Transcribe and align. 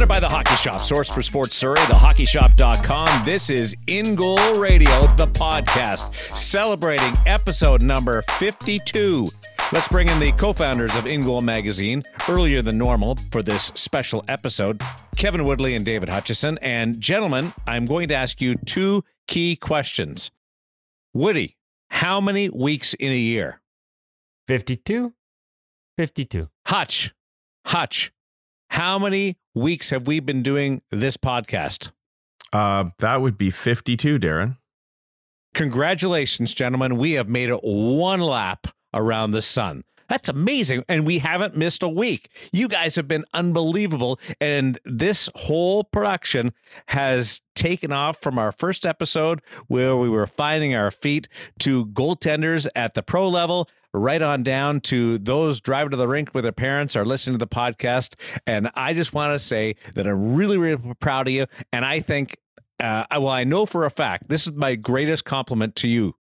Presented 0.00 0.14
by 0.14 0.26
the 0.26 0.34
Hockey 0.34 0.54
Shop, 0.54 0.80
source 0.80 1.10
for 1.10 1.20
sports 1.20 1.54
Surrey, 1.54 1.76
thehockeyshop.com. 1.76 3.26
This 3.26 3.50
is 3.50 3.76
In 3.86 4.14
Goal 4.14 4.54
Radio, 4.54 5.06
the 5.16 5.26
podcast, 5.26 6.14
celebrating 6.34 7.12
episode 7.26 7.82
number 7.82 8.22
52. 8.38 9.26
Let's 9.72 9.88
bring 9.88 10.08
in 10.08 10.18
the 10.18 10.32
co 10.32 10.54
founders 10.54 10.96
of 10.96 11.06
In 11.06 11.20
Goal 11.20 11.42
Magazine 11.42 12.02
earlier 12.30 12.62
than 12.62 12.78
normal 12.78 13.16
for 13.30 13.42
this 13.42 13.72
special 13.74 14.24
episode 14.26 14.80
Kevin 15.16 15.44
Woodley 15.44 15.74
and 15.74 15.84
David 15.84 16.08
Hutchison. 16.08 16.56
And 16.62 16.98
gentlemen, 16.98 17.52
I'm 17.66 17.84
going 17.84 18.08
to 18.08 18.14
ask 18.14 18.40
you 18.40 18.54
two 18.54 19.04
key 19.26 19.54
questions. 19.54 20.30
Woody, 21.12 21.58
how 21.90 22.22
many 22.22 22.48
weeks 22.48 22.94
in 22.94 23.12
a 23.12 23.16
year? 23.16 23.60
52? 24.48 25.12
52. 25.98 26.48
Hutch, 26.64 27.12
Hutch, 27.66 28.14
how 28.70 28.98
many 28.98 29.36
weeks 29.60 29.90
have 29.90 30.06
we 30.06 30.20
been 30.20 30.42
doing 30.42 30.82
this 30.90 31.16
podcast? 31.16 31.92
Uh, 32.52 32.86
that 32.98 33.20
would 33.20 33.38
be 33.38 33.50
52, 33.50 34.18
Darren. 34.18 34.56
Congratulations, 35.54 36.54
gentlemen. 36.54 36.96
We 36.96 37.12
have 37.12 37.28
made 37.28 37.50
it 37.50 37.60
one 37.62 38.20
lap 38.20 38.68
around 38.94 39.32
the 39.32 39.42
sun. 39.42 39.84
That's 40.10 40.28
amazing. 40.28 40.84
And 40.88 41.06
we 41.06 41.20
haven't 41.20 41.56
missed 41.56 41.84
a 41.84 41.88
week. 41.88 42.30
You 42.52 42.66
guys 42.66 42.96
have 42.96 43.06
been 43.06 43.24
unbelievable. 43.32 44.18
And 44.40 44.76
this 44.84 45.30
whole 45.36 45.84
production 45.84 46.52
has 46.88 47.40
taken 47.54 47.92
off 47.92 48.20
from 48.20 48.36
our 48.36 48.50
first 48.50 48.84
episode 48.84 49.40
where 49.68 49.96
we 49.96 50.08
were 50.08 50.26
finding 50.26 50.74
our 50.74 50.90
feet 50.90 51.28
to 51.60 51.86
goaltenders 51.86 52.66
at 52.74 52.94
the 52.94 53.04
pro 53.04 53.28
level, 53.28 53.68
right 53.94 54.20
on 54.20 54.42
down 54.42 54.80
to 54.80 55.16
those 55.18 55.60
driving 55.60 55.92
to 55.92 55.96
the 55.96 56.08
rink 56.08 56.34
with 56.34 56.42
their 56.42 56.50
parents 56.50 56.96
or 56.96 57.04
listening 57.04 57.34
to 57.34 57.44
the 57.44 57.46
podcast. 57.46 58.16
And 58.48 58.68
I 58.74 58.94
just 58.94 59.12
want 59.12 59.32
to 59.32 59.38
say 59.38 59.76
that 59.94 60.08
I'm 60.08 60.34
really, 60.34 60.58
really 60.58 60.94
proud 60.98 61.28
of 61.28 61.34
you. 61.34 61.46
And 61.72 61.84
I 61.84 62.00
think, 62.00 62.36
uh, 62.80 63.04
well, 63.12 63.28
I 63.28 63.44
know 63.44 63.64
for 63.64 63.84
a 63.84 63.90
fact, 63.90 64.28
this 64.28 64.44
is 64.44 64.54
my 64.54 64.74
greatest 64.74 65.24
compliment 65.24 65.76
to 65.76 65.86
you. 65.86 66.16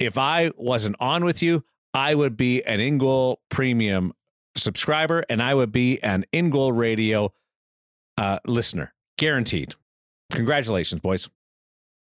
If 0.00 0.18
I 0.18 0.50
wasn't 0.56 0.96
on 0.98 1.24
with 1.24 1.40
you, 1.40 1.62
I 1.94 2.14
would 2.14 2.36
be 2.36 2.62
an 2.64 2.80
In 2.80 2.98
Goal 2.98 3.40
Premium 3.50 4.12
subscriber 4.56 5.24
and 5.28 5.42
I 5.42 5.54
would 5.54 5.72
be 5.72 6.02
an 6.02 6.24
In 6.32 6.50
Goal 6.50 6.72
Radio 6.72 7.32
uh, 8.16 8.38
listener, 8.46 8.94
guaranteed. 9.18 9.74
Congratulations, 10.30 11.00
boys. 11.00 11.28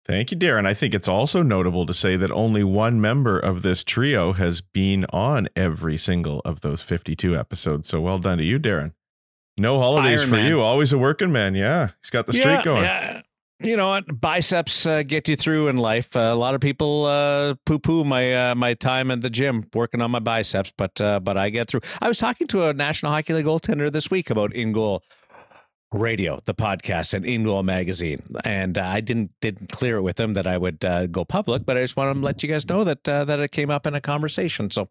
Thank 0.05 0.33
you, 0.33 0.37
Darren. 0.39 0.67
I 0.67 0.75
think 0.75 0.95
it's 0.95 1.09
also 1.09 1.43
notable 1.43 1.87
to 1.87 1.95
say 1.95 2.17
that 2.17 2.31
only 2.31 2.65
one 2.65 3.01
member 3.01 3.39
of 3.39 3.63
this 3.63 3.85
trio 3.85 4.33
has 4.33 4.61
been 4.61 5.05
on 5.11 5.49
every 5.55 5.99
single 5.99 6.41
of 6.41 6.63
those 6.63 6.83
52 6.83 7.37
episodes. 7.37 7.89
So 7.89 8.01
well 8.01 8.19
done 8.19 8.39
to 8.39 8.45
you, 8.45 8.59
Darren. 8.59 8.95
No 9.59 9.79
holidays 9.79 10.21
Iron 10.21 10.31
for 10.31 10.37
man. 10.37 10.47
you. 10.47 10.61
Always 10.61 10.93
a 10.93 10.99
working 10.99 11.33
man. 11.33 11.55
Yeah. 11.55 11.91
He's 12.03 12.11
got 12.11 12.27
the 12.27 12.33
streak 12.33 12.47
yeah, 12.47 12.65
going. 12.65 12.83
Yeah 12.83 13.23
you 13.63 13.77
know 13.77 13.89
what? 13.89 14.21
Biceps 14.21 14.87
uh, 14.87 15.03
get 15.03 15.29
you 15.29 15.37
through 15.37 15.69
in 15.69 15.77
life. 15.77 16.17
Uh, 16.17 16.21
a 16.21 16.35
lot 16.35 16.55
of 16.55 16.61
people 16.61 17.05
uh, 17.05 17.55
poo-poo 17.67 18.05
my 18.05 18.51
uh, 18.51 18.55
my 18.55 18.75
time 18.75 19.11
at 19.11 19.21
the 19.21 19.31
gym 19.31 19.67
working 19.75 20.01
on 20.01 20.11
my 20.11 20.19
biceps 20.19 20.73
but 20.77 21.01
uh, 21.01 21.21
but 21.21 21.37
i 21.37 21.51
get 21.51 21.69
through. 21.69 21.81
I 22.01 22.09
was 22.09 22.19
talking 22.19 22.47
to 22.49 22.69
a 22.69 22.73
national 22.75 23.13
hockey 23.13 23.35
league 23.35 23.47
goaltender 23.47 23.93
this 23.93 24.11
week 24.11 24.31
about 24.31 24.55
in 24.55 24.73
goal 24.73 25.03
radio 25.93 26.39
the 26.45 26.55
podcast 26.55 27.15
and 27.15 27.25
in 27.25 27.43
goal 27.43 27.65
magazine 27.65 28.23
and 28.45 28.79
uh, 28.79 28.83
i 28.83 29.01
didn't 29.01 29.33
didn't 29.41 29.73
clear 29.73 29.97
it 29.97 30.03
with 30.03 30.21
him 30.21 30.35
that 30.35 30.47
i 30.47 30.57
would 30.57 30.79
go 31.11 31.25
public 31.25 31.67
but 31.67 31.77
i 31.77 31.81
just 31.81 31.97
wanted 31.97 32.15
to 32.15 32.21
let 32.21 32.45
you 32.45 32.49
guys 32.49 32.69
know 32.69 32.85
that 32.85 33.03
that 33.05 33.41
it 33.41 33.51
came 33.51 33.71
up 33.71 33.87
in 33.87 33.95
a 33.95 34.01
conversation. 34.01 34.71
So 34.71 34.89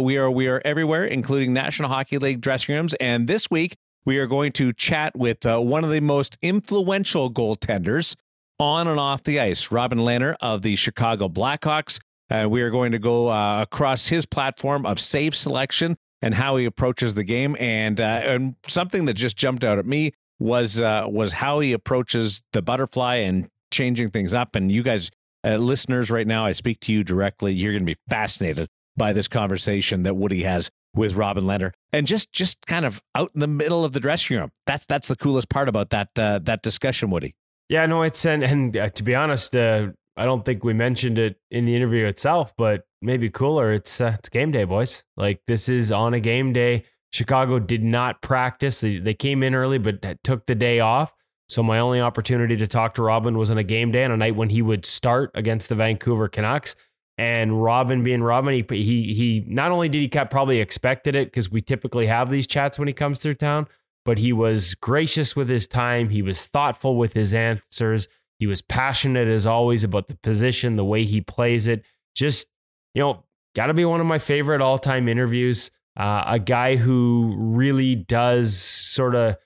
we 0.00 0.16
are 0.18 0.30
we 0.30 0.48
are 0.48 0.60
everywhere 0.64 1.04
including 1.04 1.52
national 1.52 1.88
hockey 1.88 2.18
league 2.18 2.40
dressing 2.40 2.74
rooms 2.74 2.94
and 2.94 3.26
this 3.26 3.50
week 3.50 3.76
we 4.04 4.18
are 4.18 4.26
going 4.26 4.52
to 4.52 4.72
chat 4.72 5.16
with 5.16 5.46
uh, 5.46 5.58
one 5.60 5.84
of 5.84 5.90
the 5.90 6.00
most 6.00 6.36
influential 6.42 7.32
goaltenders 7.32 8.16
on 8.58 8.86
and 8.86 8.98
off 8.98 9.22
the 9.22 9.40
ice, 9.40 9.70
Robin 9.70 9.98
Lehner 9.98 10.36
of 10.40 10.62
the 10.62 10.76
Chicago 10.76 11.28
Blackhawks. 11.28 11.98
And 12.30 12.50
we 12.50 12.62
are 12.62 12.70
going 12.70 12.92
to 12.92 12.98
go 12.98 13.30
uh, 13.30 13.62
across 13.62 14.06
his 14.06 14.24
platform 14.24 14.86
of 14.86 14.98
save 14.98 15.34
selection 15.34 15.96
and 16.22 16.34
how 16.34 16.56
he 16.56 16.64
approaches 16.64 17.14
the 17.14 17.24
game. 17.24 17.56
And 17.58 18.00
uh, 18.00 18.20
and 18.24 18.54
something 18.68 19.04
that 19.06 19.14
just 19.14 19.36
jumped 19.36 19.64
out 19.64 19.78
at 19.78 19.86
me 19.86 20.12
was 20.38 20.80
uh, 20.80 21.04
was 21.06 21.32
how 21.32 21.60
he 21.60 21.72
approaches 21.72 22.42
the 22.52 22.62
butterfly 22.62 23.16
and 23.16 23.48
changing 23.70 24.10
things 24.10 24.32
up. 24.32 24.56
And 24.56 24.70
you 24.72 24.82
guys, 24.82 25.10
uh, 25.44 25.56
listeners, 25.56 26.10
right 26.10 26.26
now, 26.26 26.46
I 26.46 26.52
speak 26.52 26.80
to 26.80 26.92
you 26.92 27.04
directly. 27.04 27.52
You're 27.52 27.72
going 27.72 27.82
to 27.82 27.94
be 27.94 28.00
fascinated 28.08 28.68
by 28.96 29.12
this 29.12 29.28
conversation 29.28 30.04
that 30.04 30.14
Woody 30.14 30.42
has 30.44 30.70
with 30.94 31.14
Robin 31.14 31.44
Lehner, 31.44 31.72
and 31.92 32.06
just 32.06 32.32
just 32.32 32.66
kind 32.66 32.84
of 32.84 33.02
out 33.14 33.30
in 33.34 33.40
the 33.40 33.46
middle 33.46 33.84
of 33.84 33.92
the 33.92 34.00
dressing 34.00 34.36
room. 34.36 34.50
That's 34.66 34.84
that's 34.84 35.08
the 35.08 35.16
coolest 35.16 35.48
part 35.48 35.68
about 35.68 35.90
that 35.90 36.10
uh, 36.18 36.38
that 36.40 36.62
discussion, 36.62 37.10
Woody. 37.10 37.34
Yeah, 37.68 37.86
no, 37.86 38.02
it's 38.02 38.24
and 38.24 38.42
and 38.42 38.76
uh, 38.76 38.88
to 38.90 39.02
be 39.02 39.14
honest, 39.14 39.56
uh, 39.56 39.88
I 40.16 40.24
don't 40.24 40.44
think 40.44 40.64
we 40.64 40.74
mentioned 40.74 41.18
it 41.18 41.36
in 41.50 41.64
the 41.64 41.74
interview 41.74 42.04
itself, 42.04 42.52
but 42.56 42.84
maybe 43.00 43.30
cooler. 43.30 43.72
It's 43.72 44.00
uh, 44.00 44.16
it's 44.18 44.28
game 44.28 44.50
day, 44.50 44.64
boys. 44.64 45.04
Like 45.16 45.40
this 45.46 45.68
is 45.68 45.90
on 45.90 46.14
a 46.14 46.20
game 46.20 46.52
day. 46.52 46.84
Chicago 47.12 47.58
did 47.58 47.84
not 47.84 48.22
practice. 48.22 48.80
They, 48.80 48.98
they 48.98 49.14
came 49.14 49.42
in 49.42 49.54
early, 49.54 49.78
but 49.78 50.02
took 50.24 50.46
the 50.46 50.54
day 50.54 50.80
off. 50.80 51.12
So 51.48 51.62
my 51.62 51.78
only 51.78 52.00
opportunity 52.00 52.56
to 52.56 52.66
talk 52.66 52.94
to 52.94 53.02
Robin 53.02 53.36
was 53.36 53.50
on 53.50 53.58
a 53.58 53.62
game 53.62 53.92
day 53.92 54.04
on 54.04 54.10
a 54.10 54.16
night 54.16 54.34
when 54.34 54.48
he 54.48 54.62
would 54.62 54.86
start 54.86 55.30
against 55.34 55.68
the 55.68 55.74
Vancouver 55.74 56.28
Canucks. 56.28 56.74
And 57.22 57.62
Robin 57.62 58.02
being 58.02 58.20
Robin, 58.20 58.52
he 58.52 58.64
he 58.68 59.14
he 59.14 59.44
not 59.46 59.70
only 59.70 59.88
did 59.88 60.00
he 60.00 60.08
probably 60.08 60.58
expected 60.58 61.14
it 61.14 61.28
because 61.28 61.52
we 61.52 61.60
typically 61.60 62.06
have 62.08 62.30
these 62.30 62.48
chats 62.48 62.80
when 62.80 62.88
he 62.88 62.94
comes 62.94 63.20
through 63.20 63.34
town, 63.34 63.68
but 64.04 64.18
he 64.18 64.32
was 64.32 64.74
gracious 64.74 65.36
with 65.36 65.48
his 65.48 65.68
time. 65.68 66.08
He 66.08 66.20
was 66.20 66.48
thoughtful 66.48 66.96
with 66.96 67.12
his 67.12 67.32
answers. 67.32 68.08
He 68.40 68.48
was 68.48 68.60
passionate 68.60 69.28
as 69.28 69.46
always 69.46 69.84
about 69.84 70.08
the 70.08 70.16
position, 70.16 70.74
the 70.74 70.84
way 70.84 71.04
he 71.04 71.20
plays 71.20 71.68
it. 71.68 71.84
Just 72.16 72.48
you 72.92 73.02
know, 73.04 73.22
got 73.54 73.66
to 73.66 73.74
be 73.74 73.84
one 73.84 74.00
of 74.00 74.06
my 74.08 74.18
favorite 74.18 74.60
all 74.60 74.76
time 74.78 75.06
interviews. 75.06 75.70
Uh, 75.96 76.24
a 76.26 76.38
guy 76.40 76.74
who 76.74 77.36
really 77.38 77.94
does 77.94 78.58
sort 78.58 79.14
of 79.14 79.36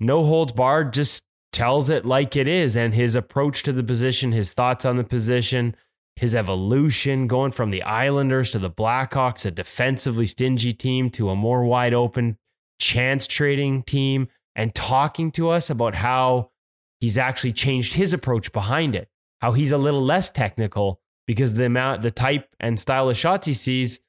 no 0.00 0.24
holds 0.24 0.52
barred, 0.52 0.92
just 0.92 1.22
tells 1.52 1.88
it 1.88 2.04
like 2.04 2.34
it 2.34 2.48
is, 2.48 2.76
and 2.76 2.94
his 2.94 3.14
approach 3.14 3.62
to 3.62 3.72
the 3.72 3.84
position, 3.84 4.32
his 4.32 4.52
thoughts 4.52 4.84
on 4.84 4.96
the 4.96 5.04
position 5.04 5.76
his 6.16 6.34
evolution 6.34 7.26
going 7.26 7.52
from 7.52 7.70
the 7.70 7.82
Islanders 7.82 8.50
to 8.50 8.58
the 8.58 8.70
Blackhawks, 8.70 9.44
a 9.44 9.50
defensively 9.50 10.26
stingy 10.26 10.72
team, 10.72 11.10
to 11.10 11.28
a 11.28 11.36
more 11.36 11.64
wide 11.64 11.94
open 11.94 12.38
chance 12.78 13.26
trading 13.26 13.82
team, 13.82 14.28
and 14.54 14.74
talking 14.74 15.30
to 15.32 15.50
us 15.50 15.68
about 15.68 15.94
how 15.94 16.50
he's 17.00 17.18
actually 17.18 17.52
changed 17.52 17.94
his 17.94 18.12
approach 18.12 18.50
behind 18.52 18.96
it, 18.96 19.08
how 19.40 19.52
he's 19.52 19.72
a 19.72 19.78
little 19.78 20.02
less 20.02 20.30
technical 20.30 21.00
because 21.26 21.54
the 21.54 21.66
amount, 21.66 22.02
the 22.02 22.10
type 22.10 22.48
and 22.60 22.80
style 22.80 23.10
of 23.10 23.16
shots 23.16 23.46
he 23.46 23.52
sees 23.52 24.00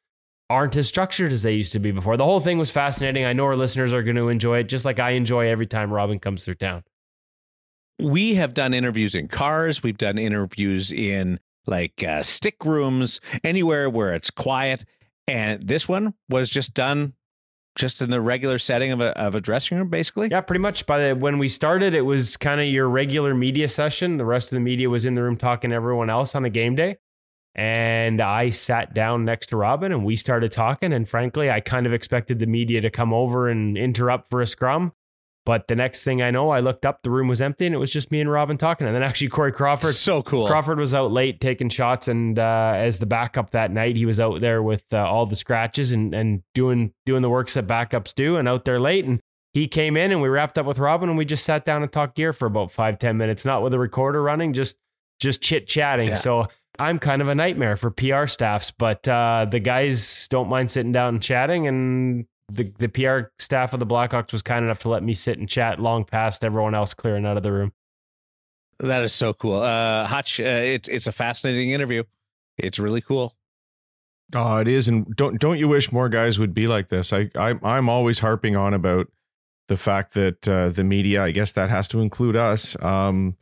aren't 0.50 0.76
as 0.78 0.88
structured 0.88 1.32
as 1.32 1.44
they 1.44 1.54
used 1.54 1.74
to 1.74 1.80
be 1.80 1.92
before. 1.92 2.16
The 2.16 2.24
whole 2.24 2.40
thing 2.40 2.58
was 2.58 2.72
fascinating. 2.72 3.26
I 3.26 3.34
know 3.34 3.46
our 3.46 3.56
listeners 3.56 3.92
are 3.92 4.04
going 4.04 4.16
to 4.16 4.30
enjoy 4.30 4.60
it, 4.60 4.70
just 4.70 4.86
like 4.86 5.00
I 5.00 5.12
enjoy 5.12 5.50
every 5.50 5.66
time 5.66 5.92
Robin 5.92 6.20
comes 6.20 6.46
through 6.46 6.56
town. 6.56 6.84
We 8.00 8.36
have 8.36 8.54
done 8.54 8.74
interviews 8.74 9.16
in 9.16 9.28
cars. 9.28 9.84
We've 9.84 9.98
done 9.98 10.18
interviews 10.18 10.92
in 10.92 11.40
like 11.68 12.04
uh, 12.04 12.24
stick 12.24 12.66
rooms, 12.66 13.20
anywhere 13.44 13.90
where 13.90 14.14
it's 14.16 14.32
quiet. 14.32 14.86
And 15.28 15.68
this 15.68 15.88
one 15.88 16.14
was 16.30 16.50
just 16.50 16.74
done 16.74 17.14
just 17.76 18.02
in 18.02 18.10
the 18.10 18.20
regular 18.20 18.58
setting 18.58 18.92
of 18.92 19.02
a, 19.02 19.18
of 19.18 19.36
a 19.36 19.42
dressing 19.42 19.78
room, 19.78 19.90
basically. 19.90 20.30
Yeah, 20.30 20.42
pretty 20.42 20.62
much. 20.62 20.86
By 20.86 21.08
the 21.08 21.16
when 21.16 21.38
we 21.38 21.48
started, 21.48 21.94
it 21.94 22.02
was 22.02 22.36
kind 22.36 22.60
of 22.60 22.68
your 22.68 22.90
regular 22.90 23.36
media 23.36 23.70
session. 23.70 24.18
The 24.18 24.26
rest 24.26 24.52
of 24.52 24.56
the 24.56 24.62
media 24.62 24.90
was 24.90 25.06
in 25.06 25.14
the 25.14 25.22
room 25.22 25.38
talking 25.38 25.70
to 25.70 25.76
everyone 25.76 26.10
else 26.10 26.34
on 26.36 26.44
a 26.44 26.50
game 26.50 26.76
day. 26.76 26.98
And 27.56 28.22
I 28.22 28.52
sat 28.52 28.94
down 28.94 29.26
next 29.26 29.48
to 29.48 29.58
Robin 29.58 29.92
and 29.92 30.06
we 30.06 30.16
started 30.16 30.52
talking. 30.52 30.94
And 30.94 31.10
frankly, 31.10 31.50
I 31.50 31.60
kind 31.60 31.88
of 31.88 31.94
expected 31.94 32.38
the 32.38 32.46
media 32.46 32.82
to 32.82 32.92
come 32.92 33.14
over 33.14 33.50
and 33.50 33.78
interrupt 33.78 34.30
for 34.30 34.42
a 34.42 34.48
scrum. 34.48 34.94
But 35.48 35.70
the 35.70 35.78
next 35.78 36.04
thing 36.04 36.22
I 36.22 36.30
know, 36.30 36.50
I 36.50 36.60
looked 36.60 36.86
up, 36.86 37.04
the 37.04 37.10
room 37.10 37.30
was 37.30 37.40
empty, 37.40 37.66
and 37.66 37.74
it 37.74 37.78
was 37.78 37.90
just 37.90 38.12
me 38.12 38.20
and 38.20 38.30
Robin 38.30 38.58
talking. 38.58 38.86
And 38.86 38.94
then 38.94 39.02
actually, 39.02 39.30
Corey 39.30 39.54
Crawford, 39.54 39.94
so 39.94 40.22
cool. 40.22 40.46
Crawford 40.46 40.78
was 40.78 40.94
out 40.94 41.14
late 41.14 41.40
taking 41.40 41.70
shots, 41.70 42.10
and 42.10 42.38
uh, 42.38 42.74
as 42.76 43.00
the 43.00 43.06
backup 43.06 43.52
that 43.52 43.72
night, 43.72 43.96
he 43.96 44.06
was 44.06 44.20
out 44.20 44.42
there 44.42 44.62
with 44.62 44.84
uh, 44.92 44.98
all 44.98 45.26
the 45.26 45.38
scratches 45.38 45.94
and 45.94 46.14
and 46.14 46.44
doing 46.54 46.92
doing 47.06 47.22
the 47.22 47.30
works 47.30 47.54
that 47.54 47.66
backups 47.66 48.14
do, 48.14 48.36
and 48.36 48.46
out 48.46 48.66
there 48.66 48.78
late. 48.78 49.06
And 49.06 49.22
he 49.54 49.70
came 49.70 49.96
in, 49.96 50.12
and 50.12 50.22
we 50.22 50.28
wrapped 50.28 50.58
up 50.58 50.66
with 50.66 50.80
Robin, 50.80 51.08
and 51.08 51.18
we 51.18 51.24
just 51.24 51.46
sat 51.46 51.64
down 51.64 51.82
and 51.82 51.90
talked 51.90 52.18
gear 52.18 52.34
for 52.34 52.46
about 52.46 52.70
five 52.70 53.00
ten 53.00 53.16
minutes, 53.16 53.46
not 53.46 53.64
with 53.64 53.74
a 53.74 53.80
recorder 53.80 54.22
running, 54.22 54.52
just 54.52 54.76
just 55.22 55.42
chit 55.42 55.66
chatting. 55.66 56.10
Yeah. 56.10 56.16
So 56.16 56.48
I'm 56.78 57.00
kind 57.00 57.22
of 57.22 57.30
a 57.30 57.36
nightmare 57.36 57.78
for 57.78 57.90
PR 57.90 58.26
staffs, 58.26 58.72
but 58.72 59.08
uh, 59.08 59.48
the 59.50 59.62
guys 59.62 60.28
don't 60.28 60.50
mind 60.50 60.72
sitting 60.72 60.92
down 60.92 61.14
and 61.14 61.24
chatting, 61.24 61.68
and 61.68 62.26
the 62.52 62.72
the 62.78 62.88
PR 62.88 63.30
staff 63.40 63.74
of 63.74 63.80
the 63.80 63.86
Blackhawks 63.86 64.32
was 64.32 64.42
kind 64.42 64.64
enough 64.64 64.80
to 64.80 64.90
let 64.90 65.04
me 65.04 65.14
sit 65.14 65.38
and 65.38 65.50
chat 65.50 65.80
long 65.80 66.06
past 66.06 66.44
everyone 66.44 66.76
else 66.76 66.94
clearing 66.94 67.26
out 67.26 67.38
of 67.38 67.44
the 67.44 67.52
room. 67.52 67.74
That 68.80 69.04
is 69.04 69.14
so 69.14 69.34
cool. 69.34 69.60
Uh, 69.60 70.06
Hutch, 70.06 70.40
uh, 70.40 70.44
it's 70.44 70.88
it's 70.88 71.08
a 71.08 71.12
fascinating 71.12 71.72
interview. 71.72 72.04
It's 72.58 72.80
really 72.80 73.02
cool. 73.02 73.36
Oh, 74.34 74.58
it 74.58 74.68
is, 74.68 74.88
and 74.88 75.16
don't 75.16 75.40
don't 75.40 75.58
you 75.58 75.68
wish 75.68 75.92
more 75.92 76.10
guys 76.10 76.38
would 76.38 76.54
be 76.54 76.68
like 76.68 76.90
this? 76.90 77.12
I, 77.14 77.30
I 77.36 77.56
I'm 77.64 77.90
always 77.90 78.20
harping 78.20 78.56
on 78.56 78.74
about 78.74 79.08
the 79.68 79.78
fact 79.78 80.14
that 80.14 80.48
uh, 80.48 80.70
the 80.70 80.84
media, 80.84 81.24
I 81.24 81.32
guess 81.32 81.52
that 81.54 81.70
has 81.70 81.88
to 81.90 82.00
include 82.00 82.36
us, 82.36 82.82
um, 82.82 83.36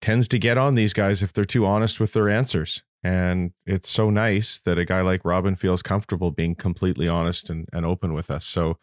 tends 0.00 0.28
to 0.28 0.38
get 0.38 0.58
on 0.58 0.74
these 0.74 0.92
guys 0.92 1.22
if 1.22 1.32
they're 1.32 1.44
too 1.44 1.66
honest 1.66 2.00
with 2.00 2.12
their 2.12 2.28
answers. 2.28 2.82
And 3.04 3.52
it's 3.66 3.88
so 3.90 4.08
nice 4.08 4.58
that 4.60 4.78
a 4.78 4.84
guy 4.86 5.02
like 5.02 5.24
Robin 5.24 5.54
feels 5.56 5.82
comfortable 5.82 6.30
being 6.30 6.54
completely 6.54 7.06
honest 7.06 7.50
and, 7.50 7.68
and 7.70 7.84
open 7.84 8.14
with 8.14 8.30
us. 8.30 8.46
So 8.46 8.78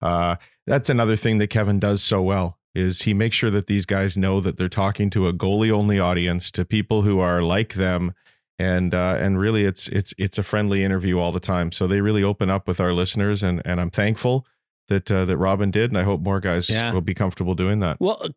uh, 0.00 0.36
that's 0.68 0.88
another 0.88 1.16
thing 1.16 1.38
that 1.38 1.48
Kevin 1.48 1.80
does 1.80 2.02
so 2.02 2.22
well 2.22 2.58
is 2.76 3.02
he 3.02 3.12
makes 3.14 3.34
sure 3.34 3.50
that 3.50 3.66
these 3.66 3.84
guys 3.86 4.16
know 4.16 4.38
that 4.40 4.56
they're 4.56 4.68
talking 4.68 5.10
to 5.10 5.26
a 5.26 5.32
goalie 5.32 5.70
only 5.72 5.98
audience, 5.98 6.50
to 6.52 6.64
people 6.64 7.02
who 7.02 7.18
are 7.18 7.42
like 7.42 7.74
them, 7.74 8.14
and 8.58 8.94
uh, 8.94 9.16
and 9.18 9.38
really 9.40 9.64
it's 9.64 9.88
it's 9.88 10.14
it's 10.18 10.38
a 10.38 10.42
friendly 10.42 10.84
interview 10.84 11.18
all 11.18 11.32
the 11.32 11.40
time. 11.40 11.72
So 11.72 11.86
they 11.86 12.00
really 12.02 12.22
open 12.22 12.50
up 12.50 12.68
with 12.68 12.78
our 12.78 12.92
listeners, 12.92 13.42
and 13.42 13.62
and 13.64 13.80
I'm 13.80 13.90
thankful 13.90 14.46
that 14.88 15.10
uh, 15.10 15.24
that 15.24 15.38
Robin 15.38 15.70
did, 15.70 15.90
and 15.90 15.98
I 15.98 16.02
hope 16.04 16.20
more 16.20 16.38
guys 16.38 16.68
Yeah. 16.70 16.92
will 16.92 17.00
be 17.00 17.14
comfortable 17.14 17.54
doing 17.54 17.80
that. 17.80 17.96
Well, 17.98 18.28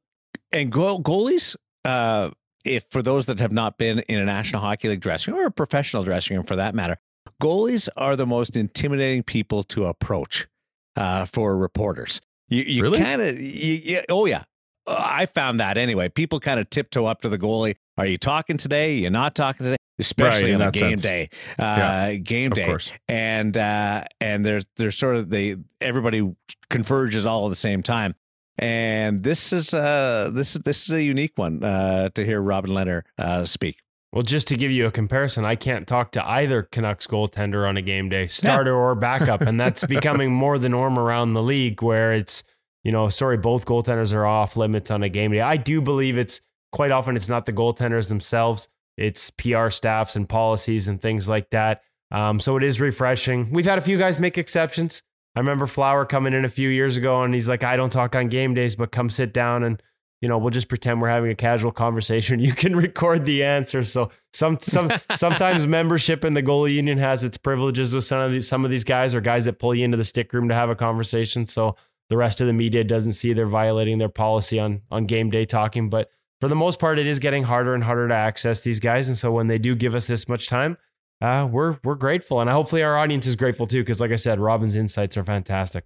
and 0.54 0.72
go- 0.72 1.00
goalies, 1.00 1.56
uh, 1.86 2.30
if 2.66 2.86
for 2.92 3.02
those 3.02 3.26
that 3.28 3.40
have 3.40 3.52
not 3.52 3.78
been 3.78 4.00
in 4.00 4.20
a 4.20 4.26
National 4.26 4.62
Hockey 4.62 4.90
League 4.90 5.02
dressing 5.02 5.34
room 5.34 5.44
or 5.44 5.48
a 5.48 5.52
professional 5.52 6.04
dressing 6.04 6.36
room 6.38 6.46
for 6.46 6.56
that 6.56 6.76
matter, 6.76 6.96
goalies 7.42 7.88
are 7.98 8.16
the 8.16 8.26
most 8.26 8.56
intimidating 8.58 9.24
people 9.24 9.64
to 9.64 9.86
approach 9.86 10.48
uh, 10.96 11.26
for 11.26 11.56
reporters. 11.58 12.22
You, 12.50 12.64
you 12.64 12.82
Really? 12.84 13.00
kind 13.00 13.22
of, 13.22 13.40
you, 13.40 14.02
oh 14.10 14.26
yeah, 14.26 14.44
I 14.88 15.26
found 15.28 15.60
that 15.60 15.78
anyway. 15.78 16.10
People 16.10 16.40
kind 16.40 16.60
of 16.60 16.70
tiptoe 16.70 17.06
up 17.06 17.22
to 17.22 17.30
the 17.30 17.38
goalie. 17.38 17.76
Are 17.98 18.06
you 18.08 18.18
talking 18.18 18.58
today? 18.58 18.96
You're 18.96 19.12
not 19.12 19.36
talking 19.36 19.66
today, 19.66 19.78
especially 20.00 20.52
in 20.52 20.62
on 20.62 20.70
a 20.70 20.72
game 20.72 20.98
sense. 20.98 21.02
day. 21.02 21.30
Uh, 21.60 21.76
Yeah, 21.78 22.14
game 22.16 22.52
Of 22.52 22.56
day 22.56 22.66
course, 22.66 22.92
and 23.08 23.56
uh 23.56 24.06
and 24.22 24.46
there's 24.46 24.66
there's 24.78 24.98
sort 24.98 25.16
of 25.18 25.30
they 25.30 25.58
everybody 25.82 26.34
converges 26.70 27.26
all 27.26 27.46
at 27.46 27.50
the 27.50 27.56
same 27.56 27.84
time 27.84 28.16
and 28.60 29.24
this 29.24 29.52
is 29.54 29.74
uh 29.74 30.30
this 30.34 30.56
is 30.56 30.62
this 30.62 30.84
is 30.88 30.92
a 30.92 31.02
unique 31.04 31.34
one 31.36 31.64
uh 31.64 32.10
to 32.10 32.26
hear 32.26 32.42
robin 32.42 32.72
Lehner 32.72 33.04
uh 33.18 33.44
speak 33.46 33.78
Well, 34.12 34.24
just 34.24 34.48
to 34.48 34.58
give 34.58 34.72
you 34.72 34.88
a 34.88 34.92
comparison, 34.92 35.46
I 35.46 35.56
can't 35.56 35.88
talk 35.88 36.12
to 36.14 36.28
either 36.28 36.64
Canucks 36.64 37.06
goaltender 37.06 37.68
on 37.70 37.78
a 37.78 37.82
game 37.84 38.10
day, 38.10 38.26
starter 38.28 38.76
or 38.76 38.96
backup. 39.10 39.42
And 39.42 39.60
that's 39.60 39.84
becoming 39.86 40.32
more 40.32 40.58
the 40.58 40.68
norm 40.70 40.98
around 40.98 41.34
the 41.34 41.44
league 41.44 41.84
where 41.84 42.14
it's, 42.14 42.42
you 42.84 42.92
know, 42.92 43.10
sorry, 43.10 43.38
both 43.38 43.66
goaltenders 43.66 44.12
are 44.14 44.26
off 44.26 44.58
limits 44.58 44.90
on 44.90 45.04
a 45.04 45.10
game 45.10 45.32
day. 45.32 45.42
I 45.42 45.58
do 45.58 45.80
believe 45.80 46.18
it's 46.18 46.42
quite 46.72 46.90
often 46.90 47.16
it's 47.16 47.30
not 47.30 47.46
the 47.46 47.54
goaltenders 47.54 48.08
themselves, 48.08 48.68
it's 48.98 49.30
PR 49.30 49.70
staffs 49.70 50.16
and 50.16 50.28
policies 50.28 50.88
and 50.88 51.00
things 51.00 51.30
like 51.30 51.52
that. 51.52 51.84
Um, 52.10 52.40
so 52.40 52.58
it 52.58 52.64
is 52.64 52.82
refreshing. 52.82 53.52
We've 53.52 53.66
had 53.68 53.78
a 53.78 53.82
few 53.82 54.00
guys 54.00 54.18
make 54.20 54.40
exceptions. 54.40 55.04
I 55.40 55.42
remember 55.42 55.68
Flower 55.68 56.04
coming 56.04 56.34
in 56.34 56.44
a 56.44 56.50
few 56.50 56.68
years 56.68 56.98
ago 56.98 57.24
and 57.24 57.34
he's 57.34 57.48
like, 57.48 57.64
I 57.64 57.78
don't 57.78 57.92
talk 57.92 58.14
on 58.14 58.28
game 58.28 58.54
days, 58.54 58.76
but 58.76 58.92
come 58.92 59.10
sit 59.10 59.32
down 59.32 59.64
and 59.64 59.82
you 60.20 60.28
know, 60.28 60.38
we'll 60.38 60.50
just 60.50 60.68
pretend 60.68 61.00
we're 61.00 61.08
having 61.08 61.32
a 61.32 61.36
casual 61.36 61.72
conversation. 61.72 62.40
You 62.50 62.52
can 62.52 62.76
record 62.76 63.24
the 63.24 63.46
answer. 63.46 63.86
So 63.86 64.12
some 64.34 64.60
some 64.60 64.92
sometimes 65.16 65.66
membership 65.66 66.26
in 66.26 66.34
the 66.34 66.44
goalie 66.44 66.74
union 66.74 66.98
has 66.98 67.24
its 67.24 67.38
privileges 67.38 67.96
with 67.96 68.04
some 68.04 68.20
of 68.20 68.34
these 68.34 68.50
some 68.50 68.66
of 68.66 68.70
these 68.70 68.84
guys 68.84 69.16
or 69.16 69.22
guys 69.22 69.46
that 69.46 69.60
pull 69.60 69.74
you 69.74 69.86
into 69.86 69.96
the 69.96 70.04
stick 70.04 70.34
room 70.34 70.50
to 70.50 70.56
have 70.56 70.70
a 70.70 70.76
conversation. 70.76 71.48
So 71.48 71.78
the 72.10 72.18
rest 72.18 72.42
of 72.42 72.48
the 72.48 72.54
media 72.54 72.84
doesn't 72.84 73.14
see 73.14 73.32
they're 73.32 73.48
violating 73.48 73.98
their 73.98 74.10
policy 74.10 74.60
on 74.60 74.82
on 74.92 75.06
game 75.06 75.30
day 75.30 75.46
talking. 75.46 75.90
But 75.90 76.12
for 76.42 76.50
the 76.50 76.56
most 76.56 76.80
part, 76.80 77.00
it 77.00 77.08
is 77.08 77.20
getting 77.20 77.44
harder 77.44 77.74
and 77.74 77.86
harder 77.86 78.10
to 78.10 78.14
access 78.14 78.62
these 78.62 78.82
guys. 78.82 79.08
And 79.08 79.18
so 79.18 79.32
when 79.32 79.48
they 79.48 79.58
do 79.58 79.74
give 79.74 79.96
us 79.96 80.06
this 80.06 80.28
much 80.28 80.50
time, 80.50 80.78
uh, 81.22 81.48
we're 81.52 81.78
we're 81.84 81.96
grateful, 81.96 82.40
and 82.42 82.50
hopefully 82.50 82.84
our 82.84 82.98
audience 82.98 83.28
is 83.28 83.36
grateful 83.36 83.68
too. 83.68 83.82
Because 83.82 84.00
like 84.00 84.12
I 84.12 84.16
said, 84.18 84.40
Robin's 84.40 84.76
insights 84.76 85.18
are 85.18 85.24
fantastic. 85.24 85.86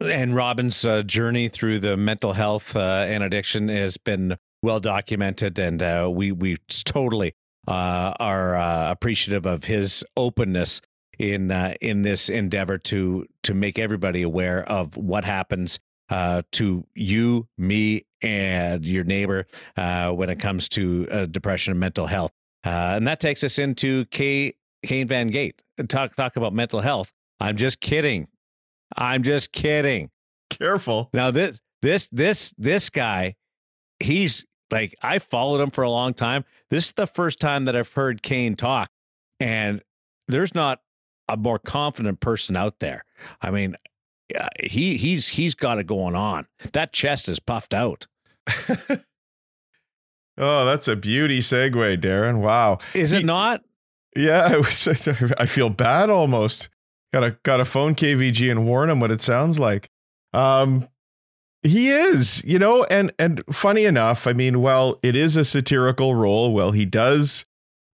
and 0.00 0.34
robin's 0.34 0.84
uh, 0.84 1.02
journey 1.02 1.48
through 1.48 1.78
the 1.78 1.96
mental 1.96 2.34
health 2.34 2.76
uh, 2.76 3.04
and 3.08 3.22
addiction 3.24 3.68
has 3.68 3.96
been 3.96 4.36
well 4.62 4.78
documented 4.78 5.58
and 5.58 5.82
uh, 5.82 6.06
we 6.12 6.32
we 6.32 6.56
totally 6.84 7.32
uh, 7.66 8.12
are 8.20 8.56
uh, 8.56 8.90
appreciative 8.90 9.46
of 9.46 9.64
his 9.64 10.04
openness 10.16 10.80
in 11.18 11.50
uh, 11.50 11.72
in 11.80 12.02
this 12.02 12.28
endeavor 12.28 12.76
to 12.78 13.24
to 13.42 13.54
make 13.54 13.78
everybody 13.78 14.22
aware 14.22 14.62
of 14.68 14.96
what 14.96 15.24
happens 15.24 15.78
to 16.52 16.86
you, 16.94 17.48
me, 17.58 18.04
and 18.22 18.84
your 18.84 19.02
neighbor 19.02 19.46
when 19.74 20.30
it 20.30 20.38
comes 20.38 20.68
to 20.68 21.26
depression 21.26 21.72
and 21.72 21.80
mental 21.80 22.06
health. 22.06 22.30
Uh, 22.66 22.96
and 22.96 23.06
that 23.06 23.20
takes 23.20 23.44
us 23.44 23.58
into 23.58 24.04
K. 24.06 24.54
Kane 24.84 25.06
Van 25.06 25.28
Gate. 25.28 25.62
Talk 25.88 26.16
talk 26.16 26.36
about 26.36 26.52
mental 26.52 26.80
health. 26.80 27.12
I'm 27.38 27.56
just 27.56 27.80
kidding. 27.80 28.28
I'm 28.96 29.22
just 29.22 29.52
kidding. 29.52 30.10
careful. 30.50 31.10
Now 31.12 31.30
this 31.30 31.60
this 31.82 32.08
this 32.08 32.52
this 32.58 32.90
guy, 32.90 33.36
he's 34.00 34.44
like 34.70 34.96
I 35.02 35.18
followed 35.20 35.60
him 35.60 35.70
for 35.70 35.84
a 35.84 35.90
long 35.90 36.12
time. 36.12 36.44
This 36.70 36.86
is 36.86 36.92
the 36.92 37.06
first 37.06 37.38
time 37.40 37.66
that 37.66 37.76
I've 37.76 37.92
heard 37.92 38.22
Kane 38.22 38.56
talk, 38.56 38.90
and 39.38 39.80
there's 40.26 40.54
not 40.54 40.80
a 41.28 41.36
more 41.36 41.58
confident 41.58 42.20
person 42.20 42.56
out 42.56 42.80
there. 42.80 43.04
I 43.40 43.50
mean, 43.50 43.76
uh, 44.38 44.48
he 44.64 44.96
he's 44.96 45.28
he's 45.28 45.54
got 45.54 45.78
it 45.78 45.86
going 45.86 46.14
on. 46.14 46.46
That 46.72 46.92
chest 46.92 47.28
is 47.28 47.38
puffed 47.38 47.74
out. 47.74 48.06
oh, 50.38 50.64
that's 50.64 50.88
a 50.88 50.96
beauty 50.96 51.40
segue, 51.40 52.00
Darren. 52.00 52.38
Wow. 52.40 52.78
Is 52.94 53.12
it 53.12 53.18
He- 53.18 53.24
not? 53.24 53.62
Yeah, 54.16 54.50
it 54.52 54.58
was, 54.58 54.88
I 55.38 55.44
feel 55.46 55.68
bad 55.70 56.08
almost. 56.10 56.70
Gotta 57.12 57.36
gotta 57.42 57.64
phone 57.64 57.94
KVG 57.94 58.50
and 58.50 58.66
warn 58.66 58.90
him 58.90 58.98
what 59.00 59.10
it 59.10 59.20
sounds 59.20 59.58
like. 59.58 59.90
Um, 60.32 60.88
he 61.62 61.88
is, 61.90 62.42
you 62.44 62.58
know, 62.58 62.84
and 62.84 63.12
and 63.18 63.42
funny 63.52 63.84
enough, 63.84 64.26
I 64.26 64.32
mean, 64.32 64.60
well, 64.62 64.98
it 65.02 65.16
is 65.16 65.36
a 65.36 65.44
satirical 65.44 66.14
role. 66.14 66.52
Well, 66.54 66.72
he 66.72 66.84
does 66.84 67.44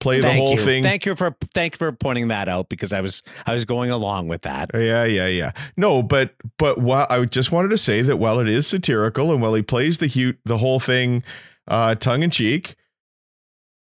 play 0.00 0.20
the 0.20 0.32
whole 0.32 0.52
you. 0.52 0.56
thing. 0.58 0.82
Thank 0.82 1.06
you 1.06 1.14
for 1.16 1.36
thank 1.54 1.74
you 1.74 1.78
for 1.78 1.92
pointing 1.92 2.28
that 2.28 2.48
out 2.48 2.68
because 2.68 2.92
I 2.92 3.00
was 3.00 3.22
I 3.46 3.52
was 3.54 3.64
going 3.64 3.90
along 3.90 4.28
with 4.28 4.42
that. 4.42 4.70
Yeah, 4.74 5.04
yeah, 5.04 5.26
yeah. 5.26 5.52
No, 5.76 6.02
but 6.02 6.34
but 6.58 6.78
while 6.78 7.06
I 7.10 7.24
just 7.24 7.50
wanted 7.52 7.68
to 7.70 7.78
say 7.78 8.00
that 8.02 8.16
while 8.18 8.38
it 8.40 8.48
is 8.48 8.66
satirical 8.66 9.32
and 9.32 9.40
while 9.42 9.54
he 9.54 9.62
plays 9.62 9.98
the 9.98 10.08
hu- 10.08 10.34
the 10.44 10.58
whole 10.58 10.80
thing 10.80 11.22
uh, 11.70 11.94
tongue 11.94 12.22
in 12.22 12.30
cheek, 12.30 12.76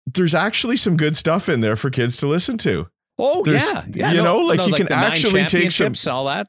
there's 0.07 0.35
actually 0.35 0.77
some 0.77 0.97
good 0.97 1.17
stuff 1.17 1.49
in 1.49 1.61
there 1.61 1.75
for 1.77 1.91
kids 1.91 2.17
to 2.19 2.29
listen 2.29 2.57
to. 2.59 2.89
Oh 3.19 3.43
There's- 3.43 3.69
yeah, 3.75 3.85
yeah. 3.93 4.13
you 4.13 4.23
know, 4.23 4.39
like 4.39 4.65
you 4.67 4.73
can 4.75 4.87
the 4.87 4.95
nine 4.95 5.05
actually 5.05 5.45
take 5.47 5.73
some- 5.73 5.95
all 6.09 6.27
that. 6.27 6.47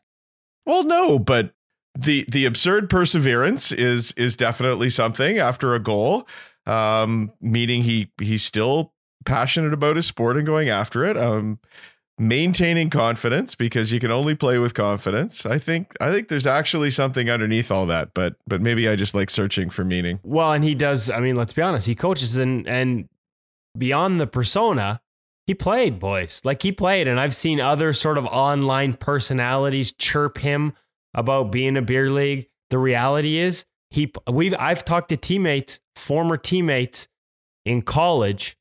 Well, 0.67 0.83
no, 0.83 1.17
but 1.17 1.53
the 1.97 2.25
the 2.29 2.45
absurd 2.45 2.89
perseverance 2.89 3.71
is 3.71 4.11
is 4.11 4.37
definitely 4.37 4.91
something 4.91 5.39
after 5.39 5.73
a 5.73 5.79
goal. 5.79 6.27
Um, 6.67 7.31
meaning 7.41 7.81
he 7.81 8.11
he's 8.21 8.43
still 8.43 8.93
passionate 9.25 9.73
about 9.73 9.95
his 9.95 10.05
sport 10.05 10.37
and 10.37 10.45
going 10.45 10.69
after 10.69 11.03
it. 11.05 11.17
Um, 11.17 11.57
maintaining 12.19 12.89
confidence 12.89 13.55
because 13.55 13.91
you 13.93 13.99
can 13.99 14.11
only 14.11 14.35
play 14.35 14.59
with 14.59 14.73
confidence. 14.73 15.45
I 15.45 15.57
think 15.57 15.93
I 16.01 16.11
think 16.11 16.27
there's 16.27 16.45
actually 16.45 16.91
something 16.91 17.29
underneath 17.29 17.71
all 17.71 17.85
that, 17.87 18.13
but 18.13 18.35
but 18.45 18.61
maybe 18.61 18.87
I 18.87 18.95
just 18.95 19.15
like 19.15 19.29
searching 19.29 19.69
for 19.69 19.85
meaning. 19.85 20.19
Well, 20.23 20.51
and 20.51 20.63
he 20.63 20.75
does. 20.75 21.09
I 21.09 21.21
mean, 21.21 21.35
let's 21.35 21.53
be 21.53 21.61
honest. 21.61 21.87
He 21.87 21.95
coaches 21.95 22.37
and 22.37 22.67
and 22.67 23.07
beyond 23.77 24.19
the 24.19 24.27
persona, 24.27 25.01
he 25.47 25.55
played, 25.55 25.97
boys. 25.97 26.41
Like 26.43 26.61
he 26.61 26.71
played, 26.71 27.07
and 27.07 27.19
I've 27.19 27.33
seen 27.33 27.61
other 27.61 27.93
sort 27.93 28.17
of 28.17 28.25
online 28.25 28.93
personalities 28.93 29.93
chirp 29.93 30.39
him 30.39 30.73
about 31.13 31.51
being 31.51 31.77
a 31.77 31.81
beer 31.81 32.09
league. 32.09 32.47
The 32.69 32.77
reality 32.77 33.37
is, 33.37 33.65
he 33.89 34.11
we've 34.29 34.53
I've 34.59 34.83
talked 34.83 35.09
to 35.09 35.17
teammates, 35.17 35.79
former 35.95 36.37
teammates 36.37 37.07
in 37.65 37.81
college 37.81 38.57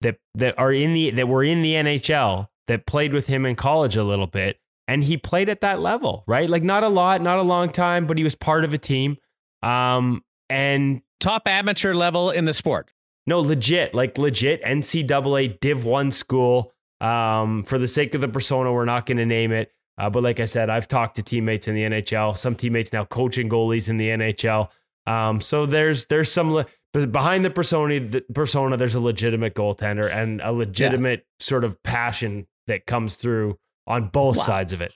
that 0.00 0.16
that 0.34 0.58
are 0.58 0.72
in 0.72 0.94
the 0.94 1.10
that 1.10 1.28
were 1.28 1.44
in 1.44 1.60
the 1.60 1.74
NHL 1.74 2.48
that 2.66 2.86
played 2.86 3.12
with 3.12 3.26
him 3.26 3.44
in 3.46 3.56
college 3.56 3.96
a 3.96 4.04
little 4.04 4.26
bit, 4.26 4.58
and 4.88 5.04
he 5.04 5.16
played 5.16 5.48
at 5.48 5.60
that 5.62 5.80
level, 5.80 6.24
right? 6.26 6.48
Like 6.48 6.62
not 6.62 6.82
a 6.82 6.88
lot, 6.88 7.20
not 7.22 7.38
a 7.38 7.42
long 7.42 7.70
time, 7.70 8.06
but 8.06 8.18
he 8.18 8.24
was 8.24 8.34
part 8.34 8.64
of 8.64 8.72
a 8.72 8.78
team. 8.78 9.16
Um, 9.62 10.22
and 10.50 11.02
Top 11.20 11.46
amateur 11.46 11.94
level 11.94 12.30
in 12.30 12.44
the 12.46 12.52
sport. 12.52 12.90
no, 13.26 13.40
legit, 13.40 13.94
like 13.94 14.18
legit 14.18 14.62
NCAA 14.64 15.60
Div 15.60 15.84
1 15.84 16.10
school. 16.10 16.72
Um, 17.00 17.64
for 17.64 17.78
the 17.78 17.88
sake 17.88 18.14
of 18.14 18.20
the 18.20 18.28
persona, 18.28 18.72
we're 18.72 18.84
not 18.84 19.06
going 19.06 19.18
to 19.18 19.26
name 19.26 19.50
it. 19.52 19.72
Uh, 19.98 20.08
but 20.10 20.22
like 20.22 20.40
I 20.40 20.44
said, 20.46 20.70
I've 20.70 20.88
talked 20.88 21.16
to 21.16 21.22
teammates 21.22 21.68
in 21.68 21.74
the 21.74 21.82
NHL, 21.82 22.36
some 22.36 22.54
teammates 22.54 22.92
now 22.92 23.04
coaching 23.04 23.48
goalies 23.48 23.88
in 23.88 23.96
the 23.98 24.08
NHL. 24.08 24.68
Um, 25.06 25.40
so 25.40 25.66
there's 25.66 26.06
there's 26.06 26.30
some 26.30 26.52
le- 26.52 26.66
behind 26.92 27.44
the 27.44 27.50
persona, 27.50 28.00
the 28.00 28.24
persona, 28.34 28.76
there's 28.76 28.94
a 28.94 29.00
legitimate 29.00 29.54
goaltender 29.54 30.10
and 30.10 30.40
a 30.40 30.52
legitimate 30.52 31.26
sort 31.40 31.64
of 31.64 31.80
passion 31.82 32.46
that 32.66 32.86
comes 32.86 33.16
through 33.16 33.58
on 33.86 34.08
both 34.08 34.36
Wow. 34.36 34.42
sides 34.44 34.72
of 34.72 34.80
it. 34.80 34.94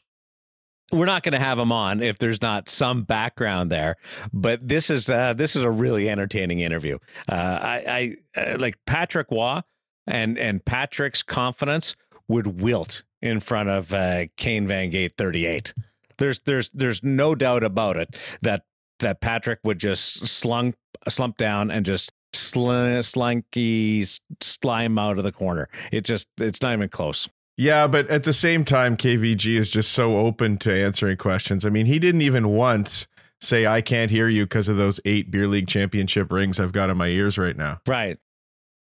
We're 0.92 1.06
not 1.06 1.24
going 1.24 1.32
to 1.32 1.40
have 1.40 1.58
him 1.58 1.72
on 1.72 2.00
if 2.00 2.18
there's 2.18 2.40
not 2.40 2.68
some 2.68 3.02
background 3.02 3.72
there. 3.72 3.96
But 4.32 4.66
this 4.66 4.88
is 4.88 5.10
uh, 5.10 5.32
this 5.32 5.56
is 5.56 5.62
a 5.64 5.70
really 5.70 6.08
entertaining 6.08 6.60
interview. 6.60 6.98
Uh, 7.28 7.34
I, 7.34 8.16
I 8.36 8.40
uh, 8.40 8.56
like 8.60 8.76
Patrick 8.86 9.26
Roy 9.32 9.62
and 10.06 10.38
and 10.38 10.64
Patrick's 10.64 11.24
confidence 11.24 11.96
would 12.28 12.60
wilt 12.60 13.02
in 13.20 13.40
front 13.40 13.68
of 13.68 13.92
uh, 13.92 14.26
Kane 14.36 14.68
Van 14.68 14.90
Gate 14.90 15.14
38. 15.18 15.74
There's 16.18 16.38
there's 16.40 16.68
there's 16.68 17.02
no 17.02 17.34
doubt 17.34 17.64
about 17.64 17.96
it 17.96 18.16
that 18.42 18.62
that 19.00 19.20
Patrick 19.20 19.58
would 19.64 19.80
just 19.80 20.24
slunk 20.28 20.76
slump 21.08 21.36
down 21.36 21.72
and 21.72 21.84
just 21.84 22.12
sl- 22.32 23.02
slunky 23.02 24.04
slime 24.40 24.98
out 25.00 25.18
of 25.18 25.24
the 25.24 25.32
corner. 25.32 25.68
It 25.90 26.04
just 26.04 26.28
it's 26.40 26.62
not 26.62 26.72
even 26.74 26.88
close. 26.90 27.28
Yeah, 27.56 27.86
but 27.86 28.08
at 28.08 28.24
the 28.24 28.32
same 28.34 28.64
time, 28.64 28.96
KVG 28.96 29.56
is 29.56 29.70
just 29.70 29.92
so 29.92 30.18
open 30.18 30.58
to 30.58 30.72
answering 30.72 31.16
questions. 31.16 31.64
I 31.64 31.70
mean, 31.70 31.86
he 31.86 31.98
didn't 31.98 32.20
even 32.22 32.48
once 32.48 33.06
say, 33.40 33.66
I 33.66 33.80
can't 33.80 34.10
hear 34.10 34.28
you 34.28 34.44
because 34.44 34.68
of 34.68 34.76
those 34.76 35.00
eight 35.04 35.30
beer 35.30 35.48
league 35.48 35.66
championship 35.68 36.30
rings 36.30 36.60
I've 36.60 36.72
got 36.72 36.90
in 36.90 36.96
my 36.98 37.08
ears 37.08 37.38
right 37.38 37.56
now. 37.56 37.80
Right. 37.86 38.18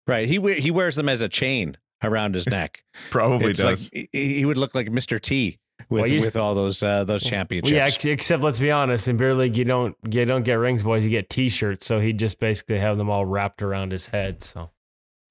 Right. 0.07 0.27
He 0.29 0.39
we- 0.39 0.61
he 0.61 0.71
wears 0.71 0.97
them 0.97 1.09
as 1.09 1.21
a 1.23 1.29
chain 1.29 1.77
around 2.03 2.35
his 2.35 2.47
neck. 2.49 2.83
Probably 3.11 3.51
It's 3.51 3.61
does. 3.61 3.91
like 3.95 4.09
he 4.13 4.35
he 4.37 4.45
would 4.45 4.57
look 4.57 4.75
like 4.75 4.89
Mr. 4.89 5.21
T 5.21 5.59
with 5.91 6.03
Well, 6.03 6.11
you- 6.11 6.21
with 6.23 6.37
all 6.37 6.55
those 6.55 6.83
uh, 6.83 7.05
those 7.05 7.23
championships. 7.25 8.05
yeah, 8.05 8.11
except 8.11 8.43
let's 8.43 8.59
be 8.59 8.71
honest, 8.71 9.07
in 9.07 9.17
beer 9.17 9.35
league 9.35 9.57
you 9.57 9.65
don't 9.65 9.97
you 10.11 10.25
don't 10.25 10.45
get 10.45 10.55
rings, 10.55 10.83
boys. 10.83 11.05
You 11.05 11.11
get 11.11 11.29
T-shirts, 11.31 11.85
so 11.87 12.01
he 12.01 12.13
just 12.13 12.41
basically 12.41 12.79
have 12.79 12.97
them 12.99 13.11
all 13.11 13.25
wrapped 13.27 13.63
around 13.63 13.93
his 13.93 14.07
head. 14.07 14.43
So 14.43 14.71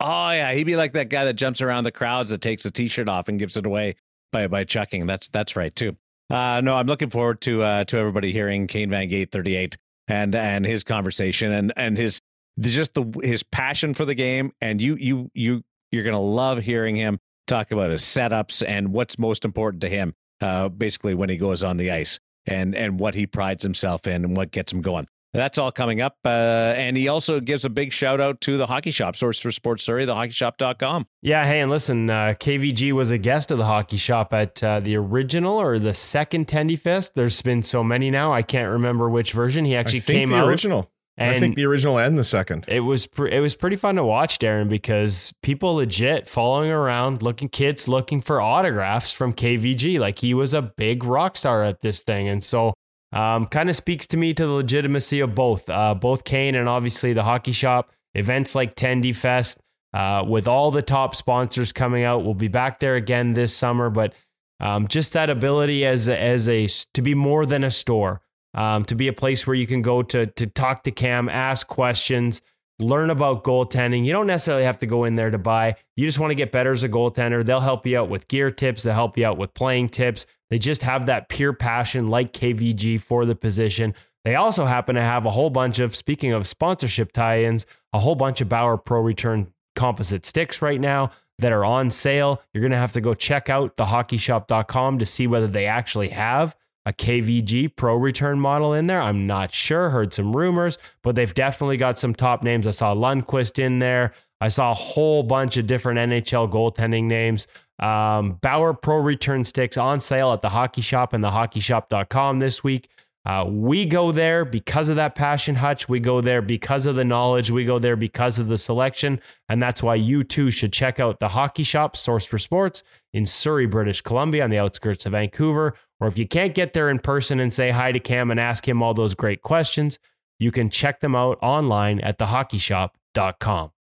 Oh 0.03 0.31
yeah, 0.31 0.53
he'd 0.53 0.63
be 0.63 0.75
like 0.75 0.93
that 0.93 1.10
guy 1.10 1.25
that 1.25 1.34
jumps 1.34 1.62
around 1.62 1.84
the 1.84 1.91
crowds 1.91 2.31
that 2.31 2.41
takes 2.41 2.63
the 2.63 2.72
t-shirt 2.72 3.08
off 3.08 3.27
and 3.27 3.38
gives 3.38 3.55
it 3.58 3.65
away 3.65 3.96
by 4.31 4.48
by 4.48 4.63
chucking. 4.63 5.05
That's 5.05 5.29
that's 5.29 5.55
right 5.55 5.75
too. 5.75 5.96
Uh, 6.29 6.62
no, 6.62 6.75
I'm 6.75 6.88
looking 6.88 7.10
forward 7.10 7.41
to 7.41 7.62
uh, 7.62 7.84
to 7.86 7.98
everybody 7.98 8.31
hearing 8.31 8.67
Kane 8.67 8.89
Van 8.89 9.08
Gate 9.08 9.31
38 9.31 9.77
and 10.08 10.34
and 10.34 10.65
his 10.65 10.84
conversation 10.84 11.51
and 11.51 11.74
and 11.75 11.98
his 11.98 12.20
just 12.60 12.93
the 12.93 13.03
his 13.22 13.43
passion 13.43 13.93
for 13.93 14.05
the 14.05 14.15
game. 14.15 14.53
And 14.60 14.81
you 14.81 14.96
you 14.96 15.29
you 15.34 15.63
you're 15.91 16.03
gonna 16.03 16.20
love 16.20 16.60
hearing 16.60 16.96
him 16.96 17.20
talk 17.48 17.72
about 17.72 17.91
his 17.91 18.01
setups 18.01 18.63
and 18.67 18.93
what's 18.93 19.20
most 19.20 19.46
important 19.46 19.81
to 19.81 19.89
him. 19.89 20.13
Uh, 20.39 20.70
basically 20.70 21.13
when 21.13 21.29
he 21.29 21.38
goes 21.38 21.62
on 21.63 21.77
the 21.77 21.91
ice 21.91 22.20
and 22.48 22.74
and 22.75 23.00
what 23.00 23.13
he 23.13 23.27
prides 23.27 23.63
himself 23.63 24.08
in 24.08 24.25
and 24.25 24.36
what 24.36 24.51
gets 24.51 24.74
him 24.74 24.81
going. 24.81 25.08
That's 25.34 25.58
all 25.58 25.72
coming 25.72 26.02
up. 26.02 26.18
Uh, 26.26 26.28
and 26.76 26.98
he 26.98 27.08
also 27.08 27.40
gives 27.40 27.64
a 27.64 27.70
big 27.70 27.94
shout 27.94 28.20
out 28.20 28.42
to 28.42 28.58
the 28.58 28.66
Hockey 28.66 28.92
Shop, 28.92 29.16
source 29.16 29.40
for 29.40 29.52
sports 29.52 29.84
Surrey, 29.84 30.06
thehockeyshop.com. 30.06 31.08
yeah, 31.22 31.46
hey, 31.46 31.62
and 31.62 31.72
listen, 31.72 32.10
uh, 32.10 32.34
KVG 32.40 32.92
was 32.92 33.10
a 33.12 33.18
guest 33.18 33.52
of 33.52 33.58
the 33.58 33.66
hockey 33.66 33.98
shop 33.98 34.34
at 34.34 34.62
uh, 34.64 34.80
the 34.80 34.96
original 34.98 35.60
or 35.60 35.80
the 35.80 35.94
second 35.94 36.48
Tendy 36.48 36.78
Fest. 36.78 37.16
There's 37.16 37.42
been 37.42 37.64
so 37.64 37.84
many 37.84 38.12
now, 38.12 38.34
I 38.34 38.42
can't 38.42 38.70
remember 38.70 39.10
which 39.10 39.32
version. 39.34 39.66
He 39.66 39.76
actually 39.76 40.00
I 40.00 40.02
think 40.02 40.20
came 40.20 40.30
the 40.32 40.38
out. 40.38 40.48
original. 40.50 40.92
and 41.18 41.36
I 41.36 41.40
think 41.40 41.56
the 41.56 41.66
original 41.66 41.98
and 42.00 42.18
the 42.18 42.24
second. 42.24 42.66
it 42.68 42.82
was 42.82 43.06
pr- 43.06 43.28
it 43.28 43.40
was 43.40 43.56
pretty 43.56 43.76
fun 43.76 43.96
to 43.96 44.04
watch, 44.04 44.40
Darren, 44.40 44.68
because 44.70 45.34
people 45.44 45.76
legit 45.76 46.28
following 46.28 46.72
around, 46.72 47.22
looking 47.22 47.48
kids 47.50 47.88
looking 47.88 48.22
for 48.22 48.42
autographs 48.42 49.12
from 49.12 49.34
KVG. 49.34 50.00
Like 50.00 50.20
he 50.20 50.34
was 50.34 50.54
a 50.54 50.62
big 50.62 51.04
rock 51.04 51.38
star 51.38 51.64
at 51.64 51.82
this 51.82 52.02
thing, 52.02 52.28
and 52.28 52.44
so 52.44 52.74
um, 53.12 53.46
kind 53.48 53.70
of 53.70 53.75
speaks 53.75 54.08
to 54.08 54.18
me 54.18 54.34
to 54.34 54.46
the 54.46 54.51
legitimacy 54.51 55.20
of 55.20 55.36
both, 55.36 55.70
uh, 55.70 55.94
both 55.94 56.24
Kane 56.24 56.56
and 56.56 56.70
obviously 56.70 57.13
the 57.13 57.24
hockey 57.24 57.51
shop 57.51 57.91
events 58.13 58.56
like 58.56 58.75
Tendy 58.75 59.15
Fest. 59.15 59.60
Uh, 59.94 60.24
with 60.25 60.48
all 60.48 60.72
the 60.72 60.82
top 60.82 61.15
sponsors 61.15 61.74
coming 61.74 62.06
out, 62.06 62.24
we'll 62.24 62.34
be 62.34 62.48
back 62.48 62.80
there 62.80 62.96
again 62.96 63.34
this 63.34 63.53
summer. 63.53 63.89
But 63.89 64.13
um, 64.62 64.88
just 64.88 65.12
that 65.13 65.30
ability 65.30 65.86
as 65.86 66.08
a, 66.08 66.18
as 66.18 66.48
a 66.48 66.68
to 66.94 67.01
be 67.01 67.13
more 67.13 67.46
than 67.46 67.63
a 67.65 67.72
store, 67.72 68.22
um, 68.53 68.86
to 68.86 68.96
be 68.96 69.08
a 69.10 69.13
place 69.13 69.46
where 69.46 69.56
you 69.56 69.68
can 69.68 69.82
go 69.82 70.01
to 70.03 70.27
to 70.27 70.48
talk 70.48 70.84
to 70.84 70.91
Cam, 70.91 71.27
ask 71.27 71.68
questions, 71.68 72.41
learn 72.80 73.10
about 73.10 73.44
goaltending. 73.44 74.06
You 74.06 74.13
don't 74.13 74.27
necessarily 74.27 74.63
have 74.63 74.80
to 74.80 74.86
go 74.86 75.03
in 75.03 75.15
there 75.15 75.30
to 75.30 75.38
buy. 75.38 75.75
You 75.96 76.06
just 76.06 76.20
want 76.20 76.32
to 76.32 76.36
get 76.36 76.51
better 76.51 76.72
as 76.72 76.84
a 76.84 76.89
goaltender. 76.89 77.46
They'll 77.46 77.60
help 77.60 77.86
you 77.86 78.00
out 78.00 78.10
with 78.10 78.27
gear 78.27 78.51
tips. 78.51 78.84
They'll 78.84 78.94
help 78.94 79.18
you 79.18 79.25
out 79.25 79.38
with 79.38 79.53
playing 79.53 79.89
tips. 79.89 80.25
They 80.51 80.60
just 80.60 80.84
have 80.84 81.08
that 81.08 81.29
pure 81.29 81.53
passion, 81.53 82.10
like 82.10 82.34
KVG, 82.34 83.01
for 83.01 83.25
the 83.25 83.36
position. 83.36 83.96
They 84.25 84.36
also 84.36 84.65
happen 84.65 84.96
to 84.96 85.01
have 85.01 85.25
a 85.25 85.31
whole 85.31 85.50
bunch 85.50 85.79
of, 85.79 85.96
speaking 85.96 86.34
of 86.34 86.46
sponsorship 86.46 87.13
tie 87.13 87.43
ins, 87.43 87.65
a 87.93 88.00
whole 88.00 88.15
bunch 88.15 88.41
of 88.41 88.50
Bauer 88.50 88.77
Pro 88.77 89.00
Return 89.00 89.53
composite 89.75 90.25
sticks 90.25 90.62
right 90.62 90.79
now 90.79 91.10
that 91.39 91.53
are 91.53 91.65
on 91.65 91.89
sale. 91.89 92.41
You're 92.53 92.62
going 92.62 92.72
to 92.72 92.77
have 92.77 92.91
to 92.91 93.01
go 93.01 93.13
check 93.13 93.50
out 93.50 93.77
thehockeyshop.com 93.77 95.00
to 95.00 95.05
see 95.05 95.25
whether 95.25 95.48
they 95.48 95.65
actually 95.65 96.10
have 96.10 96.55
a 96.86 96.91
KVG 96.91 97.75
Pro 97.75 97.96
Return 97.96 98.39
model 98.39 98.74
in 98.74 98.88
there. 98.88 99.01
I'm 99.01 99.25
not 99.25 99.53
sure. 99.53 99.89
Heard 99.89 100.13
some 100.13 100.36
rumors, 100.36 100.77
but 101.01 101.15
they've 101.15 101.34
definitely 101.34 101.77
got 101.77 101.98
some 101.98 102.13
top 102.13 102.43
names. 102.43 102.67
I 102.67 102.72
saw 102.72 102.93
Lundqvist 102.93 103.58
in 103.58 103.79
there. 103.79 104.13
I 104.42 104.48
saw 104.48 104.72
a 104.72 104.76
whole 104.76 105.24
bunch 105.24 105.56
of 105.58 105.68
different 105.68 106.00
NHL 106.00 106.52
goaltending 106.52 107.04
names. 107.04 107.48
Um, 107.80 108.34
Bauer 108.42 108.74
Pro 108.74 108.98
Return 108.98 109.44
sticks 109.44 109.78
on 109.78 110.00
sale 110.00 110.34
at 110.34 110.42
the 110.42 110.50
Hockey 110.50 110.82
Shop 110.82 111.14
and 111.14 111.24
thehockeyshop.com 111.24 112.40
this 112.40 112.64
week. 112.64 112.90
Uh, 113.24 113.46
we 113.48 113.86
go 113.86 114.12
there 114.12 114.44
because 114.44 114.90
of 114.90 114.96
that 114.96 115.14
passion, 115.14 115.56
Hutch. 115.56 115.88
We 115.88 116.00
go 116.00 116.22
there 116.22 116.42
because 116.42 116.88
of 116.88 116.96
the 116.96 117.06
knowledge. 117.06 117.52
We 117.52 117.66
go 117.66 117.78
there 117.78 117.96
because 117.96 118.40
of 118.40 118.48
the 118.48 118.58
selection. 118.58 119.22
And 119.48 119.62
that's 119.62 119.84
why 119.84 119.96
you 119.96 120.24
too 120.24 120.50
should 120.50 120.74
check 120.74 121.00
out 121.00 121.20
the 121.20 121.30
Hockey 121.30 121.64
Shop, 121.64 121.96
Source 121.96 122.26
for 122.26 122.40
Sports, 122.40 122.82
in 123.14 123.28
Surrey, 123.28 123.68
British 123.68 124.02
Columbia, 124.02 124.44
on 124.44 124.50
the 124.50 124.58
outskirts 124.58 125.06
of 125.06 125.12
Vancouver. 125.12 125.76
Or 126.00 126.08
if 126.08 126.18
you 126.18 126.28
can't 126.28 126.56
get 126.56 126.74
there 126.74 126.90
in 126.90 126.98
person 126.98 127.40
and 127.40 127.54
say 127.54 127.70
hi 127.70 127.92
to 127.92 128.00
Cam 128.00 128.32
and 128.32 128.40
ask 128.40 128.68
him 128.68 128.82
all 128.82 128.96
those 128.96 129.14
great 129.14 129.44
questions, 129.44 130.00
you 130.40 130.52
can 130.52 130.72
check 130.72 131.00
them 131.00 131.16
out 131.16 131.38
online 131.44 132.00
at 132.00 132.18
thehockeyshop.com. 132.18 133.72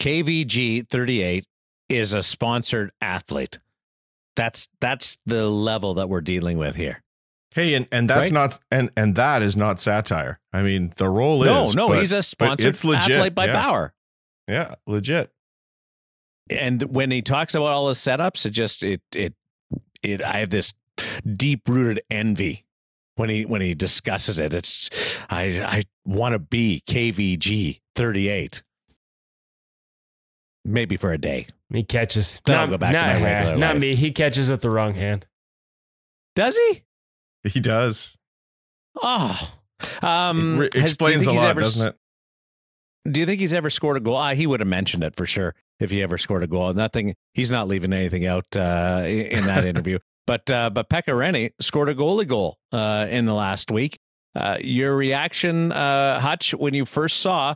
KVG 0.00 0.88
38 0.88 1.44
is 1.88 2.12
a 2.14 2.22
sponsored 2.22 2.90
athlete. 3.00 3.58
That's 4.34 4.68
that's 4.80 5.16
the 5.24 5.48
level 5.48 5.94
that 5.94 6.08
we're 6.08 6.20
dealing 6.20 6.58
with 6.58 6.76
here. 6.76 7.02
Hey, 7.52 7.72
and, 7.74 7.88
and 7.90 8.10
that's 8.10 8.24
Right? 8.24 8.32
not 8.32 8.58
and 8.70 8.90
and 8.96 9.14
that 9.16 9.42
is 9.42 9.56
not 9.56 9.80
satire. 9.80 10.38
I 10.52 10.62
mean, 10.62 10.92
the 10.96 11.08
role 11.08 11.42
no, 11.42 11.64
is 11.64 11.74
no, 11.74 11.88
but- 11.88 12.00
he's 12.00 12.12
a 12.12 12.22
sponsored 12.22 12.66
it's 12.66 12.84
legit, 12.84 13.12
athlete 13.16 13.34
by 13.34 13.46
yeah. 13.46 13.52
Bauer. 13.52 13.94
yeah, 14.46 14.74
legit. 14.86 15.30
And 16.50 16.82
when 16.82 17.10
he 17.10 17.22
talks 17.22 17.54
about 17.54 17.68
all 17.68 17.88
his 17.88 17.98
setups, 17.98 18.44
it 18.46 18.50
just 18.50 18.82
it 18.82 19.00
it 19.14 19.34
it 20.02 20.22
I 20.22 20.38
have 20.38 20.50
this 20.50 20.74
deep 21.32 21.66
rooted 21.68 22.02
envy 22.10 22.66
when 23.16 23.30
he 23.30 23.46
when 23.46 23.62
he 23.62 23.74
discusses 23.74 24.38
it. 24.38 24.52
It's 24.52 24.90
I 25.30 25.44
I 25.64 25.82
want 26.04 26.34
to 26.34 26.38
be 26.38 26.82
KVG 26.86 27.80
38. 27.94 28.62
Maybe 30.68 30.96
for 30.96 31.12
a 31.12 31.18
day. 31.18 31.46
He 31.72 31.84
catches. 31.84 32.40
Then 32.44 32.58
I'll 32.58 32.66
go 32.66 32.76
back 32.76 32.92
to 32.96 33.00
my 33.02 33.22
regular 33.22 33.56
Not 33.56 33.74
life. 33.74 33.80
me. 33.80 33.94
He 33.94 34.10
catches 34.10 34.50
with 34.50 34.62
the 34.62 34.70
wrong 34.70 34.94
hand. 34.94 35.24
Does 36.34 36.56
he? 36.56 36.82
He 37.48 37.60
does. 37.60 38.18
Oh. 39.00 39.58
Um 40.02 40.56
it 40.56 40.58
re- 40.58 40.64
has- 40.64 40.70
do 40.72 40.78
you 40.78 40.84
explains 40.84 41.24
think 41.26 41.38
a 41.38 41.40
lot, 41.42 41.50
ever- 41.50 41.60
doesn't 41.60 41.88
it? 41.88 41.96
Do 43.12 43.20
you 43.20 43.26
think 43.26 43.38
he's 43.40 43.54
ever 43.54 43.70
scored 43.70 43.96
a 43.96 44.00
goal? 44.00 44.16
Ah, 44.16 44.34
he 44.34 44.46
would 44.48 44.58
have 44.58 44.68
mentioned 44.68 45.04
it 45.04 45.14
for 45.14 45.26
sure 45.26 45.54
if 45.78 45.92
he 45.92 46.02
ever 46.02 46.18
scored 46.18 46.42
a 46.42 46.48
goal. 46.48 46.72
Nothing. 46.74 47.14
He's 47.34 47.52
not 47.52 47.68
leaving 47.68 47.92
anything 47.92 48.26
out 48.26 48.46
uh, 48.56 49.04
in 49.06 49.46
that 49.46 49.64
interview. 49.72 50.00
But 50.26 50.50
uh, 50.50 50.70
but 50.70 50.88
Pekka 50.90 51.12
Rinne 51.14 51.52
scored 51.60 51.88
a 51.88 51.94
goalie 51.94 52.26
goal 52.26 52.58
uh, 52.72 53.06
in 53.08 53.26
the 53.26 53.34
last 53.34 53.70
week. 53.70 53.98
Uh, 54.34 54.56
your 54.60 54.96
reaction, 54.96 55.70
uh, 55.70 56.18
Hutch, 56.18 56.52
when 56.52 56.74
you 56.74 56.84
first 56.84 57.18
saw 57.20 57.54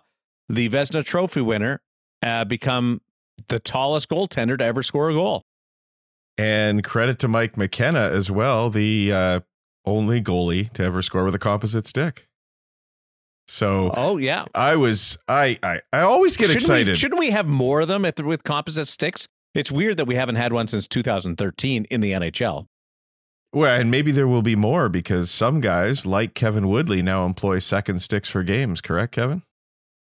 the 0.49 0.69
Vezina 0.69 1.05
Trophy 1.05 1.41
winner 1.41 1.81
uh, 2.23 2.45
become 2.45 3.01
the 3.49 3.59
tallest 3.59 4.09
goaltender 4.09 4.59
to 4.59 4.65
ever 4.65 4.83
score 4.83 5.11
a 5.11 5.15
goal? 5.15 5.43
And 6.39 6.83
credit 6.83 7.19
to 7.21 7.29
Mike 7.29 7.57
McKenna 7.57 8.11
as 8.11 8.31
well, 8.31 8.71
the 8.71 9.13
uh, 9.13 9.41
only 9.85 10.23
goalie 10.23 10.73
to 10.73 10.83
ever 10.83 11.03
score 11.03 11.25
with 11.25 11.35
a 11.35 11.39
composite 11.39 11.87
stick. 11.87 12.27
So 13.47 13.91
Oh 13.95 14.17
yeah, 14.17 14.45
I 14.55 14.77
was 14.77 15.19
I 15.27 15.59
I, 15.63 15.81
I 15.93 16.03
always 16.03 16.37
get 16.37 16.45
shouldn't 16.45 16.63
excited. 16.63 16.89
We, 16.91 16.95
shouldn't 16.95 17.19
we 17.19 17.31
have 17.31 17.47
more 17.47 17.81
of 17.81 17.89
them 17.89 18.03
the, 18.03 18.23
with 18.25 18.45
composite 18.45 18.87
sticks? 18.87 19.27
It's 19.55 19.73
weird 19.73 19.97
that 19.97 20.05
we 20.05 20.15
haven't 20.15 20.37
had 20.37 20.53
one 20.53 20.69
since 20.69 20.87
2013 20.87 21.87
in 21.91 22.01
the 22.01 22.13
NHL. 22.13 22.67
well, 23.53 23.81
and 23.81 23.91
maybe 23.91 24.13
there 24.13 24.29
will 24.29 24.43
be 24.43 24.55
more 24.55 24.89
because 24.89 25.33
some 25.33 25.61
guys 25.61 26.07
like 26.07 26.35
Kevin 26.35 26.69
Woodley 26.69 27.03
now 27.03 27.27
employ 27.27 27.59
second 27.59 28.01
sticks 28.01 28.31
for 28.31 28.45
games. 28.45 28.81
Correct, 28.81 29.13
Kevin? 29.13 29.43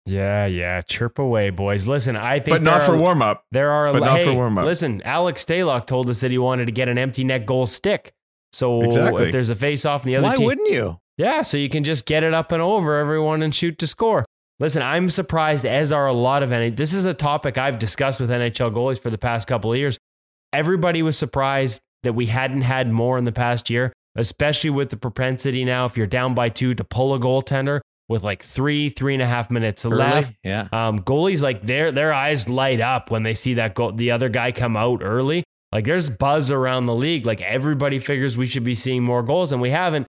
Yeah, 0.06 0.46
yeah. 0.46 0.82
Chirp 0.82 1.18
away, 1.18 1.50
boys. 1.50 1.88
Listen, 1.88 2.16
I 2.16 2.40
think 2.40 2.56
But 2.56 2.62
not 2.62 2.84
for 2.84 2.96
warm 2.96 3.22
up. 3.22 3.44
There 3.52 3.72
are, 3.72 3.92
But 3.92 4.00
not 4.04 4.18
hey, 4.20 4.26
for 4.26 4.34
warm-up. 4.34 4.66
Listen, 4.66 5.02
Alex 5.04 5.44
Stalock 5.44 5.88
told 5.88 6.10
us 6.10 6.20
that 6.20 6.30
he 6.32 6.38
wanted 6.38 6.66
to 6.68 6.72
get 6.72 6.88
an 6.88 6.98
empty 6.98 7.24
net 7.24 7.46
goal 7.46 7.66
stick. 7.66 8.14
So 8.54 8.82
Exactly. 8.84 9.26
if 9.26 9.32
there's 9.32 9.50
a 9.50 9.56
face 9.56 9.84
off 9.84 10.06
in 10.06 10.12
the 10.12 10.16
other 10.18 10.28
Why 10.28 10.36
team, 10.36 10.46
wouldn't 10.46 10.70
you? 10.70 11.00
yeah, 11.18 11.42
so 11.42 11.58
you 11.58 11.70
can 11.70 11.84
just 11.84 12.06
get 12.06 12.24
it 12.24 12.34
up 12.34 12.52
and 12.52 12.62
over 12.62 12.98
everyone 12.98 13.42
and 13.42 13.54
shoot 13.54 13.80
to 13.80 13.88
score. 13.88 14.26
Listen, 14.60 14.82
I'm 14.82 15.10
surprised, 15.10 15.66
as 15.66 15.92
are 15.92 16.08
a 16.08 16.14
lot 16.14 16.44
of 16.44 16.52
NHL. 16.52 16.78
This 16.78 16.94
is 16.94 17.04
a 17.04 17.14
topic 17.14 17.58
I've 17.58 17.80
discussed 17.80 18.22
with 18.22 18.30
NHL 18.30 18.72
goalies 18.74 19.00
for 19.02 19.10
the 19.10 19.18
past 19.18 19.48
couple 19.48 19.74
of 19.74 19.78
years. 19.78 19.98
Everybody 20.54 21.02
was 21.02 21.18
surprised 21.18 21.82
that 22.04 22.14
we 22.14 22.28
hadn't 22.28 22.62
had 22.62 22.90
more 22.90 23.18
in 23.18 23.26
the 23.26 23.34
past 23.34 23.70
year, 23.70 23.92
especially 24.16 24.70
with 24.70 24.92
the 24.92 24.98
propensity 24.98 25.66
now, 25.66 25.84
if 25.86 25.98
you're 25.98 26.08
down 26.08 26.34
by 26.36 26.48
two, 26.48 26.74
to 26.76 26.84
pull 26.86 27.14
a 27.14 27.20
goaltender 27.20 27.82
with 28.08 28.24
like 28.24 28.44
three, 28.44 28.90
three 28.90 29.14
and 29.14 29.24
a 29.24 29.26
half 29.26 29.50
minutes 29.50 29.84
left. 29.86 30.34
Yeah. 30.44 30.68
Um, 30.72 31.00
goalies 31.00 31.42
like 31.42 31.64
their 31.64 31.92
their 31.92 32.14
eyes 32.14 32.48
light 32.50 32.82
up 32.82 33.12
when 33.12 33.24
they 33.24 33.34
see 33.34 33.56
that 33.56 33.74
goal, 33.74 33.92
the 33.92 34.12
other 34.12 34.30
guy 34.30 34.52
come 34.52 34.78
out 34.78 35.02
early. 35.04 35.44
Like 35.72 35.86
there's 35.86 36.10
buzz 36.10 36.52
around 36.52 36.86
the 36.86 36.96
league. 36.96 37.26
Like 37.26 37.42
everybody 37.42 38.00
figures 38.00 38.38
we 38.38 38.46
should 38.46 38.64
be 38.64 38.76
seeing 38.76 39.04
more 39.04 39.24
goals, 39.24 39.52
and 39.52 39.62
we 39.62 39.72
haven't. 39.72 40.08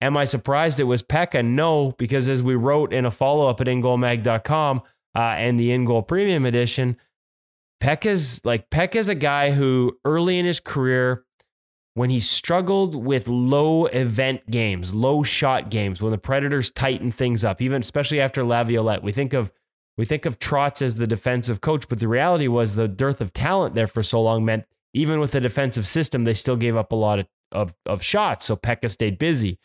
Am 0.00 0.16
I 0.16 0.24
surprised 0.24 0.78
it 0.78 0.84
was 0.84 1.02
Pekka? 1.02 1.44
No, 1.44 1.92
because 1.98 2.28
as 2.28 2.40
we 2.42 2.54
wrote 2.54 2.92
in 2.92 3.04
a 3.04 3.10
follow 3.10 3.48
up 3.48 3.60
at 3.60 3.66
ingoalmag.com 3.66 4.82
uh, 5.16 5.18
and 5.18 5.58
the 5.58 5.72
In 5.72 5.84
Goal 5.84 6.02
Premium 6.02 6.46
Edition, 6.46 6.96
Pekka's 7.82 8.44
like 8.44 8.70
Pekka's 8.70 9.08
a 9.08 9.16
guy 9.16 9.50
who 9.50 9.98
early 10.04 10.38
in 10.38 10.46
his 10.46 10.60
career, 10.60 11.24
when 11.98 12.10
he 12.10 12.20
struggled 12.20 12.94
with 12.94 13.26
low 13.26 13.86
event 13.86 14.48
games, 14.48 14.94
low 14.94 15.24
shot 15.24 15.68
games, 15.68 16.00
when 16.00 16.12
the 16.12 16.18
Predators 16.18 16.70
tightened 16.70 17.12
things 17.12 17.42
up, 17.42 17.60
even 17.60 17.82
especially 17.82 18.20
after 18.20 18.44
Laviolette, 18.44 19.02
we 19.02 19.10
think 19.10 19.32
of 19.32 19.50
we 19.96 20.04
think 20.04 20.24
of 20.24 20.38
Trotz 20.38 20.80
as 20.80 20.94
the 20.94 21.08
defensive 21.08 21.60
coach, 21.60 21.88
but 21.88 21.98
the 21.98 22.06
reality 22.06 22.46
was 22.46 22.76
the 22.76 22.86
dearth 22.86 23.20
of 23.20 23.32
talent 23.32 23.74
there 23.74 23.88
for 23.88 24.04
so 24.04 24.22
long 24.22 24.44
meant 24.44 24.64
even 24.94 25.18
with 25.18 25.32
the 25.32 25.40
defensive 25.40 25.88
system, 25.88 26.22
they 26.22 26.34
still 26.34 26.54
gave 26.54 26.76
up 26.76 26.92
a 26.92 26.96
lot 26.96 27.18
of, 27.18 27.26
of, 27.50 27.74
of 27.84 28.00
shots. 28.00 28.46
So 28.46 28.54
Pekka 28.54 28.90
stayed 28.90 29.18
busy. 29.18 29.58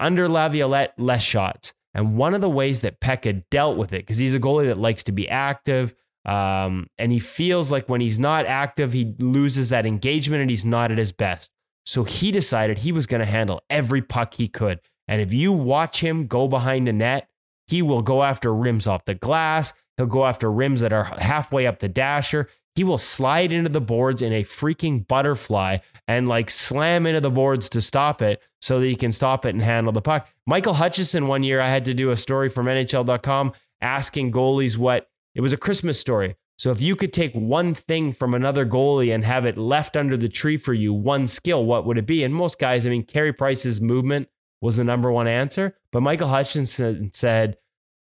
Under 0.00 0.28
Laviolette, 0.28 0.94
less 0.98 1.22
shots. 1.22 1.74
And 1.94 2.16
one 2.16 2.34
of 2.34 2.40
the 2.40 2.50
ways 2.50 2.80
that 2.80 3.00
Pekka 3.00 3.44
dealt 3.52 3.76
with 3.76 3.92
it, 3.92 3.98
because 3.98 4.18
he's 4.18 4.34
a 4.34 4.40
goalie 4.40 4.66
that 4.66 4.78
likes 4.78 5.04
to 5.04 5.12
be 5.12 5.28
active, 5.28 5.94
um, 6.24 6.88
and 6.98 7.12
he 7.12 7.20
feels 7.20 7.70
like 7.70 7.88
when 7.88 8.00
he's 8.00 8.18
not 8.18 8.46
active, 8.46 8.92
he 8.92 9.14
loses 9.20 9.68
that 9.68 9.86
engagement 9.86 10.40
and 10.40 10.50
he's 10.50 10.64
not 10.64 10.90
at 10.90 10.98
his 10.98 11.12
best. 11.12 11.52
So 11.88 12.04
he 12.04 12.30
decided 12.30 12.76
he 12.76 12.92
was 12.92 13.06
going 13.06 13.20
to 13.20 13.26
handle 13.26 13.62
every 13.70 14.02
puck 14.02 14.34
he 14.34 14.46
could. 14.46 14.80
And 15.08 15.22
if 15.22 15.32
you 15.32 15.54
watch 15.54 16.00
him 16.00 16.26
go 16.26 16.46
behind 16.46 16.86
the 16.86 16.92
net, 16.92 17.30
he 17.66 17.80
will 17.80 18.02
go 18.02 18.22
after 18.22 18.54
rims 18.54 18.86
off 18.86 19.06
the 19.06 19.14
glass. 19.14 19.72
He'll 19.96 20.04
go 20.04 20.26
after 20.26 20.52
rims 20.52 20.82
that 20.82 20.92
are 20.92 21.04
halfway 21.04 21.66
up 21.66 21.78
the 21.78 21.88
dasher. 21.88 22.50
He 22.74 22.84
will 22.84 22.98
slide 22.98 23.54
into 23.54 23.70
the 23.70 23.80
boards 23.80 24.20
in 24.20 24.34
a 24.34 24.44
freaking 24.44 25.08
butterfly 25.08 25.78
and 26.06 26.28
like 26.28 26.50
slam 26.50 27.06
into 27.06 27.22
the 27.22 27.30
boards 27.30 27.70
to 27.70 27.80
stop 27.80 28.20
it 28.20 28.42
so 28.60 28.80
that 28.80 28.86
he 28.86 28.94
can 28.94 29.10
stop 29.10 29.46
it 29.46 29.54
and 29.54 29.62
handle 29.62 29.90
the 29.90 30.02
puck. 30.02 30.28
Michael 30.46 30.74
Hutchinson, 30.74 31.26
one 31.26 31.42
year, 31.42 31.58
I 31.58 31.70
had 31.70 31.86
to 31.86 31.94
do 31.94 32.10
a 32.10 32.18
story 32.18 32.50
from 32.50 32.66
NHL.com 32.66 33.52
asking 33.80 34.32
goalies 34.32 34.76
what 34.76 35.08
it 35.34 35.40
was 35.40 35.54
a 35.54 35.56
Christmas 35.56 35.98
story. 35.98 36.36
So 36.58 36.72
if 36.72 36.82
you 36.82 36.96
could 36.96 37.12
take 37.12 37.32
one 37.34 37.72
thing 37.72 38.12
from 38.12 38.34
another 38.34 38.66
goalie 38.66 39.14
and 39.14 39.24
have 39.24 39.46
it 39.46 39.56
left 39.56 39.96
under 39.96 40.16
the 40.16 40.28
tree 40.28 40.56
for 40.56 40.74
you, 40.74 40.92
one 40.92 41.28
skill, 41.28 41.64
what 41.64 41.86
would 41.86 41.98
it 41.98 42.06
be? 42.06 42.24
And 42.24 42.34
most 42.34 42.58
guys, 42.58 42.84
I 42.84 42.90
mean, 42.90 43.04
Carey 43.04 43.32
Price's 43.32 43.80
movement 43.80 44.28
was 44.60 44.76
the 44.76 44.82
number 44.82 45.12
one 45.12 45.28
answer. 45.28 45.76
But 45.92 46.00
Michael 46.00 46.28
Hutchinson 46.28 47.12
said 47.14 47.58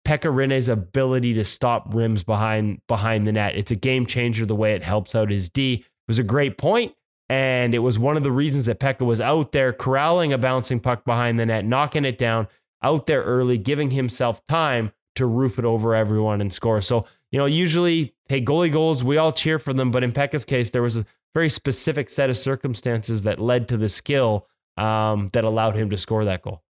Pekka 0.06 0.34
Rinne's 0.34 0.70
ability 0.70 1.34
to 1.34 1.44
stop 1.44 1.94
rims 1.94 2.24
behind 2.24 2.82
behind 2.88 3.28
the 3.28 3.34
net. 3.34 3.56
It's 3.56 3.72
a 3.72 3.76
game 3.76 4.06
changer 4.06 4.46
the 4.46 4.56
way 4.56 4.74
it 4.74 4.84
helps 4.84 5.16
out 5.16 5.30
his 5.30 5.50
D. 5.50 5.74
It 5.74 5.84
was 6.08 6.20
a 6.20 6.24
great 6.24 6.58
point, 6.58 6.94
and 7.28 7.76
it 7.76 7.80
was 7.80 8.00
one 8.00 8.16
of 8.16 8.24
the 8.24 8.32
reasons 8.32 8.66
that 8.66 8.80
Pekka 8.80 9.06
was 9.06 9.20
out 9.20 9.52
there 9.52 9.74
corralling 9.74 10.32
a 10.32 10.38
bouncing 10.38 10.80
puck 10.80 11.04
behind 11.04 11.40
the 11.40 11.46
net, 11.46 11.66
knocking 11.66 12.06
it 12.06 12.18
down, 12.18 12.48
out 12.82 13.06
there 13.06 13.22
early, 13.22 13.58
giving 13.58 13.92
himself 13.92 14.46
time 14.48 14.94
to 15.16 15.26
roof 15.26 15.60
it 15.60 15.66
over 15.66 15.94
everyone 15.94 16.40
and 16.40 16.54
score. 16.54 16.80
So, 16.80 17.06
you 17.32 17.40
know, 17.40 17.46
usually, 17.46 18.16
hey, 18.28 18.42
goalie 18.42 18.72
goals, 18.72 19.04
we 19.04 19.18
all 19.18 19.32
cheer 19.32 19.60
for 19.60 19.74
them, 19.74 19.92
but 19.92 20.04
in 20.04 20.12
Pekka's 20.12 20.46
case, 20.46 20.70
there 20.72 20.82
was 20.82 20.98
a 20.98 21.06
very 21.34 21.50
specific 21.50 22.10
set 22.10 22.30
of 22.30 22.38
circumstances 22.38 23.24
that 23.24 23.40
led 23.40 23.68
to 23.68 23.78
the 23.78 23.90
skill 23.90 24.48
um, 24.78 25.30
that 25.34 25.44
allowed 25.44 25.76
him 25.76 25.90
to 25.90 25.98
score 25.98 26.26
that 26.26 26.42
goal. 26.42 26.64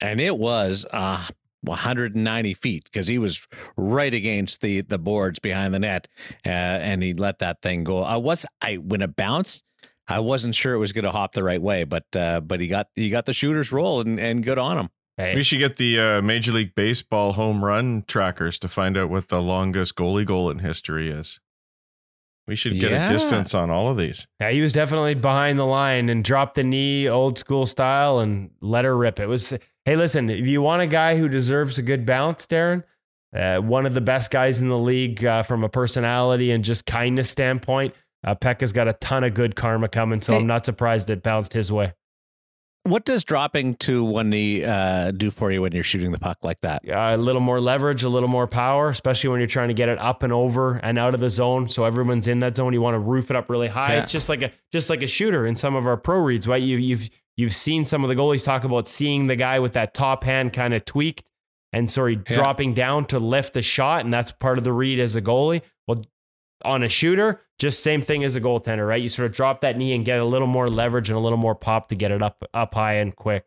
And 0.00 0.20
it 0.20 0.36
was 0.36 0.84
uh, 0.92 1.24
190 1.62 2.54
feet 2.54 2.84
because 2.84 3.06
he 3.06 3.18
was 3.18 3.46
right 3.76 4.12
against 4.12 4.60
the 4.60 4.80
the 4.80 4.98
boards 4.98 5.38
behind 5.38 5.72
the 5.72 5.78
net, 5.78 6.08
uh, 6.44 6.48
and 6.48 7.02
he 7.02 7.12
let 7.14 7.38
that 7.38 7.62
thing 7.62 7.84
go. 7.84 8.02
I 8.02 8.16
was 8.16 8.44
I 8.60 8.76
when 8.76 9.02
it 9.02 9.14
bounced. 9.14 9.64
I 10.08 10.18
wasn't 10.18 10.56
sure 10.56 10.74
it 10.74 10.78
was 10.78 10.92
going 10.92 11.04
to 11.04 11.12
hop 11.12 11.32
the 11.32 11.44
right 11.44 11.62
way, 11.62 11.84
but 11.84 12.04
uh, 12.16 12.40
but 12.40 12.60
he 12.60 12.66
got 12.66 12.88
he 12.96 13.10
got 13.10 13.26
the 13.26 13.32
shooter's 13.32 13.70
roll 13.70 14.00
and, 14.00 14.18
and 14.18 14.42
good 14.42 14.58
on 14.58 14.76
him. 14.76 14.90
Hey. 15.16 15.34
We 15.34 15.42
should 15.42 15.58
get 15.58 15.76
the 15.76 16.00
uh, 16.00 16.22
Major 16.22 16.52
League 16.52 16.74
Baseball 16.74 17.32
home 17.32 17.64
run 17.64 18.04
trackers 18.08 18.58
to 18.60 18.68
find 18.68 18.96
out 18.96 19.10
what 19.10 19.28
the 19.28 19.42
longest 19.42 19.94
goalie 19.94 20.26
goal 20.26 20.50
in 20.50 20.60
history 20.60 21.10
is. 21.10 21.38
We 22.46 22.56
should 22.56 22.80
get 22.80 22.90
yeah. 22.90 23.08
a 23.08 23.12
distance 23.12 23.54
on 23.54 23.70
all 23.70 23.90
of 23.90 23.96
these. 23.96 24.26
Yeah, 24.40 24.50
he 24.50 24.60
was 24.60 24.72
definitely 24.72 25.14
behind 25.14 25.58
the 25.58 25.66
line 25.66 26.08
and 26.08 26.24
dropped 26.24 26.56
the 26.56 26.64
knee, 26.64 27.08
old 27.08 27.38
school 27.38 27.66
style, 27.66 28.18
and 28.18 28.50
let 28.60 28.84
her 28.84 28.96
rip. 28.96 29.20
It 29.20 29.26
was 29.26 29.56
Hey, 29.84 29.96
listen, 29.96 30.30
if 30.30 30.46
you 30.46 30.62
want 30.62 30.80
a 30.80 30.86
guy 30.86 31.16
who 31.16 31.28
deserves 31.28 31.76
a 31.76 31.82
good 31.82 32.06
bounce, 32.06 32.46
Darren, 32.46 32.84
uh, 33.34 33.58
one 33.58 33.84
of 33.84 33.94
the 33.94 34.00
best 34.00 34.30
guys 34.30 34.60
in 34.60 34.68
the 34.68 34.78
league 34.78 35.24
uh, 35.24 35.42
from 35.42 35.64
a 35.64 35.68
personality 35.68 36.52
and 36.52 36.62
just 36.62 36.86
kindness 36.86 37.28
standpoint, 37.28 37.92
uh, 38.24 38.36
Pekka's 38.36 38.72
got 38.72 38.86
a 38.86 38.92
ton 38.92 39.24
of 39.24 39.34
good 39.34 39.56
karma 39.56 39.88
coming, 39.88 40.20
so 40.20 40.34
hey. 40.34 40.38
I'm 40.38 40.46
not 40.46 40.64
surprised 40.64 41.10
it 41.10 41.24
bounced 41.24 41.52
his 41.52 41.72
way. 41.72 41.94
What 42.84 43.04
does 43.04 43.22
dropping 43.22 43.76
to 43.76 44.02
one 44.02 44.30
knee 44.30 44.64
uh, 44.64 45.12
do 45.12 45.30
for 45.30 45.52
you 45.52 45.62
when 45.62 45.72
you're 45.72 45.84
shooting 45.84 46.10
the 46.10 46.18
puck 46.18 46.38
like 46.42 46.60
that? 46.62 46.82
Uh, 46.88 47.14
a 47.14 47.16
little 47.16 47.40
more 47.40 47.60
leverage, 47.60 48.02
a 48.02 48.08
little 48.08 48.28
more 48.28 48.48
power, 48.48 48.88
especially 48.88 49.30
when 49.30 49.38
you're 49.38 49.46
trying 49.46 49.68
to 49.68 49.74
get 49.74 49.88
it 49.88 49.98
up 49.98 50.24
and 50.24 50.32
over 50.32 50.76
and 50.76 50.98
out 50.98 51.14
of 51.14 51.20
the 51.20 51.30
zone. 51.30 51.68
So 51.68 51.84
everyone's 51.84 52.26
in 52.26 52.40
that 52.40 52.56
zone. 52.56 52.72
You 52.72 52.82
want 52.82 52.96
to 52.96 52.98
roof 52.98 53.30
it 53.30 53.36
up 53.36 53.48
really 53.48 53.68
high. 53.68 53.94
Yeah. 53.94 54.02
It's 54.02 54.10
just 54.10 54.28
like 54.28 54.42
a 54.42 54.52
just 54.72 54.90
like 54.90 55.02
a 55.02 55.06
shooter 55.06 55.46
in 55.46 55.54
some 55.54 55.76
of 55.76 55.86
our 55.86 55.96
pro 55.96 56.20
reads, 56.20 56.48
right? 56.48 56.62
You 56.62 56.76
you've 56.76 57.08
You've 57.36 57.54
seen 57.54 57.84
some 57.84 58.04
of 58.04 58.08
the 58.08 58.14
goalies 58.14 58.44
talk 58.44 58.64
about 58.64 58.88
seeing 58.88 59.26
the 59.26 59.36
guy 59.36 59.58
with 59.58 59.72
that 59.72 59.94
top 59.94 60.24
hand 60.24 60.52
kind 60.52 60.74
of 60.74 60.84
tweaked 60.84 61.30
and 61.72 61.90
sorry, 61.90 62.20
yeah. 62.28 62.36
dropping 62.36 62.74
down 62.74 63.06
to 63.06 63.18
lift 63.18 63.54
the 63.54 63.62
shot. 63.62 64.04
And 64.04 64.12
that's 64.12 64.30
part 64.30 64.58
of 64.58 64.64
the 64.64 64.72
read 64.72 65.00
as 65.00 65.16
a 65.16 65.22
goalie. 65.22 65.62
Well, 65.86 66.04
on 66.64 66.82
a 66.82 66.88
shooter, 66.88 67.40
just 67.62 67.80
same 67.80 68.02
thing 68.02 68.24
as 68.24 68.34
a 68.34 68.40
goaltender, 68.40 68.86
right? 68.86 69.00
You 69.00 69.08
sort 69.08 69.26
of 69.26 69.32
drop 69.32 69.60
that 69.60 69.78
knee 69.78 69.94
and 69.94 70.04
get 70.04 70.18
a 70.18 70.24
little 70.24 70.48
more 70.48 70.66
leverage 70.66 71.08
and 71.08 71.16
a 71.16 71.20
little 71.20 71.38
more 71.38 71.54
pop 71.54 71.88
to 71.90 71.94
get 71.94 72.10
it 72.10 72.20
up 72.20 72.44
up 72.52 72.74
high 72.74 72.94
and 72.94 73.14
quick. 73.14 73.44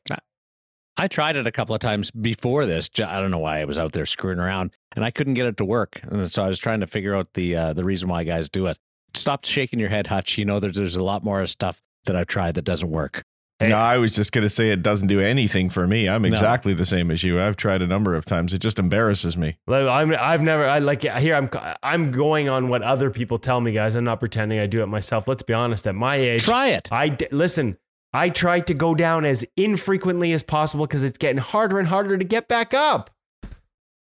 I 0.97 1.09
tried 1.09 1.35
it 1.35 1.45
a 1.45 1.51
couple 1.51 1.75
of 1.75 1.81
times 1.81 2.11
before 2.11 2.65
this. 2.65 2.89
I 3.05 3.19
don't 3.19 3.29
know 3.29 3.39
why 3.39 3.59
I 3.59 3.65
was 3.65 3.77
out 3.77 3.91
there 3.91 4.05
screwing 4.05 4.39
around 4.39 4.73
and 4.95 5.03
I 5.03 5.11
couldn't 5.11 5.33
get 5.33 5.45
it 5.45 5.57
to 5.57 5.65
work. 5.65 5.99
And 6.03 6.31
so 6.31 6.45
I 6.45 6.47
was 6.47 6.57
trying 6.57 6.79
to 6.79 6.87
figure 6.87 7.13
out 7.13 7.33
the 7.33 7.55
uh, 7.57 7.73
the 7.73 7.83
reason 7.83 8.07
why 8.07 8.23
guys 8.23 8.47
do 8.47 8.67
it. 8.67 8.79
Stop 9.13 9.43
shaking 9.43 9.79
your 9.79 9.89
head, 9.89 10.07
Hutch. 10.07 10.37
You 10.37 10.45
know, 10.45 10.61
there's 10.61 10.77
there's 10.77 10.95
a 10.95 11.03
lot 11.03 11.25
more 11.25 11.45
stuff 11.45 11.81
that 12.05 12.15
I've 12.15 12.27
tried 12.27 12.55
that 12.55 12.63
doesn't 12.63 12.89
work. 12.89 13.23
Hey. 13.59 13.69
No, 13.69 13.77
I 13.77 13.97
was 13.99 14.13
just 14.13 14.33
going 14.33 14.41
to 14.43 14.49
say 14.49 14.71
it 14.71 14.83
doesn't 14.83 15.07
do 15.07 15.21
anything 15.21 15.69
for 15.69 15.87
me. 15.87 16.09
I'm 16.09 16.25
exactly 16.25 16.73
no. 16.73 16.79
the 16.79 16.85
same 16.85 17.09
as 17.09 17.23
you. 17.23 17.39
I've 17.39 17.55
tried 17.55 17.81
a 17.81 17.87
number 17.87 18.13
of 18.13 18.25
times. 18.25 18.53
It 18.53 18.59
just 18.59 18.79
embarrasses 18.79 19.37
me. 19.37 19.57
I'm, 19.65 20.13
I've 20.13 20.41
never, 20.41 20.67
I 20.67 20.79
like 20.79 21.03
here. 21.03 21.35
I'm, 21.35 21.49
I'm 21.81 22.11
going 22.11 22.49
on 22.49 22.67
what 22.67 22.81
other 22.81 23.09
people 23.09 23.37
tell 23.37 23.61
me, 23.61 23.71
guys. 23.71 23.95
I'm 23.95 24.03
not 24.03 24.19
pretending 24.19 24.59
I 24.59 24.67
do 24.67 24.83
it 24.83 24.87
myself. 24.87 25.25
Let's 25.29 25.43
be 25.43 25.53
honest. 25.53 25.87
At 25.87 25.95
my 25.95 26.17
age, 26.17 26.43
try 26.43 26.67
it. 26.67 26.89
I 26.91 27.17
listen. 27.31 27.77
I 28.11 28.29
try 28.29 28.59
to 28.61 28.73
go 28.73 28.93
down 28.93 29.23
as 29.23 29.45
infrequently 29.55 30.33
as 30.33 30.43
possible 30.43 30.85
because 30.85 31.03
it's 31.03 31.17
getting 31.17 31.37
harder 31.37 31.79
and 31.79 31.87
harder 31.87 32.17
to 32.17 32.23
get 32.25 32.49
back 32.49 32.73
up. 32.73 33.09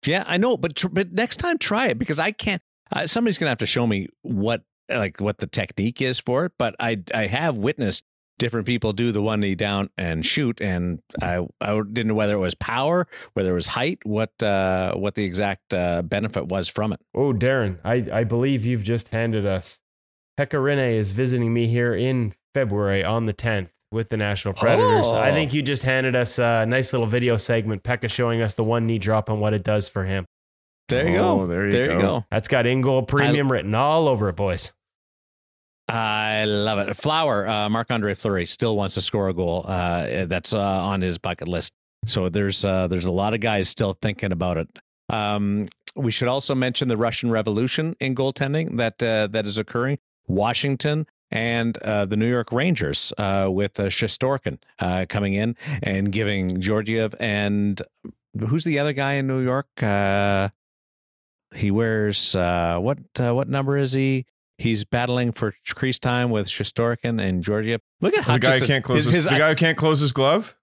Yeah, 0.06 0.24
I 0.26 0.36
know, 0.36 0.56
but 0.56 0.76
tr- 0.76 0.88
but 0.88 1.12
next 1.12 1.36
time 1.36 1.58
try 1.58 1.88
it 1.88 1.98
because 1.98 2.18
I 2.18 2.32
can't. 2.32 2.62
Uh, 2.92 3.06
somebody's 3.06 3.38
gonna 3.38 3.50
have 3.50 3.58
to 3.58 3.66
show 3.66 3.86
me 3.86 4.08
what 4.22 4.62
like 4.88 5.20
what 5.20 5.38
the 5.38 5.46
technique 5.46 6.00
is 6.00 6.18
for 6.18 6.44
it. 6.46 6.52
But 6.58 6.74
I 6.78 7.02
I 7.14 7.26
have 7.26 7.58
witnessed 7.58 8.04
different 8.38 8.66
people 8.66 8.92
do 8.92 9.12
the 9.12 9.22
one 9.22 9.40
knee 9.40 9.54
down 9.54 9.90
and 9.96 10.24
shoot. 10.24 10.60
And 10.60 11.00
I, 11.20 11.46
I 11.60 11.80
didn't 11.80 12.08
know 12.08 12.14
whether 12.14 12.34
it 12.34 12.38
was 12.38 12.54
power, 12.54 13.06
whether 13.34 13.50
it 13.50 13.54
was 13.54 13.68
height, 13.68 13.98
what 14.04 14.42
uh, 14.42 14.94
what 14.94 15.14
the 15.14 15.24
exact 15.24 15.72
uh, 15.72 16.02
benefit 16.02 16.46
was 16.48 16.68
from 16.68 16.92
it. 16.92 17.00
Oh, 17.14 17.32
Darren, 17.32 17.78
I, 17.84 18.06
I 18.12 18.24
believe 18.24 18.64
you've 18.64 18.84
just 18.84 19.08
handed 19.08 19.46
us. 19.46 19.78
Pekka 20.38 20.58
Rinne 20.58 20.96
is 20.96 21.12
visiting 21.12 21.52
me 21.52 21.66
here 21.66 21.94
in 21.94 22.34
February 22.54 23.04
on 23.04 23.26
the 23.26 23.34
10th 23.34 23.68
with 23.90 24.08
the 24.08 24.16
Nashville 24.16 24.54
Predators. 24.54 25.08
Oh. 25.08 25.18
I 25.18 25.32
think 25.32 25.52
you 25.52 25.62
just 25.62 25.82
handed 25.82 26.16
us 26.16 26.38
a 26.38 26.64
nice 26.66 26.92
little 26.92 27.06
video 27.06 27.36
segment, 27.36 27.82
Pekka 27.82 28.10
showing 28.10 28.40
us 28.40 28.54
the 28.54 28.64
one 28.64 28.86
knee 28.86 28.98
drop 28.98 29.28
and 29.28 29.40
what 29.40 29.52
it 29.52 29.62
does 29.62 29.88
for 29.88 30.04
him. 30.04 30.24
There 30.88 31.08
you 31.08 31.18
oh, 31.18 31.38
go. 31.38 31.46
There, 31.46 31.66
you, 31.66 31.72
there 31.72 31.86
go. 31.88 31.94
you 31.94 32.00
go. 32.00 32.24
That's 32.30 32.48
got 32.48 32.66
in 32.66 32.80
goal 32.80 33.02
premium 33.02 33.48
I, 33.48 33.50
written 33.50 33.74
all 33.74 34.08
over 34.08 34.28
it, 34.28 34.36
boys. 34.36 34.72
I 35.92 36.46
love 36.46 36.78
it. 36.78 36.96
Flower, 36.96 37.46
uh, 37.46 37.68
Marc 37.68 37.90
Andre 37.90 38.14
Fleury 38.14 38.46
still 38.46 38.76
wants 38.76 38.94
to 38.94 39.02
score 39.02 39.28
a 39.28 39.34
goal. 39.34 39.66
Uh, 39.68 40.24
that's 40.24 40.54
uh, 40.54 40.58
on 40.58 41.02
his 41.02 41.18
bucket 41.18 41.48
list. 41.48 41.74
So 42.06 42.30
there's 42.30 42.64
uh, 42.64 42.88
there's 42.88 43.04
a 43.04 43.10
lot 43.10 43.34
of 43.34 43.40
guys 43.40 43.68
still 43.68 43.98
thinking 44.00 44.32
about 44.32 44.56
it. 44.56 44.68
Um, 45.10 45.68
we 45.94 46.10
should 46.10 46.28
also 46.28 46.54
mention 46.54 46.88
the 46.88 46.96
Russian 46.96 47.30
Revolution 47.30 47.94
in 48.00 48.14
goaltending 48.14 48.78
that 48.78 49.02
uh, 49.02 49.26
that 49.28 49.46
is 49.46 49.58
occurring. 49.58 49.98
Washington 50.26 51.06
and 51.30 51.76
uh, 51.78 52.06
the 52.06 52.16
New 52.16 52.28
York 52.28 52.52
Rangers 52.52 53.12
with 53.18 53.78
uh, 53.78 53.84
Shesterkin 53.84 54.58
coming 55.10 55.34
in 55.34 55.56
and 55.82 56.10
giving 56.10 56.58
Georgiev 56.58 57.14
and 57.20 57.82
who's 58.38 58.64
the 58.64 58.78
other 58.78 58.94
guy 58.94 59.14
in 59.14 59.26
New 59.26 59.40
York? 59.40 59.66
he 61.54 61.70
wears 61.70 62.34
what 62.34 62.98
what 63.14 63.48
number 63.48 63.76
is 63.76 63.92
he? 63.92 64.24
He's 64.62 64.84
battling 64.84 65.32
for 65.32 65.54
crease 65.74 65.98
time 65.98 66.30
with 66.30 66.46
Shesterkin 66.46 67.20
and 67.20 67.42
Georgiev. 67.42 67.80
Look 68.00 68.16
at 68.16 68.24
how 68.24 68.34
the 68.34 68.38
guy 68.38 68.60
can't 68.60 68.84
close 68.84 69.04
his, 69.04 69.14
his, 69.14 69.24
the 69.24 69.30
guy 69.38 69.48
who 69.50 69.54
can't 69.56 69.76
close 69.76 70.00
his 70.00 70.12
glove. 70.12 70.56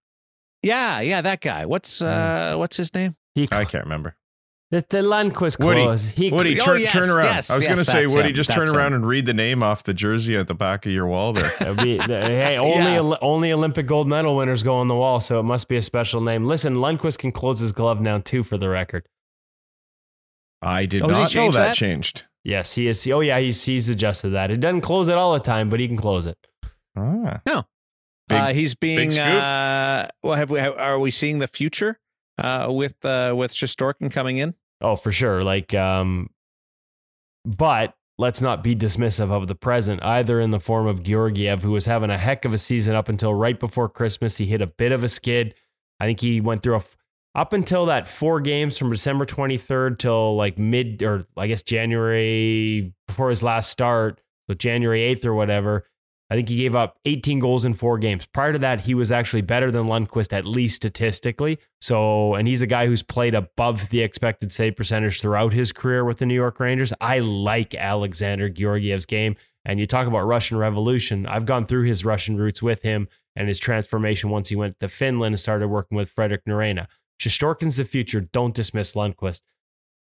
Yeah, 0.63 0.99
yeah, 1.01 1.21
that 1.21 1.41
guy. 1.41 1.65
What's 1.65 2.01
uh, 2.01 2.53
mm. 2.55 2.59
what's 2.59 2.77
his 2.77 2.93
name? 2.93 3.15
He, 3.35 3.47
I 3.51 3.65
can't 3.65 3.83
remember. 3.85 4.15
The, 4.71 4.85
the 4.87 4.97
Lundqvist 5.01 5.63
Woody, 5.63 5.81
clause. 5.81 6.09
He, 6.09 6.31
Woody, 6.31 6.59
Oh, 6.61 6.65
turn, 6.65 6.79
yes, 6.81 6.91
turn 6.93 7.09
around. 7.09 7.25
yes, 7.25 7.49
I 7.49 7.55
was 7.55 7.63
yes, 7.63 7.69
going 7.69 7.79
to 7.79 7.85
say, 7.85 8.01
that's 8.03 8.13
Woody, 8.13 8.29
him, 8.29 8.35
just 8.35 8.49
that's 8.49 8.69
turn 8.69 8.75
around 8.77 8.87
him. 8.93 8.97
and 9.01 9.07
read 9.07 9.25
the 9.25 9.33
name 9.33 9.63
off 9.63 9.81
the 9.83 9.95
jersey 9.95 10.37
at 10.37 10.47
the 10.47 10.53
back 10.53 10.85
of 10.85 10.91
your 10.91 11.07
wall 11.07 11.33
there. 11.33 11.49
Be- 11.75 11.97
the- 11.97 12.05
hey, 12.21 12.57
only 12.59 12.93
Yeah. 12.93 13.15
Only 13.19 13.51
Olympic 13.51 13.87
gold 13.87 14.07
medal 14.07 14.35
winners 14.35 14.61
go 14.61 14.75
on 14.75 14.87
the 14.87 14.95
wall, 14.95 15.19
so 15.21 15.39
it 15.39 15.43
must 15.43 15.69
be 15.69 15.77
a 15.77 15.81
special 15.81 16.21
name. 16.21 16.45
Listen, 16.45 16.75
Lundqvist 16.75 17.17
can 17.17 17.31
close 17.31 17.59
his 17.59 17.71
glove 17.71 17.99
now 17.99 18.19
too, 18.19 18.43
for 18.43 18.57
the 18.57 18.69
record. 18.69 19.07
I 20.61 20.85
did 20.85 21.01
Oh, 21.01 21.07
not 21.07 21.33
know 21.33 21.51
that, 21.51 21.57
that? 21.59 21.75
changed. 21.75 22.25
Yes, 22.43 22.73
he 22.73 22.87
is. 22.87 23.05
Oh 23.07 23.19
yeah, 23.19 23.39
he's 23.39 23.63
he's 23.65 23.89
adjusted 23.89 24.29
that. 24.29 24.49
It 24.51 24.59
doesn't 24.59 24.81
close 24.81 25.07
it 25.09 25.15
all 25.15 25.33
the 25.33 25.39
time, 25.39 25.69
but 25.69 25.79
he 25.79 25.87
can 25.87 25.97
close 25.97 26.25
it. 26.25 26.37
Ah. 26.95 27.41
Big- 27.45 28.37
uh, 28.37 28.53
he's 28.53 28.75
being. 28.75 29.11
scoop. 29.11 29.25
Uh, 29.25 30.07
well, 30.23 30.35
have 30.35 30.49
we? 30.51 30.59
Have, 30.59 30.77
are 30.77 30.99
we 30.99 31.11
seeing 31.11 31.39
the 31.39 31.47
future 31.47 31.99
uh, 32.37 32.67
with 32.69 33.03
uh, 33.03 33.33
with 33.35 33.51
Shesterkin 33.51 34.11
coming 34.11 34.37
in? 34.37 34.53
Oh, 34.81 34.95
for 34.95 35.11
sure. 35.11 35.41
Like, 35.41 35.73
um, 35.73 36.29
but 37.45 37.95
let's 38.17 38.41
not 38.41 38.63
be 38.63 38.75
dismissive 38.75 39.31
of 39.31 39.47
the 39.47 39.55
present 39.55 40.03
either. 40.03 40.39
In 40.39 40.51
the 40.51 40.59
form 40.59 40.87
of 40.87 41.03
Georgiev, 41.03 41.63
who 41.63 41.71
was 41.71 41.85
having 41.85 42.09
a 42.09 42.17
heck 42.17 42.45
of 42.45 42.53
a 42.53 42.57
season 42.57 42.95
up 42.95 43.09
until 43.09 43.33
right 43.33 43.59
before 43.59 43.89
Christmas. 43.89 44.37
He 44.37 44.45
hit 44.45 44.61
a 44.61 44.67
bit 44.67 44.91
of 44.91 45.03
a 45.03 45.09
skid. 45.09 45.55
I 45.99 46.05
think 46.05 46.21
he 46.21 46.39
went 46.39 46.63
through 46.63 46.75
a 46.75 46.77
f- 46.77 46.95
up 47.35 47.53
until 47.53 47.85
that 47.87 48.07
four 48.07 48.41
games 48.41 48.77
from 48.77 48.91
December 48.91 49.25
23rd 49.25 49.99
till 49.99 50.35
like 50.35 50.57
mid 50.57 51.03
or 51.03 51.25
I 51.37 51.47
guess 51.47 51.63
January 51.63 52.93
before 53.07 53.29
his 53.29 53.43
last 53.43 53.69
start, 53.69 54.21
so 54.47 54.53
January 54.55 55.01
8th 55.15 55.25
or 55.25 55.33
whatever. 55.33 55.85
I 56.31 56.35
think 56.35 56.49
he 56.49 56.57
gave 56.57 56.75
up 56.75 56.99
18 57.05 57.39
goals 57.39 57.65
in 57.65 57.73
four 57.73 57.97
games. 57.97 58.27
Prior 58.27 58.53
to 58.53 58.59
that, 58.59 58.81
he 58.81 58.93
was 58.93 59.11
actually 59.11 59.41
better 59.41 59.71
than 59.71 59.87
Lundqvist, 59.87 60.31
at 60.31 60.45
least 60.45 60.75
statistically. 60.75 61.57
So, 61.81 62.35
and 62.35 62.47
he's 62.47 62.61
a 62.61 62.67
guy 62.67 62.85
who's 62.85 63.01
played 63.01 63.33
above 63.33 63.89
the 63.89 64.01
expected 64.01 64.53
save 64.53 64.75
percentage 64.75 65.21
throughout 65.21 65.53
his 65.53 65.71
career 65.71 66.05
with 66.05 66.19
the 66.19 66.27
New 66.27 66.35
York 66.35 66.59
Rangers. 66.59 66.93
I 67.01 67.17
like 67.17 67.73
Alexander 67.73 68.47
Georgiev's 68.47 69.07
game. 69.07 69.37
And 69.65 69.79
you 69.79 69.87
talk 69.87 70.07
about 70.07 70.21
Russian 70.21 70.57
Revolution. 70.57 71.25
I've 71.25 71.45
gone 71.45 71.65
through 71.65 71.83
his 71.83 72.05
Russian 72.05 72.37
roots 72.37 72.61
with 72.61 72.83
him 72.83 73.07
and 73.35 73.47
his 73.47 73.59
transformation 73.59 74.29
once 74.29 74.49
he 74.49 74.55
went 74.55 74.79
to 74.79 74.87
Finland 74.87 75.33
and 75.33 75.39
started 75.39 75.67
working 75.67 75.97
with 75.97 76.11
Fredrik 76.11 76.45
Norrena. 76.47 76.87
Shesterkin's 77.19 77.75
the 77.75 77.85
future. 77.85 78.21
Don't 78.21 78.55
dismiss 78.55 78.93
Lundqvist. 78.93 79.41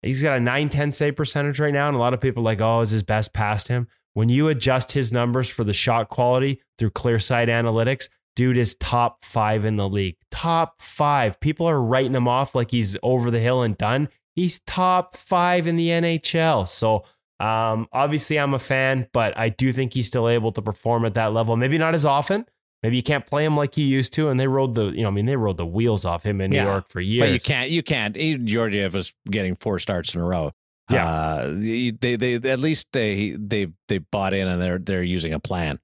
He's 0.02 0.22
got 0.22 0.36
a 0.36 0.40
910 0.40 0.92
save 0.92 1.16
percentage 1.16 1.58
right 1.58 1.72
now, 1.72 1.88
and 1.88 1.96
a 1.96 2.00
lot 2.00 2.14
of 2.14 2.20
people 2.20 2.42
like, 2.42 2.60
oh, 2.60 2.80
is 2.80 2.90
his 2.90 3.02
best 3.02 3.32
past 3.32 3.68
him? 3.68 3.88
When 4.12 4.28
you 4.28 4.48
adjust 4.48 4.92
his 4.92 5.12
numbers 5.12 5.48
for 5.48 5.64
the 5.64 5.72
shot 5.72 6.08
quality 6.08 6.60
through 6.78 6.90
ClearSight 6.90 7.48
Analytics, 7.48 8.08
dude 8.36 8.56
is 8.56 8.74
top 8.76 9.24
five 9.24 9.64
in 9.64 9.76
the 9.76 9.88
league. 9.88 10.16
Top 10.30 10.80
five. 10.80 11.40
People 11.40 11.66
are 11.66 11.80
writing 11.80 12.14
him 12.14 12.28
off 12.28 12.54
like 12.54 12.70
he's 12.70 12.96
over 13.02 13.30
the 13.30 13.40
hill 13.40 13.62
and 13.62 13.78
done. 13.78 14.08
He's 14.34 14.60
top 14.60 15.16
five 15.16 15.66
in 15.66 15.76
the 15.76 15.88
NHL. 15.88 16.68
So 16.68 17.04
um, 17.40 17.88
obviously, 17.92 18.38
I'm 18.38 18.54
a 18.54 18.58
fan, 18.58 19.08
but 19.12 19.36
I 19.36 19.48
do 19.48 19.72
think 19.72 19.92
he's 19.92 20.06
still 20.06 20.28
able 20.28 20.52
to 20.52 20.62
perform 20.62 21.04
at 21.04 21.14
that 21.14 21.32
level. 21.32 21.56
Maybe 21.56 21.78
not 21.78 21.94
as 21.94 22.04
often. 22.04 22.46
Maybe 22.84 22.96
you 22.96 23.02
can't 23.02 23.26
play 23.26 23.44
him 23.44 23.56
like 23.56 23.76
you 23.76 23.84
used 23.86 24.12
to. 24.12 24.28
And 24.28 24.38
they 24.38 24.46
rode 24.46 24.74
the, 24.74 24.84
you 24.90 25.02
know, 25.02 25.08
I 25.08 25.10
mean, 25.10 25.26
they 25.26 25.34
rode 25.36 25.56
the 25.56 25.66
wheels 25.66 26.04
off 26.04 26.24
him 26.24 26.40
in 26.40 26.50
New 26.50 26.56
Yeah, 26.58 26.64
York 26.64 26.90
for 26.90 27.00
years. 27.00 27.26
But 27.28 27.32
you 27.32 27.40
can't. 27.40 27.70
You 27.70 27.82
can't. 27.82 28.16
Even 28.16 28.46
Georgiev 28.46 28.94
was 28.94 29.12
getting 29.28 29.56
four 29.56 29.78
starts 29.78 30.14
in 30.14 30.20
a 30.20 30.24
row. 30.24 30.52
Yeah. 30.90 31.08
Uh, 31.08 31.50
they, 31.54 31.90
they 32.16 32.34
at 32.34 32.58
least 32.58 32.88
they 32.92 33.30
they 33.30 33.68
they 33.88 33.98
bought 33.98 34.34
in 34.34 34.46
and 34.46 34.60
they're 34.60 34.78
they're 34.78 35.02
using 35.02 35.32
a 35.32 35.40
plan. 35.40 35.80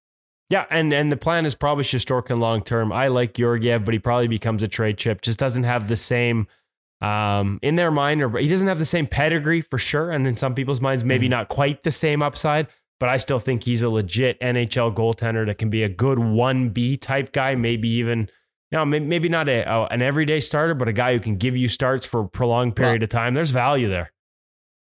Yeah, 0.51 0.67
and 0.69 0.93
and 0.93 1.11
the 1.11 1.17
plan 1.17 1.47
is 1.47 1.55
probably 1.55 1.85
Shesterkin 1.85 2.39
long 2.39 2.63
term. 2.63 2.93
I 2.93 3.09
like 3.09 3.33
Georgiev, 3.35 3.85
but 3.85 3.95
he 3.95 3.99
probably 3.99 4.29
becomes 4.29 4.63
a 4.63 4.69
trade 4.69 4.99
chip. 4.99 5.23
Just 5.23 5.39
doesn't 5.39 5.65
have 5.65 5.89
the 5.89 5.97
same 5.97 6.49
um, 7.01 7.59
in 7.63 7.77
their 7.77 7.91
mind, 7.91 8.21
or 8.21 8.37
he 8.39 8.49
doesn't 8.49 8.67
have 8.69 8.79
the 8.79 8.85
same 8.85 9.07
pedigree 9.07 9.63
for 9.63 9.79
sure. 9.79 10.11
And 10.11 10.27
in 10.27 10.37
some 10.37 10.55
people's 10.55 10.81
minds, 10.81 11.05
maybe 11.05 11.27
Mm-hmm. 11.27 11.31
not 11.31 11.49
quite 11.49 11.83
the 11.83 11.91
same 11.91 12.23
upside. 12.23 12.67
But 13.01 13.09
I 13.09 13.17
still 13.17 13.39
think 13.41 13.65
he's 13.65 13.83
a 13.83 13.89
legit 13.91 14.39
NHL 14.41 14.95
goaltender 14.95 15.45
that 15.47 15.57
can 15.59 15.71
be 15.71 15.83
a 15.83 15.89
good 15.89 16.19
one 16.19 16.69
B 16.69 16.97
type 16.97 17.33
guy. 17.33 17.55
Maybe 17.57 17.89
even 17.89 18.29
you 18.71 18.79
know, 18.79 18.85
maybe 18.85 19.29
not 19.29 19.49
a, 19.49 19.63
a- 19.69 19.87
an 19.87 20.01
everyday 20.03 20.39
starter, 20.39 20.75
but 20.75 20.87
a 20.87 20.93
guy 20.93 21.13
who 21.15 21.19
can 21.21 21.37
give 21.37 21.57
you 21.57 21.67
starts 21.67 22.07
for 22.07 22.21
a 22.21 22.29
prolonged 22.29 22.77
period 22.77 23.03
of 23.03 23.09
time. 23.09 23.35
There's 23.35 23.51
value 23.51 23.89
there. 23.89 24.13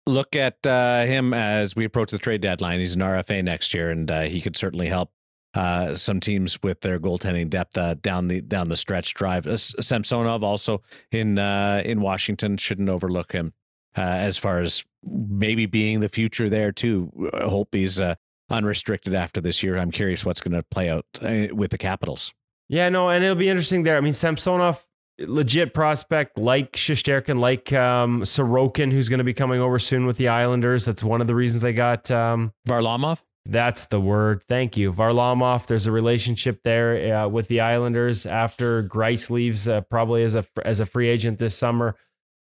Look 0.07 0.35
at 0.35 0.65
uh, 0.65 1.03
him 1.05 1.33
as 1.33 1.75
we 1.75 1.83
approach 1.83 2.11
the 2.11 2.17
trade 2.19 2.39
deadline. 2.41 2.79
He's 2.79 2.95
an 2.95 3.01
RFA 3.01 3.43
next 3.43 3.73
year, 3.73 3.89
and 3.89 4.09
uh, 4.09 4.21
he 4.21 4.39
could 4.39 4.55
certainly 4.55 4.87
help 4.87 5.11
uh, 5.55 5.95
some 5.95 6.19
teams 6.19 6.61
with 6.61 6.81
their 6.81 6.99
goaltending 6.99 7.49
depth 7.49 7.75
uh, 7.77 7.95
down 7.95 8.27
the 8.27 8.39
down 8.41 8.69
the 8.69 8.77
stretch 8.77 9.13
drive. 9.15 9.47
Uh, 9.47 9.57
Samsonov 9.57 10.43
also 10.43 10.83
in 11.11 11.39
uh, 11.39 11.81
in 11.83 12.01
Washington 12.01 12.57
shouldn't 12.57 12.87
overlook 12.87 13.31
him 13.31 13.53
uh, 13.97 14.01
as 14.01 14.37
far 14.37 14.59
as 14.59 14.85
maybe 15.03 15.65
being 15.65 15.99
the 15.99 16.09
future 16.09 16.49
there 16.49 16.71
too. 16.71 17.11
Hope 17.33 17.69
he's 17.73 17.99
uh, 17.99 18.15
unrestricted 18.49 19.13
after 19.13 19.41
this 19.41 19.63
year. 19.63 19.77
I'm 19.77 19.91
curious 19.91 20.25
what's 20.25 20.41
going 20.41 20.53
to 20.53 20.63
play 20.63 20.89
out 20.89 21.05
uh, 21.21 21.47
with 21.53 21.71
the 21.71 21.77
Capitals. 21.77 22.33
Yeah, 22.67 22.89
no, 22.89 23.09
and 23.09 23.23
it'll 23.23 23.35
be 23.35 23.49
interesting 23.49 23.83
there. 23.83 23.95
I 23.95 24.01
mean, 24.01 24.13
Samsonov, 24.13 24.85
legit 25.19 25.73
prospect, 25.73 26.37
like 26.37 26.73
Shesterkin, 26.73 27.39
like 27.39 27.71
um, 27.73 28.23
Sorokin, 28.23 28.91
who's 28.91 29.07
going 29.07 29.19
to 29.19 29.23
be 29.23 29.35
coming 29.35 29.61
over 29.61 29.77
soon 29.77 30.05
with 30.05 30.17
the 30.17 30.29
Islanders. 30.29 30.85
That's 30.85 31.03
one 31.03 31.21
of 31.21 31.27
the 31.27 31.35
reasons 31.35 31.61
they 31.61 31.73
got. 31.73 32.09
Um, 32.09 32.53
Varlamov. 32.67 33.21
that's 33.45 33.85
the 33.85 34.01
word. 34.01 34.41
Thank 34.49 34.77
you, 34.77 34.91
Varlamov. 34.91 35.67
There's 35.67 35.85
a 35.85 35.91
relationship 35.91 36.61
there 36.63 37.15
uh, 37.15 37.27
with 37.27 37.47
the 37.47 37.61
Islanders 37.61 38.25
after 38.25 38.83
Greiss 38.83 39.29
leaves, 39.29 39.67
uh, 39.67 39.81
probably 39.81 40.23
as 40.23 40.33
a 40.33 40.45
as 40.63 40.79
a 40.79 40.85
free 40.87 41.07
agent 41.07 41.37
this 41.37 41.55
summer. 41.55 41.95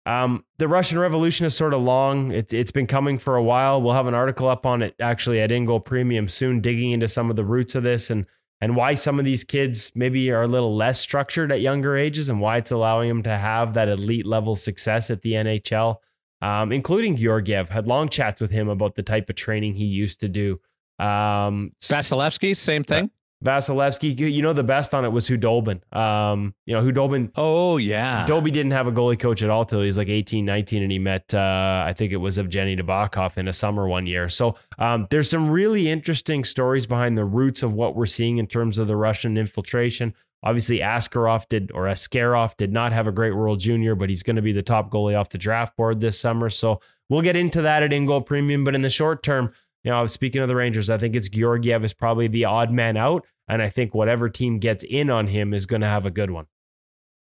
Um, 0.06 0.44
the 0.58 0.68
Russian 0.68 1.00
Revolution 1.00 1.46
is 1.46 1.56
sort 1.56 1.74
of 1.74 1.82
long. 1.82 2.30
It, 2.30 2.52
it's 2.52 2.70
been 2.70 2.86
coming 2.86 3.18
for 3.18 3.36
a 3.36 3.42
while. 3.42 3.82
We'll 3.82 3.94
have 3.94 4.06
an 4.06 4.14
article 4.14 4.48
up 4.48 4.64
on 4.64 4.80
it 4.80 4.94
actually 5.00 5.40
at 5.40 5.50
In 5.50 5.66
Goal 5.66 5.80
Premium 5.80 6.28
soon, 6.28 6.60
digging 6.60 6.92
into 6.92 7.08
some 7.08 7.28
of 7.28 7.34
the 7.36 7.44
roots 7.44 7.74
of 7.74 7.82
this 7.82 8.08
and 8.08 8.24
and 8.60 8.74
why 8.74 8.94
some 8.94 9.18
of 9.18 9.26
these 9.26 9.44
kids 9.44 9.92
maybe 9.94 10.30
are 10.30 10.42
a 10.42 10.48
little 10.48 10.74
less 10.74 10.98
structured 10.98 11.52
at 11.52 11.60
younger 11.60 11.94
ages 11.94 12.30
and 12.30 12.40
why 12.40 12.56
it's 12.56 12.70
allowing 12.70 13.08
them 13.08 13.22
to 13.24 13.36
have 13.36 13.74
that 13.74 13.88
elite 13.88 14.24
level 14.24 14.56
success 14.56 15.10
at 15.10 15.20
the 15.20 15.32
NHL. 15.32 15.96
Um, 16.40 16.70
including 16.70 17.16
Georgiev, 17.16 17.70
had 17.70 17.86
long 17.86 18.08
chats 18.08 18.40
with 18.40 18.50
him 18.50 18.68
about 18.68 18.94
the 18.94 19.02
type 19.02 19.28
of 19.28 19.36
training 19.36 19.74
he 19.74 19.84
used 19.86 20.20
to 20.20 20.28
do. 20.28 20.60
Um, 20.98 21.72
Vasilevsky, 21.82 22.56
same 22.56 22.84
thing. 22.84 23.10
Vasilevsky, 23.44 24.18
you 24.18 24.42
know, 24.42 24.52
the 24.52 24.64
best 24.64 24.94
on 24.94 25.04
it 25.04 25.10
was 25.10 25.28
Khudobin. 25.28 25.80
Um, 25.94 26.54
you 26.64 26.74
know, 26.74 26.82
Khudobin 26.82 27.30
Oh 27.34 27.76
yeah. 27.76 28.24
Dobie 28.26 28.50
didn't 28.50 28.72
have 28.72 28.86
a 28.86 28.92
goalie 28.92 29.18
coach 29.18 29.42
at 29.42 29.50
all 29.50 29.64
till 29.64 29.80
he 29.80 29.86
was 29.86 29.98
like 29.98 30.08
18, 30.08 30.44
19, 30.44 30.82
and 30.82 30.90
he 30.90 30.98
met, 30.98 31.34
uh, 31.34 31.84
I 31.86 31.92
think 31.92 32.12
it 32.12 32.16
was 32.16 32.38
Evgeny 32.38 32.80
Nabokov 32.80 33.36
in 33.36 33.46
a 33.46 33.52
summer 33.52 33.86
one 33.86 34.06
year. 34.06 34.28
So 34.28 34.56
um, 34.78 35.06
there's 35.10 35.28
some 35.28 35.50
really 35.50 35.88
interesting 35.90 36.44
stories 36.44 36.86
behind 36.86 37.18
the 37.18 37.24
roots 37.24 37.62
of 37.62 37.72
what 37.74 37.94
we're 37.94 38.06
seeing 38.06 38.38
in 38.38 38.46
terms 38.46 38.78
of 38.78 38.88
the 38.88 38.96
Russian 38.96 39.36
infiltration. 39.36 40.14
Obviously, 40.42 40.78
Askarov 40.78 41.48
did, 41.48 41.72
or 41.74 41.84
Askarov 41.84 42.56
did 42.56 42.72
not 42.72 42.92
have 42.92 43.06
a 43.06 43.12
great 43.12 43.34
World 43.34 43.58
Junior, 43.58 43.94
but 43.94 44.08
he's 44.08 44.22
going 44.22 44.36
to 44.36 44.42
be 44.42 44.52
the 44.52 44.62
top 44.62 44.90
goalie 44.90 45.18
off 45.18 45.28
the 45.30 45.38
draft 45.38 45.76
board 45.76 46.00
this 46.00 46.20
summer. 46.20 46.48
So 46.50 46.80
we'll 47.08 47.22
get 47.22 47.36
into 47.36 47.62
that 47.62 47.82
at 47.82 47.92
In 47.92 48.06
Goal 48.06 48.20
Premium. 48.20 48.64
But 48.64 48.74
in 48.74 48.82
the 48.82 48.90
short 48.90 49.22
term, 49.22 49.52
you 49.86 49.92
know, 49.92 50.04
speaking 50.08 50.42
of 50.42 50.48
the 50.48 50.56
Rangers, 50.56 50.90
I 50.90 50.98
think 50.98 51.14
it's 51.14 51.28
Georgiev 51.28 51.84
is 51.84 51.94
probably 51.94 52.26
the 52.26 52.44
odd 52.44 52.72
man 52.72 52.96
out. 52.96 53.24
And 53.48 53.62
I 53.62 53.68
think 53.68 53.94
whatever 53.94 54.28
team 54.28 54.58
gets 54.58 54.82
in 54.82 55.10
on 55.10 55.28
him 55.28 55.54
is 55.54 55.64
going 55.64 55.82
to 55.82 55.86
have 55.86 56.04
a 56.04 56.10
good 56.10 56.32
one. 56.32 56.46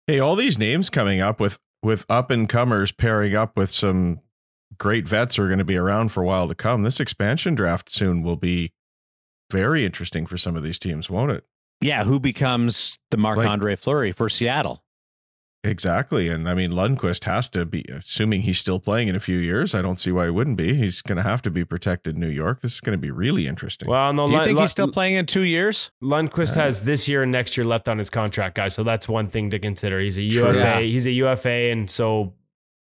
Hey, 0.07 0.19
all 0.19 0.35
these 0.35 0.59
names 0.59 0.89
coming 0.89 1.21
up 1.21 1.39
with 1.39 1.59
with 1.83 2.07
up 2.09 2.31
and 2.31 2.49
comers 2.49 2.91
pairing 2.91 3.37
up 3.37 3.59
with 3.59 3.71
some 3.71 4.21
great 4.79 5.07
vets 5.07 5.37
who 5.37 5.43
are 5.43 5.49
going 5.49 5.59
to 5.59 5.65
be 5.65 5.77
around 5.77 6.09
for 6.09 6.23
a 6.23 6.27
while 6.27 6.49
to 6.49 6.55
come. 6.55 6.83
This 6.83 7.01
expansion 7.01 7.55
draft 7.55 7.93
soon 7.93 8.23
will 8.23 8.37
be 8.37 8.73
very 9.53 9.85
interesting 9.85 10.25
for 10.25 10.39
some 10.39 10.57
of 10.57 10.63
these 10.63 10.79
teams, 10.79 11.11
won't 11.11 11.33
it? 11.33 11.45
Yeah, 11.83 12.05
who 12.05 12.19
becomes 12.19 12.99
the 13.11 13.19
Marc 13.19 13.39
Andre 13.39 13.77
Fleury 13.77 14.13
for 14.13 14.31
Seattle? 14.31 14.84
Exactly. 15.65 16.29
And 16.29 16.49
I 16.49 16.55
mean, 16.55 16.71
Lundqvist 16.71 17.25
has 17.25 17.49
to 17.51 17.65
be, 17.65 17.85
assuming 17.89 18.43
he's 18.43 18.59
still 18.59 18.79
playing 18.79 19.09
in 19.09 19.17
a 19.17 19.21
few 19.21 19.39
years. 19.39 19.75
I 19.75 19.81
don't 19.83 19.99
see 19.99 20.13
why 20.13 20.25
he 20.27 20.31
wouldn't 20.31 20.57
be. 20.59 20.75
He's 20.75 21.01
going 21.01 21.17
to 21.17 21.23
have 21.23 21.41
to 21.43 21.51
be 21.51 21.65
protected 21.65 22.15
in 22.17 22.21
New 22.21 22.29
York. 22.29 22.61
This 22.61 22.75
is 22.75 22.81
going 22.81 22.93
to 22.93 23.01
be 23.01 23.11
really 23.11 23.47
interesting. 23.49 23.89
Well, 23.89 24.13
no, 24.13 24.27
Do 24.27 24.33
you 24.33 24.37
Lund- 24.37 24.47
think 24.47 24.57
Lund- 24.57 24.65
he's 24.65 24.71
still 24.73 24.91
playing 24.91 25.15
in 25.15 25.25
two 25.27 25.41
years? 25.43 25.91
Lundqvist 26.03 26.55
has 26.57 26.83
this 26.83 27.09
year 27.09 27.23
and 27.23 27.33
next 27.33 27.57
year 27.57 27.65
left 27.65 27.89
on 27.89 27.99
his 27.99 28.11
contract, 28.11 28.57
guys. 28.57 28.75
So 28.75 28.85
that's 28.85 29.09
one 29.09 29.29
thing 29.29 29.51
to 29.51 29.59
consider. 29.59 29.99
He's 30.01 30.19
a 30.19 30.29
True. 30.29 30.49
UFA. 30.51 30.59
Yeah. 30.59 30.81
He's 30.81 31.07
a 31.07 31.13
UFA, 31.13 31.71
and 31.71 31.91
so 31.91 32.35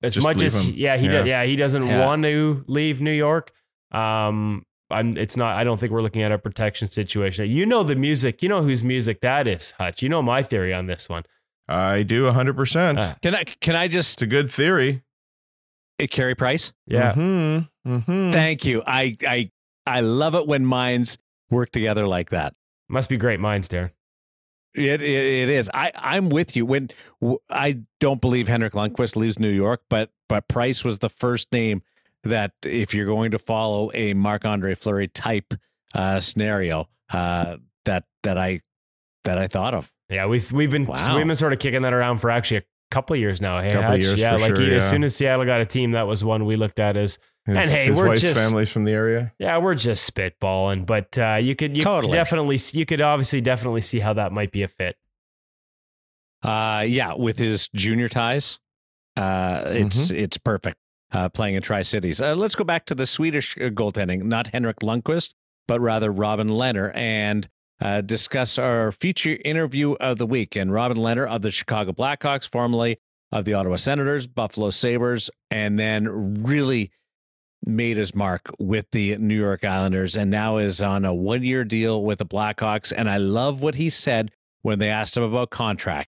as 0.03 0.14
Just 0.14 0.27
much 0.27 0.41
as 0.43 0.69
him. 0.69 0.75
yeah, 0.77 0.97
he 0.97 1.07
Yeah. 1.07 1.11
does, 1.12 1.27
yeah, 1.27 1.45
he 1.45 1.57
doesn't 1.57 1.85
Yeah. 1.85 2.07
want 2.07 2.23
to 2.23 2.64
leave 2.69 3.01
New 3.01 3.11
York. 3.12 3.51
Um, 3.91 4.64
I'm. 4.91 5.17
It's 5.19 5.37
not. 5.37 5.57
I 5.57 5.64
don't 5.64 5.79
think 5.79 5.93
we're 5.93 6.01
looking 6.03 6.23
at 6.23 6.33
a 6.33 6.38
protection 6.38 6.88
situation. 6.88 7.51
You 7.51 7.67
know 7.67 7.83
the 7.83 7.97
music. 7.97 8.43
You 8.43 8.49
know 8.49 8.62
whose 8.62 8.83
music 8.85 9.21
that 9.23 9.47
is, 9.49 9.73
Hutch. 9.73 10.03
You 10.03 10.09
know 10.09 10.23
my 10.23 10.43
theory 10.43 10.73
on 10.73 10.87
this 10.87 11.09
one. 11.09 11.25
I 11.68 12.02
do 12.02 12.24
100%. 12.24 12.98
Uh, 12.98 13.14
Can 13.20 13.35
I 13.35 13.44
can 13.44 13.76
I 13.76 13.88
just 13.88 14.14
it's 14.14 14.22
a 14.22 14.26
good 14.26 14.50
theory. 14.50 15.02
uh, 16.02 16.07
Carey 16.11 16.35
Price? 16.35 16.72
Yeah. 16.87 17.12
Mm-hmm. 17.12 17.92
Mm-hmm. 17.94 18.31
Thank 18.31 18.64
you. 18.64 18.83
I 18.87 19.16
I 19.26 19.50
I 19.87 20.00
love 20.00 20.35
it 20.35 20.46
when 20.46 20.64
minds 20.64 21.18
work 21.50 21.70
together 21.70 22.07
like 22.07 22.31
that. 22.31 22.54
Must 22.88 23.09
be 23.11 23.16
great 23.16 23.40
minds, 23.40 23.68
Darren. 23.68 23.90
It, 24.74 25.02
it, 25.02 25.02
it 25.02 25.48
is. 25.48 25.70
I 25.74 25.92
I'm 25.96 26.28
with 26.28 26.57
you. 26.57 26.64
When 26.64 26.90
I 27.50 27.81
don't 28.00 28.20
believe 28.20 28.48
Henrik 28.48 28.72
Lundqvist 28.74 29.16
leaves 29.16 29.38
New 29.38 29.50
York, 29.50 29.83
but 29.90 30.11
but 30.28 30.48
Price 30.48 30.85
was 30.85 30.98
the 30.98 31.11
first 31.11 31.52
name 31.52 31.83
that 32.24 32.52
if 32.64 32.94
you're 32.94 33.07
going 33.07 33.31
to 33.33 33.38
follow 33.38 33.90
a 33.94 34.14
Marc 34.14 34.44
Andre 34.44 34.74
Fleury 34.74 35.09
type 35.09 35.54
uh, 35.94 36.20
scenario, 36.20 36.88
uh, 37.12 37.57
that 37.85 38.04
that 38.22 38.38
I 38.38 38.61
that 39.29 39.38
I 39.38 39.47
thought 39.47 39.75
of. 39.75 39.91
Yeah, 40.11 40.27
we've 40.27 40.51
we've 40.51 40.71
been 40.71 40.85
Wow. 40.85 41.17
we've 41.17 41.27
been 41.27 41.37
sort 41.37 41.53
of 41.53 41.59
kicking 41.59 41.83
that 41.83 41.93
around 41.93 42.19
for 42.19 42.31
actually 42.31 42.59
a 42.59 42.62
couple 42.91 43.14
of 43.14 43.21
years 43.21 43.41
now. 43.41 43.61
Hey, 43.61 43.69
Couple 43.69 43.85
of 43.85 43.91
Hutch? 43.93 44.03
years 44.05 44.19
yeah, 44.19 44.37
like 44.37 44.57
sure, 44.57 44.64
as 44.64 44.71
yeah. 44.71 44.79
soon 44.81 45.05
as 45.05 45.14
Seattle 45.14 45.45
got 45.45 45.61
a 45.61 45.67
team, 45.67 45.93
that 45.93 46.07
was 46.07 46.25
one 46.25 46.45
we 46.47 46.57
looked 46.57 46.79
at 46.79 46.97
as 46.97 47.19
His, 47.47 47.57
And 47.57 47.71
hey, 47.71 47.91
we're 47.91 48.17
just- 48.17 48.38
families 48.38 48.71
from 48.73 48.85
the 48.85 48.93
area. 48.93 49.33
yeah, 49.38 49.59
we're 49.59 49.75
just 49.75 50.12
spitballing, 50.12 50.87
but 50.87 51.19
uh, 51.19 51.38
you 51.41 51.55
could 51.55 51.77
you 51.77 51.83
could 51.83 52.11
definitely 52.11 52.59
you 52.73 52.85
could 52.87 53.01
obviously 53.01 53.41
definitely 53.41 53.83
see 53.83 54.01
how 54.01 54.12
that 54.14 54.33
might 54.33 54.51
be 54.53 54.62
a 54.62 54.69
fit. 54.69 54.97
Uh, 56.43 56.85
yeah, 56.87 57.14
with 57.14 57.38
his 57.38 57.69
junior 57.75 58.09
ties, 58.09 58.59
uh, 59.17 59.62
it's 59.67 60.11
it's 60.11 60.38
perfect. 60.38 60.77
Uh, 61.11 61.29
playing 61.29 61.55
in 61.55 61.62
Tri 61.62 61.81
Cities. 61.83 62.21
Uh, 62.21 62.35
let's 62.35 62.55
go 62.55 62.64
back 62.64 62.85
to 62.85 62.95
the 62.95 63.07
Swedish 63.07 63.57
uh, 63.57 63.71
goaltending, 63.71 64.25
not 64.25 64.49
Henrik 64.49 64.81
Lundqvist, 64.81 65.33
but 65.67 65.81
rather 65.81 66.12
Robin 66.12 66.49
Lehner, 66.51 66.95
and 66.95 67.49
uh, 67.81 68.01
discuss 68.01 68.59
our 68.59 68.93
feature 68.93 69.38
interview 69.45 69.93
of 69.93 70.19
the 70.19 70.27
week. 70.27 70.57
And 70.57 70.73
Robin 70.73 70.97
Lehner 70.97 71.29
of 71.29 71.43
the 71.43 71.51
Chicago 71.51 71.93
Blackhawks, 71.93 72.49
formerly 72.49 72.99
of 73.31 73.45
the 73.45 73.55
Ottawa 73.55 73.77
Senators, 73.77 74.27
Buffalo 74.27 74.71
Sabres, 74.71 75.31
and 75.51 75.79
then 75.79 76.43
really 76.43 76.91
made 77.64 77.97
his 77.97 78.14
mark 78.14 78.51
with 78.59 78.91
the 78.93 79.17
New 79.19 79.37
York 79.37 79.64
Islanders, 79.64 80.17
and 80.17 80.31
now 80.31 80.59
is 80.59 80.81
on 80.81 81.05
a 81.05 81.12
one 81.14 81.43
year 81.43 81.64
deal 81.64 82.05
with 82.05 82.19
the 82.19 82.27
Blackhawks. 82.27 82.93
And 82.97 83.11
I 83.11 83.19
love 83.19 83.61
what 83.61 83.75
he 83.75 83.91
said 83.91 84.31
when 84.62 84.79
they 84.79 84.91
asked 84.91 85.17
him 85.17 85.23
about 85.23 85.51
contract 85.51 86.09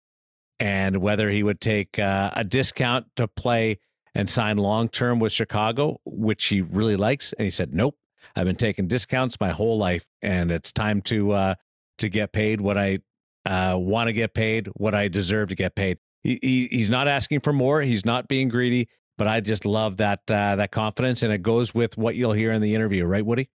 and 0.58 0.98
whether 0.98 1.30
he 1.30 1.42
would 1.42 1.60
take 1.60 1.98
uh, 1.98 2.30
a 2.34 2.44
discount 2.44 3.06
to 3.16 3.28
play 3.28 3.78
and 4.14 4.28
sign 4.28 4.56
long 4.56 4.88
term 4.88 5.18
with 5.18 5.32
Chicago, 5.32 6.00
which 6.04 6.46
he 6.46 6.60
really 6.60 6.96
likes. 6.96 7.32
And 7.34 7.44
he 7.44 7.50
said, 7.50 7.74
"Nope, 7.74 7.96
I've 8.34 8.46
been 8.46 8.56
taking 8.56 8.86
discounts 8.88 9.38
my 9.40 9.50
whole 9.50 9.78
life, 9.78 10.06
and 10.22 10.50
it's 10.50 10.72
time 10.72 11.02
to 11.02 11.32
uh, 11.32 11.54
to 11.98 12.08
get 12.08 12.32
paid 12.32 12.60
what 12.60 12.76
I 12.78 13.00
uh, 13.44 13.76
want 13.78 14.08
to 14.08 14.12
get 14.12 14.34
paid, 14.34 14.68
what 14.74 14.94
I 14.94 15.08
deserve 15.08 15.50
to 15.50 15.54
get 15.54 15.74
paid." 15.74 15.98
He, 16.22 16.38
he, 16.42 16.68
he's 16.70 16.90
not 16.90 17.06
asking 17.06 17.40
for 17.40 17.52
more. 17.52 17.82
He's 17.82 18.04
not 18.04 18.28
being 18.28 18.48
greedy. 18.48 18.88
But 19.18 19.28
I 19.28 19.40
just 19.40 19.64
love 19.64 19.96
that 19.96 20.20
uh, 20.28 20.56
that 20.56 20.72
confidence, 20.72 21.22
and 21.22 21.32
it 21.32 21.42
goes 21.42 21.74
with 21.74 21.96
what 21.96 22.16
you'll 22.16 22.32
hear 22.32 22.52
in 22.52 22.60
the 22.60 22.74
interview, 22.74 23.06
right, 23.06 23.24
Woody? 23.24 23.48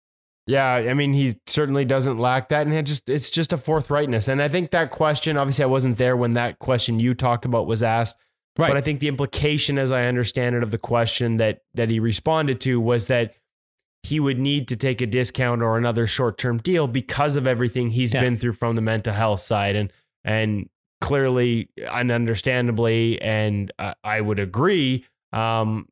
Yeah, 0.47 0.73
I 0.73 0.93
mean, 0.93 1.11
he 1.13 1.35
certainly 1.47 1.83
doesn't 1.85 2.17
lack 2.17 2.49
that, 2.49 2.65
and 2.65 2.73
it 2.73 2.85
just 2.85 3.09
it's 3.09 3.29
just 3.29 3.51
a 3.51 3.57
forthrightness. 3.57 4.29
And 4.29 4.41
I 4.41 4.47
think 4.47 4.71
that 4.71 4.89
question, 4.89 5.35
obviously, 5.37 5.63
I 5.63 5.67
wasn't 5.67 5.97
there 5.97 6.15
when 6.15 6.33
that 6.33 6.59
question 6.59 6.97
you 6.99 7.13
talked 7.13 7.43
about 7.43 7.67
was 7.67 7.83
asked, 7.83 8.15
Right. 8.57 8.69
but 8.69 8.77
I 8.77 8.81
think 8.81 9.01
the 9.01 9.09
implication, 9.09 9.77
as 9.77 9.91
I 9.91 10.05
understand 10.05 10.55
it, 10.55 10.63
of 10.63 10.71
the 10.71 10.77
question 10.77 11.37
that 11.37 11.59
that 11.73 11.89
he 11.89 11.99
responded 11.99 12.61
to 12.61 12.79
was 12.79 13.07
that 13.07 13.33
he 14.03 14.19
would 14.19 14.39
need 14.39 14.67
to 14.69 14.75
take 14.75 15.01
a 15.01 15.05
discount 15.05 15.61
or 15.61 15.77
another 15.77 16.07
short 16.07 16.37
term 16.37 16.57
deal 16.57 16.87
because 16.87 17.35
of 17.35 17.45
everything 17.45 17.89
he's 17.89 18.13
Yeah. 18.13 18.21
been 18.21 18.37
through 18.37 18.53
from 18.53 18.75
the 18.75 18.81
mental 18.81 19.13
health 19.13 19.39
side, 19.41 19.75
and 19.75 19.91
and 20.23 20.69
clearly 21.01 21.69
and 21.77 22.11
understandably, 22.11 23.21
and 23.21 23.71
uh, 23.79 23.93
I 24.03 24.21
would 24.21 24.39
agree. 24.39 25.05
Um, 25.33 25.87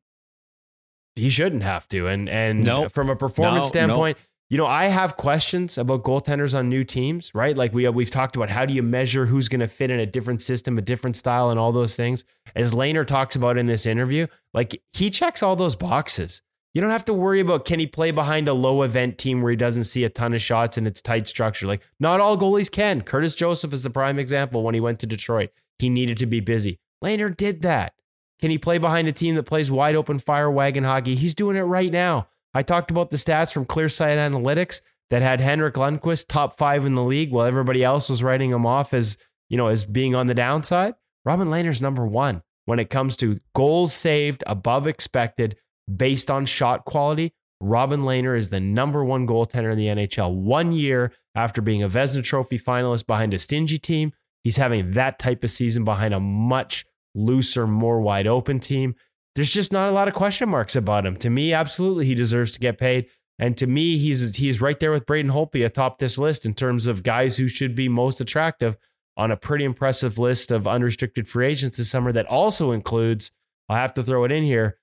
he 1.16 1.30
shouldn't 1.30 1.62
have 1.62 1.88
to, 1.88 2.06
and 2.06 2.28
and 2.28 2.64
Nope. 2.64 2.92
from 2.92 3.10
a 3.10 3.16
performance 3.16 3.66
No, 3.66 3.68
standpoint, 3.68 4.18
you 4.50 4.56
know, 4.56 4.66
I 4.66 4.86
have 4.86 5.16
questions 5.16 5.76
about 5.76 6.04
goaltenders 6.04 6.56
on 6.56 6.68
new 6.68 6.84
teams, 6.84 7.34
right? 7.34 7.56
Like 7.56 7.72
we 7.74 7.88
we've 7.88 8.10
talked 8.10 8.36
about 8.36 8.50
how 8.50 8.64
do 8.64 8.72
you 8.72 8.82
measure 8.82 9.26
who's 9.26 9.48
going 9.48 9.60
to 9.60 9.68
fit 9.68 9.90
in 9.90 9.98
a 10.00 10.06
different 10.06 10.40
system, 10.42 10.78
a 10.78 10.82
different 10.82 11.16
style, 11.16 11.50
and 11.50 11.58
all 11.58 11.72
those 11.72 11.96
things. 11.96 12.24
As 12.54 12.72
Lehner 12.72 13.04
talks 13.06 13.36
about 13.36 13.58
in 13.58 13.66
this 13.66 13.84
interview, 13.84 14.26
like 14.54 14.80
he 14.92 15.10
checks 15.10 15.42
all 15.42 15.56
those 15.56 15.74
boxes. 15.76 16.40
You 16.74 16.80
don't 16.80 16.90
have 16.90 17.06
to 17.06 17.14
worry 17.14 17.40
about 17.40 17.64
can 17.64 17.78
he 17.78 17.86
play 17.86 18.10
behind 18.10 18.46
a 18.46 18.52
low 18.52 18.82
event 18.82 19.18
team 19.18 19.42
where 19.42 19.50
he 19.50 19.56
doesn't 19.56 19.84
see 19.84 20.04
a 20.04 20.10
ton 20.10 20.34
of 20.34 20.42
shots 20.42 20.76
and 20.76 20.86
it's 20.86 21.00
tight 21.00 21.26
structure. 21.26 21.66
Like 21.66 21.82
not 21.98 22.20
all 22.20 22.36
goalies 22.36 22.70
can. 22.70 23.02
Curtis 23.02 23.34
Joseph 23.34 23.72
is 23.72 23.82
the 23.82 23.90
prime 23.90 24.18
example 24.18 24.62
when 24.62 24.74
he 24.74 24.80
went 24.80 24.98
to 25.00 25.06
Detroit. 25.06 25.50
He 25.78 25.88
needed 25.88 26.18
to 26.18 26.26
be 26.26 26.40
busy. 26.40 26.78
Lehner 27.02 27.34
did 27.34 27.62
that. 27.62 27.94
Can 28.40 28.50
he 28.50 28.58
play 28.58 28.78
behind 28.78 29.08
a 29.08 29.12
team 29.12 29.34
that 29.34 29.44
plays 29.44 29.70
wide 29.70 29.96
open 29.96 30.18
fire 30.18 30.50
wagon 30.50 30.84
hockey? 30.84 31.14
He's 31.14 31.34
doing 31.34 31.56
it 31.56 31.62
right 31.62 31.90
now. 31.90 32.28
I 32.54 32.62
talked 32.62 32.90
about 32.90 33.10
the 33.10 33.16
stats 33.16 33.52
from 33.52 33.66
Clearsight 33.66 34.16
Analytics 34.16 34.80
that 35.10 35.22
had 35.22 35.40
Henrik 35.40 35.74
Lundqvist 35.74 36.26
top 36.28 36.58
five 36.58 36.84
in 36.84 36.94
the 36.94 37.02
league 37.02 37.32
while 37.32 37.46
everybody 37.46 37.82
else 37.82 38.08
was 38.08 38.22
writing 38.22 38.50
him 38.50 38.66
off 38.66 38.94
as, 38.94 39.16
you 39.48 39.56
know, 39.56 39.68
as 39.68 39.84
being 39.84 40.14
on 40.14 40.26
the 40.26 40.34
downside. 40.34 40.94
Robin 41.24 41.48
Lehner's 41.48 41.82
number 41.82 42.06
one 42.06 42.42
when 42.64 42.78
it 42.78 42.90
comes 42.90 43.16
to 43.16 43.38
goals 43.54 43.92
saved 43.92 44.44
above 44.46 44.86
expected 44.86 45.56
based 45.94 46.30
on 46.30 46.46
shot 46.46 46.84
quality. 46.84 47.32
Robin 47.60 48.02
Lehner 48.02 48.36
is 48.36 48.50
the 48.50 48.60
number 48.60 49.04
one 49.04 49.26
goaltender 49.26 49.72
in 49.72 49.78
the 49.78 49.86
NHL. 49.86 50.34
One 50.34 50.72
year 50.72 51.12
after 51.34 51.60
being 51.60 51.82
a 51.82 51.88
Vezina 51.88 52.22
Trophy 52.22 52.58
finalist 52.58 53.06
behind 53.06 53.34
a 53.34 53.38
stingy 53.38 53.78
team, 53.78 54.12
he's 54.44 54.56
having 54.56 54.92
that 54.92 55.18
type 55.18 55.42
of 55.42 55.50
season 55.50 55.84
behind 55.84 56.14
a 56.14 56.20
much 56.20 56.84
looser, 57.14 57.66
more 57.66 58.00
wide 58.00 58.26
open 58.26 58.60
team. 58.60 58.94
There's 59.34 59.50
just 59.50 59.72
not 59.72 59.88
a 59.88 59.92
lot 59.92 60.08
of 60.08 60.14
question 60.14 60.48
marks 60.48 60.76
about 60.76 61.06
him. 61.06 61.16
To 61.16 61.30
me, 61.30 61.52
absolutely, 61.52 62.06
he 62.06 62.14
deserves 62.14 62.52
to 62.52 62.60
get 62.60 62.78
paid. 62.78 63.06
And 63.38 63.56
to 63.58 63.66
me, 63.66 63.98
he's 63.98 64.36
he's 64.36 64.60
right 64.60 64.78
there 64.80 64.90
with 64.90 65.06
Braden 65.06 65.30
Holtby 65.30 65.64
atop 65.64 65.98
this 65.98 66.18
list 66.18 66.44
in 66.44 66.54
terms 66.54 66.86
of 66.86 67.04
guys 67.04 67.36
who 67.36 67.46
should 67.46 67.76
be 67.76 67.88
most 67.88 68.20
attractive 68.20 68.76
on 69.16 69.30
a 69.30 69.36
pretty 69.36 69.64
impressive 69.64 70.18
list 70.18 70.50
of 70.50 70.66
unrestricted 70.66 71.28
free 71.28 71.48
agents 71.48 71.76
this 71.76 71.90
summer 71.90 72.12
that 72.12 72.26
also 72.26 72.72
includes, 72.72 73.30
I 73.68 73.76
have 73.76 73.94
to 73.94 74.02
throw 74.02 74.24
it 74.24 74.32
in 74.32 74.44
here, 74.44 74.77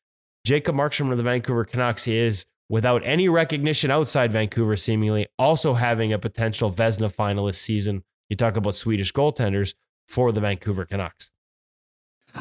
Jacob 0.45 0.75
Markstrom 0.75 1.09
of 1.09 1.17
the 1.17 1.23
Vancouver 1.23 1.65
Canucks 1.65 2.07
is, 2.07 2.45
without 2.69 3.01
any 3.03 3.27
recognition 3.27 3.89
outside 3.89 4.31
Vancouver, 4.31 4.77
seemingly 4.77 5.25
also 5.39 5.73
having 5.73 6.13
a 6.13 6.19
potential 6.19 6.71
Vezina 6.71 7.11
finalist 7.11 7.55
season. 7.55 8.03
You 8.29 8.35
talk 8.35 8.55
about 8.55 8.75
Swedish 8.75 9.11
goaltenders 9.11 9.73
for 10.07 10.31
the 10.31 10.41
Vancouver 10.41 10.85
Canucks. 10.85 11.31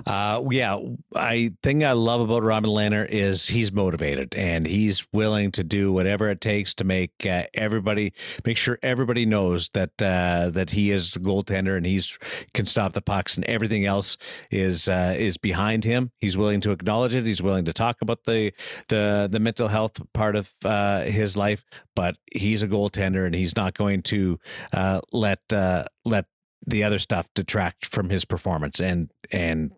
Uh, 0.06 0.42
yeah, 0.50 0.78
I 1.14 1.52
thing 1.62 1.84
I 1.84 1.92
love 1.92 2.20
about 2.20 2.42
Robin 2.42 2.70
Lehner 2.70 3.08
is 3.08 3.46
he's 3.46 3.72
motivated 3.72 4.34
and 4.34 4.66
he's 4.66 5.06
willing 5.12 5.52
to 5.52 5.62
do 5.62 5.92
whatever 5.92 6.30
it 6.30 6.40
takes 6.40 6.74
to 6.74 6.84
make 6.84 7.12
uh, 7.24 7.44
everybody 7.54 8.12
make 8.44 8.56
sure 8.56 8.78
everybody 8.82 9.24
knows 9.24 9.70
that 9.70 9.90
uh, 10.02 10.50
that 10.50 10.70
he 10.70 10.90
is 10.90 11.12
the 11.12 11.20
goaltender 11.20 11.76
and 11.76 11.86
he's 11.86 12.18
can 12.52 12.66
stop 12.66 12.92
the 12.92 13.02
pucks 13.02 13.36
and 13.36 13.44
everything 13.44 13.86
else 13.86 14.16
is 14.50 14.88
uh, 14.88 15.14
is 15.16 15.38
behind 15.38 15.84
him. 15.84 16.10
He's 16.18 16.36
willing 16.36 16.60
to 16.62 16.72
acknowledge 16.72 17.14
it. 17.14 17.24
He's 17.24 17.42
willing 17.42 17.64
to 17.66 17.72
talk 17.72 18.02
about 18.02 18.24
the 18.24 18.52
the 18.88 19.28
the 19.30 19.40
mental 19.40 19.68
health 19.68 20.00
part 20.12 20.34
of 20.34 20.52
uh, 20.64 21.02
his 21.02 21.36
life, 21.36 21.64
but 21.94 22.16
he's 22.32 22.62
a 22.62 22.68
goaltender 22.68 23.26
and 23.26 23.34
he's 23.34 23.56
not 23.56 23.74
going 23.74 24.02
to 24.02 24.38
uh, 24.72 25.00
let 25.12 25.40
uh, 25.52 25.84
let 26.04 26.26
the 26.66 26.82
other 26.82 26.98
stuff 26.98 27.28
detract 27.34 27.86
from 27.86 28.10
his 28.10 28.24
performance 28.24 28.80
and 28.80 29.10
and 29.30 29.72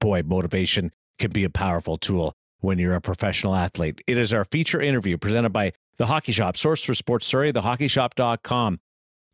boy, 0.00 0.22
motivation 0.22 0.92
can 1.18 1.30
be 1.30 1.44
a 1.44 1.50
powerful 1.50 1.96
tool 1.96 2.34
when 2.60 2.78
you're 2.78 2.94
a 2.94 3.00
professional 3.00 3.54
athlete. 3.54 4.00
It 4.06 4.18
is 4.18 4.32
our 4.32 4.44
feature 4.44 4.80
interview 4.80 5.16
presented 5.18 5.50
by 5.50 5.72
The 5.98 6.06
Hockey 6.06 6.32
Shop, 6.32 6.56
source 6.56 6.84
for 6.84 6.94
sports 6.94 7.26
Surrey, 7.26 7.52
thehockeyshop.com. 7.52 8.80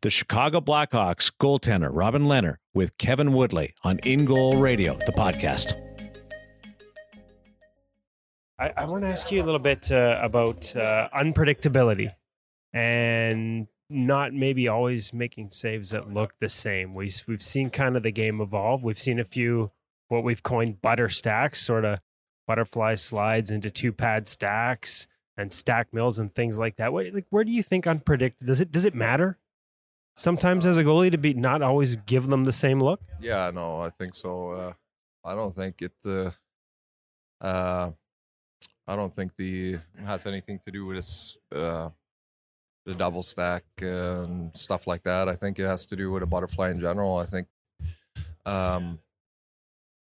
The 0.01 0.09
Chicago 0.09 0.59
Blackhawks 0.59 1.31
goaltender 1.39 1.89
Robin 1.91 2.23
Lehner 2.23 2.57
with 2.73 2.97
Kevin 2.97 3.31
Woodley 3.31 3.73
on 3.83 3.99
In 3.99 4.25
Goal 4.25 4.57
Radio, 4.57 4.97
the 5.05 5.13
podcast. 5.13 5.79
I, 8.59 8.73
I 8.77 8.85
want 8.85 9.03
to 9.03 9.09
ask 9.09 9.31
you 9.31 9.41
a 9.41 9.45
little 9.45 9.59
bit 9.59 9.91
uh, 9.91 10.19
about 10.21 10.75
uh, 10.75 11.09
unpredictability 11.17 12.09
and 12.73 13.67
not 13.89 14.33
maybe 14.33 14.67
always 14.67 15.13
making 15.13 15.51
saves 15.51 15.91
that 15.91 16.13
look 16.13 16.33
the 16.39 16.49
same. 16.49 16.93
We, 16.93 17.09
we've 17.27 17.41
seen 17.41 17.69
kind 17.69 17.95
of 17.95 18.03
the 18.03 18.11
game 18.11 18.41
evolve. 18.41 18.83
We've 18.83 18.99
seen 18.99 19.19
a 19.19 19.23
few, 19.23 19.71
what 20.13 20.23
we've 20.23 20.43
coined 20.43 20.81
butter 20.81 21.09
stacks, 21.09 21.61
sort 21.61 21.83
of 21.83 21.99
butterfly 22.47 22.95
slides 22.95 23.51
into 23.51 23.69
two 23.69 23.91
pad 23.91 24.27
stacks 24.27 25.07
and 25.37 25.51
stack 25.51 25.93
mills 25.93 26.19
and 26.19 26.33
things 26.33 26.59
like 26.59 26.77
that. 26.77 26.93
What, 26.93 27.13
like, 27.13 27.25
where 27.29 27.43
do 27.43 27.51
you 27.51 27.63
think 27.63 27.87
unpredictable 27.87 28.47
does 28.47 28.61
it 28.61 28.71
does 28.71 28.85
it 28.85 28.95
matter 28.95 29.37
sometimes 30.15 30.65
as 30.65 30.77
a 30.77 30.83
goalie 30.83 31.11
to 31.11 31.17
be 31.17 31.33
not 31.33 31.61
always 31.61 31.95
give 31.95 32.27
them 32.27 32.43
the 32.43 32.53
same 32.53 32.79
look? 32.79 33.01
Yeah, 33.19 33.51
no, 33.53 33.81
I 33.81 33.89
think 33.89 34.13
so. 34.13 34.51
Uh, 34.51 34.73
I 35.25 35.35
don't 35.35 35.53
think 35.53 35.81
it. 35.81 35.93
Uh, 36.05 36.31
uh, 37.41 37.91
I 38.87 38.95
don't 38.95 39.15
think 39.15 39.35
the 39.35 39.77
has 40.05 40.25
anything 40.25 40.59
to 40.59 40.71
do 40.71 40.85
with 40.85 40.97
this, 40.97 41.37
uh, 41.55 41.89
the 42.85 42.93
double 42.93 43.23
stack 43.23 43.63
and 43.81 44.55
stuff 44.55 44.87
like 44.87 45.03
that. 45.03 45.29
I 45.29 45.35
think 45.35 45.57
it 45.57 45.65
has 45.65 45.85
to 45.87 45.95
do 45.95 46.11
with 46.11 46.23
a 46.23 46.25
butterfly 46.25 46.69
in 46.69 46.79
general. 46.79 47.17
I 47.17 47.25
think 47.25 47.47
um, 48.45 48.99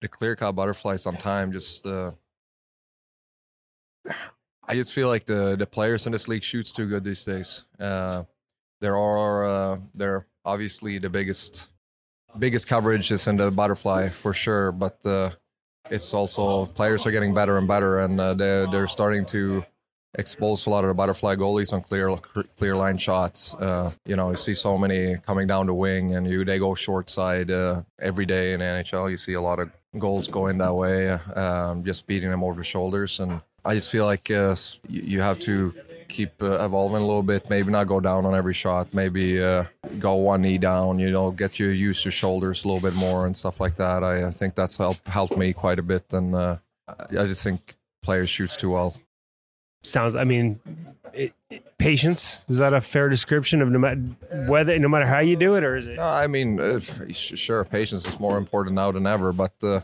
the 0.05 0.09
clear 0.09 0.35
cut 0.35 0.53
butterfly 0.53 0.95
sometimes 0.95 1.53
just. 1.53 1.85
Uh, 1.85 2.11
I 4.67 4.75
just 4.75 4.93
feel 4.93 5.07
like 5.07 5.25
the 5.25 5.55
the 5.57 5.65
players 5.65 6.05
in 6.05 6.11
this 6.11 6.27
league 6.27 6.43
shoots 6.43 6.71
too 6.71 6.87
good 6.87 7.03
these 7.03 7.25
days. 7.25 7.65
Uh, 7.79 8.23
there 8.81 8.97
are 8.97 9.45
uh, 9.45 9.77
they're 9.95 10.27
obviously 10.43 10.99
the 10.99 11.09
biggest 11.09 11.71
biggest 12.37 12.67
coverage 12.67 13.11
is 13.11 13.27
in 13.27 13.37
the 13.37 13.49
butterfly 13.49 14.09
for 14.09 14.33
sure, 14.33 14.71
but 14.71 15.03
uh, 15.05 15.31
it's 15.89 16.13
also 16.13 16.65
players 16.65 17.05
are 17.05 17.11
getting 17.11 17.33
better 17.33 17.57
and 17.57 17.67
better, 17.67 17.99
and 17.99 18.19
uh, 18.19 18.33
they're 18.35 18.67
they're 18.67 18.87
starting 18.87 19.25
to 19.25 19.65
expose 20.17 20.65
a 20.65 20.69
lot 20.69 20.83
of 20.83 20.87
the 20.87 20.93
butterfly 20.93 21.35
goalies 21.35 21.73
on 21.73 21.81
clear 21.81 22.15
clear 22.57 22.75
line 22.75 22.97
shots. 22.97 23.55
Uh, 23.55 23.91
you 24.05 24.15
know, 24.15 24.29
you 24.29 24.37
see 24.37 24.53
so 24.53 24.77
many 24.77 25.15
coming 25.25 25.47
down 25.47 25.65
the 25.65 25.73
wing, 25.73 26.15
and 26.15 26.27
you 26.27 26.45
they 26.45 26.59
go 26.59 26.73
short 26.75 27.09
side 27.09 27.51
uh, 27.51 27.81
every 27.99 28.25
day 28.25 28.53
in 28.53 28.61
NHL. 28.61 29.09
You 29.09 29.17
see 29.17 29.33
a 29.33 29.41
lot 29.41 29.59
of 29.59 29.69
goals 29.99 30.27
going 30.27 30.57
that 30.59 30.73
way, 30.73 31.09
um, 31.11 31.83
just 31.83 32.07
beating 32.07 32.29
them 32.29 32.43
over 32.43 32.57
the 32.57 32.63
shoulders, 32.63 33.19
and 33.19 33.41
I 33.63 33.73
just 33.73 33.91
feel 33.91 34.05
like 34.05 34.29
uh, 34.29 34.55
you, 34.87 35.21
have 35.21 35.39
to 35.39 35.73
keep 36.07 36.41
uh, 36.41 36.63
evolving 36.63 37.01
a 37.01 37.05
little 37.05 37.23
bit. 37.23 37.49
Maybe 37.49 37.71
not 37.71 37.87
go 37.87 37.99
down 37.99 38.25
on 38.25 38.35
every 38.35 38.53
shot. 38.53 38.93
Maybe 38.93 39.41
uh, 39.41 39.65
go 39.97 40.15
one 40.15 40.43
knee 40.43 40.59
down. 40.59 40.99
You 40.99 41.09
know, 41.09 41.31
get 41.31 41.59
you 41.59 41.69
used 41.69 42.03
to 42.03 42.11
shoulders 42.11 42.63
a 42.63 42.67
little 42.67 42.87
bit 42.87 42.97
more 42.97 43.25
and 43.25 43.35
stuff 43.35 43.59
like 43.59 43.75
that. 43.77 44.03
I, 44.03 44.27
I 44.27 44.31
think 44.31 44.53
that's 44.55 44.77
helped 44.77 45.07
helped 45.07 45.37
me 45.37 45.51
quite 45.51 45.79
a 45.79 45.83
bit, 45.83 46.13
and 46.13 46.35
uh, 46.35 46.57
I 46.87 47.25
just 47.25 47.43
think 47.43 47.75
players 48.03 48.29
shoots 48.29 48.55
too 48.55 48.71
well. 48.71 48.95
Sounds. 49.83 50.15
I 50.15 50.23
mean, 50.23 50.59
it, 51.15 51.77
patience 51.77 52.43
is 52.49 52.57
that 52.57 52.73
a 52.73 52.81
fair 52.81 53.09
description 53.09 53.61
of 53.61 53.69
no 53.69 53.79
matter 53.79 54.01
whether 54.47 54.77
no 54.79 54.87
matter 54.87 55.05
how 55.05 55.19
you 55.19 55.35
do 55.35 55.55
it, 55.55 55.63
or 55.63 55.75
is 55.75 55.87
it? 55.87 55.97
No, 55.97 56.03
I 56.03 56.27
mean, 56.27 56.59
uh, 56.59 56.79
sure, 57.11 57.63
patience 57.65 58.07
is 58.07 58.19
more 58.19 58.37
important 58.37 58.75
now 58.75 58.91
than 58.91 59.07
ever, 59.07 59.31
but. 59.31 59.53
Uh, 59.63 59.81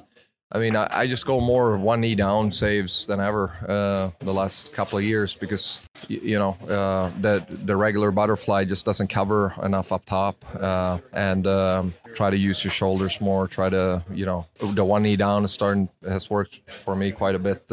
I 0.53 0.59
mean, 0.59 0.75
I, 0.75 0.87
I, 0.91 1.07
just 1.07 1.25
go 1.25 1.39
more 1.39 1.77
one 1.77 2.01
knee 2.01 2.13
down 2.13 2.51
saves 2.51 3.05
than 3.05 3.21
ever 3.21 3.55
uh, 3.69 4.11
the 4.19 4.33
last 4.33 4.73
couple 4.73 4.97
of 4.97 5.03
years 5.05 5.33
because 5.33 5.87
you, 6.09 6.37
know 6.37 6.57
uh, 6.67 7.09
the 7.21 7.45
the 7.49 7.77
regular 7.77 8.11
butterfly 8.11 8.65
just 8.65 8.85
doesn't 8.85 9.07
cover 9.07 9.53
enough 9.63 9.93
up 9.93 10.03
top, 10.05 10.43
uh, 10.59 10.97
and 11.13 11.47
um, 11.47 11.93
try 12.15 12.29
to 12.29 12.37
use 12.37 12.65
your 12.65 12.71
shoulders 12.71 13.21
more. 13.21 13.47
Try 13.47 13.69
to 13.69 14.03
you 14.13 14.25
know 14.25 14.45
the 14.59 14.83
one 14.83 15.03
knee 15.03 15.15
down 15.15 15.45
is 15.45 15.51
starting 15.51 15.87
has 16.03 16.29
worked 16.29 16.69
for 16.69 16.97
me 16.97 17.13
quite 17.13 17.35
a 17.35 17.39
bit. 17.39 17.71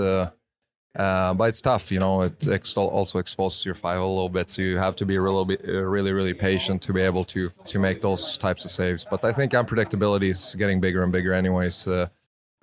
Uh, 0.98 1.32
but 1.32 1.44
it's 1.44 1.60
tough, 1.60 1.92
you 1.92 2.00
know. 2.00 2.22
It 2.22 2.76
also 2.76 3.18
exposes 3.20 3.64
your 3.64 3.76
file 3.76 4.04
a 4.04 4.08
little 4.08 4.28
bit, 4.28 4.50
so 4.50 4.62
you 4.62 4.76
have 4.78 4.96
to 4.96 5.06
be 5.06 5.16
little 5.16 5.44
bit, 5.44 5.64
uh, 5.64 5.82
really, 5.84 6.12
really 6.12 6.34
patient 6.34 6.82
to 6.82 6.92
be 6.92 7.02
able 7.02 7.24
to 7.26 7.50
to 7.66 7.78
make 7.78 8.00
those 8.00 8.36
types 8.36 8.64
of 8.64 8.72
saves. 8.72 9.04
But 9.04 9.24
I 9.24 9.30
think 9.30 9.52
unpredictability 9.52 10.30
is 10.30 10.56
getting 10.58 10.80
bigger 10.80 11.04
and 11.04 11.12
bigger, 11.12 11.32
anyways. 11.32 11.86
Uh, 11.86 12.08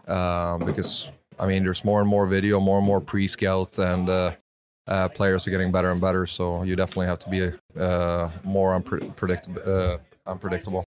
uh, 0.06 0.58
because 0.58 1.12
I 1.40 1.48
mean, 1.48 1.64
there's 1.64 1.86
more 1.86 2.02
and 2.02 2.10
more 2.10 2.28
video, 2.28 2.60
more 2.60 2.78
and 2.78 2.86
more 2.86 3.00
pre-scout, 3.00 3.80
and 3.80 4.10
uh, 4.10 4.32
uh, 4.88 5.08
players 5.08 5.48
are 5.48 5.52
getting 5.52 5.72
better 5.72 5.92
and 5.92 6.02
better. 6.02 6.26
So 6.26 6.64
you 6.64 6.76
definitely 6.76 7.08
have 7.08 7.20
to 7.20 7.30
be 7.30 7.52
more 8.44 8.76
unpredictable. 8.76 10.00
Unpredictable. 10.28 10.84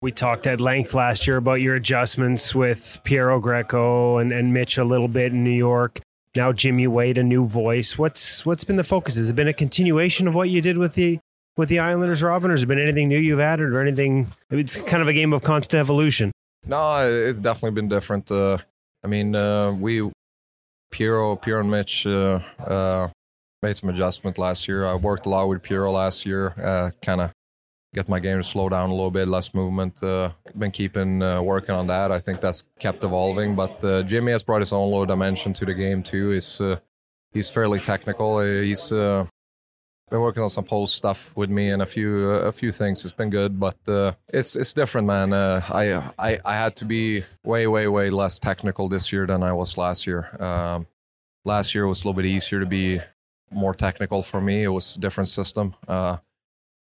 We 0.00 0.12
talked 0.12 0.46
at 0.46 0.60
length 0.60 0.94
last 0.94 1.26
year 1.26 1.38
about 1.38 1.60
your 1.60 1.74
adjustments 1.74 2.54
with 2.54 3.00
Piero 3.02 3.40
Greco 3.40 4.18
and, 4.18 4.30
and 4.30 4.54
Mitch 4.54 4.78
a 4.78 4.84
little 4.84 5.08
bit 5.08 5.32
in 5.32 5.42
New 5.42 5.50
York. 5.50 6.00
Now 6.38 6.52
Jimmy 6.52 6.86
Waite, 6.86 7.18
a 7.18 7.24
new 7.24 7.44
voice. 7.44 7.98
What's 7.98 8.46
what's 8.46 8.62
been 8.62 8.76
the 8.76 8.84
focus? 8.84 9.16
Has 9.16 9.28
it 9.28 9.32
been 9.34 9.48
a 9.48 9.52
continuation 9.52 10.28
of 10.28 10.36
what 10.36 10.48
you 10.48 10.60
did 10.60 10.78
with 10.78 10.94
the 10.94 11.18
with 11.56 11.68
the 11.68 11.80
Islanders, 11.80 12.22
Robin, 12.22 12.48
or 12.50 12.52
has 12.52 12.62
it 12.62 12.66
been 12.66 12.78
anything 12.78 13.08
new 13.08 13.18
you've 13.18 13.40
added, 13.40 13.70
or 13.70 13.80
anything? 13.80 14.28
It's 14.48 14.76
kind 14.76 15.02
of 15.02 15.08
a 15.08 15.12
game 15.12 15.32
of 15.32 15.42
constant 15.42 15.80
evolution. 15.80 16.30
No, 16.64 17.00
it's 17.00 17.40
definitely 17.40 17.74
been 17.74 17.88
different. 17.88 18.30
Uh, 18.30 18.58
I 19.02 19.08
mean, 19.08 19.34
uh, 19.34 19.74
we 19.80 20.08
Piero, 20.92 21.34
Piero 21.34 21.58
and 21.58 21.72
Mitch 21.72 22.06
uh, 22.06 22.38
uh, 22.64 23.08
made 23.60 23.76
some 23.76 23.88
adjustment 23.88 24.38
last 24.38 24.68
year. 24.68 24.86
I 24.86 24.94
worked 24.94 25.26
a 25.26 25.28
lot 25.28 25.48
with 25.48 25.60
Piero 25.64 25.90
last 25.90 26.24
year, 26.24 26.54
uh, 26.62 26.90
kind 27.04 27.20
of 27.20 27.32
get 27.94 28.08
my 28.08 28.18
game 28.18 28.38
to 28.38 28.42
slow 28.42 28.68
down 28.68 28.90
a 28.90 28.94
little 28.94 29.10
bit, 29.10 29.28
less 29.28 29.54
movement. 29.54 30.02
Uh, 30.02 30.30
been 30.56 30.70
keeping 30.70 31.20
working 31.20 31.74
on 31.74 31.86
that. 31.86 32.12
I 32.12 32.18
think 32.18 32.40
that's 32.40 32.64
kept 32.78 33.04
evolving. 33.04 33.54
But 33.54 34.06
Jimmy 34.06 34.32
has 34.32 34.42
brought 34.42 34.60
his 34.60 34.72
own 34.72 34.90
little 34.90 35.06
dimension 35.06 35.52
to 35.54 35.64
the 35.64 35.74
game 35.74 36.02
too. 36.02 36.30
He's 36.30 36.60
he's 37.32 37.50
fairly 37.50 37.78
technical. 37.80 38.40
He's 38.40 38.92
been 40.10 40.20
working 40.20 40.42
on 40.42 40.48
some 40.48 40.64
post 40.64 40.94
stuff 40.94 41.36
with 41.36 41.50
me 41.50 41.70
and 41.70 41.82
a 41.82 41.86
few 41.86 42.30
uh, 42.32 42.48
a 42.48 42.52
few 42.52 42.72
things. 42.72 43.04
It's 43.04 43.14
been 43.14 43.30
good, 43.30 43.60
but 43.60 43.76
uh, 43.88 44.12
it's 44.32 44.56
it's 44.56 44.72
different, 44.72 45.06
man. 45.06 45.32
Uh, 45.32 45.60
I 45.68 45.92
I 46.18 46.38
I 46.44 46.54
had 46.54 46.76
to 46.76 46.84
be 46.84 47.24
way 47.44 47.66
way 47.66 47.88
way 47.88 48.10
less 48.10 48.38
technical 48.38 48.88
this 48.88 49.12
year 49.12 49.26
than 49.26 49.42
I 49.42 49.52
was 49.52 49.76
last 49.76 50.06
year. 50.06 50.28
Um, 50.40 50.86
last 51.44 51.74
year 51.74 51.86
was 51.86 52.02
a 52.02 52.08
little 52.08 52.14
bit 52.14 52.26
easier 52.26 52.60
to 52.60 52.66
be 52.66 53.00
more 53.50 53.74
technical 53.74 54.22
for 54.22 54.40
me. 54.40 54.62
It 54.62 54.68
was 54.68 54.96
a 54.96 55.00
different 55.00 55.28
system. 55.28 55.74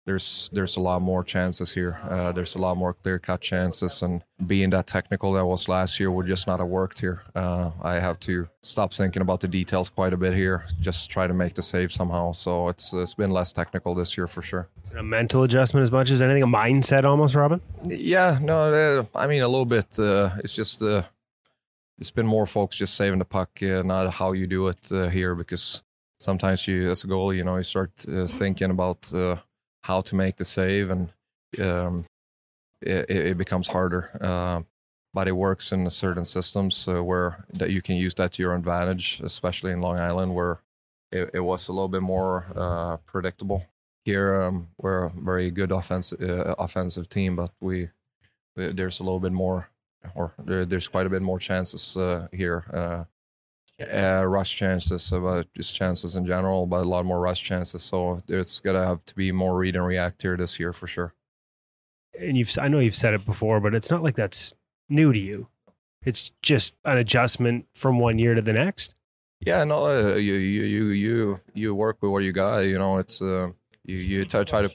There's 0.06 0.50
there's 0.52 0.76
a 0.76 0.80
lot 0.80 1.00
more 1.00 1.24
chances 1.24 1.72
here. 1.72 1.98
Uh, 2.10 2.30
there's 2.30 2.54
a 2.56 2.58
lot 2.58 2.76
more 2.76 2.92
clear 2.92 3.18
cut 3.18 3.40
chances, 3.40 4.02
and 4.02 4.22
being 4.46 4.68
that 4.70 4.86
technical 4.86 5.32
that 5.32 5.46
was 5.46 5.66
last 5.66 5.98
year 5.98 6.10
would 6.10 6.26
just 6.26 6.46
not 6.46 6.60
have 6.60 6.68
worked 6.68 7.00
here. 7.00 7.22
Uh, 7.34 7.70
I 7.82 7.94
have 7.94 8.20
to 8.20 8.48
stop 8.60 8.92
thinking 8.92 9.22
about 9.22 9.40
the 9.40 9.48
details 9.48 9.88
quite 9.88 10.12
a 10.12 10.18
bit 10.18 10.34
here. 10.34 10.66
Just 10.78 11.10
try 11.10 11.26
to 11.26 11.32
make 11.32 11.54
the 11.54 11.62
save 11.62 11.90
somehow. 11.90 12.32
So 12.32 12.68
it's 12.68 12.92
it's 12.92 13.14
been 13.14 13.30
less 13.30 13.50
technical 13.50 13.94
this 13.94 14.14
year 14.18 14.26
for 14.26 14.42
sure. 14.42 14.68
A 14.94 15.02
mental 15.02 15.42
adjustment 15.42 15.82
as 15.82 15.90
much 15.90 16.10
as 16.10 16.20
anything, 16.20 16.42
a 16.42 16.46
mindset 16.46 17.04
almost, 17.04 17.34
Robin. 17.34 17.62
Yeah, 17.86 18.38
no, 18.42 18.72
uh, 18.72 19.04
I 19.14 19.26
mean 19.26 19.40
a 19.40 19.48
little 19.48 19.64
bit. 19.64 19.98
Uh, 19.98 20.32
it's 20.38 20.54
just 20.54 20.82
uh, 20.82 21.04
it's 21.98 22.10
been 22.10 22.26
more 22.26 22.46
folks 22.46 22.76
just 22.76 22.94
saving 22.94 23.20
the 23.20 23.24
puck, 23.24 23.50
uh, 23.62 23.82
not 23.82 24.12
how 24.12 24.32
you 24.32 24.46
do 24.46 24.68
it 24.68 24.86
here, 25.12 25.34
because 25.34 25.82
sometimes 26.20 26.68
you 26.68 26.90
as 26.90 27.04
a 27.04 27.06
goalie, 27.06 27.36
you 27.36 27.44
know, 27.44 27.56
you 27.56 27.62
start 27.62 27.92
thinking 27.96 28.70
about 28.70 29.10
how 29.84 30.00
to 30.00 30.16
make 30.16 30.36
the 30.36 30.44
save, 30.44 30.90
and 30.90 31.10
um, 31.60 32.06
it, 32.80 33.10
it, 33.10 33.38
becomes 33.38 33.68
harder. 33.68 34.10
Uh, 34.18 34.62
but 35.12 35.28
it 35.28 35.36
works 35.36 35.72
in 35.72 35.88
certain 35.90 36.24
systems 36.24 36.88
uh, 36.88 37.04
where 37.04 37.44
that 37.52 37.70
you 37.70 37.82
can 37.82 37.96
use 37.96 38.14
that 38.14 38.32
to 38.32 38.42
your 38.42 38.54
advantage, 38.54 39.20
especially 39.22 39.72
in 39.72 39.82
Long 39.82 39.98
Island, 39.98 40.34
where 40.34 40.60
it, 41.12 41.30
it 41.34 41.40
was 41.40 41.68
a 41.68 41.72
little 41.72 41.90
bit 41.90 42.00
more 42.00 42.46
uh, 42.56 42.96
predictable. 43.04 43.66
Here, 44.06 44.42
um, 44.42 44.68
we're 44.78 45.04
a 45.04 45.10
very 45.10 45.50
good 45.50 45.70
offensive 45.70 46.20
uh, 46.22 46.54
offensive 46.58 47.10
team, 47.10 47.36
but 47.36 47.50
we 47.60 47.90
there's 48.56 49.00
a 49.00 49.02
little 49.02 49.20
bit 49.20 49.32
more, 49.32 49.68
or 50.14 50.32
there, 50.38 50.64
there's 50.64 50.88
quite 50.88 51.06
a 51.06 51.10
bit 51.10 51.22
more 51.22 51.38
chances 51.38 51.94
uh, 51.96 52.28
here 52.32 53.06
uh, 53.80 54.20
uh, 54.20 54.24
rush 54.24 54.56
chances, 54.56 55.12
about 55.12 55.46
just 55.54 55.74
chances 55.76 56.16
in 56.16 56.26
general, 56.26 56.66
but 56.66 56.84
a 56.84 56.88
lot 56.88 57.04
more 57.04 57.20
rush 57.20 57.42
chances. 57.42 57.82
So 57.82 58.20
there's 58.26 58.60
gonna 58.60 58.84
have 58.84 59.04
to 59.06 59.14
be 59.14 59.32
more 59.32 59.56
read 59.56 59.76
and 59.76 59.86
react 59.86 60.22
here 60.22 60.36
this 60.36 60.60
year 60.60 60.72
for 60.72 60.86
sure. 60.86 61.14
And 62.18 62.36
you've, 62.36 62.56
I 62.60 62.68
know 62.68 62.78
you've 62.78 62.94
said 62.94 63.14
it 63.14 63.26
before, 63.26 63.60
but 63.60 63.74
it's 63.74 63.90
not 63.90 64.02
like 64.02 64.14
that's 64.14 64.54
new 64.88 65.12
to 65.12 65.18
you. 65.18 65.48
It's 66.04 66.32
just 66.42 66.74
an 66.84 66.98
adjustment 66.98 67.66
from 67.74 67.98
one 67.98 68.18
year 68.18 68.34
to 68.34 68.42
the 68.42 68.52
next. 68.52 68.94
Yeah, 69.40 69.64
no, 69.64 69.86
uh, 69.86 70.14
you 70.14 70.34
you 70.34 70.62
you 70.62 70.84
you 70.86 71.40
you 71.52 71.74
work 71.74 71.98
with 72.00 72.12
what 72.12 72.22
you 72.22 72.32
got. 72.32 72.58
You 72.60 72.78
know, 72.78 72.98
it's 72.98 73.20
uh, 73.20 73.48
you 73.84 73.96
you 73.96 74.24
try, 74.24 74.44
try 74.44 74.62
to. 74.62 74.70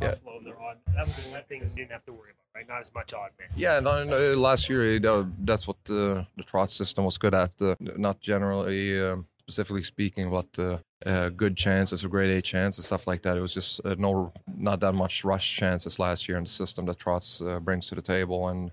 Yeah. 0.00 0.14
That 0.14 1.06
was 1.06 1.32
the 1.32 1.40
thing 1.48 1.62
you 1.62 1.68
didn't 1.76 1.90
have 1.92 2.04
to 2.06 2.12
worry 2.12 2.32
about 2.32 2.47
right? 2.58 2.68
Not 2.68 2.80
as 2.80 2.94
much 2.94 3.14
odd 3.14 3.30
man. 3.38 3.48
Yeah, 3.56 3.80
no, 3.80 4.04
no, 4.04 4.32
last 4.32 4.68
year 4.68 4.98
that's 4.98 5.66
what 5.66 5.76
uh, 5.88 6.24
the 6.36 6.44
Trotz 6.44 6.70
system 6.70 7.04
was 7.04 7.18
good 7.18 7.34
at. 7.34 7.52
Uh, 7.60 7.74
not 7.96 8.20
generally, 8.20 9.00
um, 9.00 9.26
specifically 9.42 9.82
speaking, 9.82 10.30
but 10.30 10.50
uh, 10.58 10.78
uh, 11.06 11.28
good 11.30 11.56
chances 11.56 12.04
or 12.04 12.08
grade 12.08 12.30
A 12.30 12.42
chances, 12.42 12.86
stuff 12.86 13.06
like 13.06 13.22
that. 13.22 13.36
It 13.36 13.40
was 13.40 13.54
just 13.54 13.84
uh, 13.84 13.94
no, 13.98 14.32
not 14.46 14.80
that 14.80 14.94
much 14.94 15.24
rush 15.24 15.56
chances 15.56 15.98
last 15.98 16.28
year 16.28 16.38
in 16.38 16.44
the 16.44 16.50
system 16.50 16.86
that 16.86 16.98
Trotz 16.98 17.28
uh, 17.46 17.60
brings 17.60 17.86
to 17.86 17.94
the 17.94 18.02
table. 18.02 18.48
And 18.48 18.72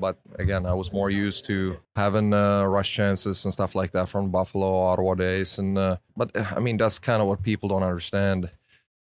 but 0.00 0.18
again, 0.38 0.66
I 0.66 0.74
was 0.74 0.92
more 0.92 1.10
used 1.10 1.44
to 1.46 1.78
having 1.96 2.30
rush 2.30 2.90
chances 2.92 3.44
and 3.44 3.52
stuff 3.52 3.74
like 3.74 3.92
that 3.92 4.08
from 4.08 4.30
Buffalo, 4.30 4.68
Ottawa 4.90 5.14
days. 5.14 5.58
And 5.58 5.74
but 6.16 6.28
I 6.56 6.60
mean, 6.60 6.76
that's 6.78 6.98
kind 6.98 7.20
of 7.20 7.28
what 7.28 7.42
people 7.42 7.68
don't 7.68 7.82
understand 7.82 8.50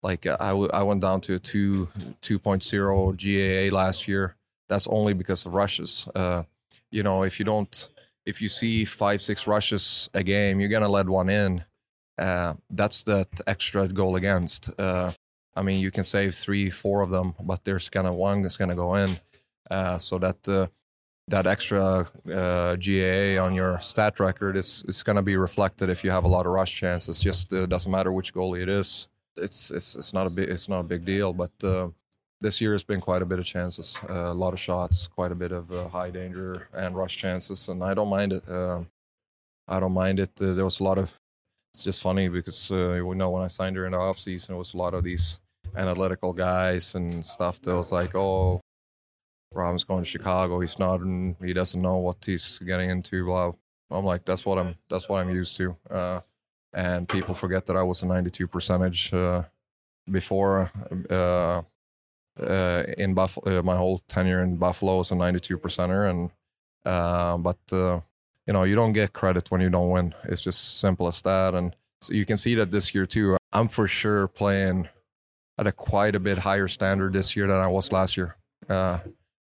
like 0.03 0.27
uh, 0.27 0.37
I, 0.41 0.49
w- 0.49 0.71
I 0.73 0.83
went 0.83 1.01
down 1.01 1.21
to 1.23 1.35
a 1.35 1.39
2 1.39 1.89
2.0 2.23 3.71
GAA 3.71 3.75
last 3.77 4.09
year. 4.09 4.37
That's 4.69 4.87
only 4.89 5.15
because 5.15 5.47
of 5.47 5.55
rushes. 5.55 6.09
Uh, 6.15 6.43
you 6.91 7.03
know, 7.03 7.23
if 7.23 7.39
you 7.39 7.45
don't, 7.45 7.91
if 8.25 8.41
you 8.43 8.49
see 8.49 8.85
five, 8.85 9.21
six 9.21 9.47
rushes 9.47 10.11
a 10.15 10.23
game, 10.23 10.61
you're 10.61 10.69
gonna 10.69 10.89
let 10.89 11.09
one 11.09 11.29
in. 11.29 11.65
Uh, 12.19 12.55
that's 12.71 13.03
that 13.05 13.29
extra 13.47 13.89
goal 13.89 14.17
against. 14.17 14.71
Uh, 14.79 15.11
I 15.55 15.63
mean, 15.63 15.81
you 15.81 15.91
can 15.91 16.05
save 16.05 16.35
three, 16.35 16.71
four 16.71 17.03
of 17.03 17.11
them, 17.11 17.35
but 17.41 17.65
there's 17.65 17.89
gonna 17.89 18.13
one 18.13 18.43
that's 18.43 18.57
gonna 18.57 18.75
go 18.75 18.95
in. 18.95 19.09
Uh, 19.71 19.99
so 19.99 20.19
that 20.19 20.49
uh, 20.49 20.67
that 21.29 21.47
extra 21.47 22.07
uh, 22.33 22.77
GAA 22.77 23.43
on 23.43 23.55
your 23.55 23.79
stat 23.81 24.19
record 24.21 24.57
is 24.57 24.85
is 24.89 25.03
gonna 25.03 25.23
be 25.23 25.37
reflected 25.37 25.89
if 25.89 26.05
you 26.05 26.11
have 26.11 26.25
a 26.25 26.29
lot 26.29 26.47
of 26.47 26.53
rush 26.53 26.75
chances. 26.77 27.21
Just 27.21 27.53
uh, 27.53 27.67
doesn't 27.67 27.91
matter 27.91 28.13
which 28.13 28.35
goalie 28.35 28.63
it 28.63 28.69
is 28.69 29.09
it's 29.37 29.71
it's 29.71 29.95
it's 29.97 30.13
not 30.13 30.27
a 30.27 30.31
big 30.31 30.49
it's 30.49 30.69
not 30.69 30.81
a 30.81 30.85
big 30.85 31.05
deal. 31.05 31.33
But 31.33 31.53
uh, 31.63 31.89
this 32.41 32.61
year 32.61 32.73
has 32.73 32.85
been 32.85 33.01
quite 33.01 33.23
a 33.23 33.27
bit 33.27 33.39
of 33.39 33.45
chances, 33.45 33.99
uh, 34.09 34.31
a 34.31 34.35
lot 34.35 34.53
of 34.53 34.61
shots, 34.61 35.09
quite 35.09 35.33
a 35.33 35.35
bit 35.35 35.53
of 35.53 35.71
uh, 35.73 35.89
high 35.89 36.11
danger 36.11 36.69
and 36.75 36.97
rush 36.97 37.17
chances, 37.17 37.69
and 37.69 37.83
I 37.83 37.95
don't 37.95 38.11
mind 38.11 38.33
it. 38.33 38.49
Um, 38.49 38.89
I 39.69 39.81
don't 39.81 39.93
mind 39.93 40.21
it. 40.21 40.31
Uh, 40.41 40.53
there 40.55 40.65
was 40.65 40.81
a 40.81 40.85
lot 40.85 40.99
of. 40.99 41.19
It's 41.73 41.85
just 41.85 42.03
funny 42.03 42.29
because 42.29 42.71
uh, 42.71 43.01
we 43.05 43.17
know 43.17 43.31
when 43.31 43.43
I 43.43 43.49
signed 43.49 43.77
her 43.77 43.85
in 43.85 43.93
the 43.93 43.99
off 43.99 44.19
season, 44.19 44.55
it 44.55 44.59
was 44.59 44.73
a 44.73 44.79
lot 44.79 44.95
of 44.95 45.05
these 45.05 45.41
analytical 45.77 46.33
guys 46.33 46.95
and 46.95 47.25
stuff 47.25 47.61
that 47.63 47.77
was 47.77 47.93
like, 47.93 48.15
oh, 48.15 48.63
Robin's 49.53 49.85
going 49.85 50.03
to 50.03 50.09
Chicago. 50.09 50.61
He's 50.61 50.79
not, 50.79 51.01
he 51.45 51.53
doesn't 51.53 51.83
know 51.83 51.99
what 51.99 52.25
he's 52.25 52.59
getting 52.61 52.89
into. 52.89 53.27
Blah. 53.27 53.53
I'm 53.91 54.07
like, 54.07 54.25
that's 54.25 54.47
what 54.47 54.59
I'm. 54.59 54.75
That's 54.89 55.09
what 55.09 55.21
I'm 55.21 55.31
used 55.31 55.57
to. 55.59 55.77
And 56.77 57.09
people 57.09 57.35
forget 57.35 57.67
that 57.67 57.77
I 57.77 57.83
was 57.83 58.03
a 58.03 58.07
92 58.07 58.47
percentage 58.47 59.13
uh, 59.13 59.43
before. 60.11 60.71
Uh, 61.11 61.63
uh, 62.39 62.83
in 62.99 63.15
Buffalo, 63.15 63.59
uh, 63.59 63.63
my 63.63 63.77
whole 63.77 63.99
tenure 64.09 64.43
in 64.43 64.57
Buffalo 64.57 64.99
was 64.99 65.11
a 65.11 65.15
92 65.15 65.59
percenter, 65.59 66.11
and 66.11 66.31
uh, 66.85 67.37
but 67.39 67.59
uh, 67.73 68.01
you 68.47 68.53
know 68.53 68.65
you 68.65 68.75
don't 68.75 68.93
get 68.93 69.13
credit 69.13 69.51
when 69.51 69.61
you 69.61 69.71
don't 69.71 69.91
win. 69.91 70.15
It's 70.25 70.43
just 70.43 70.81
simple 70.81 71.07
as 71.07 71.23
that, 71.23 71.55
and 71.55 71.75
so 72.01 72.13
you 72.13 72.27
can 72.27 72.37
see 72.37 72.55
that 72.57 72.71
this 72.71 72.95
year 72.95 73.07
too. 73.07 73.37
I'm 73.53 73.69
for 73.69 73.89
sure 73.89 74.29
playing 74.29 74.89
at 75.59 75.67
a 75.67 75.73
quite 75.73 76.15
a 76.15 76.21
bit 76.21 76.37
higher 76.37 76.69
standard 76.69 77.15
this 77.15 77.35
year 77.35 77.47
than 77.47 77.57
I 77.57 77.69
was 77.69 77.91
last 77.91 78.17
year. 78.19 78.37
Uh, 78.69 78.99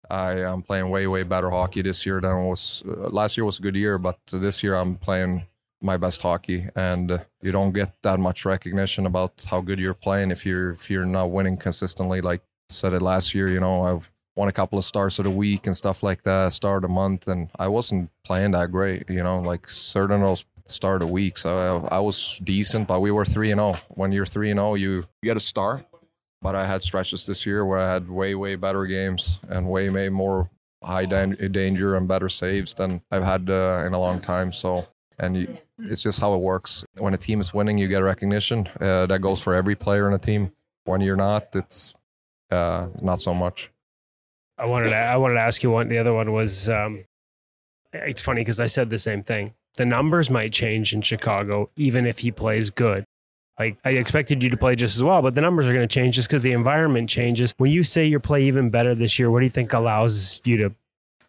I 0.09 0.39
am 0.43 0.61
playing 0.61 0.89
way 0.89 1.07
way 1.07 1.23
better 1.23 1.49
hockey 1.49 1.81
this 1.81 2.05
year 2.05 2.21
than 2.21 2.31
I 2.31 2.43
was 2.45 2.83
last 2.85 3.35
year 3.35 3.43
was 3.43 3.59
a 3.59 3.61
good 3.61 3.75
year, 3.75 3.97
but 3.97 4.17
this 4.31 4.63
year 4.63 4.75
I'm 4.75 4.95
playing 4.95 5.45
my 5.81 5.97
best 5.97 6.21
hockey, 6.21 6.67
and 6.75 7.11
uh, 7.11 7.17
you 7.41 7.51
don't 7.51 7.71
get 7.71 8.01
that 8.03 8.19
much 8.19 8.45
recognition 8.45 9.05
about 9.05 9.45
how 9.49 9.61
good 9.61 9.79
you're 9.79 9.93
playing 9.93 10.31
if 10.31 10.45
you're 10.45 10.71
if 10.71 10.89
you're 10.89 11.05
not 11.05 11.31
winning 11.31 11.57
consistently. 11.57 12.21
Like 12.21 12.41
I 12.41 12.73
said 12.73 12.93
it 12.93 13.01
last 13.01 13.35
year, 13.35 13.49
you 13.49 13.59
know 13.59 13.85
I 13.85 13.99
won 14.35 14.47
a 14.47 14.53
couple 14.53 14.77
of 14.77 14.85
stars 14.85 15.19
of 15.19 15.25
the 15.25 15.31
week 15.31 15.65
and 15.65 15.75
stuff 15.75 16.03
like 16.03 16.23
that, 16.23 16.53
star 16.53 16.77
of 16.77 16.83
the 16.83 16.87
month, 16.87 17.27
and 17.27 17.49
I 17.57 17.67
wasn't 17.67 18.09
playing 18.23 18.51
that 18.51 18.71
great. 18.71 19.09
You 19.09 19.23
know, 19.23 19.39
like 19.39 19.67
certain 19.69 20.21
those 20.21 20.45
star 20.65 20.97
of 20.97 21.09
weeks, 21.09 21.45
I, 21.45 21.75
I 21.75 21.99
was 21.99 22.39
decent, 22.43 22.87
but 22.87 22.99
we 22.99 23.11
were 23.11 23.25
three 23.25 23.51
and 23.51 23.59
zero. 23.59 23.75
When 23.89 24.11
you're 24.11 24.25
three 24.25 24.51
and 24.51 24.57
zero, 24.59 24.75
you 24.75 25.05
get 25.23 25.37
a 25.37 25.41
star 25.41 25.85
but 26.41 26.55
I 26.55 26.65
had 26.65 26.83
stretches 26.83 27.25
this 27.25 27.45
year 27.45 27.65
where 27.65 27.79
I 27.79 27.93
had 27.93 28.09
way, 28.09 28.35
way 28.35 28.55
better 28.55 28.85
games 28.85 29.39
and 29.49 29.67
way, 29.67 29.89
way 29.89 30.09
more 30.09 30.49
high 30.83 31.05
danger 31.05 31.95
and 31.95 32.07
better 32.07 32.29
saves 32.29 32.73
than 32.73 33.01
I've 33.11 33.23
had 33.23 33.49
uh, 33.49 33.83
in 33.85 33.93
a 33.93 33.99
long 33.99 34.19
time. 34.19 34.51
So, 34.51 34.87
and 35.19 35.37
you, 35.37 35.53
it's 35.79 36.03
just 36.03 36.19
how 36.19 36.33
it 36.35 36.41
works. 36.41 36.85
When 36.97 37.13
a 37.13 37.17
team 37.17 37.39
is 37.39 37.53
winning, 37.53 37.77
you 37.77 37.87
get 37.87 37.99
recognition. 37.99 38.67
Uh, 38.79 39.05
that 39.05 39.19
goes 39.19 39.41
for 39.41 39.55
every 39.55 39.75
player 39.75 40.07
in 40.07 40.13
a 40.13 40.19
team. 40.19 40.51
When 40.85 41.01
you're 41.01 41.15
not, 41.15 41.55
it's 41.55 41.93
uh, 42.51 42.87
not 43.01 43.19
so 43.19 43.33
much. 43.33 43.71
I 44.57 44.65
wanted 44.65 44.89
to, 44.89 44.95
I 44.95 45.17
wanted 45.17 45.35
to 45.35 45.41
ask 45.41 45.61
you 45.63 45.71
one. 45.71 45.87
The 45.87 45.97
other 45.97 46.13
one 46.13 46.31
was, 46.31 46.69
um, 46.69 47.05
it's 47.93 48.21
funny 48.21 48.41
because 48.41 48.59
I 48.59 48.65
said 48.67 48.89
the 48.89 48.97
same 48.97 49.23
thing. 49.23 49.53
The 49.75 49.85
numbers 49.85 50.29
might 50.29 50.51
change 50.51 50.93
in 50.93 51.01
Chicago, 51.01 51.69
even 51.75 52.05
if 52.05 52.19
he 52.19 52.31
plays 52.31 52.69
good. 52.69 53.05
Like 53.59 53.77
I 53.83 53.91
expected 53.91 54.43
you 54.43 54.49
to 54.49 54.57
play 54.57 54.75
just 54.75 54.95
as 54.95 55.03
well, 55.03 55.21
but 55.21 55.35
the 55.35 55.41
numbers 55.41 55.67
are 55.67 55.73
going 55.73 55.87
to 55.87 55.93
change 55.93 56.15
just 56.15 56.27
because 56.27 56.41
the 56.41 56.51
environment 56.51 57.09
changes. 57.09 57.53
When 57.57 57.71
you 57.71 57.83
say 57.83 58.05
you 58.05 58.19
play 58.19 58.43
even 58.43 58.69
better 58.69 58.95
this 58.95 59.17
year, 59.17 59.31
what 59.31 59.39
do 59.39 59.45
you 59.45 59.51
think 59.51 59.73
allows 59.73 60.41
you 60.43 60.57
to, 60.57 60.75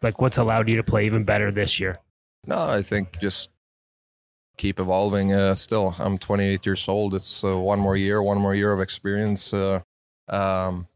like, 0.01 0.21
what's 0.21 0.37
allowed 0.37 0.69
you 0.69 0.75
to 0.75 0.83
play 0.83 1.05
even 1.05 1.23
better 1.23 1.51
this 1.51 1.79
year? 1.79 1.99
No, 2.45 2.69
I 2.69 2.81
think 2.81 3.19
just 3.19 3.49
keep 4.59 4.79
evolving. 4.79 5.33
Uh, 5.33 5.55
still, 5.55 5.95
I'm 5.97 6.17
28 6.17 6.65
years 6.65 6.87
old. 6.87 7.15
It's 7.15 7.43
uh, 7.43 7.57
one 7.57 7.79
more 7.79 7.95
year, 7.95 8.21
one 8.21 8.37
more 8.37 8.53
year 8.53 8.73
of 8.73 8.81
experience. 8.81 9.53
Uh, 9.53 9.79
um, 10.27 10.87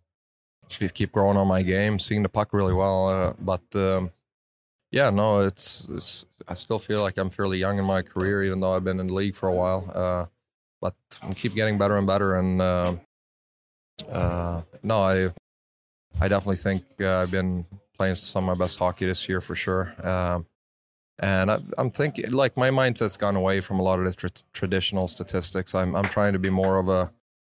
keep 0.70 1.14
growing 1.14 1.38
on 1.38 1.47
my 1.47 1.64
game, 1.64 1.97
seeing 1.97 2.24
the 2.24 2.30
puck 2.30 2.53
really 2.53 2.74
well. 2.74 3.07
Uh, 3.07 3.34
but 3.39 3.64
um, 3.76 4.11
yeah, 4.91 5.09
no, 5.09 5.41
it's, 5.41 5.88
it's, 5.89 6.26
I 6.47 6.53
still 6.55 6.78
feel 6.78 7.01
like 7.01 7.18
I'm 7.18 7.30
fairly 7.30 7.57
young 7.57 7.80
in 7.80 7.86
my 7.86 8.01
career, 8.01 8.43
even 8.43 8.59
though 8.59 8.76
I've 8.76 8.84
been 8.84 8.99
in 8.99 9.07
the 9.07 9.14
league 9.14 9.36
for 9.36 9.47
a 9.47 9.55
while. 9.55 9.91
Uh, 9.95 10.26
but 10.82 10.95
we 11.28 11.34
keep 11.34 11.55
getting 11.55 11.78
better 11.78 11.97
and 11.97 12.05
better. 12.05 12.36
And 12.36 12.61
uh, 12.61 12.95
uh, 14.11 14.61
no, 14.84 15.01
I 15.03 15.30
I 16.20 16.28
definitely 16.28 16.57
think 16.57 17.01
I've 17.01 17.32
been 17.32 17.66
playing 17.97 18.16
some 18.16 18.49
of 18.49 18.57
my 18.57 18.66
best 18.66 18.78
hockey 18.78 19.05
this 19.05 19.30
year 19.30 19.39
for 19.39 19.55
sure. 19.55 19.95
Um, 20.05 20.45
and 21.20 21.51
I, 21.51 21.59
am 21.78 21.91
thinking, 21.91 22.32
like 22.32 22.57
my 22.57 22.70
mindset's 22.70 23.18
gone 23.18 23.36
away 23.36 23.61
from 23.61 23.80
a 23.80 23.84
lot 23.84 23.99
of 23.99 24.05
the 24.05 24.14
tra- 24.14 24.30
traditional 24.53 25.07
statistics. 25.07 25.76
I'm 25.76 25.95
I'm 25.95 26.05
trying 26.05 26.34
to 26.34 26.39
be 26.39 26.49
more 26.49 26.80
of 26.80 26.89
a 26.89 27.09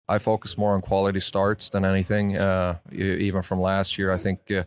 I 0.07 0.19
focus 0.19 0.57
more 0.57 0.73
on 0.73 0.81
quality 0.81 1.19
starts 1.19 1.69
than 1.69 1.85
anything. 1.85 2.37
Uh, 2.37 2.77
even 2.91 3.41
from 3.41 3.59
last 3.59 3.97
year, 3.97 4.11
I 4.11 4.17
think 4.17 4.51
uh, 4.51 4.63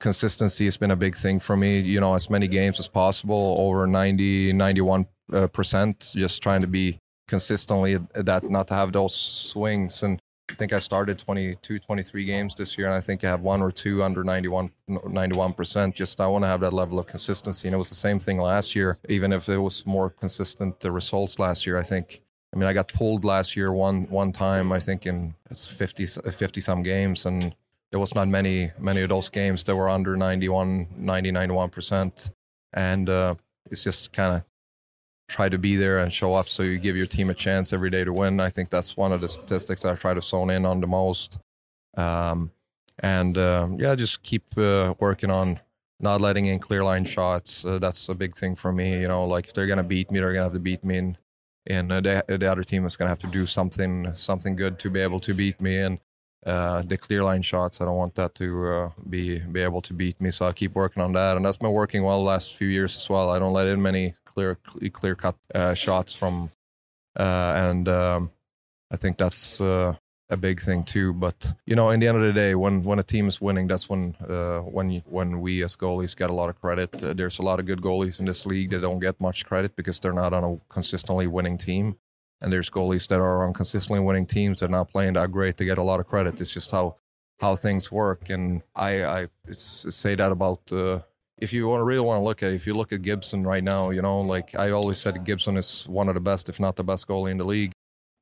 consistency 0.00 0.64
has 0.64 0.76
been 0.76 0.90
a 0.90 0.96
big 0.96 1.14
thing 1.14 1.38
for 1.38 1.56
me. 1.56 1.78
You 1.78 2.00
know, 2.00 2.14
as 2.14 2.28
many 2.28 2.48
games 2.48 2.80
as 2.80 2.88
possible, 2.88 3.56
over 3.58 3.86
90, 3.86 4.52
91 4.52 5.06
uh, 5.32 5.46
percent. 5.48 6.12
Just 6.14 6.42
trying 6.42 6.62
to 6.62 6.66
be 6.66 6.98
consistently 7.28 7.96
that 8.14 8.44
not 8.50 8.68
to 8.68 8.74
have 8.74 8.92
those 8.92 9.14
swings 9.14 10.02
and 10.02 10.20
I 10.50 10.54
think 10.54 10.72
I 10.72 10.78
started 10.78 11.18
22, 11.18 11.78
23 11.78 12.24
games 12.24 12.54
this 12.54 12.76
year, 12.76 12.86
and 12.86 12.94
I 12.94 13.00
think 13.00 13.24
I 13.24 13.28
have 13.28 13.40
one 13.40 13.62
or 13.62 13.70
two 13.70 14.02
under 14.02 14.22
91, 14.22 14.70
91%. 14.88 15.94
Just 15.94 16.20
I 16.20 16.26
want 16.26 16.44
to 16.44 16.48
have 16.48 16.60
that 16.60 16.72
level 16.72 16.98
of 16.98 17.06
consistency. 17.06 17.66
And 17.66 17.74
it 17.74 17.78
was 17.78 17.88
the 17.88 17.94
same 17.94 18.18
thing 18.18 18.38
last 18.38 18.76
year, 18.76 18.98
even 19.08 19.32
if 19.32 19.48
it 19.48 19.56
was 19.56 19.86
more 19.86 20.10
consistent 20.10 20.80
the 20.80 20.92
results 20.92 21.38
last 21.38 21.66
year. 21.66 21.78
I 21.78 21.82
think, 21.82 22.20
I 22.54 22.58
mean, 22.58 22.68
I 22.68 22.74
got 22.74 22.92
pulled 22.92 23.24
last 23.24 23.56
year 23.56 23.72
one 23.72 24.04
one 24.10 24.32
time, 24.32 24.70
I 24.70 24.80
think 24.80 25.06
in 25.06 25.34
it's 25.50 25.66
50, 25.66 26.06
50 26.06 26.60
some 26.60 26.82
games, 26.82 27.24
and 27.24 27.54
there 27.90 28.00
was 28.00 28.14
not 28.14 28.28
many, 28.28 28.70
many 28.78 29.00
of 29.00 29.08
those 29.08 29.30
games 29.30 29.64
that 29.64 29.74
were 29.74 29.88
under 29.88 30.14
91, 30.14 30.88
90, 30.96 31.32
91%. 31.32 32.30
And 32.74 33.08
uh, 33.08 33.34
it's 33.70 33.82
just 33.82 34.12
kind 34.12 34.36
of 34.36 34.42
try 35.28 35.48
to 35.48 35.58
be 35.58 35.76
there 35.76 35.98
and 35.98 36.12
show 36.12 36.34
up 36.34 36.48
so 36.48 36.62
you 36.62 36.78
give 36.78 36.96
your 36.96 37.06
team 37.06 37.30
a 37.30 37.34
chance 37.34 37.72
every 37.72 37.90
day 37.90 38.04
to 38.04 38.12
win. 38.12 38.40
I 38.40 38.50
think 38.50 38.70
that's 38.70 38.96
one 38.96 39.12
of 39.12 39.20
the 39.20 39.28
statistics 39.28 39.84
I 39.84 39.94
try 39.94 40.14
to 40.14 40.20
zone 40.20 40.50
in 40.50 40.66
on 40.66 40.80
the 40.80 40.86
most. 40.86 41.38
Um, 41.96 42.50
and 42.98 43.36
uh, 43.36 43.68
yeah, 43.76 43.94
just 43.94 44.22
keep 44.22 44.44
uh, 44.56 44.94
working 44.98 45.30
on 45.30 45.60
not 46.00 46.20
letting 46.20 46.46
in 46.46 46.58
clear 46.58 46.84
line 46.84 47.04
shots. 47.04 47.64
Uh, 47.64 47.78
that's 47.78 48.08
a 48.08 48.14
big 48.14 48.34
thing 48.36 48.54
for 48.54 48.72
me. 48.72 49.00
You 49.00 49.08
know, 49.08 49.24
like 49.24 49.46
if 49.46 49.54
they're 49.54 49.66
gonna 49.66 49.82
beat 49.82 50.10
me, 50.10 50.20
they're 50.20 50.32
gonna 50.32 50.44
have 50.44 50.52
to 50.52 50.60
beat 50.60 50.84
me, 50.84 50.98
and 50.98 51.18
and 51.66 51.90
uh, 51.90 52.00
the, 52.00 52.24
the 52.28 52.50
other 52.50 52.62
team 52.62 52.84
is 52.84 52.96
gonna 52.96 53.08
have 53.08 53.18
to 53.20 53.26
do 53.28 53.46
something 53.46 54.14
something 54.14 54.54
good 54.54 54.78
to 54.80 54.90
be 54.90 55.00
able 55.00 55.20
to 55.20 55.34
beat 55.34 55.60
me. 55.60 55.78
And 55.78 55.98
uh, 56.46 56.82
the 56.82 56.98
clear 56.98 57.24
line 57.24 57.42
shots, 57.42 57.80
I 57.80 57.86
don't 57.86 57.96
want 57.96 58.14
that 58.16 58.34
to 58.36 58.68
uh, 58.68 58.90
be 59.08 59.38
be 59.38 59.60
able 59.60 59.80
to 59.82 59.94
beat 59.94 60.20
me. 60.20 60.30
So 60.30 60.46
I 60.46 60.52
keep 60.52 60.74
working 60.74 61.02
on 61.02 61.12
that, 61.14 61.36
and 61.36 61.44
that's 61.44 61.56
been 61.56 61.72
working 61.72 62.04
well 62.04 62.18
the 62.18 62.28
last 62.28 62.56
few 62.56 62.68
years 62.68 62.96
as 62.96 63.08
well. 63.08 63.30
I 63.30 63.38
don't 63.38 63.54
let 63.54 63.66
in 63.66 63.80
many 63.80 64.14
clear 64.34 64.58
clear 64.92 65.14
cut 65.14 65.36
uh, 65.54 65.74
shots 65.74 66.14
from, 66.14 66.50
uh, 67.18 67.52
and 67.56 67.88
um, 67.88 68.30
I 68.90 68.96
think 68.96 69.16
that's 69.16 69.60
uh, 69.60 69.94
a 70.30 70.36
big 70.36 70.60
thing 70.60 70.84
too. 70.84 71.12
But 71.12 71.52
you 71.66 71.76
know, 71.76 71.90
in 71.90 72.00
the 72.00 72.08
end 72.08 72.16
of 72.18 72.22
the 72.22 72.32
day, 72.32 72.54
when 72.54 72.82
when 72.82 72.98
a 72.98 73.02
team 73.02 73.28
is 73.28 73.40
winning, 73.40 73.66
that's 73.66 73.88
when 73.88 74.16
uh, 74.28 74.60
when 74.60 74.90
you, 74.90 75.02
when 75.06 75.40
we 75.40 75.62
as 75.62 75.76
goalies 75.76 76.16
get 76.16 76.30
a 76.30 76.34
lot 76.34 76.50
of 76.50 76.60
credit. 76.60 77.02
Uh, 77.02 77.12
there's 77.12 77.38
a 77.38 77.42
lot 77.42 77.60
of 77.60 77.66
good 77.66 77.80
goalies 77.80 78.20
in 78.20 78.26
this 78.26 78.46
league 78.46 78.70
that 78.70 78.82
don't 78.82 79.00
get 79.00 79.20
much 79.20 79.44
credit 79.44 79.76
because 79.76 80.00
they're 80.00 80.12
not 80.12 80.32
on 80.32 80.44
a 80.44 80.60
consistently 80.68 81.26
winning 81.26 81.58
team. 81.58 81.96
And 82.40 82.52
there's 82.52 82.68
goalies 82.68 83.08
that 83.08 83.20
are 83.20 83.46
on 83.46 83.54
consistently 83.54 84.00
winning 84.00 84.26
teams 84.26 84.60
that 84.60 84.66
are 84.66 84.78
not 84.78 84.90
playing 84.90 85.14
that 85.14 85.30
great 85.30 85.56
to 85.56 85.64
get 85.64 85.78
a 85.78 85.82
lot 85.82 86.00
of 86.00 86.06
credit. 86.06 86.40
It's 86.40 86.52
just 86.52 86.70
how 86.70 86.96
how 87.40 87.56
things 87.56 87.90
work. 87.90 88.30
And 88.30 88.62
I, 88.74 89.04
I 89.04 89.28
say 89.50 90.14
that 90.14 90.32
about 90.32 90.72
uh, 90.72 91.00
if 91.38 91.52
you 91.52 91.68
want 91.68 91.80
to 91.80 91.84
really 91.84 92.00
want 92.00 92.20
to 92.20 92.24
look 92.24 92.42
at 92.42 92.52
it, 92.52 92.54
if 92.54 92.66
you 92.66 92.74
look 92.74 92.92
at 92.92 93.02
Gibson 93.02 93.44
right 93.44 93.62
now, 93.62 93.90
you 93.90 94.02
know, 94.02 94.20
like 94.20 94.54
I 94.54 94.70
always 94.70 94.98
said, 94.98 95.24
Gibson 95.24 95.56
is 95.56 95.84
one 95.88 96.08
of 96.08 96.14
the 96.14 96.20
best, 96.20 96.48
if 96.48 96.60
not 96.60 96.76
the 96.76 96.84
best 96.84 97.08
goalie 97.08 97.30
in 97.30 97.38
the 97.38 97.44
league. 97.44 97.72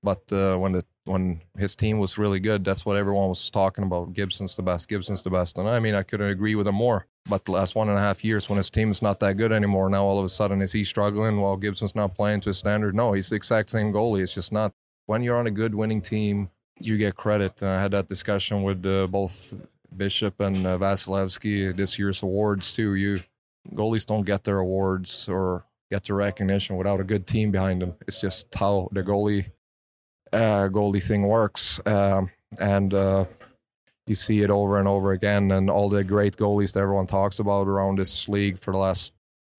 But 0.03 0.33
uh, 0.33 0.57
when 0.57 0.73
the 0.73 0.83
when 1.05 1.41
his 1.57 1.77
team 1.77 1.99
was 1.99 2.19
really 2.19 2.41
good, 2.41 2.65
that's 2.65 2.85
what 2.85 2.97
everyone 2.97 3.29
was 3.29 3.51
talking 3.51 3.85
about. 3.85 4.13
Gibson's 4.13 4.55
the 4.55 4.63
best. 4.63 4.89
Gibson's 4.89 5.23
the 5.23 5.31
best. 5.31 5.59
And 5.59 5.69
I 5.69 5.79
mean, 5.79 5.95
I 5.95 6.03
couldn't 6.03 6.29
agree 6.29 6.55
with 6.55 6.67
him 6.67 6.75
more. 6.75 7.07
But 7.29 7.45
the 7.45 7.53
last 7.53 7.77
one 7.77 7.89
and 7.89 7.99
a 7.99 8.01
half 8.01 8.25
years, 8.25 8.49
when 8.49 8.57
his 8.57 8.71
team 8.71 8.91
is 8.91 9.01
not 9.01 9.21
that 9.21 9.37
good 9.37 9.53
anymore, 9.53 9.89
now 9.89 10.05
all 10.05 10.19
of 10.19 10.25
a 10.25 10.29
sudden 10.29 10.61
is 10.61 10.73
he 10.73 10.83
struggling 10.83 11.41
while 11.41 11.57
Gibson's 11.57 11.95
not 11.95 12.17
playing 12.17 12.41
to 12.43 12.51
his 12.51 12.59
standard? 12.59 12.97
No, 12.97 13.13
he's 13.13 13.31
the 13.31 13.37
exact 13.37 13.71
same 13.71 13.93
goalie. 13.93 14.23
It's 14.23 14.35
just 14.35 14.53
not. 14.53 14.73
When 15.07 15.23
you're 15.23 15.37
on 15.37 15.47
a 15.47 15.53
good 15.53 15.75
winning 15.75 16.01
team, 16.01 16.51
you 16.81 16.97
get 16.99 17.15
credit. 17.15 17.63
I 17.63 17.81
had 17.81 17.93
that 17.93 18.09
discussion 18.09 18.65
with 18.65 18.85
uh, 18.85 19.07
both 19.07 19.55
Bishop 19.97 20.41
and 20.41 20.67
uh, 20.67 20.79
Vasilevskiy 20.79 21.77
this 21.77 21.99
year's 21.99 22.23
awards 22.23 22.75
too. 22.75 22.95
You 22.95 23.21
goalies 23.75 24.07
don't 24.07 24.27
get 24.27 24.45
their 24.45 24.59
awards 24.59 25.29
or 25.29 25.65
get 25.91 26.05
the 26.05 26.15
recognition 26.15 26.77
without 26.77 27.01
a 27.01 27.05
good 27.05 27.27
team 27.27 27.51
behind 27.51 27.83
them. 27.83 27.95
It's 28.07 28.21
just 28.21 28.55
how 28.55 28.89
the 28.93 29.03
goalie 29.03 29.51
uh, 30.33 30.69
goalie 30.69 31.03
thing 31.03 31.23
works, 31.23 31.81
um, 31.87 32.31
and 32.59 32.95
uh, 32.95 33.25
you 34.07 34.15
see 34.15 34.43
it 34.43 34.51
over 34.51 34.79
and 34.79 34.89
over 34.89 35.13
again. 35.13 35.53
And 35.53 35.71
all 35.71 35.89
the 35.89 36.03
great 36.03 36.37
goalies 36.37 36.73
that 36.73 36.81
everyone 36.81 37.07
talks 37.07 37.39
about 37.39 37.69
around 37.69 37.99
this 37.99 38.29
league 38.29 38.59
for 38.59 38.73
the 38.73 38.79
last 38.79 39.13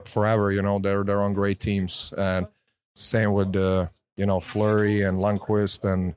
forever, 0.05 0.51
you 0.51 0.61
know, 0.61 0.79
they're 0.79 1.03
they're 1.03 1.21
on 1.21 1.33
great 1.33 1.59
teams. 1.59 2.13
And 2.17 2.47
same 2.95 3.33
with 3.33 3.55
uh, 3.55 3.87
you 4.17 4.25
know 4.25 4.39
Fleury 4.39 5.03
and 5.03 5.17
Lundqvist 5.17 5.91
and 5.91 6.15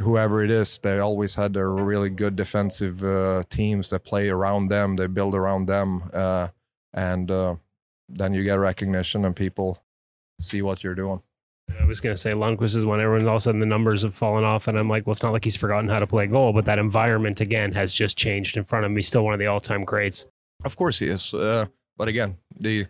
whoever 0.00 0.42
it 0.42 0.50
is, 0.50 0.78
they 0.78 0.98
always 0.98 1.34
had 1.34 1.52
their 1.52 1.70
really 1.70 2.10
good 2.10 2.36
defensive 2.36 3.04
uh, 3.04 3.42
teams 3.48 3.90
that 3.90 4.04
play 4.04 4.28
around 4.28 4.68
them. 4.68 4.96
They 4.96 5.06
build 5.06 5.34
around 5.34 5.66
them. 5.66 6.10
Uh, 6.12 6.48
and 6.92 7.30
uh, 7.30 7.56
then 8.08 8.34
you 8.34 8.42
get 8.42 8.58
recognition 8.58 9.24
and 9.24 9.36
people 9.36 9.82
see 10.40 10.62
what 10.62 10.82
you're 10.82 10.94
doing. 10.94 11.22
I 11.80 11.84
was 11.84 12.00
going 12.00 12.14
to 12.14 12.20
say 12.20 12.32
Lundqvist 12.32 12.74
is 12.74 12.84
when 12.84 13.00
everyone 13.00 13.28
all 13.28 13.34
of 13.34 13.36
a 13.36 13.40
sudden 13.40 13.60
the 13.60 13.66
numbers 13.66 14.02
have 14.02 14.14
fallen 14.14 14.42
off, 14.42 14.66
and 14.66 14.76
I'm 14.76 14.88
like, 14.88 15.06
well, 15.06 15.12
it's 15.12 15.22
not 15.22 15.32
like 15.32 15.44
he's 15.44 15.54
forgotten 15.54 15.88
how 15.88 16.00
to 16.00 16.06
play 16.06 16.26
goal, 16.26 16.52
but 16.52 16.64
that 16.64 16.80
environment 16.80 17.40
again 17.40 17.70
has 17.72 17.94
just 17.94 18.18
changed 18.18 18.56
in 18.56 18.64
front 18.64 18.84
of 18.84 18.90
me. 18.90 19.02
Still 19.02 19.24
one 19.24 19.34
of 19.34 19.38
the 19.38 19.46
all-time 19.46 19.84
greats. 19.84 20.26
Of 20.64 20.74
course 20.76 20.98
he 20.98 21.06
is, 21.06 21.32
uh, 21.32 21.66
but 21.96 22.08
again, 22.08 22.38
the 22.58 22.86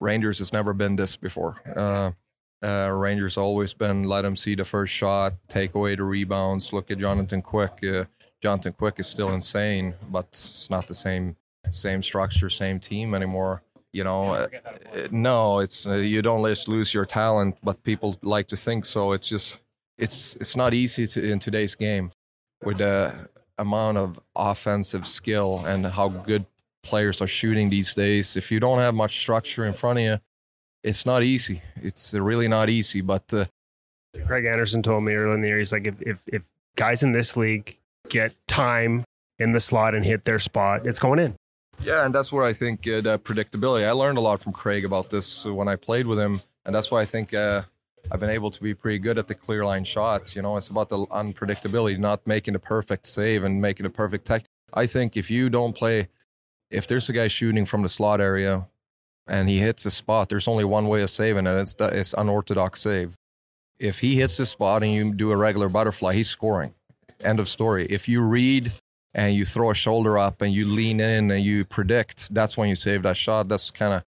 Rangers 0.00 0.38
has 0.38 0.52
never 0.52 0.72
been 0.72 0.94
this 0.94 1.16
before. 1.16 1.60
Uh, 2.62 2.90
Rangers 2.92 3.36
always 3.36 3.72
been 3.72 4.04
let 4.04 4.24
him 4.24 4.36
see 4.36 4.54
the 4.54 4.64
first 4.64 4.92
shot, 4.92 5.34
take 5.48 5.74
away 5.74 5.94
the 5.96 6.04
rebounds. 6.04 6.72
Look 6.72 6.90
at 6.90 6.98
Jonathan 6.98 7.40
Quick. 7.40 7.82
Uh, 7.82 8.04
Jonathan 8.42 8.72
Quick 8.72 8.96
is 8.98 9.06
still 9.06 9.32
insane, 9.32 9.94
but 10.10 10.26
it's 10.26 10.70
not 10.70 10.86
the 10.86 10.94
same 10.94 11.36
same 11.70 12.02
structure, 12.02 12.48
same 12.48 12.80
team 12.80 13.14
anymore. 13.14 13.62
You 13.92 14.04
know, 14.04 14.34
uh, 14.34 14.48
no, 15.10 15.58
it's 15.58 15.86
uh, 15.86 15.94
you 15.94 16.22
don't 16.22 16.46
just 16.46 16.68
lose 16.68 16.94
your 16.94 17.06
talent, 17.06 17.56
but 17.62 17.82
people 17.82 18.16
like 18.22 18.46
to 18.48 18.56
think 18.56 18.84
so. 18.84 19.12
It's 19.12 19.28
just 19.28 19.60
it's 19.98 20.36
it's 20.36 20.56
not 20.56 20.74
easy 20.74 21.06
to 21.06 21.30
in 21.30 21.38
today's 21.38 21.74
game 21.74 22.10
with 22.62 22.78
the 22.78 23.12
amount 23.58 23.98
of 23.98 24.20
offensive 24.36 25.06
skill 25.06 25.62
and 25.66 25.86
how 25.86 26.08
good 26.08 26.46
players 26.82 27.20
are 27.20 27.26
shooting 27.26 27.68
these 27.68 27.94
days. 27.94 28.36
If 28.36 28.50
you 28.50 28.60
don't 28.60 28.78
have 28.78 28.94
much 28.94 29.18
structure 29.18 29.66
in 29.66 29.74
front 29.74 29.98
of 29.98 30.04
you, 30.04 30.18
it's 30.82 31.04
not 31.06 31.22
easy. 31.22 31.62
It's 31.76 32.14
really 32.14 32.48
not 32.48 32.70
easy. 32.70 33.00
But 33.00 33.32
uh, 33.32 33.44
Craig 34.26 34.44
Anderson 34.44 34.82
told 34.82 35.04
me 35.04 35.14
earlier 35.14 35.34
in 35.34 35.40
the 35.42 35.48
year, 35.48 35.58
he's 35.58 35.72
like, 35.72 35.86
if, 35.86 36.00
if, 36.02 36.22
if 36.26 36.42
guys 36.76 37.02
in 37.02 37.12
this 37.12 37.36
league 37.36 37.76
get 38.08 38.32
time 38.48 39.04
in 39.38 39.52
the 39.52 39.60
slot 39.60 39.94
and 39.94 40.04
hit 40.04 40.24
their 40.24 40.38
spot, 40.38 40.86
it's 40.86 40.98
going 40.98 41.18
in. 41.18 41.34
Yeah, 41.82 42.04
and 42.04 42.14
that's 42.14 42.30
where 42.30 42.44
I 42.44 42.52
think 42.52 42.86
uh, 42.86 43.00
the 43.00 43.18
predictability. 43.18 43.86
I 43.86 43.92
learned 43.92 44.18
a 44.18 44.20
lot 44.20 44.40
from 44.40 44.52
Craig 44.52 44.84
about 44.84 45.08
this 45.08 45.46
when 45.46 45.66
I 45.66 45.76
played 45.76 46.06
with 46.06 46.18
him, 46.18 46.40
and 46.66 46.74
that's 46.74 46.90
why 46.90 47.00
I 47.00 47.06
think 47.06 47.32
uh, 47.32 47.62
I've 48.12 48.20
been 48.20 48.30
able 48.30 48.50
to 48.50 48.62
be 48.62 48.74
pretty 48.74 48.98
good 48.98 49.16
at 49.16 49.28
the 49.28 49.34
clear 49.34 49.64
line 49.64 49.84
shots. 49.84 50.36
You 50.36 50.42
know, 50.42 50.58
it's 50.58 50.68
about 50.68 50.90
the 50.90 51.06
unpredictability, 51.06 51.98
not 51.98 52.26
making 52.26 52.52
the 52.52 52.58
perfect 52.58 53.06
save 53.06 53.44
and 53.44 53.62
making 53.62 53.84
the 53.84 53.90
perfect 53.90 54.26
tech. 54.26 54.44
I 54.74 54.86
think 54.86 55.16
if 55.16 55.30
you 55.30 55.48
don't 55.48 55.74
play, 55.74 56.08
if 56.70 56.86
there's 56.86 57.08
a 57.08 57.14
guy 57.14 57.28
shooting 57.28 57.64
from 57.64 57.82
the 57.82 57.88
slot 57.88 58.20
area 58.20 58.66
and 59.26 59.48
he 59.48 59.58
hits 59.58 59.86
a 59.86 59.90
spot, 59.90 60.28
there's 60.28 60.48
only 60.48 60.64
one 60.64 60.88
way 60.88 61.02
of 61.02 61.10
saving 61.10 61.46
it. 61.46 61.56
It's 61.56 61.74
it's 61.78 62.14
unorthodox 62.14 62.80
save. 62.80 63.14
If 63.78 64.00
he 64.00 64.16
hits 64.16 64.36
the 64.36 64.46
spot 64.46 64.82
and 64.82 64.92
you 64.92 65.14
do 65.14 65.30
a 65.30 65.36
regular 65.36 65.68
butterfly, 65.68 66.12
he's 66.12 66.28
scoring. 66.28 66.74
End 67.24 67.40
of 67.40 67.48
story. 67.48 67.86
If 67.86 68.08
you 68.08 68.22
read 68.22 68.72
and 69.14 69.34
you 69.34 69.44
throw 69.44 69.70
a 69.70 69.74
shoulder 69.74 70.18
up 70.18 70.42
and 70.42 70.52
you 70.52 70.66
lean 70.66 71.00
in 71.00 71.30
and 71.30 71.42
you 71.42 71.64
predict, 71.64 72.32
that's 72.34 72.56
when 72.56 72.68
you 72.68 72.76
save 72.76 73.02
that 73.02 73.16
shot. 73.16 73.48
That's 73.48 73.70
kind 73.70 73.94
of 73.94 74.04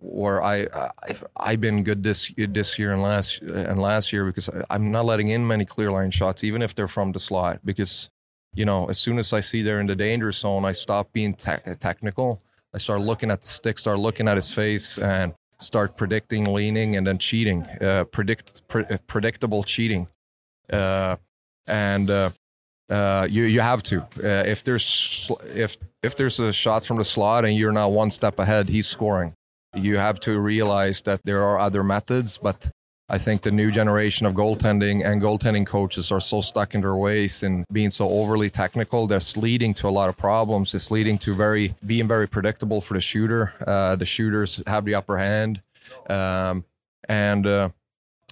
where 0.00 0.42
I, 0.42 0.66
I 0.74 0.90
I've 1.36 1.60
been 1.60 1.82
good 1.84 2.02
this 2.02 2.32
this 2.36 2.78
year 2.78 2.92
and 2.92 3.02
last 3.02 3.40
and 3.42 3.78
last 3.78 4.12
year 4.12 4.24
because 4.26 4.50
I'm 4.68 4.90
not 4.90 5.06
letting 5.06 5.28
in 5.28 5.46
many 5.46 5.64
clear 5.64 5.90
line 5.90 6.10
shots, 6.10 6.44
even 6.44 6.62
if 6.62 6.74
they're 6.74 6.88
from 6.88 7.12
the 7.12 7.18
slot. 7.18 7.60
Because 7.64 8.10
you 8.54 8.64
know, 8.64 8.86
as 8.86 8.98
soon 8.98 9.18
as 9.18 9.32
I 9.32 9.40
see 9.40 9.62
they're 9.62 9.80
in 9.80 9.86
the 9.86 9.96
danger 9.96 10.32
zone, 10.32 10.64
I 10.64 10.72
stop 10.72 11.12
being 11.12 11.34
te- 11.34 11.74
technical. 11.78 12.40
I 12.74 12.78
start 12.78 13.00
looking 13.00 13.30
at 13.30 13.40
the 13.40 13.46
stick, 13.46 13.78
start 13.78 13.98
looking 13.98 14.28
at 14.28 14.36
his 14.36 14.52
face, 14.54 14.98
and 14.98 15.34
start 15.58 15.96
predicting, 15.96 16.52
leaning, 16.52 16.96
and 16.96 17.06
then 17.06 17.18
cheating. 17.18 17.64
Uh, 17.80 18.04
predict 18.04 18.66
pre- 18.68 18.84
predictable 19.06 19.62
cheating, 19.62 20.06
uh, 20.72 21.16
and 21.66 22.10
uh, 22.10 22.30
uh, 22.88 23.26
you 23.30 23.44
you 23.44 23.60
have 23.60 23.82
to. 23.84 24.02
Uh, 24.22 24.44
if 24.46 24.62
there's 24.62 25.30
if 25.54 25.76
if 26.02 26.16
there's 26.16 26.38
a 26.40 26.52
shot 26.52 26.84
from 26.84 26.96
the 26.96 27.04
slot 27.04 27.44
and 27.44 27.56
you're 27.56 27.72
not 27.72 27.90
one 27.92 28.10
step 28.10 28.38
ahead, 28.38 28.68
he's 28.68 28.86
scoring. 28.86 29.34
You 29.74 29.98
have 29.98 30.18
to 30.20 30.38
realize 30.40 31.02
that 31.02 31.20
there 31.24 31.42
are 31.42 31.58
other 31.58 31.84
methods, 31.84 32.38
but 32.38 32.70
I 33.12 33.18
think 33.18 33.42
the 33.42 33.50
new 33.50 33.72
generation 33.72 34.24
of 34.24 34.34
goaltending 34.34 35.04
and 35.04 35.20
goaltending 35.20 35.66
coaches 35.66 36.12
are 36.12 36.20
so 36.20 36.40
stuck 36.40 36.76
in 36.76 36.80
their 36.80 36.94
ways 36.94 37.42
and 37.42 37.66
being 37.72 37.90
so 37.90 38.08
overly 38.08 38.48
technical. 38.48 39.08
That's 39.08 39.36
leading 39.36 39.74
to 39.74 39.88
a 39.88 39.90
lot 39.90 40.08
of 40.08 40.16
problems. 40.16 40.76
It's 40.76 40.92
leading 40.92 41.18
to 41.18 41.34
very 41.34 41.74
being 41.84 42.06
very 42.06 42.28
predictable 42.28 42.80
for 42.80 42.94
the 42.94 43.00
shooter. 43.00 43.52
Uh, 43.66 43.96
the 43.96 44.04
shooters 44.04 44.62
have 44.68 44.84
the 44.84 44.94
upper 44.94 45.18
hand, 45.18 45.60
um, 46.08 46.64
and 47.08 47.48
uh, 47.48 47.70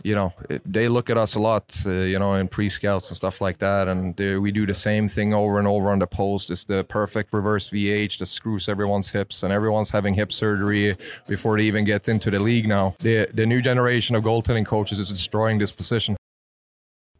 you 0.04 0.14
know, 0.14 0.32
they 0.64 0.88
look 0.88 1.10
at 1.10 1.16
us 1.16 1.34
a 1.34 1.38
lot, 1.38 1.76
uh, 1.86 1.90
you 1.90 2.18
know, 2.18 2.34
in 2.34 2.48
pre 2.48 2.68
scouts 2.68 3.10
and 3.10 3.16
stuff 3.16 3.40
like 3.40 3.58
that. 3.58 3.88
And 3.88 4.16
they, 4.16 4.36
we 4.36 4.52
do 4.52 4.66
the 4.66 4.74
same 4.74 5.08
thing 5.08 5.34
over 5.34 5.58
and 5.58 5.68
over 5.68 5.90
on 5.90 5.98
the 5.98 6.06
post. 6.06 6.50
It's 6.50 6.64
the 6.64 6.84
perfect 6.84 7.32
reverse 7.32 7.70
VH 7.70 8.18
that 8.18 8.26
screws 8.26 8.68
everyone's 8.68 9.10
hips, 9.10 9.42
and 9.42 9.52
everyone's 9.52 9.90
having 9.90 10.14
hip 10.14 10.32
surgery 10.32 10.96
before 11.26 11.56
they 11.56 11.64
even 11.64 11.84
get 11.84 12.08
into 12.08 12.30
the 12.30 12.38
league 12.38 12.68
now. 12.68 12.94
The, 13.00 13.28
the 13.32 13.46
new 13.46 13.60
generation 13.60 14.16
of 14.16 14.24
goaltending 14.24 14.66
coaches 14.66 14.98
is 14.98 15.08
destroying 15.08 15.58
this 15.58 15.72
position. 15.72 16.16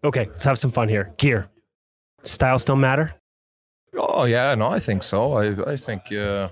Okay, 0.05 0.27
let's 0.27 0.45
have 0.45 0.59
some 0.59 0.71
fun 0.71 0.89
here. 0.89 1.13
Gear. 1.19 1.49
Style 2.23 2.59
still 2.59 2.77
matter? 2.77 3.15
Oh, 3.97 4.25
yeah, 4.25 4.55
no, 4.55 4.69
I 4.69 4.79
think 4.79 5.03
so. 5.03 5.33
I, 5.33 5.73
I 5.73 5.77
think, 5.77 6.13
uh, 6.13 6.49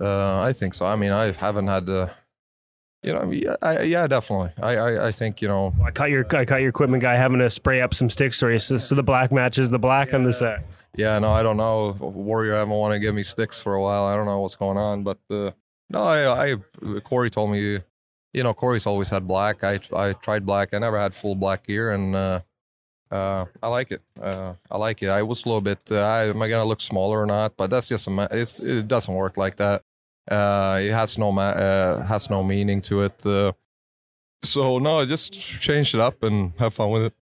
uh, 0.00 0.40
I 0.40 0.52
think 0.52 0.74
so. 0.74 0.86
I 0.86 0.96
mean, 0.96 1.12
I 1.12 1.32
haven't 1.32 1.68
had 1.68 1.86
the 1.86 2.10
you 3.02 3.14
know, 3.14 3.30
yeah, 3.30 3.56
I, 3.62 3.82
yeah, 3.82 4.06
definitely. 4.06 4.50
I, 4.62 4.76
I, 4.76 5.06
I, 5.06 5.10
think 5.10 5.40
you 5.40 5.48
know. 5.48 5.74
I 5.82 5.90
caught 5.90 6.10
your, 6.10 6.26
I 6.36 6.44
caught 6.44 6.60
your 6.60 6.68
equipment 6.68 7.02
guy 7.02 7.14
having 7.16 7.38
to 7.38 7.48
spray 7.48 7.80
up 7.80 7.94
some 7.94 8.10
sticks 8.10 8.38
for 8.38 8.52
you, 8.52 8.58
so, 8.58 8.76
so 8.76 8.94
the 8.94 9.02
black 9.02 9.32
matches 9.32 9.70
the 9.70 9.78
black 9.78 10.10
yeah. 10.10 10.16
on 10.16 10.24
the 10.24 10.32
set. 10.32 10.64
Yeah, 10.94 11.18
no, 11.18 11.32
I 11.32 11.42
don't 11.42 11.56
know. 11.56 11.96
Warrior 11.98 12.54
haven't 12.54 12.74
want 12.74 12.92
to 12.92 12.98
give 12.98 13.14
me 13.14 13.22
sticks 13.22 13.60
for 13.60 13.74
a 13.74 13.82
while. 13.82 14.04
I 14.04 14.16
don't 14.16 14.26
know 14.26 14.40
what's 14.40 14.56
going 14.56 14.76
on, 14.76 15.02
but 15.02 15.18
uh, 15.30 15.52
no, 15.88 16.02
I, 16.02 16.52
I, 16.52 17.00
Corey 17.00 17.30
told 17.30 17.50
me, 17.50 17.78
you 18.32 18.42
know, 18.42 18.52
Corey's 18.52 18.86
always 18.86 19.08
had 19.08 19.26
black. 19.26 19.64
I, 19.64 19.80
I 19.96 20.12
tried 20.12 20.44
black. 20.44 20.74
I 20.74 20.78
never 20.78 21.00
had 21.00 21.14
full 21.14 21.34
black 21.34 21.66
gear, 21.66 21.92
and 21.92 22.14
uh, 22.14 22.40
uh, 23.10 23.46
I 23.62 23.68
like 23.68 23.90
it. 23.92 24.02
Uh, 24.20 24.54
I 24.70 24.76
like 24.76 25.02
it. 25.02 25.08
I 25.08 25.22
was 25.22 25.44
a 25.44 25.48
little 25.48 25.60
bit. 25.60 25.78
Uh, 25.90 26.02
I, 26.02 26.24
am 26.24 26.40
I 26.42 26.48
gonna 26.48 26.64
look 26.64 26.80
smaller 26.80 27.20
or 27.20 27.26
not? 27.26 27.56
But 27.56 27.70
that's 27.70 27.88
just 27.88 28.06
a. 28.06 28.28
It's, 28.30 28.60
it 28.60 28.86
doesn't 28.86 29.12
work 29.12 29.36
like 29.36 29.56
that. 29.56 29.82
Uh, 30.30 30.78
it 30.80 30.92
has 30.92 31.18
no 31.18 31.32
ma- 31.32 31.42
uh, 31.50 32.04
has 32.04 32.30
no 32.30 32.42
meaning 32.44 32.80
to 32.82 33.02
it. 33.02 33.26
Uh, 33.26 33.52
so 34.42 34.78
no, 34.78 35.00
I 35.00 35.04
just 35.04 35.32
change 35.32 35.94
it 35.94 36.00
up 36.00 36.22
and 36.22 36.52
have 36.58 36.74
fun 36.74 36.90
with 36.90 37.02
it. 37.04 37.14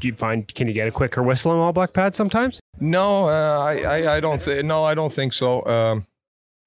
Do 0.00 0.08
you 0.08 0.14
find 0.14 0.46
can 0.54 0.68
you 0.68 0.74
get 0.74 0.86
a 0.86 0.92
quicker 0.92 1.22
whistle 1.22 1.50
on 1.50 1.58
all 1.58 1.72
black 1.72 1.92
pads 1.92 2.16
sometimes? 2.16 2.60
No, 2.78 3.28
uh, 3.28 3.58
I, 3.58 3.80
I, 3.82 4.16
I 4.16 4.20
don't 4.20 4.40
think 4.40 4.64
no, 4.64 4.84
I 4.84 4.94
don't 4.94 5.12
think 5.12 5.32
so. 5.32 5.64
Um, 5.66 6.06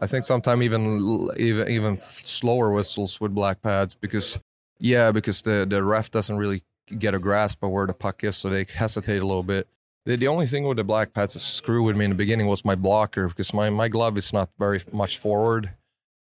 I 0.01 0.07
think 0.07 0.25
sometimes 0.25 0.61
even 0.63 1.29
even 1.37 1.67
even 1.69 1.99
slower 1.99 2.71
whistles 2.71 3.21
with 3.21 3.33
black 3.33 3.61
pads 3.61 3.95
because 3.95 4.39
yeah, 4.79 5.11
because 5.11 5.41
the 5.41 5.65
the 5.69 5.83
ref 5.83 6.11
doesn't 6.11 6.35
really 6.37 6.63
get 6.97 7.15
a 7.15 7.19
grasp 7.19 7.63
of 7.63 7.69
where 7.69 7.87
the 7.87 7.93
puck 7.93 8.23
is, 8.23 8.35
so 8.35 8.49
they 8.49 8.65
hesitate 8.65 9.21
a 9.21 9.25
little 9.25 9.43
bit. 9.43 9.67
The, 10.05 10.15
the 10.15 10.27
only 10.27 10.47
thing 10.47 10.63
with 10.67 10.77
the 10.77 10.83
black 10.83 11.13
pads 11.13 11.33
that 11.33 11.39
screw 11.39 11.83
with 11.83 11.95
me 11.95 12.05
in 12.05 12.11
the 12.11 12.15
beginning 12.15 12.47
was 12.47 12.65
my 12.65 12.75
blocker 12.75 13.27
because 13.27 13.53
my, 13.53 13.69
my 13.69 13.87
glove 13.87 14.17
is 14.17 14.33
not 14.33 14.49
very 14.57 14.79
much 14.91 15.19
forward, 15.19 15.71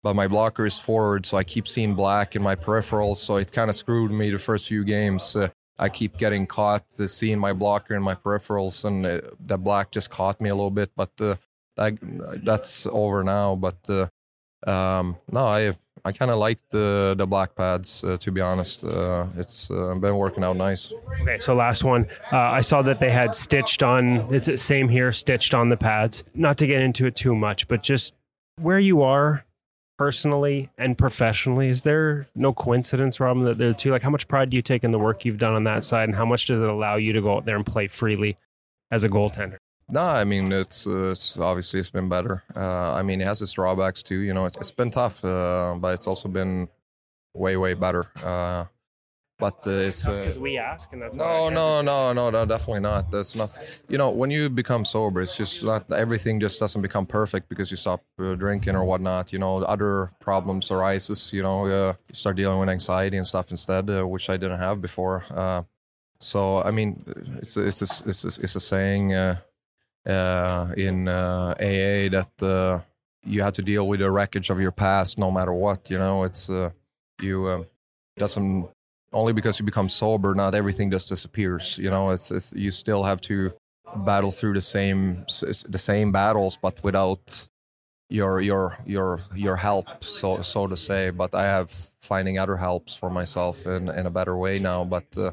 but 0.03 0.14
my 0.14 0.26
blocker 0.26 0.66
is 0.66 0.78
forward. 0.78 1.24
So 1.24 1.39
I 1.39 1.45
keep 1.45 1.66
seeing 1.66 1.95
black 1.95 2.37
in 2.37 2.43
my 2.43 2.57
peripherals. 2.57 3.16
So 3.16 3.37
it 3.37 3.53
kind 3.53 3.70
of 3.70 3.76
screwed 3.76 4.11
me 4.11 4.31
the 4.31 4.39
first 4.39 4.68
few 4.68 4.85
games. 4.85 5.35
Uh, 5.35 5.49
I 5.78 5.89
keep 5.89 6.18
getting 6.18 6.47
caught 6.47 6.85
uh, 7.01 7.07
seeing 7.07 7.39
my 7.39 7.55
blocker 7.55 7.95
in 7.95 8.03
my 8.03 8.14
peripherals, 8.14 8.85
and 8.85 9.07
uh, 9.07 9.20
the 9.41 9.57
black 9.57 9.91
just 9.91 10.11
caught 10.11 10.39
me 10.39 10.51
a 10.51 10.55
little 10.55 10.70
bit. 10.70 10.91
But 10.95 11.12
uh, 11.18 11.37
that's 12.43 12.87
over 12.87 13.24
now. 13.24 13.57
But 13.57 13.78
uh, 13.89 14.70
um, 14.70 15.16
no, 15.33 15.47
I 15.47 15.72
I 16.05 16.12
kind 16.12 16.30
of 16.30 16.38
like 16.38 16.59
the 16.70 17.14
the 17.16 17.26
black 17.26 17.55
pads 17.55 18.05
uh, 18.05 18.16
to 18.18 18.30
be 18.30 18.40
honest. 18.40 18.84
Uh, 18.84 19.26
it's 19.36 19.70
uh, 19.70 19.94
been 19.94 20.16
working 20.16 20.44
out 20.44 20.57
nice. 20.57 20.92
Okay, 21.22 21.38
so 21.38 21.55
last 21.55 21.84
one, 21.84 22.07
uh, 22.32 22.36
I 22.36 22.61
saw 22.61 22.82
that 22.82 22.98
they 23.01 23.11
had 23.11 23.34
stitched 23.34 23.82
on. 23.82 24.32
It's 24.34 24.46
the 24.46 24.57
same 24.57 24.88
here, 24.88 25.12
stitched 25.12 25.55
on 25.55 25.68
the 25.68 25.76
pads. 25.76 26.24
Not 26.34 26.59
to 26.59 26.66
get 26.66 26.82
into 26.82 27.07
it 27.07 27.14
too 27.14 27.34
much, 27.34 27.68
but 27.68 27.82
just 27.82 28.14
where 28.57 28.78
you 28.78 29.03
are 29.03 29.44
personally 29.98 30.70
and 30.78 30.96
professionally, 30.96 31.68
is 31.68 31.82
there 31.82 32.26
no 32.34 32.55
coincidence, 32.55 33.20
Robin, 33.20 33.44
that 33.44 33.59
the 33.59 33.74
two? 33.74 33.90
Like, 33.90 34.03
how 34.03 34.09
much 34.11 34.26
pride 34.28 34.48
do 34.48 34.57
you 34.57 34.62
take 34.62 34.82
in 34.82 34.92
the 34.92 34.98
work 34.98 35.24
you've 35.24 35.38
done 35.38 35.55
on 35.55 35.64
that 35.64 35.84
side, 35.84 36.09
and 36.09 36.16
how 36.16 36.24
much 36.24 36.46
does 36.46 36.62
it 36.62 36.68
allow 36.68 36.96
you 36.96 37.12
to 37.12 37.20
go 37.20 37.36
out 37.36 37.44
there 37.44 37.57
and 37.57 37.66
play 37.66 37.86
freely 37.86 38.38
as 38.90 39.05
a 39.05 39.09
goaltender? 39.09 39.59
No, 39.93 40.03
I 40.03 40.24
mean 40.24 40.53
it's 40.53 40.86
uh, 40.86 41.11
it's 41.11 41.36
obviously 41.38 41.80
it's 41.80 41.91
been 41.91 42.09
better. 42.09 42.43
Uh, 42.55 42.93
I 42.93 43.03
mean 43.03 43.20
it 43.20 43.26
has 43.26 43.43
its 43.43 43.53
drawbacks 43.53 44.03
too. 44.03 44.20
You 44.20 44.34
know, 44.34 44.47
it's, 44.47 44.57
it's 44.57 44.70
been 44.70 44.91
tough, 44.91 45.24
uh, 45.24 45.74
but 45.78 45.95
it's 45.95 46.07
also 46.07 46.28
been 46.28 46.68
way 47.34 47.57
way 47.57 47.74
better. 47.74 48.07
Uh, 48.24 48.66
but 49.38 49.66
uh, 49.66 49.70
it's 49.70 50.05
because 50.05 50.36
uh, 50.36 50.43
we 50.43 50.59
ask, 50.59 50.93
and 50.93 51.01
that's 51.01 51.16
no, 51.16 51.49
no, 51.49 51.80
no, 51.80 52.12
no, 52.12 52.28
no, 52.28 52.45
definitely 52.45 52.80
not. 52.80 53.11
That's 53.11 53.34
not. 53.34 53.57
You 53.88 53.97
know, 53.97 54.11
when 54.11 54.30
you 54.30 54.51
become 54.51 54.84
sober, 54.84 55.22
it's 55.22 55.34
just 55.36 55.64
not 55.64 55.91
everything 55.91 56.41
just 56.41 56.61
doesn't 56.61 56.82
become 56.82 57.07
perfect 57.07 57.49
because 57.49 57.70
you 57.70 57.78
stop 57.78 58.03
drinking 58.18 58.76
or 58.76 58.84
whatnot. 58.84 59.32
You 59.32 59.38
know, 59.38 59.62
other 59.62 60.11
problems 60.20 60.70
arises. 60.70 61.32
You 61.32 61.43
know, 61.43 61.66
you 61.66 61.97
start 62.12 62.36
dealing 62.36 62.59
with 62.59 62.68
anxiety 62.68 63.16
and 63.16 63.26
stuff 63.26 63.51
instead, 63.51 63.88
which 64.05 64.28
I 64.28 64.36
didn't 64.36 64.61
have 64.61 64.82
before. 64.82 65.24
so 66.20 66.62
I 66.62 66.70
mean, 66.70 67.03
it's 67.38 67.57
it's 67.57 67.80
a, 67.80 68.09
it's 68.11 68.24
a, 68.24 68.43
it's 68.43 68.57
a 68.57 68.61
saying 68.61 69.14
uh, 69.14 69.36
in 70.07 71.09
uh, 71.09 71.55
AA 71.59 72.09
that 72.09 72.30
uh, 72.42 72.80
you 73.24 73.42
have 73.42 73.53
to 73.55 73.62
deal 73.62 73.86
with 73.86 74.01
the 74.01 74.11
wreckage 74.11 74.51
of 74.51 74.61
your 74.61 74.72
past 74.72 75.18
no 75.18 75.30
matter 75.30 75.53
what. 75.53 75.90
You 75.90 75.98
know, 75.98 76.24
it's 76.24 76.51
you 77.20 77.66
doesn't 78.18 78.68
only 79.12 79.32
because 79.32 79.59
you 79.59 79.64
become 79.64 79.88
sober, 79.88 80.34
not 80.34 80.55
everything 80.55 80.90
just 80.90 81.09
disappears. 81.09 81.78
You 81.78 81.90
know, 81.90 82.11
it's, 82.11 82.30
it's 82.30 82.53
you 82.53 82.70
still 82.70 83.03
have 83.03 83.20
to 83.22 83.53
battle 83.96 84.30
through 84.30 84.55
the 84.55 84.61
same 84.61 85.24
the 85.68 85.78
same 85.78 86.12
battles, 86.12 86.57
but 86.57 86.82
without 86.84 87.48
your 88.09 88.40
your 88.40 88.78
your 88.86 89.20
your 89.34 89.57
help, 89.57 90.05
so 90.05 90.40
so 90.42 90.66
to 90.66 90.76
say. 90.76 91.11
But 91.11 91.34
I 91.34 91.44
have 91.44 91.70
finding 92.01 92.38
other 92.38 92.57
helps 92.57 92.96
for 92.96 93.11
myself 93.11 93.66
in 93.66 93.88
in 93.88 94.07
a 94.07 94.11
better 94.11 94.36
way 94.36 94.59
now. 94.59 94.84
But 94.84 95.07
uh, 95.18 95.32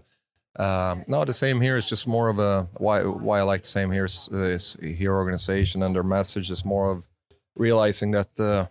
um, 0.57 1.03
no, 1.07 1.23
the 1.23 1.33
same 1.33 1.61
here 1.61 1.77
is 1.77 1.87
just 1.87 2.07
more 2.07 2.29
of 2.29 2.39
a 2.39 2.67
why 2.77 3.01
why 3.03 3.39
I 3.39 3.43
like 3.43 3.61
the 3.61 3.67
same 3.67 3.91
here 3.91 4.05
is, 4.05 4.27
is 4.31 4.77
here 4.81 5.13
organization 5.13 5.83
and 5.83 5.95
their 5.95 6.03
message 6.03 6.49
is 6.49 6.65
more 6.65 6.91
of 6.91 7.07
realizing 7.55 8.11
that 8.11 8.39
uh, 8.39 8.67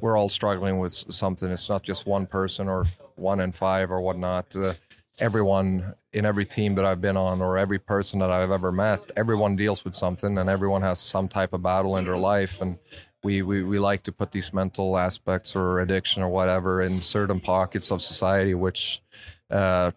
we're 0.00 0.16
all 0.16 0.28
struggling 0.28 0.78
with 0.78 0.92
something. 0.92 1.50
It's 1.50 1.68
not 1.68 1.82
just 1.82 2.06
one 2.06 2.26
person 2.26 2.68
or 2.68 2.86
one 3.14 3.40
in 3.40 3.52
five 3.52 3.90
or 3.90 4.00
whatnot. 4.00 4.54
Uh, 4.56 4.72
everyone 5.20 5.94
in 6.12 6.26
every 6.26 6.44
team 6.44 6.74
that 6.74 6.84
I've 6.84 7.00
been 7.00 7.16
on 7.16 7.40
or 7.40 7.56
every 7.56 7.78
person 7.78 8.18
that 8.20 8.30
I've 8.30 8.50
ever 8.50 8.72
met, 8.72 9.12
everyone 9.16 9.56
deals 9.56 9.84
with 9.84 9.94
something 9.94 10.38
and 10.38 10.50
everyone 10.50 10.82
has 10.82 10.98
some 10.98 11.28
type 11.28 11.52
of 11.52 11.62
battle 11.62 11.96
in 11.96 12.04
their 12.04 12.16
life. 12.16 12.60
And 12.60 12.78
we, 13.22 13.42
we, 13.42 13.62
we 13.62 13.78
like 13.78 14.02
to 14.04 14.12
put 14.12 14.32
these 14.32 14.52
mental 14.52 14.98
aspects 14.98 15.54
or 15.54 15.80
addiction 15.80 16.22
or 16.22 16.28
whatever 16.28 16.82
in 16.82 17.00
certain 17.00 17.38
pockets 17.38 17.92
of 17.92 18.02
society, 18.02 18.54
which 18.54 19.00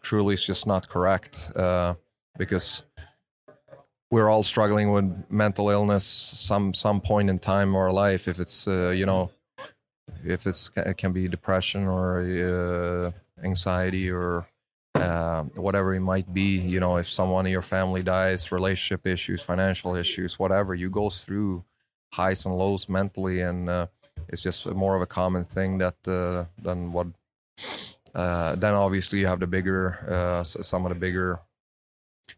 truly 0.01 0.33
is 0.33 0.45
just 0.45 0.67
not 0.67 0.87
correct 0.89 1.51
uh, 1.55 1.93
because 2.37 2.83
we're 4.11 4.29
all 4.29 4.43
struggling 4.43 4.91
with 4.91 5.25
mental 5.29 5.69
illness 5.69 6.05
some 6.05 6.73
some 6.73 7.01
point 7.01 7.29
in 7.29 7.39
time 7.39 7.75
our 7.75 7.91
life. 7.91 8.27
If 8.27 8.39
it's 8.39 8.67
uh, 8.67 8.89
you 8.89 9.05
know, 9.05 9.31
if 10.23 10.47
it's 10.47 10.69
it 10.75 10.97
can 10.97 11.11
be 11.11 11.27
depression 11.27 11.87
or 11.87 12.19
uh, 12.19 13.11
anxiety 13.43 14.11
or 14.11 14.47
uh, 14.95 15.43
whatever 15.55 15.93
it 15.93 15.99
might 15.99 16.33
be. 16.33 16.57
You 16.59 16.79
know, 16.79 16.97
if 16.97 17.09
someone 17.09 17.45
in 17.45 17.51
your 17.51 17.61
family 17.61 18.03
dies, 18.03 18.51
relationship 18.51 19.05
issues, 19.05 19.41
financial 19.41 19.95
issues, 19.95 20.39
whatever, 20.39 20.73
you 20.73 20.89
go 20.89 21.09
through 21.09 21.63
highs 22.13 22.45
and 22.45 22.55
lows 22.55 22.87
mentally, 22.87 23.41
and 23.41 23.69
uh, 23.69 23.87
it's 24.29 24.43
just 24.43 24.65
more 24.67 24.95
of 24.95 25.01
a 25.01 25.05
common 25.05 25.43
thing 25.43 25.77
that 25.79 25.95
uh, 26.07 26.45
than 26.61 26.91
what 26.91 27.07
uh, 28.16 28.55
then 28.55 28.74
obviously 28.74 29.20
you 29.20 29.28
have 29.28 29.41
the 29.41 29.47
bigger, 29.47 29.99
uh, 30.09 30.43
some 30.43 30.86
of 30.86 30.89
the 30.89 30.95
bigger 30.95 31.41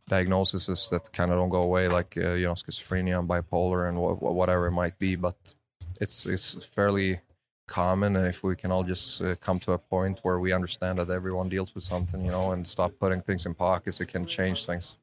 diagnoses 0.10 0.90
that 0.90 1.10
kind 1.14 1.32
of 1.32 1.38
don't 1.38 1.50
go 1.50 1.62
away, 1.62 1.88
like 1.88 2.18
uh, 2.18 2.34
you 2.34 2.46
know 2.46 2.54
schizophrenia 2.54 3.20
and 3.20 3.30
bipolar 3.30 3.88
and 3.88 3.98
wh- 3.98 4.22
whatever 4.22 4.66
it 4.66 4.72
might 4.72 4.98
be. 4.98 5.16
But 5.16 5.54
it's 6.02 6.26
it's 6.26 6.66
fairly 6.66 7.22
common, 7.68 8.16
and 8.16 8.26
if 8.26 8.44
we 8.44 8.56
can 8.56 8.72
all 8.72 8.84
just 8.84 9.22
uh, 9.22 9.36
come 9.40 9.60
to 9.60 9.74
a 9.74 9.78
point 9.78 10.20
where 10.24 10.40
we 10.40 10.52
understand 10.52 10.98
that 10.98 11.10
everyone 11.10 11.48
deals 11.48 11.76
with 11.76 11.84
something, 11.84 12.26
you 12.26 12.32
know, 12.32 12.54
and 12.54 12.66
stop 12.66 12.92
putting 13.00 13.22
things 13.22 13.46
in 13.46 13.54
pockets, 13.54 14.02
it 14.02 14.08
can 14.08 14.26
change 14.26 14.66
things. 14.66 14.98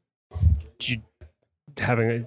You, 0.80 1.02
having 1.78 2.10
a 2.10 2.26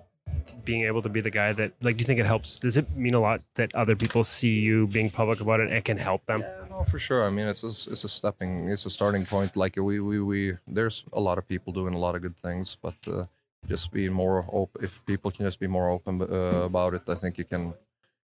being 0.64 0.84
able 0.84 1.02
to 1.02 1.10
be 1.10 1.20
the 1.20 1.32
guy 1.32 1.52
that 1.52 1.74
like 1.82 1.98
do 1.98 2.02
you 2.02 2.06
think 2.06 2.20
it 2.20 2.26
helps 2.26 2.60
does 2.60 2.78
it 2.78 2.90
mean 2.96 3.14
a 3.14 3.20
lot 3.20 3.42
that 3.56 3.74
other 3.76 3.96
people 3.96 4.24
see 4.24 4.60
you 4.60 4.88
being 4.88 5.10
public 5.10 5.42
about 5.42 5.60
it 5.60 5.68
and 5.68 5.76
it 5.76 5.84
can 5.84 5.98
help 5.98 6.26
them 6.26 6.42
yeah, 6.42 6.67
no, 6.78 6.84
for 6.84 7.00
sure. 7.00 7.26
I 7.26 7.30
mean 7.30 7.48
it's 7.48 7.64
a, 7.64 7.92
it's 7.92 8.04
a 8.04 8.10
stepping 8.10 8.70
it's 8.70 8.86
a 8.86 8.90
starting 8.90 9.26
point. 9.26 9.56
Like 9.56 9.76
we, 9.76 10.00
we 10.00 10.20
we 10.22 10.58
there's 10.68 11.06
a 11.14 11.20
lot 11.20 11.38
of 11.38 11.48
people 11.48 11.74
doing 11.74 11.94
a 11.94 11.98
lot 11.98 12.16
of 12.16 12.22
good 12.22 12.38
things 12.38 12.78
but 12.82 12.96
uh, 13.08 13.26
just 13.68 13.92
be 13.92 14.10
more 14.10 14.46
open 14.52 14.84
if 14.84 15.06
people 15.06 15.32
can 15.32 15.46
just 15.46 15.60
be 15.60 15.68
more 15.68 15.90
open 15.90 16.22
uh, 16.22 16.64
about 16.72 16.94
it 16.94 17.02
i 17.10 17.16
think 17.16 17.38
you 17.38 17.44
can 17.44 17.74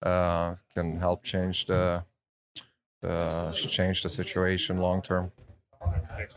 uh, 0.03 0.55
can 0.75 0.99
help 0.99 1.23
change 1.23 1.67
the 1.67 2.03
uh, 3.03 3.53
change 3.53 4.03
the 4.03 4.09
situation 4.09 4.79
long 4.79 5.03
term. 5.03 5.33
Thanks, 6.17 6.35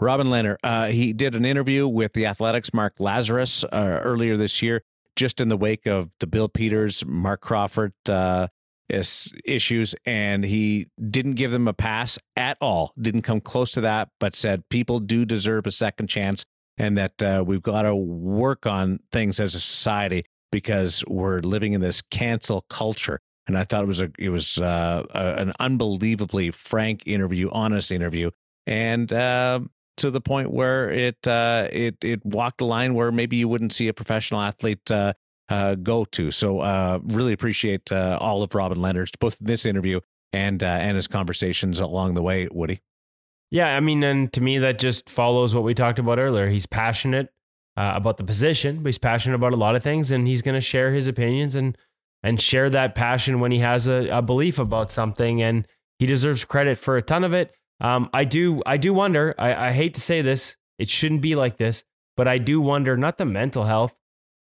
Robin 0.00 0.28
Lehner, 0.28 0.56
uh, 0.64 0.86
he 0.86 1.12
did 1.12 1.34
an 1.34 1.44
interview 1.44 1.86
with 1.86 2.14
the 2.14 2.26
Athletics' 2.26 2.72
Mark 2.72 2.96
Lazerus 2.98 3.64
uh, 3.64 4.00
earlier 4.02 4.36
this 4.38 4.62
year, 4.62 4.82
just 5.14 5.40
in 5.40 5.48
the 5.48 5.56
wake 5.56 5.86
of 5.86 6.10
the 6.20 6.26
Bill 6.26 6.48
Peters, 6.48 7.04
Marc 7.04 7.42
Crawford 7.42 7.92
uh, 8.08 8.48
is, 8.88 9.32
issues, 9.44 9.94
and 10.06 10.42
he 10.42 10.86
didn't 11.10 11.34
give 11.34 11.50
them 11.50 11.68
a 11.68 11.74
pass 11.74 12.18
at 12.34 12.56
all. 12.62 12.94
Didn't 12.98 13.22
come 13.22 13.42
close 13.42 13.72
to 13.72 13.82
that, 13.82 14.08
but 14.18 14.34
said 14.34 14.68
people 14.70 15.00
do 15.00 15.26
deserve 15.26 15.66
a 15.66 15.70
second 15.70 16.06
chance, 16.06 16.46
and 16.78 16.96
that 16.96 17.22
uh, 17.22 17.44
we've 17.46 17.62
got 17.62 17.82
to 17.82 17.94
work 17.94 18.66
on 18.66 19.00
things 19.12 19.38
as 19.38 19.54
a 19.54 19.60
society 19.60 20.24
because 20.50 21.04
we're 21.08 21.40
living 21.40 21.74
in 21.74 21.82
this 21.82 22.00
cancel 22.00 22.64
culture. 22.70 23.20
And 23.46 23.58
I 23.58 23.64
thought 23.64 23.82
it 23.82 23.88
was 23.88 24.00
a 24.00 24.10
it 24.18 24.30
was 24.30 24.58
uh, 24.58 25.04
a, 25.10 25.34
an 25.34 25.52
unbelievably 25.60 26.52
frank 26.52 27.02
interview, 27.04 27.50
honest 27.50 27.92
interview, 27.92 28.30
and 28.66 29.12
uh, 29.12 29.60
to 30.00 30.10
the 30.10 30.20
point 30.20 30.50
where 30.50 30.90
it 30.90 31.26
uh, 31.26 31.68
it 31.70 31.96
it 32.02 32.24
walked 32.24 32.60
a 32.60 32.64
line 32.64 32.94
where 32.94 33.12
maybe 33.12 33.36
you 33.36 33.48
wouldn't 33.48 33.72
see 33.72 33.88
a 33.88 33.94
professional 33.94 34.40
athlete 34.40 34.90
uh, 34.90 35.12
uh, 35.48 35.74
go 35.76 36.04
to. 36.06 36.30
So 36.30 36.60
uh, 36.60 36.98
really 37.04 37.32
appreciate 37.32 37.90
uh, 37.92 38.18
all 38.20 38.42
of 38.42 38.54
Robin 38.54 38.78
Lehner's 38.78 39.10
both 39.18 39.38
this 39.40 39.66
interview 39.66 40.00
and 40.32 40.62
uh, 40.62 40.66
and 40.66 40.96
his 40.96 41.06
conversations 41.06 41.80
along 41.80 42.14
the 42.14 42.22
way, 42.22 42.48
Woody. 42.50 42.80
Yeah, 43.50 43.76
I 43.76 43.80
mean, 43.80 44.02
and 44.04 44.32
to 44.32 44.40
me 44.40 44.58
that 44.58 44.78
just 44.78 45.08
follows 45.08 45.54
what 45.54 45.64
we 45.64 45.74
talked 45.74 45.98
about 45.98 46.18
earlier. 46.18 46.48
He's 46.48 46.66
passionate 46.66 47.30
about 47.76 48.18
the 48.18 48.24
position, 48.24 48.82
but 48.82 48.88
he's 48.88 48.98
passionate 48.98 49.36
about 49.36 49.54
a 49.54 49.56
lot 49.56 49.74
of 49.74 49.82
things, 49.82 50.10
and 50.10 50.28
he's 50.28 50.42
going 50.42 50.54
to 50.54 50.60
share 50.60 50.92
his 50.92 51.08
opinions 51.08 51.56
and 51.56 51.76
and 52.22 52.40
share 52.40 52.68
that 52.68 52.94
passion 52.94 53.40
when 53.40 53.50
he 53.50 53.60
has 53.60 53.86
a, 53.86 54.08
a 54.08 54.22
belief 54.22 54.58
about 54.58 54.90
something, 54.92 55.40
and 55.42 55.66
he 55.98 56.06
deserves 56.06 56.44
credit 56.44 56.78
for 56.78 56.96
a 56.96 57.02
ton 57.02 57.24
of 57.24 57.32
it. 57.32 57.54
Um, 57.80 58.10
I 58.12 58.24
do, 58.24 58.62
I 58.66 58.76
do 58.76 58.92
wonder. 58.92 59.34
I, 59.38 59.68
I 59.68 59.72
hate 59.72 59.94
to 59.94 60.00
say 60.00 60.22
this, 60.22 60.56
it 60.78 60.88
shouldn't 60.88 61.22
be 61.22 61.34
like 61.34 61.56
this, 61.56 61.84
but 62.16 62.28
I 62.28 62.38
do 62.38 62.60
wonder 62.60 62.96
not 62.96 63.18
the 63.18 63.24
mental 63.24 63.64
health, 63.64 63.94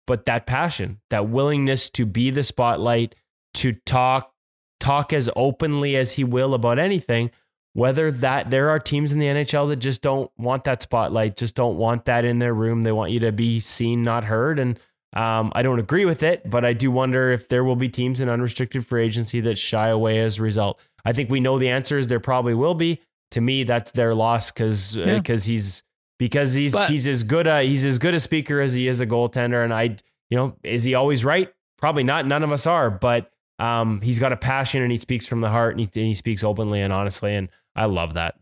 but 0.05 0.25
that 0.25 0.45
passion, 0.45 0.99
that 1.09 1.29
willingness 1.29 1.89
to 1.91 2.05
be 2.05 2.29
the 2.29 2.43
spotlight, 2.43 3.15
to 3.55 3.73
talk, 3.73 4.33
talk 4.79 5.13
as 5.13 5.29
openly 5.35 5.95
as 5.95 6.13
he 6.13 6.23
will 6.23 6.53
about 6.53 6.79
anything. 6.79 7.31
Whether 7.73 8.09
that 8.09 8.49
there 8.49 8.71
are 8.71 8.79
teams 8.79 9.13
in 9.13 9.19
the 9.19 9.27
NHL 9.27 9.67
that 9.69 9.75
just 9.75 10.01
don't 10.01 10.31
want 10.37 10.63
that 10.63 10.81
spotlight, 10.81 11.37
just 11.37 11.53
don't 11.53 11.77
want 11.77 12.05
that 12.05 12.25
in 12.25 12.39
their 12.39 12.53
room. 12.53 12.81
They 12.81 12.91
want 12.91 13.11
you 13.11 13.19
to 13.19 13.31
be 13.31 13.59
seen, 13.59 14.01
not 14.01 14.23
heard. 14.23 14.57
And 14.57 14.79
um, 15.13 15.51
I 15.53 15.61
don't 15.61 15.77
agree 15.77 16.05
with 16.05 16.23
it, 16.23 16.49
but 16.49 16.65
I 16.65 16.73
do 16.73 16.89
wonder 16.89 17.31
if 17.31 17.49
there 17.49 17.63
will 17.63 17.75
be 17.75 17.87
teams 17.87 18.19
in 18.19 18.29
unrestricted 18.29 18.85
free 18.85 19.05
agency 19.05 19.41
that 19.41 19.59
shy 19.59 19.89
away 19.89 20.19
as 20.19 20.39
a 20.39 20.41
result. 20.41 20.79
I 21.05 21.13
think 21.13 21.29
we 21.29 21.39
know 21.39 21.59
the 21.59 21.69
answer 21.69 21.99
is 21.99 22.07
there 22.07 22.19
probably 22.19 22.55
will 22.55 22.73
be 22.73 22.99
to 23.31 23.41
me 23.41 23.63
that's 23.63 23.91
their 23.91 24.13
loss 24.13 24.51
because 24.51 24.95
because 24.95 25.47
uh, 25.47 25.49
yeah. 25.49 25.53
he's 25.53 25.83
because 26.19 26.53
he's 26.53 26.73
but, 26.73 26.89
he's 26.89 27.07
as 27.07 27.23
good 27.23 27.47
a 27.47 27.63
he's 27.63 27.85
as 27.85 27.99
good 27.99 28.13
a 28.13 28.19
speaker 28.19 28.59
as 28.59 28.73
he 28.73 28.87
is 28.87 29.01
a 29.01 29.05
goaltender. 29.05 29.63
And 29.63 29.73
I 29.73 29.97
you 30.29 30.37
know 30.37 30.55
is 30.63 30.83
he 30.83 30.95
always 30.95 31.23
right? 31.25 31.49
Probably 31.77 32.03
not. 32.03 32.25
None 32.25 32.43
of 32.43 32.51
us 32.51 32.65
are. 32.65 32.89
But 32.89 33.31
um 33.59 34.01
he's 34.01 34.19
got 34.19 34.33
a 34.33 34.37
passion 34.37 34.81
and 34.81 34.91
he 34.91 34.97
speaks 34.97 35.27
from 35.27 35.41
the 35.41 35.49
heart 35.49 35.77
and 35.77 35.79
he, 35.81 35.99
and 35.99 36.07
he 36.07 36.13
speaks 36.13 36.43
openly 36.43 36.81
and 36.81 36.93
honestly. 36.93 37.35
And 37.35 37.49
I 37.75 37.85
love 37.85 38.15
that. 38.15 38.35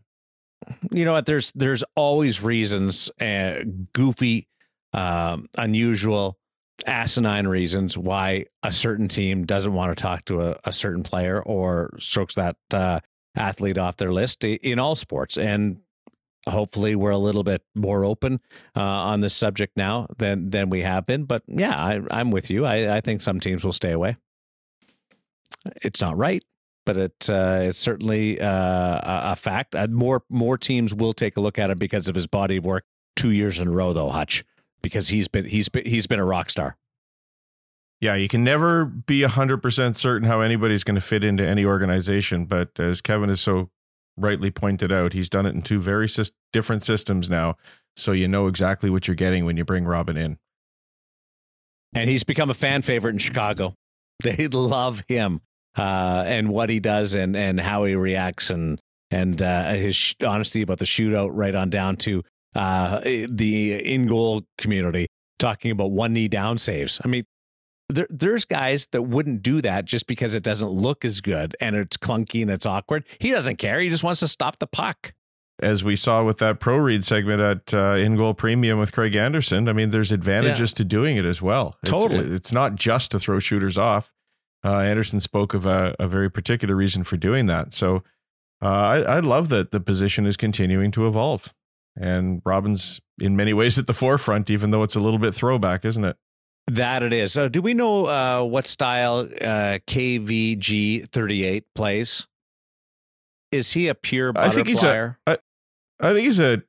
You 0.92 1.04
know 1.04 1.12
what? 1.12 1.26
There's 1.26 1.52
there's 1.52 1.84
always 1.94 2.42
reasons 2.42 3.10
uh, 3.20 3.60
goofy 3.92 4.48
um 4.92 5.48
unusual 5.58 6.38
asinine 6.86 7.46
reasons 7.46 7.96
why 7.96 8.44
a 8.62 8.70
certain 8.70 9.08
team 9.08 9.46
doesn't 9.46 9.72
want 9.72 9.96
to 9.96 10.00
talk 10.00 10.24
to 10.26 10.42
a, 10.42 10.56
a 10.64 10.72
certain 10.72 11.02
player 11.02 11.42
or 11.42 11.94
strokes 11.98 12.34
that 12.34 12.56
uh, 12.72 13.00
athlete 13.36 13.78
off 13.78 13.96
their 13.96 14.12
list 14.12 14.42
in 14.44 14.78
all 14.78 14.96
sports. 14.96 15.36
And 15.36 15.80
hopefully 16.48 16.94
we're 16.94 17.10
a 17.10 17.18
little 17.18 17.42
bit 17.42 17.62
more 17.74 18.04
open 18.04 18.40
uh, 18.76 18.80
on 18.80 19.20
this 19.20 19.34
subject 19.34 19.76
now 19.76 20.06
than 20.18 20.50
than 20.50 20.70
we 20.70 20.82
have 20.82 21.06
been. 21.06 21.24
But 21.24 21.42
yeah, 21.46 21.76
I, 21.76 22.20
am 22.20 22.30
with 22.30 22.50
you. 22.50 22.64
I, 22.64 22.96
I, 22.96 23.00
think 23.00 23.20
some 23.20 23.40
teams 23.40 23.64
will 23.64 23.72
stay 23.72 23.92
away. 23.92 24.16
It's 25.82 26.00
not 26.00 26.16
right, 26.16 26.44
but 26.84 26.96
it 26.96 27.30
uh, 27.30 27.60
it's 27.62 27.78
certainly 27.78 28.40
uh, 28.40 29.00
a, 29.32 29.36
fact. 29.36 29.74
Uh, 29.74 29.88
more 29.88 30.22
more 30.30 30.56
teams 30.56 30.94
will 30.94 31.12
take 31.12 31.36
a 31.36 31.40
look 31.40 31.58
at 31.58 31.70
it 31.70 31.78
because 31.78 32.08
of 32.08 32.14
his 32.14 32.26
body 32.26 32.58
of 32.58 32.64
work. 32.64 32.84
Two 33.16 33.30
years 33.30 33.58
in 33.58 33.68
a 33.68 33.70
row, 33.70 33.92
though, 33.92 34.10
Hutch, 34.10 34.44
because 34.82 35.08
he's 35.08 35.26
been 35.26 35.46
he's 35.46 35.68
been 35.68 35.84
he's 35.86 36.06
been 36.06 36.20
a 36.20 36.24
rock 36.24 36.50
star. 36.50 36.76
Yeah, 38.00 38.14
you 38.14 38.28
can 38.28 38.44
never 38.44 38.84
be 38.84 39.22
100% 39.22 39.96
certain 39.96 40.28
how 40.28 40.40
anybody's 40.40 40.84
going 40.84 40.96
to 40.96 41.00
fit 41.00 41.24
into 41.24 41.46
any 41.46 41.64
organization. 41.64 42.44
But 42.44 42.78
as 42.78 43.00
Kevin 43.00 43.30
has 43.30 43.40
so 43.40 43.70
rightly 44.16 44.50
pointed 44.50 44.92
out, 44.92 45.12
he's 45.14 45.30
done 45.30 45.46
it 45.46 45.54
in 45.54 45.62
two 45.62 45.80
very 45.80 46.08
sy- 46.08 46.24
different 46.52 46.84
systems 46.84 47.30
now. 47.30 47.56
So 47.96 48.12
you 48.12 48.28
know 48.28 48.46
exactly 48.46 48.90
what 48.90 49.08
you're 49.08 49.14
getting 49.14 49.46
when 49.46 49.56
you 49.56 49.64
bring 49.64 49.86
Robin 49.86 50.16
in. 50.16 50.38
And 51.94 52.10
he's 52.10 52.24
become 52.24 52.50
a 52.50 52.54
fan 52.54 52.82
favorite 52.82 53.12
in 53.12 53.18
Chicago. 53.18 53.74
They 54.22 54.48
love 54.48 55.04
him 55.08 55.40
uh, 55.76 56.24
and 56.26 56.48
what 56.48 56.70
he 56.70 56.80
does 56.80 57.14
and, 57.14 57.36
and 57.36 57.60
how 57.60 57.84
he 57.84 57.94
reacts 57.94 58.48
and 58.48 58.80
and 59.10 59.40
uh, 59.42 59.74
his 59.74 59.94
sh- 59.94 60.14
honesty 60.26 60.62
about 60.62 60.78
the 60.78 60.86
shootout 60.86 61.28
right 61.32 61.54
on 61.54 61.68
down 61.68 61.96
to 61.98 62.22
uh, 62.54 63.00
the 63.00 63.74
in 63.74 64.06
goal 64.06 64.42
community 64.56 65.06
talking 65.38 65.70
about 65.70 65.90
one 65.90 66.14
knee 66.14 66.28
down 66.28 66.56
saves. 66.56 66.98
I 67.04 67.08
mean, 67.08 67.24
there, 67.88 68.06
there's 68.10 68.44
guys 68.44 68.86
that 68.88 69.02
wouldn't 69.02 69.42
do 69.42 69.60
that 69.62 69.84
just 69.84 70.06
because 70.06 70.34
it 70.34 70.42
doesn't 70.42 70.68
look 70.68 71.04
as 71.04 71.20
good 71.20 71.56
and 71.60 71.76
it's 71.76 71.96
clunky 71.96 72.42
and 72.42 72.50
it's 72.50 72.66
awkward. 72.66 73.04
He 73.18 73.30
doesn't 73.30 73.56
care. 73.56 73.80
He 73.80 73.90
just 73.90 74.04
wants 74.04 74.20
to 74.20 74.28
stop 74.28 74.58
the 74.58 74.66
puck. 74.66 75.12
As 75.60 75.82
we 75.82 75.96
saw 75.96 76.22
with 76.22 76.38
that 76.38 76.60
pro 76.60 76.76
read 76.76 77.02
segment 77.02 77.40
at 77.40 77.72
uh, 77.72 77.94
In 77.94 78.16
Goal 78.16 78.34
Premium 78.34 78.78
with 78.78 78.92
Craig 78.92 79.14
Anderson, 79.14 79.68
I 79.68 79.72
mean, 79.72 79.90
there's 79.90 80.12
advantages 80.12 80.72
yeah. 80.72 80.76
to 80.76 80.84
doing 80.84 81.16
it 81.16 81.24
as 81.24 81.40
well. 81.40 81.76
It's, 81.82 81.90
totally. 81.90 82.34
It's 82.34 82.52
not 82.52 82.74
just 82.74 83.10
to 83.12 83.18
throw 83.18 83.38
shooters 83.38 83.78
off. 83.78 84.12
Uh, 84.64 84.80
Anderson 84.80 85.20
spoke 85.20 85.54
of 85.54 85.64
a, 85.64 85.94
a, 85.98 86.08
very 86.08 86.30
particular 86.30 86.74
reason 86.74 87.04
for 87.04 87.16
doing 87.16 87.46
that. 87.46 87.72
So 87.72 88.02
uh, 88.60 88.66
I, 88.66 88.98
I 88.98 89.20
love 89.20 89.48
that 89.50 89.70
the 89.70 89.80
position 89.80 90.26
is 90.26 90.36
continuing 90.36 90.90
to 90.90 91.06
evolve. 91.06 91.54
And 91.98 92.42
Robin's 92.44 93.00
in 93.18 93.36
many 93.36 93.54
ways 93.54 93.78
at 93.78 93.86
the 93.86 93.94
forefront, 93.94 94.50
even 94.50 94.70
though 94.70 94.82
it's 94.82 94.96
a 94.96 95.00
little 95.00 95.20
bit 95.20 95.34
throwback, 95.34 95.84
isn't 95.84 96.04
it? 96.04 96.16
That 96.68 97.02
it 97.02 97.12
is. 97.12 97.32
So, 97.32 97.48
do 97.48 97.62
we 97.62 97.74
know 97.74 98.06
uh, 98.06 98.42
what 98.42 98.66
style 98.66 99.20
uh, 99.20 99.78
KVG 99.86 101.08
thirty 101.10 101.44
eight 101.44 101.64
plays? 101.74 102.26
Is 103.52 103.72
he 103.72 103.88
a 103.88 103.94
pure 103.94 104.32
butterflyer? 104.32 104.46
I 104.46 104.50
think 104.50 104.66
he's 104.68 104.82
a. 104.82 105.16
I, 105.26 105.38
I 106.00 106.12
think 106.12 106.24
he's 106.24 106.40
a 106.40 106.62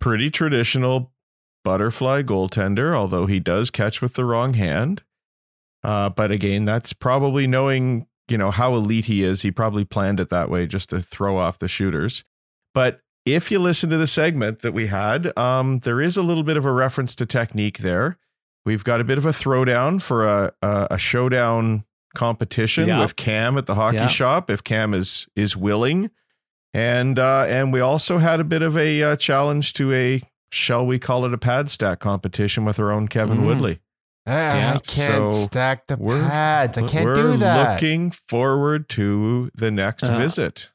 pretty 0.00 0.30
traditional 0.30 1.12
butterfly 1.64 2.22
goaltender, 2.22 2.94
although 2.94 3.26
he 3.26 3.40
does 3.40 3.70
catch 3.70 4.00
with 4.00 4.14
the 4.14 4.24
wrong 4.24 4.54
hand. 4.54 5.02
Uh, 5.84 6.08
but 6.08 6.30
again, 6.30 6.64
that's 6.64 6.92
probably 6.92 7.46
knowing 7.46 8.06
you 8.28 8.38
know 8.38 8.50
how 8.50 8.74
elite 8.74 9.06
he 9.06 9.22
is. 9.22 9.42
He 9.42 9.50
probably 9.50 9.84
planned 9.84 10.18
it 10.18 10.30
that 10.30 10.48
way 10.48 10.66
just 10.66 10.90
to 10.90 11.00
throw 11.02 11.36
off 11.36 11.58
the 11.58 11.68
shooters. 11.68 12.24
But 12.72 13.00
if 13.26 13.50
you 13.50 13.58
listen 13.58 13.90
to 13.90 13.98
the 13.98 14.06
segment 14.06 14.60
that 14.60 14.72
we 14.72 14.86
had, 14.86 15.36
um, 15.38 15.80
there 15.80 16.00
is 16.00 16.16
a 16.16 16.22
little 16.22 16.42
bit 16.42 16.56
of 16.56 16.64
a 16.64 16.72
reference 16.72 17.14
to 17.16 17.26
technique 17.26 17.78
there. 17.78 18.16
We've 18.64 18.84
got 18.84 19.00
a 19.00 19.04
bit 19.04 19.18
of 19.18 19.26
a 19.26 19.30
throwdown 19.30 20.00
for 20.00 20.26
a 20.26 20.52
a, 20.62 20.88
a 20.92 20.98
showdown 20.98 21.84
competition 22.14 22.88
yeah. 22.88 23.00
with 23.00 23.16
Cam 23.16 23.56
at 23.56 23.66
the 23.66 23.74
hockey 23.74 23.96
yeah. 23.96 24.06
shop 24.06 24.50
if 24.50 24.62
Cam 24.62 24.94
is 24.94 25.28
is 25.34 25.56
willing, 25.56 26.10
and 26.74 27.18
uh, 27.18 27.44
and 27.48 27.72
we 27.72 27.80
also 27.80 28.18
had 28.18 28.40
a 28.40 28.44
bit 28.44 28.62
of 28.62 28.76
a 28.76 29.02
uh, 29.02 29.16
challenge 29.16 29.72
to 29.74 29.92
a 29.92 30.22
shall 30.50 30.86
we 30.86 30.98
call 30.98 31.24
it 31.24 31.34
a 31.34 31.38
pad 31.38 31.70
stack 31.70 32.00
competition 32.00 32.64
with 32.64 32.78
our 32.78 32.92
own 32.92 33.08
Kevin 33.08 33.38
mm. 33.38 33.46
Woodley. 33.46 33.80
Ah, 34.26 34.30
yeah, 34.30 34.74
I 34.74 34.78
can't 34.78 34.84
so 34.84 35.32
stack 35.32 35.88
the 35.88 35.96
pads. 35.96 36.78
I 36.78 36.86
can't 36.86 37.14
do 37.14 37.36
that. 37.38 37.66
We're 37.66 37.74
looking 37.74 38.10
forward 38.12 38.88
to 38.90 39.50
the 39.54 39.70
next 39.70 40.04
uh, 40.04 40.16
visit. 40.16 40.70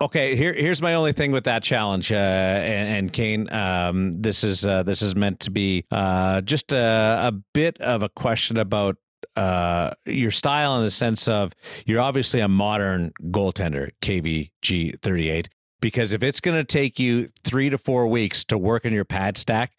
Okay, 0.00 0.36
here 0.36 0.52
here's 0.52 0.80
my 0.80 0.94
only 0.94 1.12
thing 1.12 1.32
with 1.32 1.42
that 1.44 1.64
challenge, 1.64 2.12
uh, 2.12 2.14
and, 2.14 2.88
and 2.88 3.12
Kane. 3.12 3.52
Um, 3.52 4.12
this 4.12 4.44
is 4.44 4.64
uh, 4.64 4.84
this 4.84 5.02
is 5.02 5.16
meant 5.16 5.40
to 5.40 5.50
be 5.50 5.86
uh, 5.90 6.40
just 6.42 6.70
a, 6.70 7.20
a 7.24 7.32
bit 7.52 7.80
of 7.80 8.04
a 8.04 8.08
question 8.08 8.58
about 8.58 8.96
uh, 9.34 9.90
your 10.06 10.30
style 10.30 10.76
in 10.76 10.84
the 10.84 10.90
sense 10.92 11.26
of 11.26 11.52
you're 11.84 12.00
obviously 12.00 12.38
a 12.38 12.46
modern 12.46 13.10
goaltender, 13.24 13.90
KVG 14.00 15.00
38. 15.02 15.48
Because 15.80 16.12
if 16.12 16.22
it's 16.22 16.40
going 16.40 16.56
to 16.56 16.64
take 16.64 17.00
you 17.00 17.28
three 17.42 17.68
to 17.68 17.78
four 17.78 18.06
weeks 18.06 18.44
to 18.46 18.58
work 18.58 18.86
on 18.86 18.92
your 18.92 19.04
pad 19.04 19.36
stack 19.36 19.72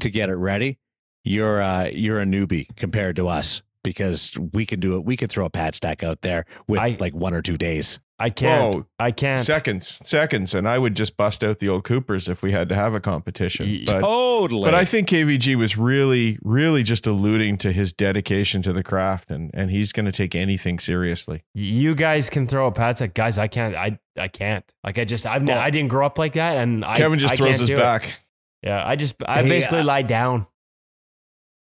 to 0.00 0.10
get 0.10 0.28
it 0.28 0.34
ready, 0.34 0.78
you're 1.24 1.60
uh, 1.60 1.88
you're 1.92 2.20
a 2.20 2.24
newbie 2.24 2.68
compared 2.76 3.16
to 3.16 3.26
us 3.26 3.62
because 3.82 4.36
we 4.52 4.66
can 4.66 4.78
do 4.78 4.96
it. 4.96 5.04
We 5.04 5.16
can 5.16 5.28
throw 5.28 5.46
a 5.46 5.50
pad 5.50 5.74
stack 5.74 6.04
out 6.04 6.22
there 6.22 6.44
with 6.68 6.78
I, 6.80 6.96
like 7.00 7.12
one 7.12 7.34
or 7.34 7.42
two 7.42 7.56
days. 7.56 7.98
I 8.18 8.30
can't. 8.30 8.74
Whoa, 8.74 8.86
I 8.98 9.10
can't. 9.10 9.40
Seconds, 9.40 10.00
seconds, 10.04 10.54
and 10.54 10.68
I 10.68 10.78
would 10.78 10.94
just 10.94 11.16
bust 11.16 11.42
out 11.42 11.58
the 11.58 11.68
old 11.68 11.82
Coopers 11.82 12.28
if 12.28 12.42
we 12.42 12.52
had 12.52 12.68
to 12.68 12.74
have 12.74 12.94
a 12.94 13.00
competition. 13.00 13.82
But, 13.86 14.00
totally. 14.00 14.64
But 14.64 14.74
I 14.74 14.84
think 14.84 15.08
KVG 15.08 15.56
was 15.56 15.76
really, 15.76 16.38
really 16.42 16.84
just 16.84 17.06
alluding 17.06 17.58
to 17.58 17.72
his 17.72 17.92
dedication 17.92 18.62
to 18.62 18.72
the 18.72 18.84
craft, 18.84 19.32
and 19.32 19.50
and 19.52 19.70
he's 19.70 19.92
going 19.92 20.06
to 20.06 20.12
take 20.12 20.36
anything 20.36 20.78
seriously. 20.78 21.42
You 21.54 21.96
guys 21.96 22.30
can 22.30 22.46
throw 22.46 22.68
a 22.68 22.72
pad 22.72 22.96
stack, 22.96 23.14
guys. 23.14 23.36
I 23.36 23.48
can't. 23.48 23.74
I 23.74 23.98
I 24.16 24.28
can't. 24.28 24.64
Like 24.84 24.98
I 24.98 25.04
just 25.04 25.26
I've 25.26 25.48
oh. 25.48 25.52
I 25.52 25.70
didn't 25.70 25.88
grow 25.88 26.06
up 26.06 26.16
like 26.16 26.34
that, 26.34 26.56
and 26.58 26.84
Kevin 26.84 27.18
I, 27.18 27.20
just 27.20 27.34
I 27.34 27.36
throws 27.36 27.58
his 27.58 27.70
back. 27.70 28.04
It. 28.04 28.20
Yeah, 28.62 28.86
I 28.86 28.94
just 28.96 29.16
I 29.26 29.42
hey, 29.42 29.48
basically 29.48 29.80
uh, 29.80 29.84
lie 29.84 30.02
down. 30.02 30.46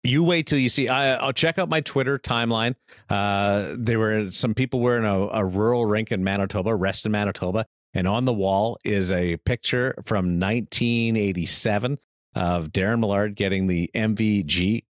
You 0.08 0.24
wait 0.24 0.48
till 0.48 0.58
you 0.58 0.70
see. 0.70 0.88
I, 0.88 1.26
will 1.26 1.34
check 1.34 1.60
out 1.60 1.68
my 1.68 1.82
Twitter 1.82 2.18
timeline. 2.18 2.76
Uh, 3.10 3.76
there 3.78 4.00
were 4.00 4.32
some 4.32 4.54
people 4.54 4.80
were 4.80 4.98
in 4.98 5.04
a, 5.04 5.28
a 5.28 5.46
rural 5.46 5.86
rink 5.86 6.14
in 6.14 6.24
Manitoba, 6.24 6.74
Reston, 6.74 7.12
Manitoba, 7.12 7.66
and 7.94 8.08
on 8.08 8.24
the 8.24 8.32
wall 8.32 8.78
is 8.86 9.12
a 9.12 9.36
picture 9.36 9.96
from 10.06 10.40
1987 10.40 11.98
of 12.36 12.70
Darren 12.70 13.02
Millard 13.02 13.36
getting 13.36 13.68
the 13.68 13.92
MVG 13.94 14.86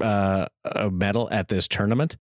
uh, 0.00 0.46
medal 0.92 1.28
at 1.32 1.48
this 1.48 1.66
tournament. 1.66 2.16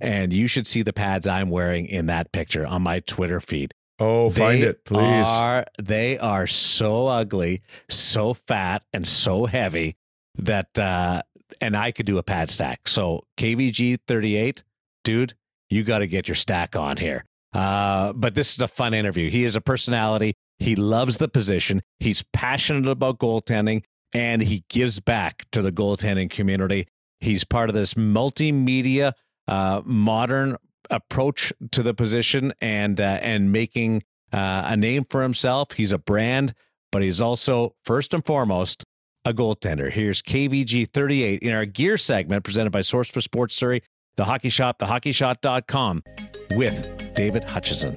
And 0.00 0.32
you 0.32 0.48
should 0.48 0.66
see 0.66 0.82
the 0.82 0.92
pads 0.92 1.28
I'm 1.28 1.48
wearing 1.48 1.86
in 1.86 2.06
that 2.06 2.32
picture 2.32 2.66
on 2.66 2.82
my 2.82 3.00
Twitter 3.00 3.40
feed. 3.40 3.72
Oh, 4.00 4.30
they 4.30 4.40
find 4.40 4.64
it, 4.64 4.84
please. 4.84 5.28
Are, 5.28 5.64
they 5.80 6.18
are 6.18 6.48
so 6.48 7.06
ugly, 7.06 7.62
so 7.88 8.34
fat, 8.34 8.82
and 8.92 9.06
so 9.06 9.46
heavy 9.46 9.96
that 10.36 10.76
uh, 10.76 11.22
and 11.60 11.76
I 11.76 11.92
could 11.92 12.06
do 12.06 12.18
a 12.18 12.22
pad 12.22 12.50
stack. 12.50 12.88
So 12.88 13.24
KVG 13.36 13.98
38, 14.06 14.62
dude, 15.02 15.34
you 15.70 15.82
got 15.82 15.98
to 15.98 16.06
get 16.06 16.28
your 16.28 16.34
stack 16.34 16.76
on 16.76 16.96
here. 16.96 17.24
Uh, 17.52 18.12
but 18.12 18.34
this 18.34 18.52
is 18.52 18.60
a 18.60 18.68
fun 18.68 18.94
interview. 18.94 19.30
He 19.30 19.44
is 19.44 19.56
a 19.56 19.60
personality. 19.60 20.34
He 20.58 20.74
loves 20.74 21.18
the 21.18 21.28
position. 21.28 21.82
He's 22.00 22.22
passionate 22.32 22.88
about 22.88 23.18
goaltending 23.18 23.84
and 24.12 24.42
he 24.42 24.64
gives 24.68 25.00
back 25.00 25.44
to 25.52 25.62
the 25.62 25.72
goaltending 25.72 26.30
community. 26.30 26.86
He's 27.20 27.44
part 27.44 27.68
of 27.68 27.74
this 27.74 27.94
multimedia, 27.94 29.12
uh, 29.48 29.82
modern 29.84 30.56
approach 30.90 31.52
to 31.72 31.82
the 31.82 31.94
position 31.94 32.52
and 32.60 33.00
uh, 33.00 33.18
and 33.22 33.50
making 33.50 34.02
uh, 34.32 34.64
a 34.66 34.76
name 34.76 35.04
for 35.04 35.22
himself. 35.22 35.72
He's 35.72 35.92
a 35.92 35.98
brand, 35.98 36.54
but 36.92 37.02
he's 37.02 37.20
also 37.20 37.74
first 37.84 38.14
and 38.14 38.24
foremost 38.24 38.84
a 39.24 39.32
goaltender. 39.32 39.90
Here's 39.90 40.22
KVG 40.22 40.88
38 40.88 41.42
in 41.42 41.52
our 41.52 41.64
gear 41.64 41.96
segment 41.96 42.44
presented 42.44 42.70
by 42.70 42.82
Source 42.82 43.10
for 43.10 43.20
Sports 43.20 43.54
Surrey, 43.54 43.82
the 44.16 44.24
hockey 44.24 44.50
shop, 44.50 44.78
thehockeyshop.com 44.78 46.02
with 46.52 47.14
David 47.14 47.44
Hutchison. 47.44 47.96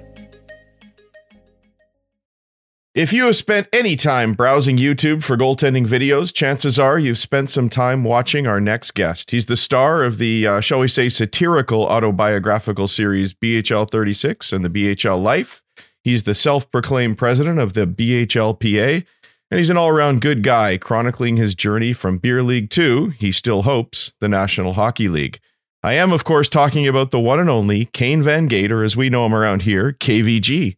If 2.95 3.13
you 3.13 3.25
have 3.25 3.35
spent 3.35 3.67
any 3.71 3.95
time 3.95 4.33
browsing 4.33 4.77
YouTube 4.77 5.23
for 5.23 5.37
goaltending 5.37 5.85
videos, 5.85 6.33
chances 6.33 6.79
are 6.79 6.97
you've 6.97 7.19
spent 7.19 7.51
some 7.51 7.69
time 7.69 8.03
watching 8.03 8.47
our 8.47 8.59
next 8.59 8.95
guest. 8.95 9.29
He's 9.29 9.45
the 9.45 9.55
star 9.55 10.03
of 10.03 10.17
the, 10.17 10.47
uh, 10.47 10.61
shall 10.61 10.79
we 10.79 10.87
say, 10.87 11.07
satirical 11.07 11.85
autobiographical 11.85 12.87
series 12.87 13.35
BHL 13.35 13.87
36 13.91 14.51
and 14.51 14.65
the 14.65 14.69
BHL 14.69 15.21
Life. 15.21 15.61
He's 16.03 16.23
the 16.23 16.33
self 16.33 16.71
proclaimed 16.71 17.19
president 17.19 17.59
of 17.59 17.73
the 17.73 17.85
BHLPA 17.85 19.05
and 19.49 19.59
he's 19.59 19.69
an 19.69 19.77
all 19.77 19.89
around 19.89 20.21
good 20.21 20.43
guy, 20.43 20.77
chronicling 20.77 21.37
his 21.37 21.55
journey 21.55 21.93
from 21.93 22.17
Beer 22.17 22.43
League 22.43 22.69
to, 22.71 23.07
he 23.11 23.31
still 23.31 23.61
hopes, 23.61 24.11
the 24.19 24.27
National 24.27 24.73
Hockey 24.73 25.07
League. 25.07 25.39
I 25.83 25.93
am, 25.93 26.11
of 26.11 26.25
course, 26.25 26.49
talking 26.49 26.87
about 26.87 27.11
the 27.11 27.19
one 27.19 27.39
and 27.39 27.49
only 27.49 27.85
Kane 27.85 28.21
Van 28.21 28.47
Gator, 28.47 28.83
as 28.83 28.97
we 28.97 29.09
know 29.09 29.25
him 29.25 29.33
around 29.33 29.61
here, 29.61 29.93
KVG. 29.93 30.75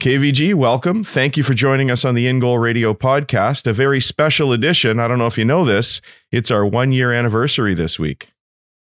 KVG, 0.00 0.54
welcome. 0.54 1.02
Thank 1.02 1.36
you 1.36 1.42
for 1.42 1.54
joining 1.54 1.90
us 1.90 2.04
on 2.04 2.14
the 2.14 2.28
In 2.28 2.38
Goal 2.38 2.58
Radio 2.58 2.94
podcast, 2.94 3.66
a 3.66 3.72
very 3.72 4.00
special 4.00 4.52
edition. 4.52 5.00
I 5.00 5.08
don't 5.08 5.18
know 5.18 5.26
if 5.26 5.38
you 5.38 5.44
know 5.44 5.64
this, 5.64 6.00
it's 6.30 6.50
our 6.50 6.64
one 6.64 6.92
year 6.92 7.12
anniversary 7.12 7.74
this 7.74 7.98
week. 7.98 8.30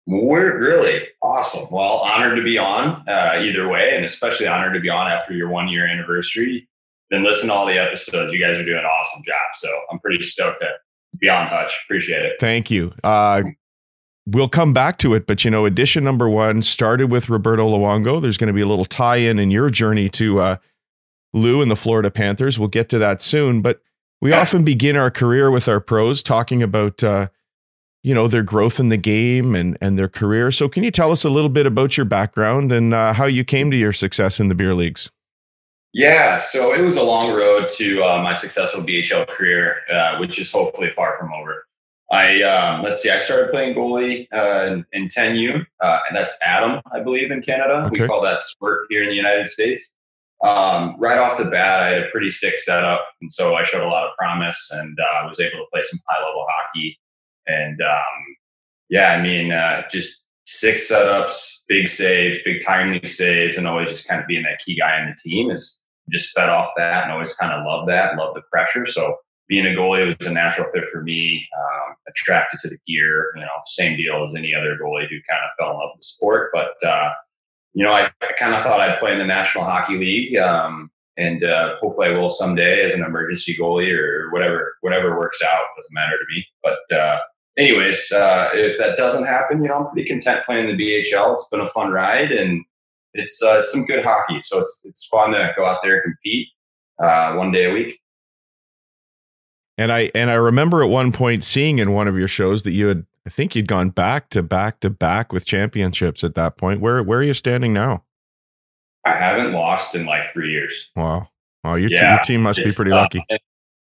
We're 0.08 0.58
really 0.60 1.02
awesome. 1.22 1.68
Well, 1.70 1.98
honored 2.00 2.38
to 2.38 2.44
be 2.44 2.58
on 2.58 3.08
uh, 3.08 3.40
either 3.44 3.68
way, 3.68 3.96
and 3.96 4.06
especially 4.06 4.48
honored 4.48 4.74
to 4.74 4.80
be 4.80 4.90
on 4.90 5.12
after 5.12 5.34
your 5.34 5.50
one 5.50 5.68
year 5.68 5.86
anniversary 5.86 6.68
been 7.10 7.24
listening 7.24 7.50
to 7.50 7.54
all 7.54 7.66
the 7.66 7.78
episodes. 7.78 8.32
You 8.32 8.40
guys 8.40 8.58
are 8.58 8.66
doing 8.66 8.80
an 8.80 8.86
awesome 8.86 9.24
job. 9.26 9.36
So 9.56 9.70
I'm 9.92 10.00
pretty 10.00 10.24
stoked 10.24 10.62
to 10.62 11.18
be 11.20 11.30
on 11.30 11.48
Hutch. 11.48 11.74
Appreciate 11.86 12.24
it. 12.24 12.34
Thank 12.40 12.70
you. 12.70 12.94
Uh, 13.04 13.44
we'll 14.26 14.50
come 14.50 14.74
back 14.74 14.98
to 15.00 15.14
it, 15.14 15.26
but 15.26 15.44
you 15.44 15.52
know, 15.52 15.66
edition 15.66 16.04
number 16.04 16.30
one 16.30 16.62
started 16.62 17.12
with 17.12 17.30
Roberto 17.30 17.68
Luongo. 17.68 18.22
There's 18.22 18.38
going 18.38 18.48
to 18.48 18.54
be 18.54 18.62
a 18.62 18.68
little 18.68 18.86
tie 18.86 19.18
in 19.18 19.40
in 19.40 19.52
your 19.52 19.70
journey 19.70 20.10
to 20.10 20.40
uh, 20.40 20.58
Lou 21.34 21.62
and 21.62 21.70
the 21.70 21.76
Florida 21.76 22.12
Panthers. 22.12 22.60
We'll 22.60 22.68
get 22.68 22.90
to 22.90 23.00
that 23.00 23.22
soon, 23.22 23.62
but 23.62 23.82
we 24.22 24.32
yeah. 24.32 24.42
often 24.42 24.64
begin 24.64 24.96
our 24.96 25.10
career 25.10 25.50
with 25.50 25.68
our 25.68 25.80
pros 25.80 26.22
talking 26.22 26.62
about, 26.62 27.04
uh, 27.04 27.30
you 28.04 28.14
know, 28.14 28.28
their 28.28 28.44
growth 28.44 28.80
in 28.80 28.90
the 28.90 28.98
game 28.98 29.56
and 29.56 29.78
and 29.82 29.98
their 29.98 30.10
career. 30.10 30.52
So, 30.52 30.70
can 30.70 30.84
you 30.84 30.92
tell 30.92 31.12
us 31.12 31.24
a 31.24 31.30
little 31.30 31.50
bit 31.50 31.66
about 31.66 31.98
your 31.98 32.06
background 32.06 32.72
and 32.72 32.94
uh, 32.94 33.14
how 33.14 33.26
you 33.26 33.44
came 33.44 33.72
to 33.72 33.78
your 33.78 33.94
success 33.94 34.40
in 34.40 34.50
the 34.50 34.56
beer 34.56 34.74
leagues? 34.74 35.10
Yeah, 35.94 36.38
so 36.38 36.74
it 36.74 36.82
was 36.82 36.98
a 36.98 37.04
long 37.04 37.34
road 37.34 37.68
to 37.78 38.04
uh, 38.04 38.22
my 38.22 38.34
successful 38.34 38.84
BHL 38.84 39.28
career, 39.28 39.78
uh, 39.92 40.18
which 40.18 40.40
is 40.40 40.52
hopefully 40.52 40.92
far 40.92 41.18
from 41.18 41.34
over. 41.34 41.66
I 42.12 42.42
um, 42.42 42.84
let's 42.84 43.02
see, 43.02 43.10
I 43.10 43.20
started 43.20 43.52
playing 43.52 43.76
goalie 43.76 44.28
uh, 44.34 44.74
in, 44.74 44.86
in 44.94 45.08
10U, 45.08 45.66
uh, 45.82 46.00
and 46.08 46.18
that's 46.18 46.38
Atom, 46.46 46.82
I 46.92 47.02
believe, 47.02 47.32
in 47.32 47.42
Canada. 47.42 47.86
Okay. 47.88 48.02
We 48.02 48.08
call 48.08 48.22
that 48.22 48.42
Squirt 48.42 48.88
here 48.90 49.04
in 49.04 49.10
the 49.10 49.16
United 49.16 49.48
States. 49.48 49.94
Um, 50.44 50.96
right 51.00 51.18
off 51.18 51.38
the 51.38 51.46
bat, 51.46 51.82
I 51.82 51.90
had 51.90 52.04
a 52.04 52.10
pretty 52.12 52.30
sick 52.30 52.58
setup, 52.58 53.02
and 53.22 53.30
so 53.30 53.56
I 53.56 53.64
showed 53.64 53.84
a 53.84 53.90
lot 53.90 54.06
of 54.06 54.16
promise, 54.18 54.72
and 54.74 54.98
uh, 55.00 55.28
was 55.28 55.40
able 55.40 55.58
to 55.60 55.66
play 55.72 55.82
some 55.84 56.00
high 56.08 56.26
level 56.26 56.46
hockey. 56.50 57.00
And 57.46 57.80
um, 57.82 58.36
yeah, 58.90 59.12
I 59.12 59.22
mean, 59.22 59.52
uh, 59.52 59.84
just 59.92 60.24
six 60.46 60.90
setups, 60.90 61.60
big 61.68 61.88
saves, 61.88 62.40
big 62.44 62.64
timely 62.66 63.06
saves, 63.06 63.58
and 63.58 63.68
always 63.68 63.90
just 63.90 64.08
kind 64.08 64.20
of 64.22 64.28
being 64.28 64.44
that 64.44 64.60
key 64.66 64.76
guy 64.76 65.00
on 65.00 65.10
the 65.10 65.30
team 65.30 65.52
is 65.52 65.79
just 66.12 66.36
fed 66.36 66.50
off 66.50 66.72
that 66.78 67.04
and 67.04 67.12
always 67.12 67.34
kind 67.36 67.52
of 67.52 67.66
loved 67.66 67.90
that, 67.90 68.18
love 68.18 68.36
the 68.36 68.42
pressure. 68.52 68.86
So 68.86 69.18
being 69.48 69.66
a 69.66 69.70
goalie 69.70 70.06
was 70.06 70.28
a 70.28 70.32
natural 70.32 70.70
fit 70.74 70.90
for 70.90 71.02
me. 71.02 71.48
Um, 71.58 71.96
attracted 72.08 72.60
to 72.62 72.70
the 72.70 72.78
gear, 72.88 73.32
you 73.36 73.42
know, 73.42 73.48
same 73.66 73.96
deal 73.96 74.24
as 74.24 74.36
any 74.36 74.54
other 74.54 74.78
goalie 74.82 75.08
who 75.10 75.18
kind 75.30 75.44
of 75.44 75.52
fell 75.58 75.72
in 75.72 75.78
love 75.78 75.90
with 75.94 76.02
the 76.02 76.06
sport. 76.06 76.52
But 76.54 76.88
uh, 76.88 77.12
you 77.74 77.84
know, 77.86 77.92
I, 77.92 78.12
I 78.22 78.34
kind 78.38 78.54
of 78.54 78.64
thought 78.64 78.80
I'd 78.80 79.00
play 79.00 79.14
in 79.14 79.20
the 79.20 79.26
National 79.26 79.64
Hockey 79.64 79.98
League, 79.98 80.38
um, 80.38 80.90
and 81.18 81.44
uh, 81.44 81.76
hopefully 81.80 82.08
I 82.08 82.18
will 82.18 82.30
someday 82.30 82.86
as 82.86 82.94
an 82.94 83.04
emergency 83.04 83.56
goalie 83.56 83.92
or 83.92 84.32
whatever. 84.32 84.74
Whatever 84.82 85.18
works 85.18 85.42
out 85.42 85.64
doesn't 85.76 85.94
matter 85.94 86.18
to 86.18 86.36
me. 86.36 86.46
But 86.64 86.96
uh, 86.96 87.20
anyways, 87.58 88.12
uh, 88.12 88.50
if 88.54 88.78
that 88.80 88.98
doesn't 88.98 89.26
happen, 89.26 89.62
you 89.62 89.70
know, 89.70 89.76
I'm 89.76 89.92
pretty 89.92 90.08
content 90.08 90.46
playing 90.46 90.76
the 90.76 90.84
BHL. 90.84 91.34
It's 91.34 91.48
been 91.50 91.62
a 91.62 91.68
fun 91.68 91.92
ride, 91.92 92.32
and 92.32 92.64
it's 93.14 93.42
uh, 93.44 93.60
it's 93.60 93.72
some 93.72 93.86
good 93.86 94.04
hockey. 94.04 94.42
So 94.44 94.60
it's 94.60 94.82
it's 94.84 95.06
fun 95.08 95.32
to 95.32 95.52
go 95.56 95.66
out 95.66 95.80
there 95.84 95.96
and 95.96 96.04
compete 96.04 96.48
uh, 97.02 97.34
one 97.34 97.52
day 97.52 97.66
a 97.66 97.72
week. 97.72 98.00
And 99.78 99.92
I 99.92 100.12
and 100.14 100.30
I 100.30 100.36
remember 100.36 100.84
at 100.84 100.90
one 100.90 101.12
point 101.12 101.44
seeing 101.44 101.80
in 101.80 101.94
one 101.94 102.08
of 102.08 102.18
your 102.18 102.28
shows 102.28 102.64
that 102.64 102.72
you 102.72 102.88
had 102.88 103.06
I 103.26 103.30
think 103.30 103.56
you'd 103.56 103.68
gone 103.68 103.90
back 103.90 104.30
to 104.30 104.44
back 104.44 104.80
to 104.82 104.90
back 104.90 105.32
with 105.32 105.46
championships 105.46 106.24
at 106.24 106.36
that 106.36 106.58
point. 106.58 106.82
Where 106.82 107.02
where 107.04 107.20
are 107.20 107.24
you 107.24 107.34
standing 107.34 107.74
now? 107.74 108.04
I 109.06 109.14
haven't 109.16 109.54
lost 109.54 109.96
in 109.96 110.06
like 110.06 110.32
three 110.34 110.52
years. 110.52 110.90
Wow. 110.96 111.30
Oh, 111.64 111.76
your, 111.76 111.90
yeah, 111.92 112.16
your 112.16 112.24
team 112.24 112.42
must 112.42 112.58
be 112.58 112.72
pretty 112.72 112.92
lucky. 112.92 113.24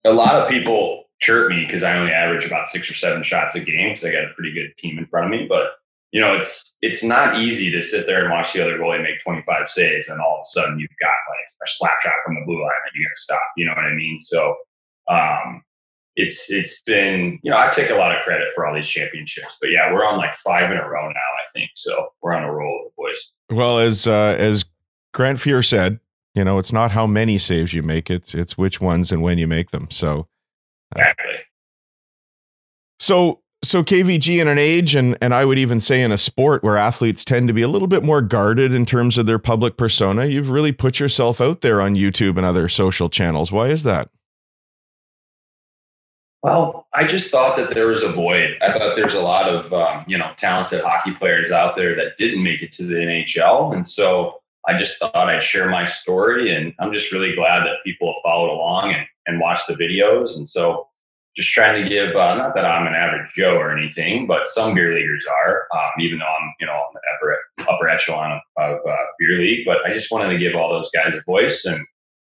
A 0.04 0.12
lot 0.12 0.34
of 0.34 0.48
people 0.48 1.04
chirp 1.20 1.48
me 1.48 1.64
because 1.64 1.82
I 1.82 1.96
only 1.96 2.12
average 2.12 2.44
about 2.44 2.68
six 2.68 2.90
or 2.90 2.94
seven 2.94 3.22
shots 3.22 3.54
a 3.54 3.60
game 3.60 3.90
because 3.90 4.04
I 4.04 4.12
got 4.12 4.24
a 4.24 4.34
pretty 4.34 4.52
good 4.52 4.76
team 4.76 4.98
in 4.98 5.06
front 5.06 5.26
of 5.26 5.30
me. 5.30 5.46
But 5.48 5.72
you 6.12 6.20
know, 6.20 6.34
it's 6.34 6.76
it's 6.82 7.02
not 7.02 7.40
easy 7.40 7.70
to 7.70 7.82
sit 7.82 8.06
there 8.06 8.22
and 8.22 8.30
watch 8.30 8.52
the 8.52 8.62
other 8.62 8.78
goalie 8.78 9.02
make 9.02 9.20
25 9.22 9.68
saves 9.68 10.08
and 10.08 10.20
all 10.20 10.36
of 10.36 10.42
a 10.42 10.46
sudden 10.46 10.78
you've 10.78 10.90
got 11.00 11.08
like 11.08 11.46
a 11.62 11.66
slap 11.66 11.98
shot 12.00 12.12
from 12.24 12.34
the 12.34 12.44
blue 12.44 12.60
line 12.60 12.70
that 12.84 12.92
you 12.94 13.04
got 13.04 13.14
to 13.14 13.20
stop. 13.20 13.40
You 13.56 13.66
know 13.66 13.72
what 13.72 13.86
I 13.86 13.94
mean? 13.94 14.18
So 14.18 14.54
um, 15.08 15.62
it's 16.16 16.50
it's 16.50 16.82
been 16.82 17.40
you 17.42 17.50
know 17.50 17.56
I 17.56 17.70
take 17.70 17.90
a 17.90 17.94
lot 17.94 18.14
of 18.14 18.22
credit 18.22 18.48
for 18.54 18.66
all 18.66 18.74
these 18.74 18.88
championships, 18.88 19.56
but 19.60 19.70
yeah, 19.70 19.92
we're 19.92 20.04
on 20.04 20.18
like 20.18 20.34
five 20.34 20.70
in 20.70 20.76
a 20.76 20.88
row 20.88 21.08
now. 21.08 21.14
I 21.14 21.50
think 21.54 21.70
so. 21.74 22.08
We're 22.20 22.34
on 22.34 22.44
a 22.44 22.52
roll 22.52 22.84
with 22.84 22.92
the 22.92 23.02
boys. 23.02 23.58
Well, 23.58 23.78
as 23.78 24.06
uh, 24.06 24.36
as 24.38 24.66
Grant 25.14 25.38
Fuhr 25.38 25.66
said, 25.66 26.00
you 26.34 26.44
know, 26.44 26.58
it's 26.58 26.72
not 26.72 26.90
how 26.90 27.06
many 27.06 27.38
saves 27.38 27.72
you 27.72 27.82
make; 27.82 28.10
it's 28.10 28.34
it's 28.34 28.58
which 28.58 28.80
ones 28.80 29.10
and 29.10 29.22
when 29.22 29.38
you 29.38 29.46
make 29.46 29.70
them. 29.70 29.90
So 29.90 30.28
uh, 30.94 31.00
exactly. 31.00 31.34
So 32.98 33.41
so 33.64 33.84
KVG 33.84 34.40
in 34.40 34.48
an 34.48 34.58
age 34.58 34.94
and 34.94 35.16
and 35.20 35.32
I 35.32 35.44
would 35.44 35.58
even 35.58 35.80
say 35.80 36.02
in 36.02 36.12
a 36.12 36.18
sport 36.18 36.62
where 36.62 36.76
athletes 36.76 37.24
tend 37.24 37.48
to 37.48 37.54
be 37.54 37.62
a 37.62 37.68
little 37.68 37.88
bit 37.88 38.02
more 38.02 38.20
guarded 38.20 38.72
in 38.72 38.84
terms 38.84 39.18
of 39.18 39.26
their 39.26 39.38
public 39.38 39.76
persona, 39.76 40.26
you've 40.26 40.50
really 40.50 40.72
put 40.72 40.98
yourself 40.98 41.40
out 41.40 41.60
there 41.60 41.80
on 41.80 41.94
YouTube 41.94 42.36
and 42.36 42.46
other 42.46 42.68
social 42.68 43.08
channels. 43.08 43.52
Why 43.52 43.68
is 43.68 43.84
that? 43.84 44.10
Well, 46.42 46.88
I 46.92 47.06
just 47.06 47.30
thought 47.30 47.56
that 47.56 47.72
there 47.72 47.86
was 47.86 48.02
a 48.02 48.10
void. 48.10 48.56
I 48.60 48.76
thought 48.76 48.96
there's 48.96 49.14
a 49.14 49.22
lot 49.22 49.48
of 49.48 49.72
um, 49.72 50.04
you 50.08 50.18
know 50.18 50.32
talented 50.36 50.82
hockey 50.82 51.12
players 51.12 51.52
out 51.52 51.76
there 51.76 51.94
that 51.94 52.16
didn't 52.18 52.42
make 52.42 52.62
it 52.62 52.72
to 52.72 52.84
the 52.84 52.96
NHL, 52.96 53.74
and 53.74 53.86
so 53.86 54.40
I 54.66 54.78
just 54.78 54.98
thought 54.98 55.14
I'd 55.14 55.42
share 55.42 55.70
my 55.70 55.86
story. 55.86 56.54
And 56.54 56.74
I'm 56.80 56.92
just 56.92 57.12
really 57.12 57.34
glad 57.34 57.64
that 57.64 57.84
people 57.84 58.12
have 58.12 58.22
followed 58.22 58.52
along 58.52 58.92
and, 58.92 59.06
and 59.26 59.40
watched 59.40 59.68
the 59.68 59.74
videos. 59.74 60.36
And 60.36 60.46
so 60.46 60.88
just 61.36 61.50
trying 61.50 61.82
to 61.82 61.88
give 61.88 62.14
uh, 62.14 62.34
not 62.34 62.54
that 62.54 62.64
I'm 62.64 62.86
an 62.86 62.94
average 62.94 63.32
Joe 63.34 63.56
or 63.56 63.76
anything, 63.76 64.26
but 64.26 64.48
some 64.48 64.74
beer 64.74 64.94
leaguers 64.94 65.24
are, 65.44 65.66
um, 65.74 65.92
even 66.00 66.18
though 66.18 66.26
I'm 66.26 66.52
you 66.60 66.66
know 66.66 66.72
on 66.72 66.94
the 66.94 67.00
upper 67.14 67.72
upper 67.72 67.88
echelon 67.88 68.40
of, 68.58 68.78
uh, 68.86 68.96
beer 69.18 69.38
league. 69.38 69.64
But 69.66 69.84
I 69.86 69.92
just 69.92 70.12
wanted 70.12 70.30
to 70.32 70.38
give 70.38 70.54
all 70.54 70.70
those 70.70 70.90
guys 70.90 71.14
a 71.14 71.22
voice 71.22 71.64
and 71.64 71.84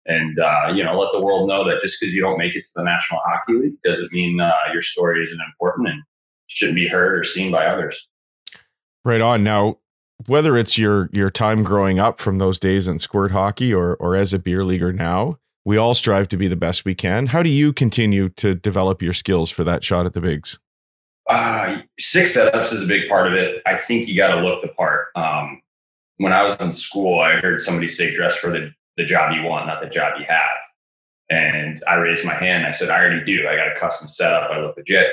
and 0.07 0.39
uh, 0.39 0.71
you 0.73 0.83
know 0.83 0.97
let 0.97 1.11
the 1.11 1.21
world 1.21 1.47
know 1.47 1.63
that 1.65 1.81
just 1.81 1.99
because 1.99 2.13
you 2.13 2.21
don't 2.21 2.37
make 2.37 2.55
it 2.55 2.63
to 2.63 2.69
the 2.75 2.83
National 2.83 3.21
Hockey 3.25 3.53
League 3.53 3.81
doesn't 3.83 4.11
mean 4.11 4.39
uh, 4.39 4.51
your 4.73 4.81
story 4.81 5.23
isn't 5.23 5.41
important 5.41 5.89
and 5.89 6.01
shouldn't 6.47 6.75
be 6.75 6.87
heard 6.87 7.17
or 7.17 7.23
seen 7.23 7.51
by 7.51 7.65
others. 7.65 8.07
Right 9.05 9.21
on. 9.21 9.43
Now, 9.43 9.77
whether 10.25 10.57
it's 10.57 10.77
your 10.77 11.09
your 11.13 11.29
time 11.29 11.63
growing 11.63 11.99
up 11.99 12.19
from 12.19 12.39
those 12.39 12.59
days 12.59 12.87
in 12.87 12.97
squirt 12.99 13.31
hockey 13.31 13.73
or 13.73 13.95
or 13.95 14.15
as 14.15 14.33
a 14.33 14.39
beer 14.39 14.63
leaguer 14.63 14.91
now, 14.91 15.37
we 15.67 15.75
all 15.75 15.93
strive 15.93 16.29
to 16.29 16.37
be 16.37 16.47
the 16.47 16.55
best 16.55 16.85
we 16.85 16.95
can. 16.95 17.25
How 17.25 17.43
do 17.43 17.49
you 17.49 17.73
continue 17.73 18.29
to 18.29 18.55
develop 18.55 19.01
your 19.01 19.11
skills 19.11 19.51
for 19.51 19.65
that 19.65 19.83
shot 19.83 20.05
at 20.05 20.13
the 20.13 20.21
bigs? 20.21 20.57
Uh, 21.29 21.79
six 21.99 22.37
setups 22.37 22.71
is 22.71 22.85
a 22.85 22.87
big 22.87 23.09
part 23.09 23.27
of 23.27 23.33
it. 23.33 23.61
I 23.65 23.75
think 23.75 24.07
you 24.07 24.15
got 24.15 24.33
to 24.33 24.41
look 24.41 24.61
the 24.61 24.69
part. 24.69 25.07
Um, 25.17 25.61
when 26.19 26.31
I 26.31 26.41
was 26.43 26.55
in 26.61 26.71
school, 26.71 27.19
I 27.19 27.33
heard 27.33 27.59
somebody 27.59 27.89
say, 27.89 28.15
dress 28.15 28.37
for 28.37 28.49
the, 28.49 28.71
the 28.95 29.03
job 29.03 29.33
you 29.35 29.43
want, 29.43 29.67
not 29.67 29.81
the 29.81 29.89
job 29.89 30.13
you 30.17 30.25
have. 30.29 30.57
And 31.29 31.83
I 31.85 31.95
raised 31.95 32.25
my 32.25 32.35
hand. 32.35 32.65
I 32.65 32.71
said, 32.71 32.89
I 32.89 33.03
already 33.03 33.25
do. 33.25 33.45
I 33.45 33.57
got 33.57 33.67
a 33.67 33.77
custom 33.77 34.07
setup. 34.07 34.49
I 34.49 34.61
look 34.61 34.77
legit. 34.77 35.07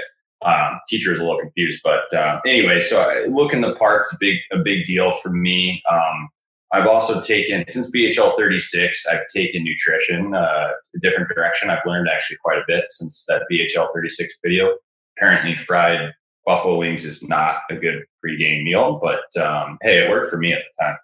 Um, 0.44 0.78
teacher 0.88 1.10
was 1.10 1.18
a 1.18 1.24
little 1.24 1.40
confused, 1.40 1.80
but 1.82 2.14
uh, 2.16 2.40
anyway, 2.46 2.78
so 2.78 3.24
looking 3.28 3.60
the 3.60 3.74
part's 3.74 4.14
a 4.14 4.16
big, 4.20 4.36
a 4.52 4.58
big 4.58 4.86
deal 4.86 5.14
for 5.14 5.30
me. 5.30 5.82
Um, 5.90 6.28
I've 6.74 6.88
also 6.88 7.20
taken 7.20 7.64
since 7.68 7.88
BHL 7.92 8.36
36. 8.36 9.06
I've 9.06 9.26
taken 9.32 9.62
nutrition 9.62 10.34
uh, 10.34 10.70
a 10.94 10.98
different 11.00 11.28
direction. 11.28 11.70
I've 11.70 11.86
learned 11.86 12.08
actually 12.08 12.38
quite 12.38 12.58
a 12.58 12.64
bit 12.66 12.86
since 12.88 13.24
that 13.28 13.42
BHL 13.50 13.94
36 13.94 14.34
video. 14.44 14.76
Apparently, 15.16 15.56
fried 15.56 16.12
buffalo 16.44 16.76
wings 16.78 17.04
is 17.04 17.26
not 17.28 17.58
a 17.70 17.76
good 17.76 18.02
pregame 18.24 18.64
meal, 18.64 19.00
but 19.00 19.24
um, 19.40 19.78
hey, 19.82 20.04
it 20.04 20.10
worked 20.10 20.28
for 20.28 20.36
me 20.36 20.52
at 20.52 20.58
the 20.58 20.84
time. 20.84 20.96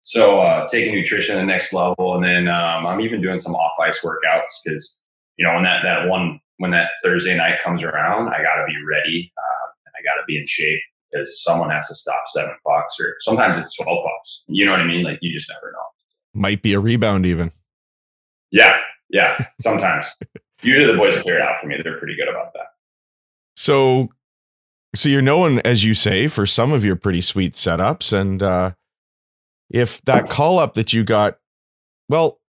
So 0.00 0.40
uh, 0.40 0.66
taking 0.68 0.94
nutrition 0.94 1.34
to 1.34 1.42
the 1.42 1.46
next 1.46 1.74
level, 1.74 2.14
and 2.14 2.24
then 2.24 2.48
um, 2.48 2.86
I'm 2.86 3.02
even 3.02 3.20
doing 3.20 3.38
some 3.38 3.54
off 3.54 3.78
ice 3.78 4.00
workouts 4.02 4.48
because 4.64 4.96
you 5.36 5.46
know 5.46 5.52
when 5.52 5.64
that 5.64 5.82
that 5.82 6.08
one 6.08 6.40
when 6.56 6.70
that 6.70 6.88
Thursday 7.04 7.36
night 7.36 7.60
comes 7.62 7.82
around, 7.82 8.30
I 8.30 8.42
got 8.42 8.56
to 8.56 8.64
be 8.66 8.82
ready. 8.90 9.30
Uh, 9.36 9.68
I 9.88 10.02
got 10.02 10.18
to 10.20 10.24
be 10.26 10.38
in 10.38 10.46
shape 10.46 10.80
because 11.10 11.42
someone 11.42 11.70
has 11.70 11.88
to 11.88 11.94
stop 11.94 12.22
seven 12.26 12.54
pucks 12.66 12.96
or 13.00 13.16
sometimes 13.20 13.56
it's 13.56 13.76
12 13.76 13.98
pucks. 14.04 14.42
You 14.46 14.66
know 14.66 14.72
what 14.72 14.80
I 14.80 14.86
mean? 14.86 15.04
Like 15.04 15.18
you 15.22 15.32
just 15.32 15.50
never 15.50 15.72
know. 15.72 16.40
Might 16.40 16.62
be 16.62 16.72
a 16.74 16.80
rebound 16.80 17.26
even. 17.26 17.52
Yeah. 18.50 18.78
Yeah. 19.10 19.46
Sometimes. 19.60 20.06
Usually 20.62 20.86
the 20.86 20.96
boys 20.96 21.18
clear 21.18 21.38
it 21.38 21.42
out 21.42 21.60
for 21.60 21.66
me. 21.66 21.76
They're 21.82 21.98
pretty 21.98 22.16
good 22.16 22.28
about 22.28 22.52
that. 22.54 22.66
So, 23.56 24.08
so 24.94 25.08
you're 25.08 25.22
known, 25.22 25.60
as 25.60 25.84
you 25.84 25.94
say, 25.94 26.28
for 26.28 26.46
some 26.46 26.72
of 26.72 26.84
your 26.84 26.96
pretty 26.96 27.20
sweet 27.20 27.54
setups. 27.54 28.12
And 28.12 28.42
uh, 28.42 28.72
if 29.70 30.02
that 30.02 30.28
call 30.28 30.58
up 30.58 30.74
that 30.74 30.92
you 30.92 31.04
got, 31.04 31.38
well, 32.08 32.40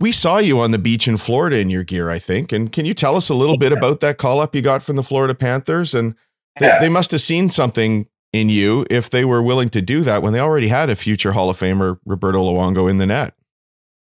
we 0.00 0.12
saw 0.12 0.38
you 0.38 0.60
on 0.60 0.70
the 0.70 0.78
beach 0.78 1.08
in 1.08 1.16
Florida 1.16 1.58
in 1.58 1.70
your 1.70 1.84
gear, 1.84 2.10
I 2.10 2.18
think. 2.18 2.52
And 2.52 2.70
can 2.72 2.84
you 2.84 2.94
tell 2.94 3.16
us 3.16 3.28
a 3.28 3.34
little 3.34 3.56
bit 3.56 3.72
about 3.72 4.00
that 4.00 4.18
call 4.18 4.40
up 4.40 4.54
you 4.54 4.62
got 4.62 4.82
from 4.82 4.96
the 4.96 5.02
Florida 5.02 5.34
Panthers 5.34 5.94
and 5.94 6.14
they, 6.58 6.66
yeah. 6.66 6.80
they 6.80 6.88
must 6.88 7.10
have 7.10 7.20
seen 7.20 7.48
something 7.48 8.06
in 8.32 8.48
you 8.48 8.84
if 8.90 9.10
they 9.10 9.24
were 9.24 9.42
willing 9.42 9.70
to 9.70 9.80
do 9.80 10.02
that 10.02 10.22
when 10.22 10.32
they 10.32 10.40
already 10.40 10.68
had 10.68 10.90
a 10.90 10.96
future 10.96 11.32
Hall 11.32 11.50
of 11.50 11.58
Famer, 11.58 11.98
Roberto 12.04 12.42
Luongo, 12.42 12.90
in 12.90 12.98
the 12.98 13.06
net. 13.06 13.34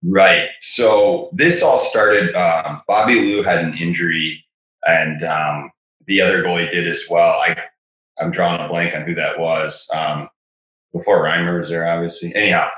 Right. 0.05 0.48
So 0.61 1.30
this 1.32 1.62
all 1.62 1.78
started. 1.78 2.34
Um, 2.34 2.82
Bobby 2.88 3.20
Lou 3.20 3.42
had 3.42 3.59
an 3.59 3.76
injury, 3.76 4.44
and 4.84 5.22
um, 5.22 5.70
the 6.07 6.20
other 6.20 6.42
goalie 6.42 6.70
did 6.70 6.88
as 6.88 7.05
well. 7.09 7.38
I 7.38 7.57
I'm 8.20 8.30
drawing 8.30 8.61
a 8.61 8.68
blank 8.68 8.94
on 8.94 9.03
who 9.03 9.14
that 9.14 9.38
was. 9.38 9.88
Um, 9.94 10.28
before 10.92 11.24
Reimer 11.24 11.59
was 11.59 11.70
there, 11.70 11.88
obviously. 11.88 12.34
Anyhow, 12.34 12.68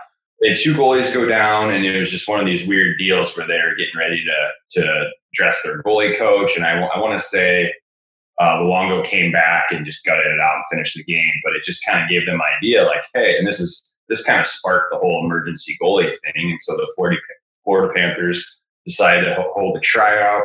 they 0.41 0.51
had 0.51 0.59
two 0.59 0.75
goalies 0.75 1.13
go 1.13 1.27
down, 1.27 1.73
and 1.73 1.85
it 1.85 1.99
was 1.99 2.11
just 2.11 2.29
one 2.29 2.41
of 2.41 2.47
these 2.47 2.67
weird 2.67 2.99
deals 2.99 3.37
where 3.37 3.47
they're 3.47 3.77
getting 3.77 3.99
ready 3.99 4.23
to 4.25 4.81
to 4.81 5.11
dress 5.33 5.61
their 5.65 5.83
goalie 5.83 6.19
coach. 6.19 6.57
And 6.57 6.67
I, 6.67 6.81
I 6.81 6.99
want 7.01 7.19
to 7.19 7.25
say 7.25 7.73
uh, 8.41 8.59
Luongo 8.59 9.05
came 9.05 9.31
back 9.33 9.71
and 9.71 9.85
just 9.85 10.05
gutted 10.05 10.27
it 10.27 10.41
out 10.41 10.57
and 10.57 10.65
finished 10.71 10.97
the 10.97 11.05
game. 11.05 11.33
But 11.45 11.55
it 11.55 11.63
just 11.63 11.85
kind 11.87 12.03
of 12.03 12.09
gave 12.09 12.27
them 12.27 12.41
idea, 12.57 12.85
like, 12.85 13.05
hey, 13.15 13.39
and 13.39 13.47
this 13.47 13.61
is 13.61 13.95
this 14.09 14.25
kind 14.25 14.41
of 14.41 14.47
sparked 14.47 14.89
the 14.91 14.99
whole 14.99 15.25
emergency 15.25 15.77
goalie 15.83 16.05
thing. 16.05 16.51
And 16.51 16.61
so 16.61 16.77
the 16.77 16.93
40, 16.97 17.17
Florida 17.65 17.93
Panthers 17.95 18.45
decided 18.87 19.25
to 19.25 19.45
hold 19.55 19.77
a 19.77 19.81
tryout. 19.81 20.43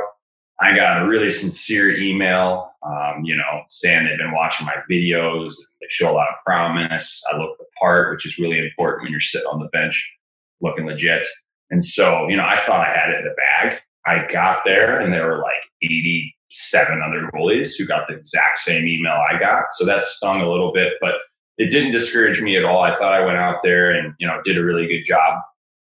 I 0.61 0.75
got 0.75 1.01
a 1.01 1.07
really 1.07 1.31
sincere 1.31 1.95
email, 1.95 2.71
um, 2.83 3.23
you 3.23 3.35
know, 3.35 3.63
saying 3.69 4.05
they've 4.05 4.17
been 4.17 4.33
watching 4.33 4.65
my 4.65 4.75
videos. 4.89 5.55
They 5.81 5.87
show 5.89 6.11
a 6.11 6.13
lot 6.13 6.29
of 6.29 6.35
promise. 6.45 7.21
I 7.31 7.37
look 7.37 7.57
the 7.57 7.65
part, 7.79 8.11
which 8.11 8.25
is 8.25 8.37
really 8.37 8.59
important 8.59 9.03
when 9.03 9.11
you're 9.11 9.21
sitting 9.21 9.47
on 9.47 9.59
the 9.59 9.69
bench 9.69 10.15
looking 10.61 10.85
legit. 10.85 11.25
And 11.69 11.83
so, 11.83 12.27
you 12.27 12.35
know, 12.35 12.43
I 12.43 12.59
thought 12.65 12.87
I 12.87 12.91
had 12.91 13.09
it 13.09 13.19
in 13.19 13.25
the 13.25 13.35
bag. 13.37 13.79
I 14.05 14.31
got 14.31 14.65
there 14.65 14.99
and 14.99 15.13
there 15.13 15.27
were 15.27 15.37
like 15.37 15.61
80 15.81 16.35
seven 16.49 17.01
other 17.01 17.29
goalies 17.33 17.77
who 17.77 17.85
got 17.85 18.07
the 18.07 18.15
exact 18.15 18.59
same 18.59 18.87
email 18.87 19.21
I 19.29 19.37
got. 19.39 19.65
So 19.71 19.85
that 19.85 20.03
stung 20.03 20.41
a 20.41 20.49
little 20.49 20.73
bit, 20.73 20.93
but 21.01 21.15
it 21.57 21.71
didn't 21.71 21.91
discourage 21.91 22.41
me 22.41 22.55
at 22.55 22.65
all. 22.65 22.79
I 22.79 22.95
thought 22.95 23.13
I 23.13 23.25
went 23.25 23.37
out 23.37 23.57
there 23.63 23.91
and 23.91 24.13
you 24.19 24.27
know 24.27 24.41
did 24.43 24.57
a 24.57 24.63
really 24.63 24.87
good 24.87 25.03
job. 25.03 25.39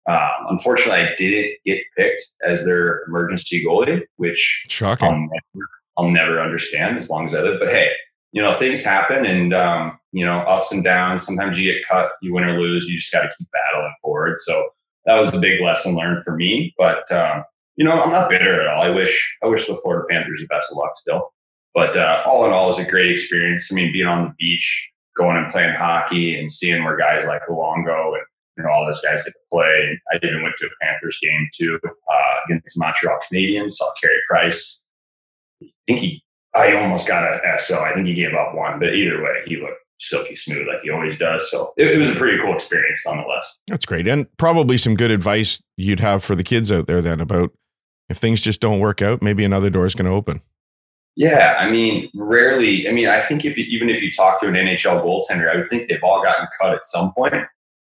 Um, 0.08 0.46
unfortunately, 0.48 1.02
I 1.02 1.14
didn't 1.16 1.58
get 1.64 1.82
picked 1.96 2.22
as 2.44 2.64
their 2.64 3.04
emergency 3.04 3.64
goalie, 3.64 4.02
which 4.16 4.64
shocking. 4.68 5.08
I'll 5.08 5.14
never, 5.14 5.68
I'll 5.96 6.10
never 6.10 6.40
understand 6.40 6.98
as 6.98 7.08
long 7.08 7.26
as 7.26 7.34
I 7.34 7.40
live. 7.40 7.60
But 7.60 7.70
hey, 7.70 7.92
you 8.32 8.42
know, 8.42 8.58
things 8.58 8.82
happen 8.82 9.24
and, 9.26 9.54
um, 9.54 9.98
you 10.10 10.24
know, 10.24 10.38
ups 10.40 10.72
and 10.72 10.82
downs. 10.82 11.24
Sometimes 11.24 11.58
you 11.58 11.72
get 11.72 11.86
cut, 11.86 12.12
you 12.22 12.34
win 12.34 12.44
or 12.44 12.60
lose. 12.60 12.86
You 12.86 12.96
just 12.96 13.12
got 13.12 13.22
to 13.22 13.30
keep 13.38 13.48
battling 13.52 13.94
forward. 14.02 14.38
So 14.38 14.70
that 15.04 15.18
was 15.18 15.34
a 15.34 15.38
big 15.38 15.60
lesson 15.60 15.94
learned 15.94 16.24
for 16.24 16.34
me. 16.34 16.74
But, 16.76 17.10
um, 17.12 17.44
you 17.76 17.84
know, 17.84 18.00
I'm 18.02 18.12
not 18.12 18.30
bitter 18.30 18.60
at 18.60 18.68
all. 18.68 18.82
I 18.82 18.88
wish, 18.88 19.36
I 19.42 19.46
wish 19.46 19.66
the 19.66 19.76
Florida 19.76 20.06
Panthers 20.10 20.40
the 20.40 20.46
best 20.46 20.70
of 20.70 20.76
luck 20.76 20.96
still. 20.96 21.32
But 21.74 21.96
uh, 21.96 22.22
all 22.26 22.44
in 22.44 22.52
all, 22.52 22.64
it 22.64 22.68
was 22.68 22.78
a 22.78 22.90
great 22.90 23.10
experience. 23.10 23.68
I 23.70 23.74
mean, 23.74 23.92
being 23.92 24.06
on 24.06 24.24
the 24.24 24.34
beach, 24.38 24.90
going 25.16 25.36
and 25.36 25.50
playing 25.50 25.74
hockey 25.74 26.38
and 26.38 26.50
seeing 26.50 26.84
where 26.84 26.96
guys 26.96 27.24
like 27.26 27.42
Luongo 27.48 28.14
and 28.14 28.24
you 28.56 28.64
know 28.64 28.70
all 28.70 28.84
those 28.84 29.00
guys 29.00 29.22
get 29.24 29.32
to 29.32 29.38
play. 29.50 29.98
I 30.12 30.16
even 30.22 30.42
went 30.42 30.56
to 30.58 30.66
a 30.66 30.84
Panthers 30.84 31.18
game 31.22 31.48
too 31.54 31.78
uh, 31.84 32.34
against 32.46 32.78
Montreal 32.78 33.18
Canadiens. 33.30 33.72
Saw 33.72 33.90
Carey 34.02 34.20
Price. 34.28 34.84
I 35.62 35.68
think 35.86 36.00
he, 36.00 36.22
I 36.54 36.74
almost 36.74 37.06
got 37.06 37.24
a 37.24 37.40
SO. 37.58 37.80
I 37.80 37.94
think 37.94 38.06
he 38.06 38.14
gave 38.14 38.34
up 38.34 38.54
one, 38.54 38.78
but 38.78 38.94
either 38.94 39.22
way, 39.22 39.42
he 39.46 39.56
looked 39.56 39.78
silky 39.98 40.34
smooth 40.36 40.66
like 40.66 40.82
he 40.82 40.90
always 40.90 41.16
does. 41.18 41.50
So 41.50 41.72
it, 41.76 41.86
it 41.86 41.98
was 41.98 42.10
a 42.10 42.16
pretty 42.16 42.38
cool 42.42 42.54
experience 42.54 43.02
nonetheless. 43.06 43.58
That's 43.68 43.86
great, 43.86 44.06
and 44.06 44.26
probably 44.36 44.76
some 44.76 44.94
good 44.94 45.10
advice 45.10 45.62
you'd 45.76 46.00
have 46.00 46.22
for 46.22 46.34
the 46.34 46.44
kids 46.44 46.70
out 46.70 46.86
there 46.86 47.00
then 47.00 47.20
about 47.20 47.52
if 48.08 48.18
things 48.18 48.42
just 48.42 48.60
don't 48.60 48.80
work 48.80 49.02
out, 49.02 49.22
maybe 49.22 49.44
another 49.44 49.70
door 49.70 49.86
is 49.86 49.94
going 49.94 50.10
to 50.10 50.16
open. 50.16 50.42
Yeah, 51.14 51.56
I 51.58 51.70
mean, 51.70 52.10
rarely. 52.14 52.88
I 52.88 52.92
mean, 52.92 53.08
I 53.08 53.24
think 53.24 53.44
if 53.44 53.58
you, 53.58 53.64
even 53.64 53.90
if 53.90 54.00
you 54.02 54.10
talk 54.10 54.40
to 54.40 54.48
an 54.48 54.54
NHL 54.54 55.04
goaltender, 55.04 55.52
I 55.52 55.58
would 55.58 55.68
think 55.68 55.88
they've 55.88 56.02
all 56.02 56.22
gotten 56.22 56.46
cut 56.58 56.74
at 56.74 56.84
some 56.84 57.12
point. 57.12 57.34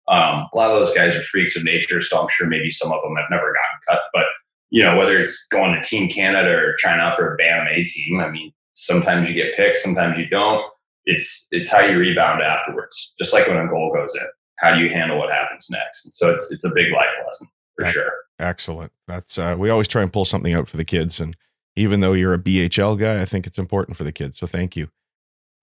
Um, 0.10 0.50
a 0.52 0.58
lot 0.58 0.72
of 0.72 0.80
those 0.80 0.94
guys 0.94 1.16
are 1.16 1.22
freaks 1.22 1.56
of 1.56 1.64
nature, 1.64 2.02
so 2.02 2.22
I'm 2.22 2.28
sure 2.30 2.48
maybe 2.48 2.70
some 2.70 2.92
of 2.92 3.02
them 3.02 3.16
have 3.16 3.30
never 3.30 3.54
gotten 3.54 3.80
cut. 3.88 4.02
But 4.14 4.26
you 4.72 4.84
know, 4.84 4.98
whether 4.98 5.18
it's 5.20 5.48
going 5.48 5.74
to 5.74 5.88
Team 5.88 6.10
Canada 6.10 6.52
or 6.52 6.76
trying 6.80 7.00
out 7.00 7.16
for 7.16 7.34
a 7.34 7.38
BAM 7.38 7.68
A 7.68 7.84
team, 7.86 8.20
I 8.20 8.30
mean, 8.30 8.52
sometimes 8.74 9.30
you 9.30 9.36
get 9.36 9.56
picked, 9.56 9.78
sometimes 9.78 10.18
you 10.18 10.28
don't. 10.28 10.66
It's 11.06 11.48
it's 11.52 11.70
how 11.70 11.82
you 11.82 11.98
rebound 11.98 12.42
afterwards. 12.42 13.14
Just 13.18 13.34
like 13.34 13.48
when 13.48 13.58
a 13.58 13.68
goal 13.68 13.94
goes 13.94 14.14
in, 14.16 14.28
how 14.60 14.76
do 14.76 14.82
you 14.82 14.90
handle 14.90 15.18
what 15.18 15.32
happens 15.32 15.70
next? 15.70 16.06
And 16.06 16.14
so 16.14 16.30
it's 16.32 16.52
it's 16.52 16.66
a 16.66 16.72
big 16.74 16.92
life 16.92 17.10
lesson 17.26 17.48
for 17.78 17.88
sure. 17.88 18.12
Excellent. 18.40 18.92
That's 19.08 19.38
uh, 19.38 19.56
we 19.58 19.70
always 19.70 19.88
try 19.88 20.02
and 20.02 20.12
pull 20.12 20.26
something 20.26 20.54
out 20.54 20.68
for 20.68 20.78
the 20.78 20.86
kids 20.86 21.20
and 21.20 21.36
even 21.76 22.02
though 22.02 22.14
you're 22.14 22.34
a 22.34 22.40
BHL 22.40 23.00
guy, 23.00 23.22
I 23.22 23.26
think 23.26 23.48
it's 23.48 23.58
important 23.58 23.98
for 23.98 24.04
the 24.04 24.12
kids. 24.12 24.38
So 24.38 24.48
thank 24.48 24.76
you. 24.76 24.90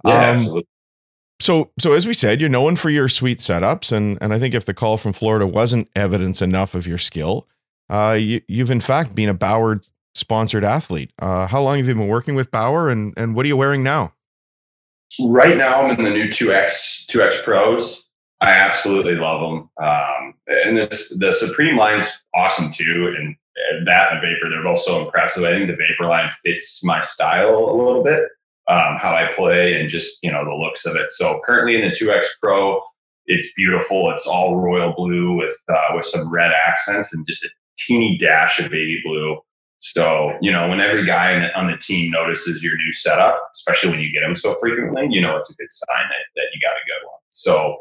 Yeah, 0.05 0.31
um, 0.31 0.37
absolutely. 0.37 0.67
So, 1.41 1.71
so 1.79 1.93
as 1.95 2.07
we 2.07 2.15
said, 2.15 2.41
you're 2.41 2.51
known 2.51 2.77
for 2.77 2.91
your 2.91 3.09
sweet 3.09 3.39
setups, 3.39 3.93
and 3.93 4.19
and 4.21 4.35
I 4.35 4.39
think 4.39 4.55
if 4.55 4.67
the 4.67 4.75
call 4.75 4.99
from 4.99 5.13
Florida 5.13 5.47
wasn't 5.47 5.89
evidence 5.97 6.43
enough 6.43 6.75
of 6.75 6.87
your 6.87 6.99
skill, 6.99 7.49
uh, 7.89 8.17
you, 8.19 8.43
you've 8.47 8.71
in 8.71 8.81
fact 8.81 9.15
been 9.15 9.29
a 9.29 9.35
Bauer 9.35 9.81
sponsored 10.15 10.65
athlete. 10.65 11.13
Uh, 11.19 11.47
how 11.47 11.63
long 11.63 11.79
have 11.79 11.89
you 11.89 11.95
been 11.95 12.09
working 12.09 12.35
with 12.35 12.51
Bauer, 12.51 12.91
and 12.91 13.15
and 13.17 13.35
what 13.35 13.45
are 13.45 13.49
you 13.49 13.57
wearing 13.57 13.83
now? 13.83 14.13
Right 15.19 15.57
now, 15.57 15.83
I'm 15.83 15.99
in 15.99 16.05
the 16.05 16.11
new 16.11 16.31
two 16.31 16.53
X 16.53 17.07
two 17.07 17.23
X 17.23 17.41
Pros. 17.43 18.10
I 18.41 18.51
absolutely 18.51 19.17
love 19.17 19.41
them, 19.41 19.71
um, 19.87 20.35
and 20.47 20.77
this 20.77 21.17
the 21.19 21.33
Supreme 21.33 21.77
line's 21.77 22.23
awesome 22.35 22.71
too. 22.71 23.15
And 23.19 23.37
that 23.85 24.13
and 24.13 24.21
Vapor, 24.21 24.49
they're 24.49 24.63
both 24.63 24.81
so 24.81 25.05
impressive. 25.05 25.45
I 25.45 25.53
think 25.53 25.69
the 25.69 25.77
Vapor 25.77 26.09
line 26.09 26.31
fits 26.45 26.85
my 26.85 27.01
style 27.01 27.71
a 27.71 27.75
little 27.75 28.03
bit, 28.03 28.25
um, 28.69 28.97
how 28.99 29.13
I 29.13 29.33
play 29.35 29.81
and 29.81 29.89
just, 29.89 30.23
you 30.23 30.31
know, 30.31 30.45
the 30.45 30.55
looks 30.55 30.87
of 30.87 30.97
it. 30.97 31.13
So 31.13 31.41
currently 31.45 31.77
in 31.77 31.83
the 31.83 31.95
2X 31.95 32.27
Pro, 32.43 32.81
it's 33.27 33.53
beautiful. 33.55 34.11
It's 34.11 34.27
all 34.27 34.57
royal 34.57 34.93
blue 34.93 35.37
with, 35.37 35.57
uh, 35.69 35.95
with 35.95 36.05
some 36.05 36.31
red 36.31 36.53
accents 36.53 37.15
and 37.15 37.27
just 37.27 37.45
a 37.45 37.49
teeny 37.79 38.19
dash 38.19 38.59
of 38.59 38.71
baby 38.71 39.01
blue. 39.05 39.39
So, 39.79 40.37
you 40.41 40.53
know, 40.53 40.69
when 40.69 40.81
every 40.81 41.07
guy 41.07 41.49
on 41.55 41.71
the 41.71 41.79
team 41.79 42.11
notices 42.11 42.63
your 42.63 42.77
new 42.77 42.93
setup, 42.93 43.41
especially 43.55 43.91
when 43.91 44.01
you 44.01 44.13
get 44.13 44.21
them 44.21 44.37
so 44.37 44.55
frequently, 44.61 45.07
you 45.09 45.23
know, 45.23 45.37
it's 45.37 45.51
a 45.51 45.55
good 45.55 45.73
sign 45.73 46.03
that, 46.03 46.25
that 46.37 46.47
you 46.53 46.61
got 46.67 46.77
a 46.77 46.85
good 46.87 47.07
one. 47.07 47.21
So, 47.31 47.79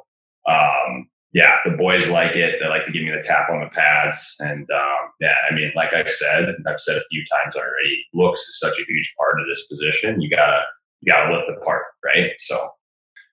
um, 0.50 1.10
yeah, 1.32 1.58
the 1.64 1.72
boys 1.72 2.10
like 2.10 2.36
it. 2.36 2.60
They 2.60 2.68
like 2.68 2.86
to 2.86 2.92
give 2.92 3.04
me 3.04 3.12
the 3.12 3.22
tap 3.22 3.50
on 3.50 3.62
the 3.62 3.70
pads. 3.70 4.36
And 4.40 4.68
um, 4.72 5.12
yeah, 5.22 5.36
I 5.50 5.54
mean, 5.54 5.72
like 5.76 5.94
I 5.94 6.04
said, 6.06 6.56
I've 6.68 6.80
said 6.80 6.98
a 6.98 7.04
few 7.12 7.24
times 7.26 7.56
already, 7.56 8.06
looks 8.14 8.42
is 8.42 8.60
such 8.60 8.80
a 8.80 8.86
huge 8.88 9.14
part 9.18 9.40
of 9.40 9.48
this 9.48 9.68
position. 9.68 10.22
You 10.22 10.30
gotta 10.30 10.64
you 11.02 11.12
gotta 11.12 11.32
look 11.32 11.46
the 11.48 11.64
part, 11.64 11.84
right? 12.04 12.32
So 12.40 12.56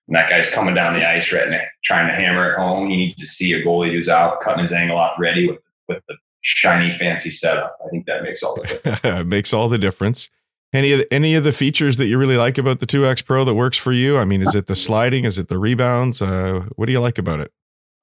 when 0.05 0.21
that 0.21 0.29
guy's 0.29 0.49
coming 0.49 0.75
down 0.75 0.93
the 0.93 1.09
ice 1.09 1.33
right 1.33 1.49
now, 1.49 1.63
trying 1.83 2.07
to 2.07 2.13
hammer 2.13 2.51
it 2.51 2.57
home, 2.57 2.89
you 2.89 2.97
need 2.97 3.17
to 3.17 3.25
see 3.25 3.53
a 3.53 3.63
goalie 3.63 3.91
who's 3.91 4.09
out 4.09 4.41
cutting 4.41 4.61
his 4.61 4.73
angle 4.73 4.97
out 4.97 5.19
ready 5.19 5.47
with 5.47 5.59
with 5.89 6.03
the 6.07 6.15
shiny 6.41 6.91
fancy 6.91 7.31
setup. 7.31 7.75
I 7.83 7.89
think 7.89 8.05
that 8.05 8.21
makes 8.21 8.43
all 8.43 8.55
the 8.55 8.61
difference. 8.63 9.25
makes 9.25 9.53
all 9.53 9.69
the 9.69 9.79
difference. 9.79 10.29
Any 10.73 10.91
of 10.91 10.99
the, 10.99 11.13
any 11.13 11.35
of 11.35 11.43
the 11.43 11.53
features 11.53 11.97
that 11.97 12.07
you 12.07 12.17
really 12.17 12.35
like 12.35 12.57
about 12.57 12.79
the 12.79 12.85
2X 12.85 13.25
Pro 13.25 13.45
that 13.45 13.53
works 13.53 13.77
for 13.77 13.93
you? 13.93 14.17
I 14.17 14.25
mean, 14.25 14.41
is 14.41 14.53
it 14.53 14.67
the 14.67 14.75
sliding? 14.75 15.23
Is 15.23 15.37
it 15.37 15.47
the 15.47 15.57
rebounds? 15.57 16.21
Uh, 16.21 16.65
what 16.75 16.87
do 16.87 16.91
you 16.91 16.99
like 16.99 17.17
about 17.17 17.39
it? 17.39 17.51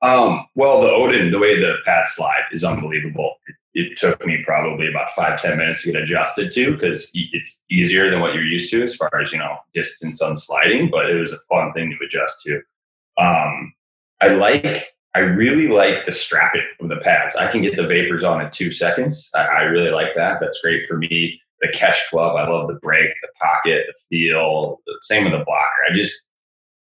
Um, 0.00 0.46
well, 0.54 0.82
the 0.82 0.88
Odin, 0.88 1.30
the 1.30 1.38
way 1.38 1.58
the 1.58 1.76
pad 1.84 2.06
slide 2.06 2.42
is 2.52 2.64
unbelievable. 2.64 3.36
It, 3.46 3.56
it, 3.90 3.96
took 3.96 4.24
me 4.26 4.42
probably 4.44 4.88
about 4.88 5.10
five 5.10 5.40
ten 5.40 5.56
minutes 5.56 5.82
to 5.82 5.92
get 5.92 6.02
adjusted 6.02 6.52
to 6.52 6.72
because 6.72 7.10
it's 7.14 7.64
easier 7.70 8.10
than 8.10 8.20
what 8.20 8.34
you're 8.34 8.44
used 8.44 8.70
to 8.70 8.82
as 8.82 8.94
far 8.96 9.10
as, 9.20 9.32
you 9.32 9.38
know, 9.38 9.56
distance 9.72 10.20
on 10.20 10.36
sliding, 10.36 10.90
but 10.90 11.10
it 11.10 11.18
was 11.18 11.32
a 11.32 11.38
fun 11.48 11.72
thing 11.72 11.90
to 11.90 12.04
adjust 12.04 12.42
to. 12.42 12.60
Um, 13.18 13.72
I 14.20 14.28
like, 14.28 14.88
I 15.14 15.20
really 15.20 15.68
like 15.68 16.04
the 16.04 16.12
strapping 16.12 16.66
of 16.80 16.88
the 16.88 16.96
pads. 16.96 17.36
I 17.36 17.50
can 17.50 17.62
get 17.62 17.76
the 17.76 17.86
vapors 17.86 18.24
on 18.24 18.42
in 18.42 18.50
two 18.50 18.72
seconds. 18.72 19.30
I, 19.34 19.44
I 19.44 19.62
really 19.62 19.90
like 19.90 20.14
that. 20.16 20.38
That's 20.40 20.60
great 20.60 20.86
for 20.86 20.98
me. 20.98 21.40
The 21.64 21.78
catch 21.78 21.98
club, 22.10 22.36
I 22.36 22.48
love 22.48 22.68
the 22.68 22.78
break, 22.82 23.08
the 23.22 23.28
pocket, 23.40 23.86
the 23.86 23.94
feel. 24.08 24.80
The 24.86 24.98
same 25.02 25.24
with 25.24 25.32
the 25.32 25.44
blocker. 25.44 25.70
I 25.90 25.96
just, 25.96 26.28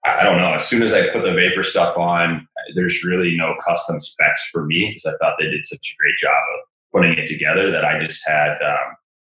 I 0.05 0.23
don't 0.25 0.39
know. 0.39 0.55
As 0.55 0.67
soon 0.67 0.83
as 0.83 0.93
I 0.93 1.11
put 1.11 1.25
the 1.25 1.33
vapor 1.33 1.63
stuff 1.63 1.97
on, 1.97 2.47
there's 2.75 3.05
really 3.05 3.37
no 3.37 3.55
custom 3.67 4.01
specs 4.01 4.49
for 4.51 4.65
me 4.65 4.89
because 4.89 5.07
I 5.07 5.17
thought 5.19 5.37
they 5.39 5.47
did 5.47 5.65
such 5.65 5.95
a 5.95 6.03
great 6.03 6.17
job 6.17 6.31
of 6.33 6.61
putting 6.93 7.19
it 7.19 7.27
together 7.27 7.71
that 7.71 7.85
I 7.85 7.99
just 8.01 8.27
had, 8.27 8.53
um, 8.63 8.97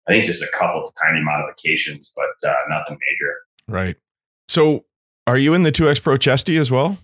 I 0.08 0.12
think, 0.12 0.24
just 0.24 0.42
a 0.42 0.48
couple 0.56 0.82
of 0.82 0.90
tiny 1.00 1.22
modifications, 1.22 2.12
but 2.16 2.48
uh, 2.48 2.54
nothing 2.68 2.98
major. 3.10 3.34
Right. 3.68 3.96
So, 4.48 4.84
are 5.26 5.38
you 5.38 5.54
in 5.54 5.62
the 5.62 5.72
2X 5.72 6.02
Pro 6.02 6.16
Chesty 6.16 6.56
as 6.56 6.70
well? 6.70 6.98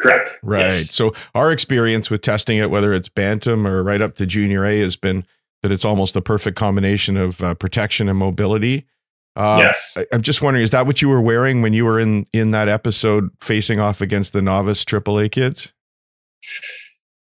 Correct. 0.00 0.38
Right. 0.42 0.62
Yes. 0.62 0.94
So, 0.94 1.12
our 1.34 1.52
experience 1.52 2.10
with 2.10 2.22
testing 2.22 2.58
it, 2.58 2.70
whether 2.70 2.92
it's 2.92 3.08
Bantam 3.08 3.66
or 3.66 3.82
right 3.82 4.02
up 4.02 4.16
to 4.16 4.26
Junior 4.26 4.64
A, 4.64 4.80
has 4.80 4.96
been 4.96 5.24
that 5.66 5.72
it's 5.72 5.84
almost 5.84 6.14
the 6.14 6.22
perfect 6.22 6.56
combination 6.56 7.16
of 7.16 7.42
uh, 7.42 7.52
protection 7.54 8.08
and 8.08 8.16
mobility. 8.16 8.86
Uh, 9.34 9.58
yes, 9.64 9.96
I, 9.98 10.06
am 10.14 10.22
just 10.22 10.40
wondering, 10.40 10.62
is 10.62 10.70
that 10.70 10.86
what 10.86 11.02
you 11.02 11.08
were 11.08 11.20
wearing 11.20 11.60
when 11.60 11.72
you 11.72 11.84
were 11.84 11.98
in 11.98 12.24
in 12.32 12.52
that 12.52 12.68
episode 12.68 13.30
facing 13.40 13.80
off 13.80 14.00
against 14.00 14.32
the 14.32 14.40
novice 14.40 14.84
AAA 14.84 15.32
kids? 15.32 15.72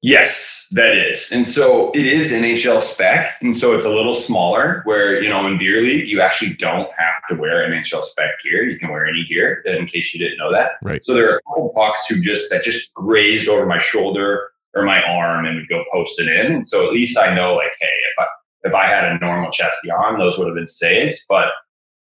Yes, 0.02 0.66
that 0.72 0.96
is, 0.96 1.30
and 1.30 1.46
so 1.46 1.92
it 1.92 2.04
is 2.04 2.32
NHL 2.32 2.82
spec, 2.82 3.36
and 3.40 3.54
so 3.54 3.76
it's 3.76 3.84
a 3.84 3.90
little 3.90 4.12
smaller. 4.12 4.82
Where 4.84 5.22
you 5.22 5.28
know 5.28 5.46
in 5.46 5.56
beer 5.56 5.80
league 5.80 6.08
you 6.08 6.20
actually 6.20 6.54
don't 6.54 6.90
have 6.98 7.22
to 7.28 7.36
wear 7.36 7.70
NHL 7.70 8.04
spec 8.04 8.30
gear; 8.42 8.64
you 8.64 8.76
can 8.76 8.90
wear 8.90 9.06
any 9.06 9.24
gear. 9.24 9.62
In 9.66 9.86
case 9.86 10.12
you 10.12 10.18
didn't 10.18 10.38
know 10.38 10.50
that, 10.50 10.72
right? 10.82 11.02
So 11.02 11.14
there 11.14 11.32
are 11.32 11.36
a 11.36 11.42
couple 11.42 11.68
pucks 11.76 12.06
who 12.08 12.20
just 12.20 12.50
that 12.50 12.62
just 12.62 12.92
grazed 12.92 13.48
over 13.48 13.66
my 13.66 13.78
shoulder 13.78 14.50
or 14.76 14.84
my 14.84 15.02
arm 15.02 15.46
and 15.46 15.56
would 15.56 15.68
go 15.68 15.84
post 15.92 16.20
it 16.20 16.28
in. 16.28 16.64
So 16.64 16.86
at 16.86 16.92
least 16.92 17.18
I 17.18 17.34
know, 17.34 17.54
like, 17.54 17.72
hey, 17.80 17.86
if 17.86 18.18
I 18.18 18.26
if 18.64 18.74
I 18.74 18.86
had 18.86 19.12
a 19.12 19.18
normal 19.18 19.50
chesty 19.50 19.90
on, 19.90 20.18
those 20.18 20.38
would 20.38 20.46
have 20.46 20.56
been 20.56 20.66
saves, 20.66 21.24
but 21.28 21.48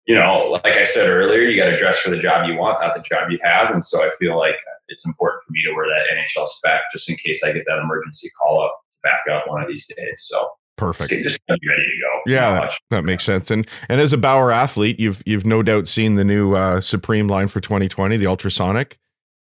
you 0.07 0.15
know, 0.15 0.59
like 0.65 0.77
I 0.77 0.83
said 0.83 1.09
earlier, 1.09 1.43
you 1.43 1.57
got 1.57 1.71
to 1.71 1.77
dress 1.77 2.01
for 2.01 2.11
the 2.11 2.19
job 2.19 2.49
you 2.49 2.57
want, 2.57 2.81
not 2.81 2.95
the 2.95 3.03
job 3.03 3.31
you 3.31 3.39
have. 3.43 3.71
And 3.71 3.85
so 3.85 4.05
I 4.05 4.11
feel 4.19 4.37
like 4.37 4.57
it's 4.89 5.07
important 5.07 5.43
for 5.43 5.53
me 5.53 5.63
to 5.65 5.73
wear 5.73 5.87
that 5.87 6.07
NHL 6.13 6.47
spec 6.47 6.81
just 6.93 7.09
in 7.09 7.17
case 7.17 7.43
I 7.45 7.53
get 7.53 7.65
that 7.67 7.79
emergency 7.79 8.29
call 8.41 8.63
up 8.63 8.77
back 9.03 9.21
up 9.33 9.47
one 9.47 9.63
of 9.63 9.69
these 9.69 9.87
days. 9.87 10.27
So 10.29 10.49
perfect. 10.77 11.11
Just, 11.11 11.39
just 11.47 11.61
be 11.61 11.69
ready 11.69 11.83
to 11.83 11.93
go. 12.03 12.21
Yeah, 12.27 12.53
that, 12.61 12.75
that, 12.91 13.05
makes 13.05 13.25
sense. 13.25 13.51
And 13.51 13.69
and 13.89 14.01
as 14.01 14.13
a 14.13 14.19
Bauer 14.19 14.51
athlete, 14.51 14.99
you've 14.99 15.23
you've 15.25 15.47
no 15.47 15.63
doubt 15.63 15.87
seen 15.87 16.17
the 16.17 16.25
new 16.25 16.55
uh, 16.55 16.81
Supreme 16.81 17.29
line 17.29 17.49
for 17.49 17.61
2020, 17.61 18.17
the 18.17 18.27
ultrasonic. 18.27 18.99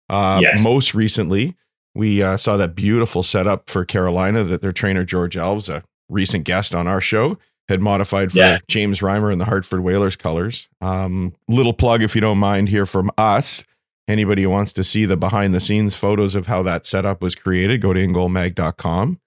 Uh, 0.08 0.40
yes. 0.42 0.64
Most 0.64 0.94
recently, 0.94 1.56
we 1.94 2.22
uh, 2.22 2.36
saw 2.36 2.56
that 2.56 2.74
beautiful 2.74 3.22
setup 3.22 3.70
for 3.70 3.84
Carolina 3.84 4.44
that 4.44 4.60
their 4.62 4.72
trainer 4.72 5.04
George 5.04 5.36
Alves, 5.36 5.68
a 5.68 5.82
recent 6.08 6.44
guest 6.44 6.74
on 6.74 6.88
our 6.88 7.00
show, 7.00 7.38
had 7.68 7.80
modified 7.80 8.32
for 8.32 8.38
yeah. 8.38 8.58
James 8.68 9.00
Reimer 9.00 9.32
and 9.32 9.40
the 9.40 9.46
Hartford 9.46 9.80
Whalers 9.80 10.16
colors. 10.16 10.68
Um, 10.80 11.34
little 11.48 11.72
plug, 11.72 12.02
if 12.02 12.14
you 12.14 12.20
don't 12.20 12.38
mind, 12.38 12.68
here 12.68 12.86
from 12.86 13.10
us. 13.16 13.64
Anybody 14.06 14.42
who 14.42 14.50
wants 14.50 14.72
to 14.74 14.84
see 14.84 15.06
the 15.06 15.16
behind 15.16 15.54
the 15.54 15.60
scenes 15.60 15.96
photos 15.96 16.34
of 16.34 16.46
how 16.46 16.62
that 16.64 16.84
setup 16.84 17.22
was 17.22 17.34
created, 17.34 17.80
go 17.80 17.94
to 17.94 18.06
ingoalmag.com. 18.06 19.18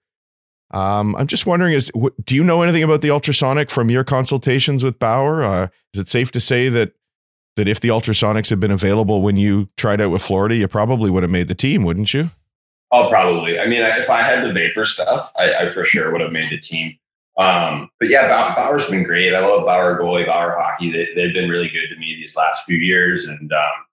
Um, 0.70 1.16
I'm 1.16 1.26
just 1.26 1.46
wondering, 1.46 1.72
is 1.72 1.90
do 2.24 2.36
you 2.36 2.44
know 2.44 2.62
anything 2.62 2.82
about 2.82 3.00
the 3.00 3.10
ultrasonic 3.10 3.70
from 3.70 3.90
your 3.90 4.04
consultations 4.04 4.84
with 4.84 4.98
Bauer? 4.98 5.42
Uh, 5.42 5.68
is 5.94 6.00
it 6.00 6.08
safe 6.08 6.30
to 6.32 6.40
say 6.40 6.68
that 6.68 6.92
that 7.56 7.66
if 7.66 7.80
the 7.80 7.88
ultrasonics 7.88 8.50
had 8.50 8.60
been 8.60 8.70
available 8.70 9.20
when 9.20 9.36
you 9.36 9.68
tried 9.76 10.00
out 10.00 10.12
with 10.12 10.22
Florida, 10.22 10.54
you 10.54 10.68
probably 10.68 11.10
would 11.10 11.24
have 11.24 11.32
made 11.32 11.48
the 11.48 11.56
team, 11.56 11.82
wouldn't 11.82 12.14
you? 12.14 12.30
Oh, 12.90 13.08
probably. 13.08 13.60
I 13.60 13.66
mean, 13.66 13.82
if 13.82 14.08
I 14.08 14.22
had 14.22 14.44
the 14.44 14.52
vapor 14.52 14.84
stuff, 14.84 15.30
I, 15.36 15.54
I 15.54 15.68
for 15.68 15.84
sure 15.84 16.10
would 16.10 16.22
have 16.22 16.32
made 16.32 16.50
the 16.50 16.58
team. 16.58 16.96
Um, 17.38 17.88
but 18.00 18.08
yeah, 18.08 18.54
Bauer's 18.56 18.90
been 18.90 19.04
great. 19.04 19.34
I 19.34 19.40
love 19.40 19.64
Bauer 19.64 19.98
goalie, 19.98 20.26
Bauer 20.26 20.56
hockey. 20.58 20.90
They, 20.90 21.08
they've 21.14 21.34
been 21.34 21.48
really 21.48 21.68
good 21.68 21.88
to 21.88 21.96
me 21.96 22.16
these 22.16 22.36
last 22.36 22.64
few 22.64 22.78
years, 22.78 23.26
and 23.26 23.52
um, 23.52 23.84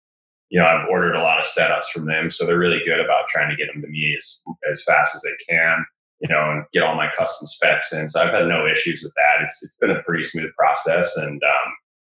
you 0.50 0.60
know 0.60 0.66
I've 0.66 0.90
ordered 0.90 1.16
a 1.16 1.22
lot 1.22 1.40
of 1.40 1.46
setups 1.46 1.86
from 1.94 2.08
them, 2.08 2.32
so 2.32 2.46
they're 2.46 2.58
really 2.58 2.82
good 2.86 3.00
about 3.00 3.28
trying 3.28 3.50
to 3.50 3.56
get 3.56 3.72
them 3.72 3.84
to 3.84 3.88
me 3.88 4.16
as 4.18 4.42
as 4.72 4.84
fast 4.84 5.16
as 5.16 5.22
they 5.22 5.46
can. 5.48 5.86
You 6.22 6.30
know, 6.34 6.50
and 6.50 6.64
get 6.74 6.82
all 6.82 6.96
my 6.96 7.10
custom 7.16 7.46
specs 7.46 7.94
in. 7.94 8.10
So 8.10 8.22
I've 8.22 8.34
had 8.34 8.48
no 8.48 8.66
issues 8.66 9.04
with 9.04 9.14
that. 9.16 9.44
It's 9.44 9.62
it's 9.64 9.76
been 9.76 9.92
a 9.92 10.02
pretty 10.02 10.24
smooth 10.24 10.52
process, 10.58 11.16
and 11.16 11.44
um, 11.44 11.74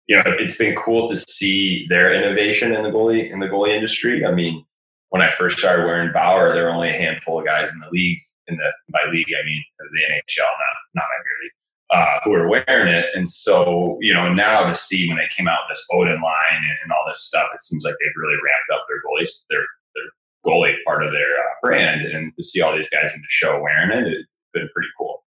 you 0.08 0.16
know 0.16 0.24
it's 0.26 0.56
been 0.56 0.78
cool 0.78 1.10
to 1.10 1.18
see 1.18 1.88
their 1.90 2.14
innovation 2.14 2.74
in 2.74 2.84
the 2.84 2.92
goalie 2.92 3.30
in 3.30 3.40
the 3.40 3.48
goalie 3.48 3.72
industry. 3.72 4.26
I 4.26 4.32
mean, 4.32 4.64
when 5.10 5.22
I 5.22 5.30
first 5.30 5.58
started 5.58 5.86
wearing 5.86 6.12
Bauer, 6.12 6.54
there 6.54 6.66
were 6.66 6.72
only 6.72 6.90
a 6.90 6.98
handful 6.98 7.40
of 7.40 7.46
guys 7.46 7.70
in 7.70 7.80
the 7.80 7.90
league 7.92 8.20
in 8.48 8.58
the 8.58 8.72
by 8.92 9.00
league, 9.12 9.28
I 9.28 9.46
mean 9.46 9.64
the 9.80 10.02
NHL, 10.14 10.44
not 10.44 10.76
not 10.96 11.06
my 11.06 11.20
beer 11.24 11.40
league, 11.44 11.58
uh, 11.92 12.20
who 12.24 12.32
were 12.32 12.48
wearing 12.48 12.94
it. 12.94 13.08
And 13.14 13.28
so, 13.28 13.98
you 14.02 14.14
know, 14.14 14.34
now 14.34 14.66
to 14.68 14.76
see 14.76 15.08
when 15.08 15.18
they 15.18 15.30
came 15.36 15.48
out 15.48 15.60
with 15.68 15.76
this 15.76 15.86
Odin 15.92 16.22
line 16.22 16.62
and, 16.64 16.78
and 16.84 16.92
all 16.92 17.04
this 17.08 17.22
stuff, 17.22 17.50
it 17.54 17.62
seems 17.62 17.84
like 17.84 17.96
they've 18.00 18.22
really 18.22 18.36
ramped 18.36 18.72
up 18.74 18.86
their 18.88 19.02
goalies, 19.04 19.32
their 19.50 19.66
their 19.96 20.10
goalie 20.46 20.76
part 20.86 21.04
of 21.04 21.12
their 21.12 21.38
uh, 21.38 21.54
brand, 21.62 22.02
and 22.02 22.34
to 22.36 22.44
see 22.44 22.62
all 22.62 22.76
these 22.76 22.90
guys 22.90 23.14
in 23.14 23.22
the 23.22 23.28
show 23.30 23.60
wearing 23.62 23.92
it, 23.92 24.08
it's 24.08 24.34
been 24.54 24.70
pretty 24.74 24.90
cool. 24.98 25.24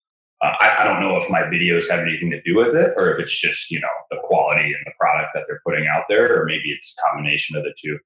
Uh, 0.43 0.53
I, 0.59 0.81
I, 0.81 0.83
don't 0.83 1.01
know 1.01 1.17
if 1.17 1.27
my 1.31 1.41
videos 1.41 1.89
have 1.89 2.01
anything 2.01 2.29
to 2.29 2.39
do 2.43 2.55
with 2.55 2.75
it, 2.75 2.93
or 2.95 3.11
if 3.11 3.19
it's 3.19 3.35
just 3.35 3.71
you 3.71 3.79
know 3.79 3.95
the 4.11 4.17
quality 4.23 4.65
and 4.65 4.83
the 4.85 4.91
product 4.99 5.29
that 5.33 5.45
they're 5.47 5.61
putting 5.65 5.87
out 5.87 6.03
there, 6.07 6.39
or 6.39 6.45
maybe 6.45 6.69
it's 6.69 6.95
a 6.95 7.09
combination 7.09 7.57
of 7.57 7.63
the 7.63 7.73
two. 7.81 7.97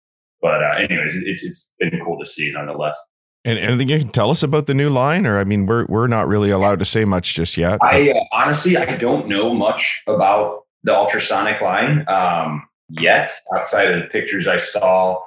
But 0.41 0.63
uh, 0.63 0.75
anyways, 0.77 1.17
it's 1.25 1.43
it's 1.43 1.73
been 1.79 1.99
cool 2.03 2.19
to 2.19 2.25
see 2.25 2.51
nonetheless. 2.51 2.97
And 3.43 3.57
anything 3.57 3.89
you 3.89 3.99
can 3.99 4.09
tell 4.09 4.29
us 4.29 4.43
about 4.43 4.67
the 4.67 4.73
new 4.73 4.89
line, 4.89 5.25
or 5.25 5.39
I 5.39 5.43
mean, 5.43 5.65
we're 5.65 5.85
we're 5.85 6.07
not 6.07 6.27
really 6.27 6.51
allowed 6.51 6.79
to 6.79 6.85
say 6.85 7.05
much 7.05 7.33
just 7.33 7.57
yet. 7.57 7.79
I 7.81 8.11
uh, 8.11 8.23
honestly 8.31 8.77
I 8.77 8.95
don't 8.97 9.27
know 9.27 9.53
much 9.53 10.03
about 10.07 10.61
the 10.83 10.95
ultrasonic 10.95 11.61
line 11.61 12.05
um, 12.07 12.67
yet, 12.89 13.31
outside 13.55 13.91
of 13.91 14.01
the 14.01 14.07
pictures 14.09 14.47
I 14.47 14.57
saw. 14.57 15.19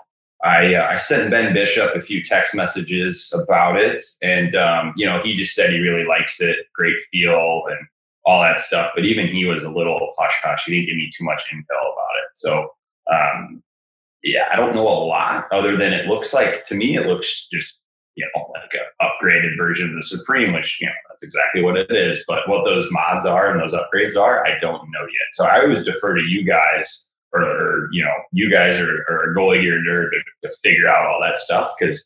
I 0.45 0.75
uh, 0.75 0.87
I 0.87 0.97
sent 0.97 1.31
Ben 1.31 1.55
Bishop 1.55 1.95
a 1.95 2.01
few 2.01 2.23
text 2.23 2.55
messages 2.55 3.33
about 3.35 3.81
it, 3.81 4.03
and 4.23 4.55
um, 4.55 4.93
you 4.97 5.07
know 5.07 5.21
he 5.23 5.35
just 5.35 5.55
said 5.55 5.71
he 5.71 5.81
really 5.81 6.07
likes 6.07 6.41
it, 6.41 6.59
great 6.75 7.01
feel, 7.11 7.65
and 7.69 7.79
all 8.25 8.43
that 8.43 8.59
stuff. 8.59 8.93
But 8.95 9.05
even 9.05 9.27
he 9.27 9.45
was 9.45 9.65
a 9.65 9.71
little 9.71 10.13
hush 10.19 10.39
hush. 10.43 10.65
He 10.67 10.73
didn't 10.73 10.87
give 10.87 10.97
me 10.97 11.11
too 11.17 11.25
much 11.25 11.43
intel 11.53 11.93
about 11.93 12.17
it. 12.19 12.29
So 12.35 12.69
um, 13.11 13.63
yeah, 14.25 14.49
I 14.51 14.57
don't 14.57 14.75
know 14.75 14.89
a 14.89 15.07
lot 15.07 15.47
other 15.53 15.77
than 15.77 15.93
it 15.93 16.07
looks 16.07 16.35
like 16.35 16.65
to 16.65 16.75
me 16.75 16.97
it 16.97 17.07
looks 17.07 17.49
just 17.49 17.79
you 18.17 18.29
know, 18.35 18.53
like 18.53 18.73
a 18.75 19.05
upgraded 19.05 19.57
version 19.57 19.91
of 19.91 19.97
the 19.97 20.03
Supreme, 20.03 20.53
which, 20.53 20.81
you 20.81 20.87
know, 20.87 20.93
that's 21.09 21.23
exactly 21.23 21.63
what 21.63 21.77
it 21.77 21.91
is. 21.91 22.25
But 22.27 22.49
what 22.49 22.65
those 22.65 22.89
mods 22.91 23.27
are 23.27 23.51
and 23.51 23.61
those 23.61 23.75
upgrades 23.75 24.21
are, 24.21 24.47
I 24.47 24.59
don't 24.61 24.83
know 24.91 25.01
yet. 25.01 25.29
So 25.33 25.47
I 25.47 25.63
always 25.63 25.85
defer 25.85 26.15
to 26.15 26.23
you 26.23 26.45
guys 26.45 27.09
or, 27.33 27.43
or 27.43 27.89
you 27.93 28.05
know, 28.05 28.13
you 28.33 28.51
guys 28.51 28.81
are, 28.81 29.05
are 29.09 29.35
goalie 29.37 29.63
gear 29.63 29.83
nerd 29.87 30.11
to, 30.11 30.49
to, 30.49 30.57
figure 30.63 30.89
out 30.89 31.07
all 31.07 31.21
that 31.21 31.37
stuff. 31.37 31.73
Cause 31.81 32.05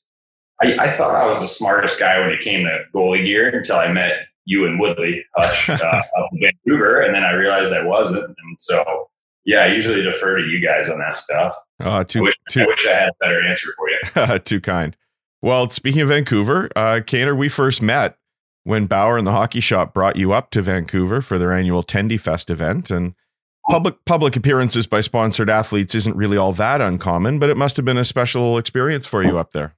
I, 0.62 0.76
I, 0.78 0.90
thought 0.90 1.14
I 1.14 1.26
was 1.26 1.40
the 1.40 1.46
smartest 1.46 1.98
guy 1.98 2.18
when 2.18 2.30
it 2.30 2.40
came 2.40 2.64
to 2.64 2.84
goalie 2.94 3.26
gear 3.26 3.50
until 3.50 3.76
I 3.76 3.88
met 3.88 4.26
you 4.46 4.66
and 4.66 4.80
Woodley 4.80 5.24
Hutch 5.36 5.68
uh, 5.68 5.74
up 6.18 6.30
in 6.32 6.40
Vancouver. 6.40 7.02
And 7.02 7.14
then 7.14 7.24
I 7.24 7.32
realized 7.32 7.74
I 7.74 7.84
wasn't. 7.84 8.24
And 8.24 8.56
so, 8.58 9.10
yeah, 9.48 9.64
I 9.64 9.68
usually 9.68 10.02
defer 10.02 10.36
to 10.36 10.44
you 10.44 10.60
guys 10.60 10.90
on 10.90 10.98
that 10.98 11.16
stuff. 11.16 11.56
Uh, 11.82 12.04
too, 12.04 12.18
I, 12.18 12.22
wish, 12.24 12.34
too, 12.50 12.60
I 12.60 12.66
wish 12.66 12.86
I 12.86 12.92
had 12.92 13.08
a 13.08 13.14
better 13.18 13.42
answer 13.42 13.70
for 13.78 13.88
you. 13.88 14.38
too 14.44 14.60
kind. 14.60 14.94
Well, 15.40 15.70
speaking 15.70 16.02
of 16.02 16.08
Vancouver, 16.08 16.68
uh, 16.76 17.00
Kaner, 17.00 17.34
we 17.34 17.48
first 17.48 17.80
met 17.80 18.18
when 18.64 18.84
Bauer 18.84 19.16
and 19.16 19.26
the 19.26 19.32
Hockey 19.32 19.60
Shop 19.60 19.94
brought 19.94 20.16
you 20.16 20.32
up 20.32 20.50
to 20.50 20.60
Vancouver 20.60 21.22
for 21.22 21.38
their 21.38 21.54
annual 21.54 21.82
Tendy 21.82 22.20
Fest 22.20 22.50
event. 22.50 22.90
And 22.90 23.14
public 23.70 24.04
public 24.04 24.36
appearances 24.36 24.86
by 24.86 25.00
sponsored 25.00 25.48
athletes 25.48 25.94
isn't 25.94 26.14
really 26.14 26.36
all 26.36 26.52
that 26.52 26.82
uncommon, 26.82 27.38
but 27.38 27.48
it 27.48 27.56
must 27.56 27.76
have 27.76 27.86
been 27.86 27.96
a 27.96 28.04
special 28.04 28.58
experience 28.58 29.06
for 29.06 29.22
you 29.24 29.38
up 29.38 29.52
there. 29.52 29.74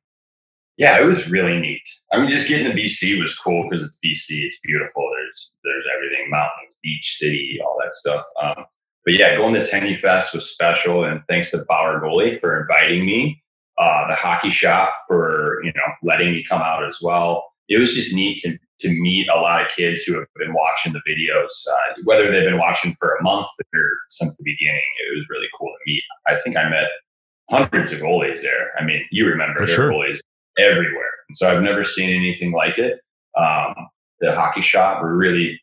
Yeah, 0.78 0.98
it 1.00 1.04
was 1.04 1.30
really 1.30 1.60
neat. 1.60 1.82
I 2.10 2.18
mean, 2.18 2.28
just 2.28 2.48
getting 2.48 2.66
to 2.66 2.76
BC 2.76 3.20
was 3.20 3.38
cool 3.38 3.68
because 3.70 3.86
it's 3.86 3.98
BC. 4.04 4.44
It's 4.44 4.58
beautiful. 4.64 5.08
There's 5.16 5.52
there's 5.62 5.84
everything: 5.94 6.28
mountains, 6.28 6.74
beach, 6.82 7.18
city, 7.18 7.60
all 7.64 7.78
that 7.80 7.94
stuff. 7.94 8.24
Um, 8.42 8.64
but 9.10 9.18
yeah, 9.18 9.36
going 9.36 9.54
to 9.54 9.64
Tendy 9.64 9.98
Fest 9.98 10.32
was 10.32 10.48
special, 10.48 11.04
and 11.04 11.20
thanks 11.28 11.50
to 11.50 11.64
Bauer 11.68 12.00
Goalie 12.00 12.38
for 12.38 12.60
inviting 12.60 13.04
me 13.04 13.42
uh, 13.76 14.06
the 14.06 14.14
hockey 14.14 14.50
shop 14.50 14.94
for 15.08 15.60
you 15.64 15.72
know 15.74 15.82
letting 16.04 16.30
me 16.30 16.44
come 16.48 16.62
out 16.62 16.86
as 16.86 16.98
well. 17.02 17.44
It 17.68 17.80
was 17.80 17.92
just 17.92 18.14
neat 18.14 18.38
to 18.42 18.56
to 18.82 18.88
meet 18.88 19.26
a 19.28 19.34
lot 19.34 19.62
of 19.62 19.72
kids 19.72 20.02
who 20.02 20.14
have 20.14 20.28
been 20.36 20.54
watching 20.54 20.92
the 20.92 21.00
videos, 21.00 21.50
uh, 21.72 22.00
whether 22.04 22.30
they've 22.30 22.48
been 22.48 22.60
watching 22.60 22.94
for 23.00 23.16
a 23.16 23.22
month 23.24 23.48
or 23.74 23.82
since 24.10 24.36
the 24.36 24.44
beginning. 24.44 24.80
It 25.10 25.16
was 25.16 25.26
really 25.28 25.48
cool 25.58 25.70
to 25.70 25.90
meet. 25.90 26.02
I 26.28 26.40
think 26.40 26.56
I 26.56 26.68
met 26.68 26.88
hundreds 27.50 27.90
of 27.90 27.98
goalies 27.98 28.42
there. 28.42 28.70
I 28.78 28.84
mean, 28.84 29.04
you 29.10 29.26
remember 29.26 29.58
for 29.58 29.66
there 29.66 29.74
sure. 29.74 29.90
goalies 29.90 30.20
everywhere, 30.56 31.10
and 31.28 31.34
so 31.34 31.50
I've 31.50 31.64
never 31.64 31.82
seen 31.82 32.10
anything 32.10 32.52
like 32.52 32.78
it. 32.78 33.00
Um, 33.36 33.74
the 34.20 34.32
hockey 34.32 34.60
shop 34.60 35.02
were 35.02 35.16
really 35.16 35.60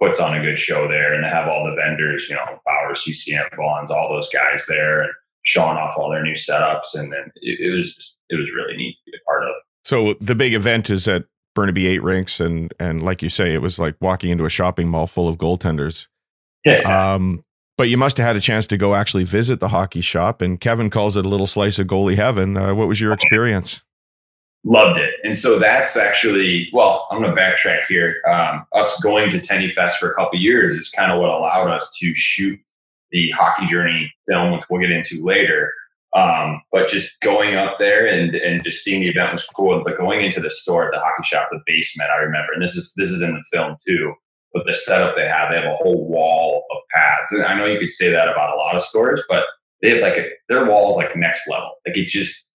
puts 0.00 0.20
on 0.20 0.36
a 0.36 0.42
good 0.42 0.58
show 0.58 0.88
there, 0.88 1.14
and 1.14 1.24
they 1.24 1.28
have 1.28 1.48
all 1.48 1.64
the 1.64 1.76
vendors, 1.76 2.28
you 2.28 2.34
know, 2.34 2.60
Bauer, 2.66 2.94
CCM, 2.94 3.44
Bonds, 3.56 3.90
all 3.90 4.08
those 4.08 4.30
guys 4.30 4.64
there, 4.68 5.02
and 5.02 5.12
showing 5.42 5.76
off 5.76 5.96
all 5.96 6.10
their 6.10 6.22
new 6.22 6.34
setups, 6.34 6.94
and 6.94 7.12
then 7.12 7.30
it, 7.36 7.60
it 7.60 7.76
was 7.76 7.94
just, 7.94 8.18
it 8.28 8.36
was 8.38 8.50
really 8.52 8.76
neat 8.76 8.96
to 8.96 9.10
be 9.10 9.16
a 9.16 9.24
part 9.26 9.44
of. 9.44 9.50
So 9.84 10.14
the 10.20 10.34
big 10.34 10.54
event 10.54 10.90
is 10.90 11.08
at 11.08 11.24
Burnaby 11.54 11.86
Eight 11.86 12.02
Rinks, 12.02 12.40
and 12.40 12.72
and 12.78 13.02
like 13.02 13.22
you 13.22 13.28
say, 13.28 13.52
it 13.52 13.62
was 13.62 13.78
like 13.78 13.96
walking 14.00 14.30
into 14.30 14.44
a 14.44 14.50
shopping 14.50 14.88
mall 14.88 15.06
full 15.06 15.28
of 15.28 15.36
goaltenders. 15.36 16.06
Yeah. 16.64 17.14
Um, 17.14 17.44
but 17.76 17.88
you 17.88 17.96
must 17.96 18.18
have 18.18 18.26
had 18.26 18.36
a 18.36 18.40
chance 18.40 18.66
to 18.66 18.76
go 18.76 18.94
actually 18.94 19.24
visit 19.24 19.60
the 19.60 19.68
hockey 19.68 20.02
shop, 20.02 20.42
and 20.42 20.60
Kevin 20.60 20.90
calls 20.90 21.16
it 21.16 21.24
a 21.24 21.28
little 21.28 21.46
slice 21.46 21.78
of 21.78 21.86
goalie 21.86 22.16
heaven. 22.16 22.56
Uh, 22.56 22.74
what 22.74 22.88
was 22.88 23.00
your 23.00 23.12
experience? 23.14 23.82
Loved 24.62 24.98
it, 24.98 25.14
and 25.24 25.34
so 25.34 25.58
that's 25.58 25.96
actually 25.96 26.68
well. 26.74 27.08
I'm 27.10 27.22
going 27.22 27.34
to 27.34 27.40
backtrack 27.40 27.86
here. 27.88 28.16
Um, 28.30 28.66
us 28.74 29.00
going 29.00 29.30
to 29.30 29.38
Tendy 29.38 29.72
Fest 29.72 29.98
for 29.98 30.10
a 30.10 30.14
couple 30.14 30.38
years 30.38 30.74
is 30.74 30.90
kind 30.90 31.10
of 31.10 31.18
what 31.18 31.30
allowed 31.30 31.68
us 31.70 31.90
to 31.98 32.12
shoot 32.14 32.60
the 33.10 33.30
hockey 33.30 33.64
journey 33.64 34.12
film, 34.28 34.52
which 34.52 34.64
we'll 34.70 34.82
get 34.82 34.90
into 34.90 35.24
later. 35.24 35.72
Um, 36.14 36.60
but 36.72 36.88
just 36.88 37.18
going 37.20 37.54
up 37.54 37.78
there 37.78 38.06
and 38.06 38.34
and 38.34 38.62
just 38.62 38.82
seeing 38.84 39.00
the 39.00 39.08
event 39.08 39.32
was 39.32 39.46
cool. 39.46 39.82
But 39.82 39.96
going 39.96 40.20
into 40.20 40.40
the 40.40 40.50
store 40.50 40.84
at 40.86 40.92
the 40.92 41.00
hockey 41.00 41.22
shop, 41.22 41.48
the 41.50 41.60
basement, 41.66 42.10
I 42.10 42.18
remember, 42.18 42.52
and 42.52 42.62
this 42.62 42.76
is 42.76 42.92
this 42.96 43.08
is 43.08 43.22
in 43.22 43.32
the 43.32 43.42
film 43.50 43.76
too. 43.86 44.12
But 44.52 44.66
the 44.66 44.74
setup 44.74 45.16
they 45.16 45.26
have, 45.26 45.50
they 45.50 45.56
have 45.56 45.72
a 45.72 45.76
whole 45.76 46.06
wall 46.06 46.64
of 46.70 46.78
pads, 46.92 47.32
and 47.32 47.44
I 47.44 47.56
know 47.56 47.66
you 47.66 47.78
could 47.78 47.88
say 47.88 48.10
that 48.10 48.28
about 48.28 48.54
a 48.54 48.58
lot 48.58 48.74
of 48.74 48.82
stores, 48.82 49.22
but 49.28 49.44
they 49.80 49.90
have 49.90 50.00
like 50.00 50.18
a, 50.18 50.28
their 50.48 50.66
wall 50.66 50.90
is 50.90 50.96
like 50.96 51.16
next 51.16 51.48
level. 51.48 51.70
Like 51.86 51.96
it 51.96 52.08
just, 52.08 52.49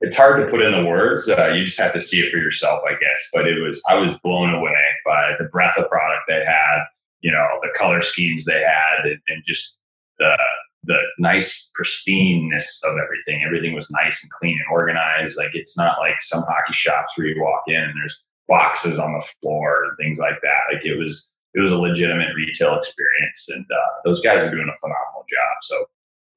it's 0.00 0.16
hard 0.16 0.44
to 0.44 0.50
put 0.50 0.62
in 0.62 0.72
the 0.72 0.88
words. 0.88 1.28
Uh, 1.28 1.48
you 1.48 1.64
just 1.64 1.78
have 1.78 1.92
to 1.92 2.00
see 2.00 2.20
it 2.20 2.30
for 2.30 2.38
yourself, 2.38 2.80
I 2.88 2.92
guess. 2.92 3.28
But 3.32 3.48
it 3.48 3.60
was, 3.60 3.82
I 3.88 3.94
was 3.94 4.12
blown 4.22 4.54
away 4.54 4.80
by 5.04 5.32
the 5.38 5.46
breadth 5.46 5.78
of 5.78 5.88
product 5.88 6.22
they 6.28 6.44
had, 6.44 6.78
you 7.20 7.32
know, 7.32 7.46
the 7.62 7.76
color 7.76 8.00
schemes 8.00 8.44
they 8.44 8.62
had, 8.62 9.04
and, 9.04 9.18
and 9.28 9.42
just 9.44 9.78
the 10.18 10.36
the 10.84 10.98
nice 11.18 11.70
pristineness 11.78 12.78
of 12.84 12.96
everything. 13.02 13.42
Everything 13.44 13.74
was 13.74 13.90
nice 13.90 14.22
and 14.22 14.30
clean 14.30 14.52
and 14.52 14.72
organized. 14.72 15.36
Like 15.36 15.54
it's 15.54 15.76
not 15.76 15.98
like 15.98 16.14
some 16.20 16.42
hockey 16.42 16.72
shops 16.72 17.12
where 17.16 17.26
you 17.26 17.42
walk 17.42 17.62
in 17.66 17.74
and 17.74 17.94
there's 18.00 18.22
boxes 18.46 18.98
on 18.98 19.12
the 19.12 19.26
floor 19.42 19.84
and 19.84 19.96
things 19.98 20.18
like 20.18 20.40
that. 20.42 20.72
Like 20.72 20.84
it 20.84 20.96
was 20.96 21.30
it 21.54 21.60
was 21.60 21.72
a 21.72 21.76
legitimate 21.76 22.34
retail 22.36 22.76
experience, 22.76 23.46
and 23.48 23.64
uh, 23.64 23.90
those 24.04 24.20
guys 24.20 24.38
are 24.38 24.50
doing 24.50 24.70
a 24.70 24.78
phenomenal 24.78 25.24
job. 25.28 25.56
So 25.62 25.84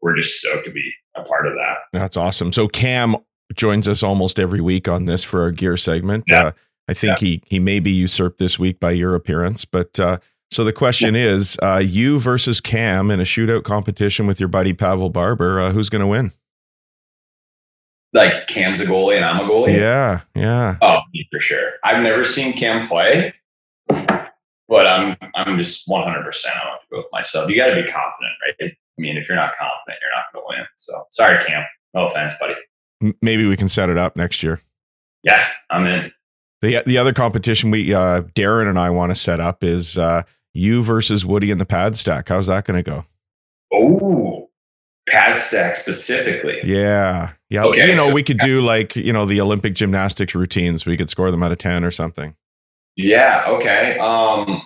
we're 0.02 0.16
just 0.16 0.40
stoked 0.40 0.66
to 0.66 0.72
be 0.72 0.92
a 1.16 1.24
part 1.24 1.46
of 1.46 1.54
that. 1.54 1.78
That's 1.94 2.18
awesome. 2.18 2.52
So 2.52 2.68
Cam 2.68 3.18
joins 3.56 3.88
us 3.88 4.04
almost 4.04 4.40
every 4.40 4.62
week 4.62 4.88
on 4.88 5.06
this 5.06 5.24
for 5.24 5.42
our 5.42 5.52
gear 5.52 5.78
segment. 5.78 6.26
Yeah. 6.28 6.44
Uh, 6.48 6.52
I 6.88 6.94
think 6.94 7.22
Yeah. 7.22 7.28
he 7.28 7.44
he 7.46 7.60
may 7.60 7.80
be 7.80 7.92
usurped 7.92 8.40
this 8.40 8.58
week 8.60 8.80
by 8.80 8.92
your 8.92 9.16
appearance, 9.16 9.66
but 9.66 10.00
uh, 10.00 10.18
so 10.50 10.64
the 10.66 10.74
question 10.74 11.16
is, 11.16 11.58
uh, 11.64 11.78
you 11.78 12.20
versus 12.20 12.60
Cam 12.60 13.10
in 13.10 13.22
a 13.22 13.24
shootout 13.24 13.64
competition 13.64 14.28
with 14.28 14.40
your 14.40 14.50
buddy 14.50 14.74
Pavel 14.74 15.10
Barber, 15.10 15.60
uh, 15.62 15.72
who's 15.72 15.88
going 15.90 16.02
to 16.02 16.08
win? 16.08 16.34
Like 18.14 18.48
Cam's 18.48 18.82
a 18.82 18.86
goalie 18.86 19.16
and 19.16 19.24
I'm 19.24 19.40
a 19.40 19.44
goalie. 19.50 19.78
Yeah, 19.78 20.22
yeah. 20.36 20.76
Oh, 20.82 21.00
for 21.32 21.40
sure. 21.40 21.72
I've 21.84 22.04
never 22.04 22.26
seen 22.26 22.52
Cam 22.58 22.90
play, 22.90 23.34
but 23.88 24.86
I'm 24.88 25.16
I'm 25.36 25.58
just 25.58 25.88
100. 25.88 26.24
percent 26.26 26.56
I 26.62 26.68
want 26.68 26.82
to 26.82 26.88
go 26.92 26.98
with 26.98 27.08
myself. 27.14 27.50
You 27.50 27.56
got 27.56 27.68
to 27.68 27.76
be 27.76 27.84
confident, 27.84 28.34
right? 28.60 28.72
I 28.72 28.76
mean, 28.98 29.16
if 29.16 29.30
you're 29.30 29.38
not 29.38 29.54
confident, 29.58 30.00
you're 30.02 30.12
not 30.14 30.26
going 30.34 30.44
to 30.44 30.58
win. 30.60 30.68
So 30.76 31.08
sorry, 31.12 31.42
Cam. 31.46 31.64
No 31.94 32.08
offense, 32.08 32.34
buddy. 32.40 32.56
Maybe 33.22 33.46
we 33.46 33.58
can 33.58 33.68
set 33.68 33.90
it 33.90 33.98
up 33.98 34.16
next 34.16 34.44
year. 34.44 34.62
Yeah, 35.24 35.44
I'm 35.70 35.86
in. 35.86 36.12
The 36.62 36.84
the 36.86 36.98
other 36.98 37.14
competition 37.14 37.72
we 37.72 37.94
uh, 37.94 38.22
Darren 38.36 38.70
and 38.70 38.78
I 38.80 38.90
want 38.90 39.12
to 39.12 39.16
set 39.16 39.40
up 39.40 39.64
is 39.64 39.98
uh, 39.98 40.24
you 40.54 40.84
versus 40.84 41.26
Woody 41.26 41.50
in 41.52 41.58
the 41.58 41.66
pad 41.66 41.98
stack. 41.98 42.30
How's 42.30 42.48
that 42.48 42.66
going 42.66 42.84
to 42.84 42.90
go? 42.90 43.06
Oh, 43.74 44.50
pad 45.10 45.36
stack 45.36 45.76
specifically. 45.76 46.60
Yeah, 46.64 47.32
yeah. 47.50 47.64
Okay, 47.64 47.90
you 47.90 47.96
know, 47.96 48.08
so- 48.10 48.14
we 48.14 48.22
could 48.24 48.38
do 48.40 48.62
like 48.62 48.96
you 48.96 49.12
know 49.14 49.26
the 49.26 49.42
Olympic 49.42 49.74
gymnastics 49.76 50.36
routines. 50.36 50.86
We 50.86 50.98
could 50.98 51.10
score 51.10 51.32
them 51.32 51.42
out 51.42 51.52
of 51.52 51.58
ten 51.58 51.84
or 51.84 51.92
something. 51.92 52.36
Yeah. 52.96 53.46
Okay. 53.48 53.98
Um, 54.00 54.62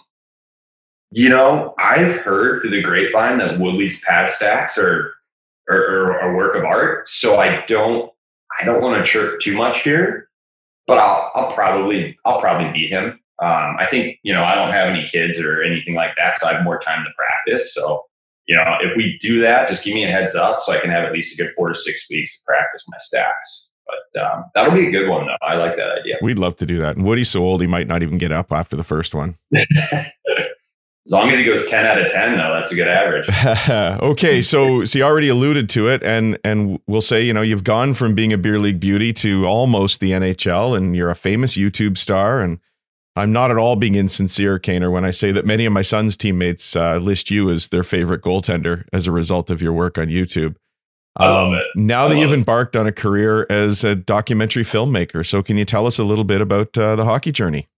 You 1.11 1.29
know, 1.29 1.73
I've 1.77 2.17
heard 2.21 2.59
through 2.61 2.71
the 2.71 2.81
grapevine 2.81 3.37
that 3.37 3.59
Woodley's 3.59 4.03
pad 4.03 4.29
stacks 4.29 4.77
are 4.77 5.13
are, 5.69 5.77
are 5.77 6.31
a 6.31 6.35
work 6.35 6.55
of 6.55 6.65
art. 6.65 7.07
So 7.07 7.39
I 7.39 7.63
don't 7.67 8.11
I 8.59 8.65
don't 8.65 8.81
want 8.81 9.03
to 9.03 9.09
chirp 9.09 9.39
too 9.39 9.55
much 9.55 9.81
here, 9.81 10.29
but 10.87 10.97
I'll 10.97 11.31
I'll 11.35 11.53
probably 11.53 12.17
I'll 12.25 12.39
probably 12.39 12.71
beat 12.71 12.91
him. 12.91 13.19
Um, 13.41 13.75
I 13.77 13.87
think 13.89 14.17
you 14.23 14.33
know 14.33 14.43
I 14.43 14.55
don't 14.55 14.71
have 14.71 14.89
any 14.89 15.05
kids 15.05 15.39
or 15.39 15.61
anything 15.61 15.95
like 15.95 16.11
that, 16.17 16.37
so 16.39 16.47
I 16.47 16.53
have 16.53 16.63
more 16.63 16.79
time 16.79 17.03
to 17.03 17.11
practice. 17.17 17.73
So 17.73 18.05
you 18.47 18.55
know, 18.55 18.77
if 18.81 18.95
we 18.95 19.17
do 19.19 19.41
that, 19.41 19.67
just 19.67 19.83
give 19.83 19.93
me 19.93 20.03
a 20.05 20.11
heads 20.11 20.35
up 20.35 20.61
so 20.61 20.73
I 20.73 20.79
can 20.79 20.91
have 20.91 21.03
at 21.03 21.11
least 21.11 21.39
a 21.39 21.43
good 21.43 21.53
four 21.55 21.69
to 21.69 21.75
six 21.75 22.07
weeks 22.09 22.39
to 22.39 22.45
practice 22.45 22.83
my 22.87 22.97
stacks. 22.99 23.69
But 23.85 24.23
um, 24.23 24.45
that'll 24.53 24.73
be 24.73 24.87
a 24.87 24.91
good 24.91 25.09
one, 25.09 25.27
though. 25.27 25.37
I 25.41 25.55
like 25.55 25.77
that 25.77 25.99
idea. 25.99 26.15
We'd 26.21 26.39
love 26.39 26.55
to 26.57 26.65
do 26.65 26.79
that. 26.79 26.95
And 26.95 27.05
Woody's 27.05 27.29
so 27.29 27.43
old, 27.43 27.61
he 27.61 27.67
might 27.67 27.87
not 27.87 28.01
even 28.01 28.17
get 28.17 28.31
up 28.31 28.51
after 28.51 28.75
the 28.75 28.83
first 28.83 29.13
one. 29.13 29.37
as 31.05 31.11
long 31.11 31.29
as 31.29 31.37
he 31.37 31.43
goes 31.43 31.69
10 31.69 31.85
out 31.85 32.01
of 32.01 32.09
10 32.11 32.37
though 32.37 32.53
that's 32.53 32.71
a 32.71 32.75
good 32.75 32.87
average 32.87 33.27
okay 34.01 34.41
so 34.41 34.83
so 34.83 34.97
you 34.99 35.05
already 35.05 35.27
alluded 35.29 35.69
to 35.69 35.87
it 35.87 36.01
and 36.03 36.37
and 36.43 36.79
we'll 36.87 37.01
say 37.01 37.23
you 37.23 37.33
know 37.33 37.41
you've 37.41 37.63
gone 37.63 37.93
from 37.93 38.15
being 38.15 38.33
a 38.33 38.37
beer 38.37 38.59
league 38.59 38.79
beauty 38.79 39.13
to 39.13 39.45
almost 39.45 39.99
the 39.99 40.11
nhl 40.11 40.75
and 40.75 40.95
you're 40.95 41.11
a 41.11 41.15
famous 41.15 41.55
youtube 41.55 41.97
star 41.97 42.41
and 42.41 42.59
i'm 43.15 43.31
not 43.31 43.51
at 43.51 43.57
all 43.57 43.75
being 43.75 43.93
insincere 43.95 44.59
kaner 44.59 44.91
when 44.91 45.05
i 45.05 45.11
say 45.11 45.31
that 45.31 45.45
many 45.45 45.65
of 45.65 45.73
my 45.73 45.83
son's 45.83 46.17
teammates 46.17 46.75
uh, 46.75 46.97
list 46.97 47.29
you 47.29 47.49
as 47.51 47.67
their 47.67 47.83
favorite 47.83 48.21
goaltender 48.23 48.85
as 48.91 49.05
a 49.05 49.11
result 49.11 49.49
of 49.51 49.61
your 49.61 49.73
work 49.73 49.97
on 49.97 50.07
youtube 50.07 50.55
I 51.17 51.29
love 51.29 51.53
it. 51.53 51.63
now 51.75 52.07
I 52.07 52.09
that 52.09 52.17
you've 52.17 52.33
it. 52.33 52.39
embarked 52.39 52.75
on 52.75 52.87
a 52.87 52.91
career 52.91 53.45
as 53.49 53.85
a 53.85 53.95
documentary 53.95 54.63
filmmaker 54.63 55.25
so 55.25 55.41
can 55.43 55.57
you 55.57 55.63
tell 55.65 55.85
us 55.85 55.97
a 55.99 56.03
little 56.03 56.25
bit 56.25 56.41
about 56.41 56.77
uh, 56.77 56.95
the 56.97 57.05
hockey 57.05 57.31
journey 57.31 57.69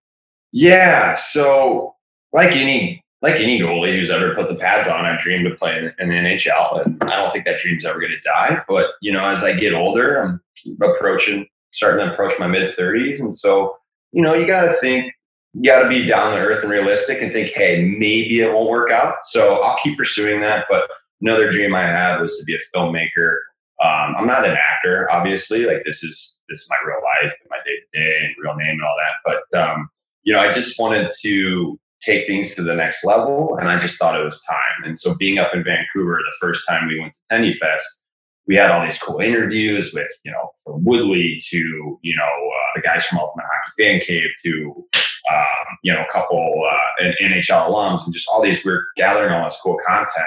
yeah 0.51 1.13
so 1.15 1.93
like 2.33 2.55
any 2.55 3.03
like 3.27 3.41
any 3.41 3.59
goalie 3.59 3.95
who's 3.95 4.11
ever 4.11 4.33
put 4.35 4.47
the 4.47 4.55
pads 4.55 4.87
on. 4.87 5.05
I 5.05 5.17
dreamed 5.19 5.47
of 5.47 5.57
playing 5.57 5.91
in 5.99 6.09
the 6.09 6.15
nhl 6.15 6.85
and 6.85 7.03
i 7.03 7.15
don't 7.15 7.31
think 7.31 7.45
that 7.45 7.59
dream's 7.59 7.85
ever 7.85 7.99
going 7.99 8.11
to 8.11 8.19
die 8.21 8.61
but 8.67 8.91
you 9.01 9.11
know 9.11 9.25
as 9.25 9.43
i 9.43 9.53
get 9.53 9.73
older 9.73 10.17
i'm 10.17 10.41
approaching 10.81 11.47
starting 11.71 12.05
to 12.05 12.11
approach 12.11 12.33
my 12.39 12.47
mid 12.47 12.69
30s 12.69 13.19
and 13.19 13.33
so 13.33 13.77
you 14.11 14.21
know 14.21 14.33
you 14.33 14.47
got 14.47 14.61
to 14.61 14.73
think 14.73 15.13
you 15.53 15.63
got 15.63 15.83
to 15.83 15.89
be 15.89 16.05
down 16.05 16.35
to 16.35 16.39
earth 16.39 16.63
and 16.63 16.71
realistic 16.71 17.21
and 17.21 17.31
think 17.31 17.49
hey 17.49 17.83
maybe 17.83 18.41
it 18.41 18.53
won't 18.53 18.69
work 18.69 18.91
out. 18.91 19.15
So 19.23 19.61
i'll 19.61 19.77
keep 19.83 19.97
pursuing 19.97 20.41
that 20.41 20.65
but 20.69 20.83
another 21.21 21.49
dream 21.49 21.75
i 21.75 21.83
had 21.83 22.19
was 22.19 22.37
to 22.37 22.45
be 22.45 22.55
a 22.55 22.77
filmmaker. 22.77 23.37
Um, 23.83 24.15
i'm 24.17 24.27
not 24.27 24.45
an 24.45 24.57
actor 24.57 25.07
obviously 25.11 25.65
like 25.65 25.83
this 25.85 26.03
is 26.03 26.35
this 26.49 26.61
is 26.61 26.69
my 26.69 26.77
real 26.87 27.01
life 27.03 27.33
and 27.41 27.49
my 27.49 27.57
day 27.65 27.75
to 27.79 27.99
day 27.99 28.25
and 28.25 28.35
real 28.43 28.55
name 28.55 28.71
and 28.71 28.81
all 28.81 28.95
that 28.99 29.43
but 29.51 29.59
um, 29.59 29.89
you 30.23 30.33
know 30.33 30.39
i 30.39 30.51
just 30.51 30.79
wanted 30.79 31.11
to 31.21 31.79
take 32.01 32.27
things 32.27 32.53
to 32.55 32.61
the 32.61 32.75
next 32.75 33.03
level 33.03 33.57
and 33.59 33.69
i 33.69 33.79
just 33.79 33.97
thought 33.97 34.19
it 34.19 34.23
was 34.23 34.41
time. 34.43 34.87
And 34.87 34.99
so 34.99 35.15
being 35.15 35.39
up 35.39 35.53
in 35.53 35.63
vancouver 35.63 36.17
the 36.17 36.35
first 36.39 36.67
time 36.67 36.87
we 36.87 36.99
went 36.99 37.13
to 37.13 37.35
Tendy 37.35 37.55
Fest 37.55 38.01
we 38.47 38.55
had 38.55 38.71
all 38.71 38.81
these 38.83 38.97
cool 38.97 39.19
interviews 39.19 39.93
with 39.93 40.07
you 40.23 40.31
know 40.31 40.49
from 40.65 40.83
woodley 40.83 41.37
to 41.49 41.99
you 42.01 42.15
know 42.15 42.23
uh, 42.23 42.71
the 42.75 42.81
guys 42.81 43.05
from 43.05 43.19
ultimate 43.19 43.45
hockey 43.45 43.83
fan 43.83 43.99
cave 43.99 44.29
to 44.43 44.85
um, 45.31 45.77
you 45.83 45.93
know 45.93 46.01
a 46.01 46.11
couple 46.11 46.53
uh, 46.69 47.03
nhl 47.21 47.67
alums 47.67 48.05
and 48.05 48.13
just 48.13 48.27
all 48.31 48.41
these 48.41 48.63
we 48.65 48.71
are 48.71 48.83
gathering 48.95 49.33
all 49.33 49.43
this 49.43 49.59
cool 49.63 49.77
content. 49.85 50.25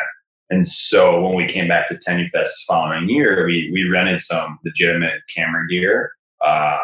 And 0.53 0.67
so 0.67 1.21
when 1.21 1.37
we 1.37 1.47
came 1.47 1.69
back 1.69 1.87
to 1.89 1.95
Tendy 1.95 2.29
Fest 2.31 2.65
the 2.67 2.73
following 2.75 3.09
year 3.09 3.47
we 3.47 3.71
we 3.73 3.89
rented 3.89 4.21
some 4.21 4.59
legitimate 4.65 5.23
camera 5.35 5.67
gear 5.69 6.13
um, 6.47 6.79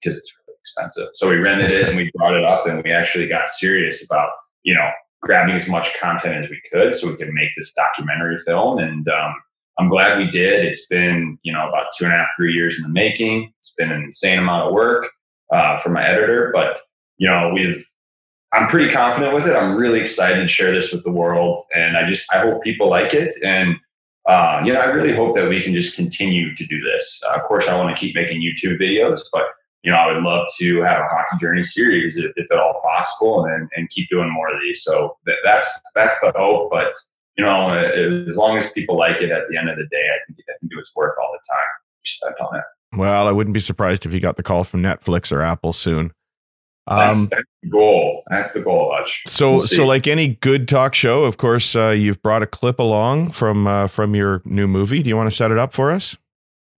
because 0.00 0.16
it's 0.16 0.34
really 0.34 0.39
expensive. 0.70 1.08
So 1.14 1.28
we 1.28 1.38
rented 1.38 1.70
it 1.70 1.88
and 1.88 1.96
we 1.96 2.10
brought 2.14 2.34
it 2.34 2.44
up 2.44 2.66
and 2.66 2.82
we 2.82 2.92
actually 2.92 3.26
got 3.26 3.48
serious 3.48 4.04
about, 4.04 4.30
you 4.62 4.74
know, 4.74 4.88
grabbing 5.22 5.56
as 5.56 5.68
much 5.68 5.98
content 5.98 6.44
as 6.44 6.50
we 6.50 6.60
could 6.72 6.94
so 6.94 7.08
we 7.08 7.16
could 7.16 7.32
make 7.32 7.50
this 7.56 7.72
documentary 7.72 8.38
film. 8.38 8.78
And 8.78 9.06
um, 9.08 9.34
I'm 9.78 9.88
glad 9.88 10.18
we 10.18 10.30
did. 10.30 10.64
It's 10.64 10.86
been, 10.86 11.38
you 11.42 11.52
know, 11.52 11.68
about 11.68 11.86
two 11.96 12.04
and 12.04 12.14
a 12.14 12.16
half, 12.16 12.28
three 12.36 12.52
years 12.52 12.78
in 12.78 12.82
the 12.84 12.88
making. 12.88 13.52
It's 13.58 13.74
been 13.76 13.90
an 13.90 14.02
insane 14.02 14.38
amount 14.38 14.68
of 14.68 14.74
work 14.74 15.10
uh, 15.52 15.76
for 15.78 15.90
my 15.90 16.06
editor, 16.06 16.50
but, 16.54 16.80
you 17.18 17.28
know, 17.28 17.50
we've, 17.52 17.84
I'm 18.52 18.66
pretty 18.66 18.90
confident 18.92 19.34
with 19.34 19.46
it. 19.46 19.54
I'm 19.54 19.76
really 19.76 20.00
excited 20.00 20.40
to 20.40 20.48
share 20.48 20.72
this 20.72 20.92
with 20.92 21.04
the 21.04 21.10
world. 21.10 21.58
And 21.74 21.96
I 21.96 22.08
just, 22.08 22.26
I 22.32 22.40
hope 22.40 22.62
people 22.62 22.88
like 22.88 23.14
it. 23.14 23.36
And, 23.44 23.76
uh, 24.28 24.60
you 24.64 24.72
know, 24.72 24.80
I 24.80 24.86
really 24.86 25.14
hope 25.14 25.34
that 25.34 25.48
we 25.48 25.62
can 25.62 25.72
just 25.72 25.96
continue 25.96 26.54
to 26.54 26.66
do 26.66 26.80
this. 26.82 27.22
Uh, 27.28 27.36
of 27.38 27.42
course, 27.44 27.68
I 27.68 27.76
want 27.76 27.94
to 27.94 28.00
keep 28.00 28.14
making 28.14 28.42
YouTube 28.42 28.80
videos, 28.80 29.20
but 29.32 29.44
you 29.82 29.90
know, 29.90 29.96
I 29.96 30.12
would 30.12 30.22
love 30.22 30.46
to 30.58 30.82
have 30.82 31.00
a 31.00 31.08
hockey 31.08 31.38
journey 31.40 31.62
series 31.62 32.16
if, 32.16 32.32
if 32.36 32.50
at 32.52 32.58
all 32.58 32.80
possible, 32.82 33.44
and 33.44 33.68
and 33.76 33.88
keep 33.90 34.08
doing 34.08 34.30
more 34.32 34.52
of 34.52 34.60
these. 34.60 34.82
So 34.82 35.16
that, 35.26 35.36
that's 35.44 35.80
that's 35.94 36.20
the 36.20 36.32
hope. 36.36 36.70
But 36.70 36.94
you 37.36 37.44
know, 37.44 37.70
as 37.70 38.36
long 38.36 38.58
as 38.58 38.72
people 38.72 38.98
like 38.98 39.22
it, 39.22 39.30
at 39.30 39.48
the 39.48 39.56
end 39.56 39.70
of 39.70 39.76
the 39.76 39.86
day, 39.90 40.06
I 40.14 40.18
think 40.26 40.38
I 40.48 40.52
think 40.60 40.72
it 40.72 40.76
was 40.76 40.90
worth 40.94 41.14
all 41.20 41.32
the 41.32 41.38
time 41.52 41.68
spent 42.04 42.34
on 42.40 42.56
it. 42.56 42.64
well 42.96 43.28
i 43.28 43.30
wouldn't 43.30 43.54
be 43.54 43.60
surprised 43.60 44.06
if 44.06 44.12
you 44.14 44.20
got 44.20 44.36
the 44.36 44.42
call 44.42 44.64
from 44.64 44.82
netflix 44.82 45.30
or 45.30 45.42
apple 45.42 45.72
soon 45.72 46.12
That's, 46.88 47.18
um, 47.18 47.28
that's 47.30 47.44
the 47.62 47.68
goal. 47.68 48.22
That's 48.28 48.52
the 48.54 48.62
goal, 48.62 48.90
Hutch. 48.94 49.22
So, 49.26 49.50
We'll 49.50 49.60
so 49.60 49.84
like 49.84 50.06
any 50.06 50.28
good 50.28 50.66
talk 50.66 50.94
show, 50.94 51.24
of 51.24 51.36
course, 51.36 51.76
uh, 51.76 51.90
you've 51.90 52.22
brought 52.22 52.42
a 52.42 52.46
clip 52.46 52.78
along 52.78 53.32
from 53.32 53.66
uh, 53.66 53.86
from 53.86 54.14
your 54.14 54.40
new 54.44 54.66
movie. 54.66 55.02
Do 55.02 55.08
you 55.08 55.16
want 55.16 55.30
to 55.30 55.36
set 55.36 55.50
it 55.50 55.58
up 55.58 55.72
for 55.72 55.90
us? 55.90 56.16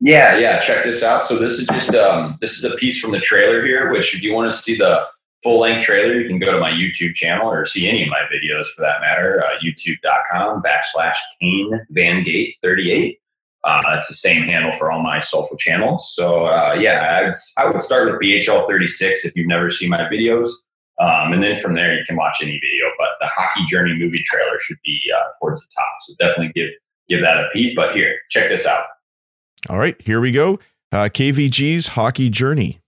Yeah, 0.04 0.36
yeah. 0.36 0.58
Check 0.58 0.82
this 0.82 1.04
out. 1.04 1.24
So 1.24 1.38
this 1.38 1.60
is 1.60 1.66
just 1.68 1.94
um, 1.94 2.36
this 2.40 2.58
is 2.58 2.64
a 2.64 2.74
piece 2.74 2.98
from 2.98 3.12
the 3.12 3.20
trailer 3.20 3.64
here. 3.64 3.88
Which, 3.92 4.16
if 4.16 4.22
you 4.24 4.34
want 4.34 4.50
to 4.50 4.56
see 4.56 4.76
the 4.76 5.04
full 5.44 5.60
length 5.60 5.86
trailer, 5.86 6.20
you 6.20 6.26
can 6.26 6.40
go 6.40 6.50
to 6.50 6.58
my 6.58 6.72
YouTube 6.72 7.14
channel 7.14 7.48
or 7.48 7.64
see 7.64 7.88
any 7.88 8.02
of 8.02 8.08
my 8.08 8.22
videos 8.22 8.66
for 8.74 8.82
that 8.82 9.00
matter. 9.00 9.44
Uh, 9.46 9.60
YouTube.com 9.64 10.60
backslash 10.60 11.14
Kane 11.40 11.86
Van 11.90 12.24
Gate 12.24 12.56
thirty 12.62 12.90
eight. 12.90 13.20
Uh, 13.62 13.80
that's 13.92 14.08
the 14.08 14.14
same 14.14 14.42
handle 14.42 14.72
for 14.72 14.90
all 14.90 15.00
my 15.00 15.20
social 15.20 15.56
channels. 15.56 16.12
So 16.16 16.46
uh, 16.46 16.76
yeah, 16.76 17.20
I 17.20 17.22
would, 17.26 17.34
I 17.58 17.66
would 17.70 17.80
start 17.80 18.10
with 18.10 18.20
BHL 18.20 18.66
thirty 18.66 18.88
six 18.88 19.24
if 19.24 19.36
you've 19.36 19.46
never 19.46 19.70
seen 19.70 19.88
my 19.90 20.00
videos. 20.12 20.48
Um, 20.98 21.32
and 21.32 21.44
then 21.44 21.54
from 21.54 21.76
there, 21.76 21.96
you 21.96 22.04
can 22.08 22.16
watch 22.16 22.38
any 22.42 22.58
video. 22.58 22.86
But 22.98 23.10
the 23.20 23.28
Hockey 23.28 23.66
Journey 23.68 23.94
movie 23.96 24.22
trailer 24.24 24.58
should 24.58 24.78
be 24.84 25.00
uh, 25.16 25.28
towards 25.40 25.60
the 25.60 25.68
top. 25.76 25.94
So 26.00 26.14
definitely 26.18 26.52
give 26.56 26.70
give 27.08 27.20
that 27.20 27.36
a 27.38 27.48
peek. 27.52 27.76
But 27.76 27.94
here, 27.94 28.16
check 28.30 28.48
this 28.48 28.66
out. 28.66 28.82
All 29.70 29.78
right, 29.78 29.94
here 30.00 30.20
we 30.20 30.32
go. 30.32 30.58
Uh, 30.90 31.04
KVG's 31.04 31.88
hockey 31.88 32.28
journey. 32.28 32.80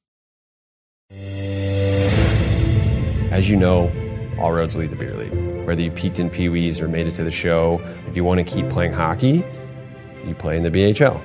As 3.31 3.49
you 3.49 3.57
know, 3.57 3.93
all 4.41 4.53
roads 4.53 4.75
lead 4.75 4.91
to 4.91 4.97
beer 4.97 5.15
league. 5.17 5.67
Whether 5.67 5.83
you 5.83 5.91
peaked 5.93 6.19
in 6.19 6.29
Pee 6.29 6.49
Wees 6.49 6.81
or 6.81 6.89
made 6.89 7.07
it 7.07 7.15
to 7.15 7.25
the 7.25 7.31
show, 7.31 7.81
if 8.09 8.17
you 8.17 8.25
want 8.25 8.39
to 8.39 8.45
keep 8.45 8.69
playing 8.69 8.93
hockey, 8.93 9.45
you 10.27 10.35
play 10.35 10.57
in 10.57 10.65
the 10.65 10.71
BHL. 10.71 11.21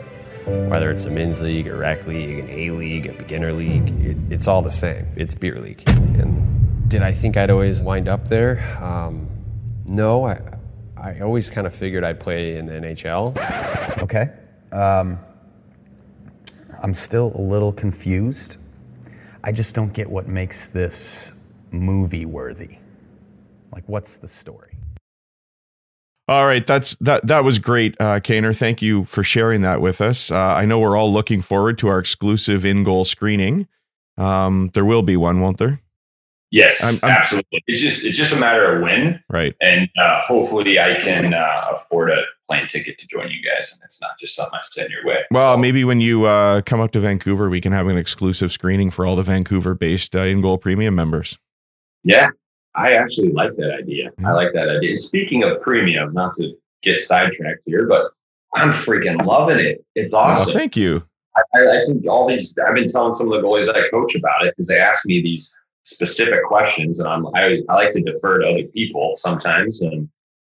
Whether 0.69 0.91
it's 0.91 1.05
a 1.05 1.09
men's 1.09 1.41
league, 1.41 1.67
a 1.67 1.76
rec 1.76 2.05
league, 2.05 2.39
an 2.39 2.49
A 2.49 2.71
league, 2.71 3.07
a 3.07 3.13
beginner 3.13 3.51
league, 3.51 3.89
it, 4.01 4.17
it's 4.30 4.47
all 4.47 4.61
the 4.61 4.71
same. 4.71 5.07
It's 5.15 5.35
beer 5.35 5.59
league. 5.59 5.84
And 5.88 6.88
did 6.89 7.01
I 7.01 7.11
think 7.11 7.38
I'd 7.38 7.49
always 7.49 7.81
wind 7.81 8.07
up 8.07 8.27
there? 8.27 8.59
Um, 8.84 9.27
no, 9.88 10.26
I, 10.26 10.39
I 10.95 11.19
always 11.21 11.49
kind 11.49 11.65
of 11.67 11.73
figured 11.73 12.03
I'd 12.03 12.19
play 12.19 12.57
in 12.57 12.67
the 12.67 12.73
NHL. 12.73 14.03
Okay. 14.03 14.30
Um, 14.71 15.19
I'm 16.81 16.93
still 16.93 17.31
a 17.35 17.41
little 17.41 17.72
confused. 17.72 18.57
I 19.43 19.51
just 19.51 19.76
don't 19.76 19.93
get 19.93 20.10
what 20.10 20.27
makes 20.27 20.68
this 20.68 21.31
movie 21.72 22.26
worthy. 22.26 22.77
Like, 23.72 23.84
what's 23.88 24.18
the 24.18 24.27
story? 24.27 24.77
All 26.27 26.45
right, 26.45 26.65
that's 26.65 26.95
that. 26.97 27.26
That 27.26 27.43
was 27.43 27.57
great, 27.57 27.95
uh, 27.99 28.19
Kaner. 28.19 28.56
Thank 28.56 28.81
you 28.84 29.03
for 29.06 29.23
sharing 29.23 29.61
that 29.61 29.81
with 29.81 29.99
us. 29.99 30.30
Uh, 30.30 30.38
I 30.38 30.65
know 30.65 30.80
we're 30.80 30.95
all 30.95 31.11
looking 31.11 31.41
forward 31.41 31.80
to 31.80 31.88
our 31.88 31.97
exclusive 31.97 32.65
in-goal 32.65 33.06
screening. 33.06 33.68
Um, 34.15 34.69
there 34.76 34.85
will 34.85 35.01
be 35.01 35.18
one, 35.18 35.41
won't 35.41 35.57
there? 35.57 35.81
Yes, 36.51 36.84
I'm- 36.84 36.97
I'm- 37.03 37.15
absolutely. 37.19 37.63
It's 37.67 37.80
just 37.81 38.03
it's 38.05 38.17
just 38.17 38.34
a 38.34 38.39
matter 38.39 38.76
of 38.76 38.81
when, 38.81 39.21
Right. 39.30 39.55
and 39.61 39.88
uh, 39.99 40.21
hopefully 40.21 40.80
I 40.80 40.95
can 40.99 41.34
uh, 41.34 41.65
afford 41.71 42.09
a 42.09 42.23
plane 42.47 42.67
ticket 42.67 42.97
to 42.99 43.07
join 43.07 43.30
you 43.30 43.43
guys, 43.43 43.71
and 43.71 43.81
it's 43.84 44.01
not 44.01 44.11
just 44.19 44.35
something 44.35 44.53
I 44.55 44.61
send 44.71 44.89
your 44.89 45.05
way. 45.05 45.19
Well, 45.30 45.53
So, 45.53 45.57
maybe 45.59 45.84
when 45.84 46.01
you 46.01 46.26
uh, 46.26 46.61
come 46.61 46.80
up 46.80 46.89
to 46.91 46.99
Vancouver, 46.99 47.49
we 47.49 47.61
can 47.61 47.71
have 47.71 47.88
an 47.88 47.97
exclusive 47.97 48.51
screening 48.51 48.89
for 48.89 49.05
all 49.05 49.15
the 49.15 49.21
Vancouver-based 49.23 50.15
uh, 50.15 50.19
in-goal 50.21 50.57
premium 50.57 50.95
members. 50.95 51.38
yeah, 52.03 52.30
I 52.73 52.93
actually 52.93 53.31
like 53.31 53.55
that 53.57 53.71
idea. 53.71 54.09
I 54.26 54.31
like 54.31 54.53
that 54.53 54.69
idea. 54.69 54.97
Speaking 54.97 55.43
of 55.43 55.59
premium, 55.61 56.13
not 56.13 56.34
to 56.35 56.53
get 56.81 56.97
sidetracked 56.97 57.61
here, 57.65 57.85
but 57.88 58.11
I'm 58.55 58.71
freaking 58.71 59.23
loving 59.23 59.59
it. 59.59 59.84
It's 59.95 60.13
Oh, 60.15 60.19
awesome. 60.19 60.53
thank 60.53 60.76
you. 60.76 61.03
I, 61.35 61.41
I 61.59 61.84
think 61.85 62.07
all 62.07 62.27
these. 62.27 62.55
I've 62.67 62.73
been 62.73 62.88
telling 62.88 63.13
some 63.13 63.31
of 63.31 63.39
the 63.39 63.47
goalies 63.47 63.69
I 63.69 63.88
coach 63.89 64.15
about 64.15 64.43
it 64.45 64.53
because 64.55 64.67
they 64.67 64.80
ask 64.80 65.05
me 65.05 65.21
these 65.21 65.55
specific 65.84 66.43
questions, 66.45 66.99
and 66.99 67.07
I'm 67.07 67.27
I, 67.35 67.61
I 67.69 67.76
like 67.76 67.91
to 67.91 68.01
defer 68.01 68.39
to 68.39 68.47
other 68.47 68.64
people 68.73 69.14
sometimes, 69.15 69.81
and 69.81 70.10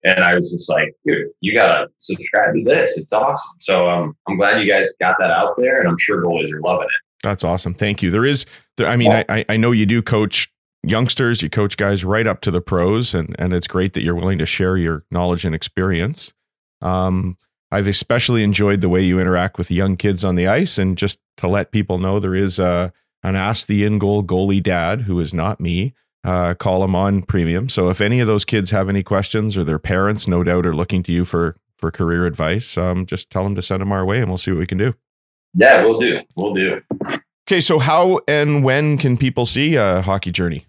and 0.04 0.24
I 0.24 0.34
was 0.34 0.52
just 0.52 0.70
like, 0.70 0.96
dude, 1.06 1.28
you 1.42 1.54
gotta 1.54 1.88
subscribe 1.98 2.56
to 2.56 2.64
this. 2.64 2.98
It's 2.98 3.14
awesome. 3.14 3.58
So 3.60 3.90
um, 3.90 4.16
I'm 4.28 4.38
glad 4.38 4.62
you 4.62 4.70
guys 4.70 4.94
got 5.00 5.16
that 5.20 5.32
out 5.32 5.56
there, 5.58 5.80
and 5.80 5.88
I'm 5.88 5.98
sure 6.00 6.24
goalies 6.24 6.52
are 6.52 6.62
loving 6.62 6.88
it. 6.88 7.24
That's 7.24 7.44
awesome. 7.44 7.74
Thank 7.74 8.02
you. 8.02 8.10
There 8.10 8.26
is, 8.26 8.46
there, 8.78 8.88
I 8.88 8.96
mean, 8.96 9.12
I, 9.12 9.26
I 9.30 9.46
I 9.50 9.58
know 9.58 9.72
you 9.72 9.86
do 9.86 10.02
coach 10.02 10.52
youngsters, 10.84 11.42
you 11.42 11.50
coach 11.50 11.78
guys 11.78 12.04
right 12.04 12.26
up 12.26 12.42
to 12.42 12.52
the 12.52 12.62
pros, 12.62 13.14
and 13.14 13.36
and 13.38 13.54
it's 13.54 13.68
great 13.68 13.94
that 13.94 14.04
you're 14.04 14.16
willing 14.16 14.40
to 14.40 14.46
share 14.46 14.78
your 14.78 15.06
knowledge 15.12 15.46
and 15.46 15.54
experience. 15.54 16.34
Um, 16.82 17.38
I've 17.72 17.88
especially 17.88 18.44
enjoyed 18.44 18.82
the 18.82 18.90
way 18.90 19.02
you 19.02 19.20
interact 19.20 19.58
with 19.58 19.72
young 19.72 19.96
kids 19.96 20.24
on 20.24 20.36
the 20.36 20.48
ice, 20.48 20.78
and 20.78 20.98
just 20.98 21.20
to 21.38 21.48
let 21.48 21.72
people 21.72 22.00
know 22.00 22.20
there 22.20 22.36
is 22.36 22.60
a 22.60 22.92
an 23.24 23.36
ask 23.36 23.68
the 23.68 23.84
in 23.84 24.00
goal 24.00 24.24
goalie 24.24 24.64
dad 24.64 25.02
who 25.02 25.20
is 25.20 25.34
not 25.34 25.60
me. 25.60 25.94
Uh, 26.24 26.54
call 26.54 26.84
him 26.84 26.96
on 26.96 27.24
premium. 27.24 27.68
So 27.68 27.90
if 27.90 28.00
any 28.00 28.20
of 28.20 28.28
those 28.28 28.46
kids 28.46 28.70
have 28.70 28.90
any 28.90 29.02
questions 29.02 29.58
or 29.58 29.64
their 29.64 29.80
parents, 29.80 30.28
no 30.28 30.44
doubt, 30.44 30.68
are 30.68 30.76
looking 30.76 31.02
to 31.04 31.12
you 31.12 31.26
for 31.26 31.56
for 31.78 31.90
career 31.90 32.28
advice, 32.28 32.78
um, 32.78 33.08
just 33.08 33.32
tell 33.32 33.44
them 33.44 33.56
to 33.56 33.62
send 33.62 33.82
them 33.82 33.92
our 33.92 34.06
way, 34.06 34.20
and 34.20 34.30
we'll 34.30 34.38
see 34.38 34.52
what 34.52 34.60
we 34.60 34.68
can 34.68 34.78
do. 34.78 34.94
Yeah, 35.56 35.84
we'll 35.84 36.00
do. 36.00 36.22
We'll 36.36 36.54
do. 36.54 36.82
Okay, 37.48 37.60
so 37.60 37.80
how 37.80 38.20
and 38.28 38.64
when 38.64 38.98
can 39.00 39.18
people 39.18 39.48
see 39.48 39.76
a 39.76 40.02
hockey 40.02 40.32
journey? 40.32 40.68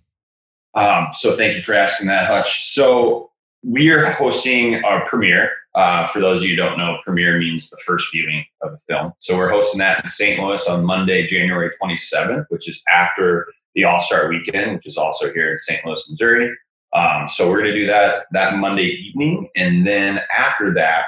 Um, 0.74 1.08
so 1.12 1.36
thank 1.36 1.54
you 1.54 1.60
for 1.60 1.74
asking 1.74 2.06
that, 2.08 2.26
Hutch. 2.26 2.64
So 2.72 3.31
we 3.62 3.90
are 3.90 4.10
hosting 4.10 4.82
our 4.84 5.06
premiere. 5.06 5.50
Uh, 5.74 6.06
for 6.08 6.20
those 6.20 6.38
of 6.38 6.44
you 6.44 6.50
who 6.50 6.56
don't 6.56 6.76
know, 6.76 6.98
premiere 7.02 7.38
means 7.38 7.70
the 7.70 7.78
first 7.86 8.12
viewing 8.12 8.44
of 8.60 8.74
a 8.74 8.78
film. 8.88 9.12
So 9.20 9.38
we're 9.38 9.48
hosting 9.48 9.78
that 9.78 10.00
in 10.02 10.08
St. 10.08 10.38
Louis 10.38 10.66
on 10.68 10.84
Monday, 10.84 11.26
January 11.26 11.70
27th, 11.82 12.44
which 12.50 12.68
is 12.68 12.82
after 12.92 13.46
the 13.74 13.84
All 13.84 14.00
Star 14.00 14.28
Weekend, 14.28 14.74
which 14.74 14.86
is 14.86 14.98
also 14.98 15.32
here 15.32 15.52
in 15.52 15.58
St. 15.58 15.84
Louis, 15.86 16.10
Missouri. 16.10 16.54
Um, 16.92 17.26
so 17.26 17.48
we're 17.48 17.62
going 17.62 17.72
to 17.72 17.80
do 17.80 17.86
that 17.86 18.26
that 18.32 18.56
Monday 18.56 18.84
evening, 18.84 19.48
and 19.56 19.86
then 19.86 20.20
after 20.36 20.74
that, 20.74 21.04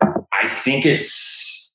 I 0.00 0.48
think 0.48 0.86
it's 0.86 1.70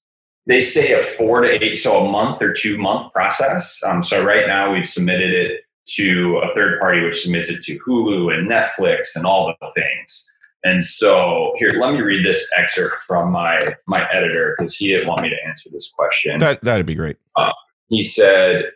they 0.48 0.62
say 0.62 0.94
a 0.94 1.00
four 1.00 1.42
to 1.42 1.64
eight, 1.64 1.76
so 1.76 2.06
a 2.06 2.10
month 2.10 2.42
or 2.42 2.52
two 2.52 2.78
month 2.78 3.14
process. 3.14 3.80
Um, 3.86 4.02
so 4.02 4.24
right 4.24 4.48
now 4.48 4.74
we've 4.74 4.88
submitted 4.88 5.32
it 5.32 5.63
to 5.86 6.40
a 6.44 6.54
third 6.54 6.80
party, 6.80 7.04
which 7.04 7.22
submits 7.22 7.50
it 7.50 7.62
to 7.64 7.80
Hulu 7.80 8.34
and 8.34 8.50
Netflix 8.50 9.16
and 9.16 9.26
all 9.26 9.54
the 9.60 9.72
things. 9.72 10.30
And 10.64 10.84
so 10.84 11.54
here, 11.58 11.74
let 11.74 11.94
me 11.94 12.02
read 12.02 12.26
this 12.26 12.50
excerpt 12.58 13.04
from 13.04 13.32
my 13.32 13.76
my 13.86 14.08
editor 14.12 14.56
because 14.58 14.76
he 14.76 14.88
didn't 14.88 15.10
want 15.10 15.22
me 15.22 15.30
to 15.30 15.36
answer 15.46 15.70
this 15.72 15.92
question. 15.96 16.40
That 16.40 16.64
that'd 16.64 16.86
be 16.86 16.96
great. 16.96 17.18
Uh, 17.36 17.52
he 17.90 18.02
said, 18.02 18.72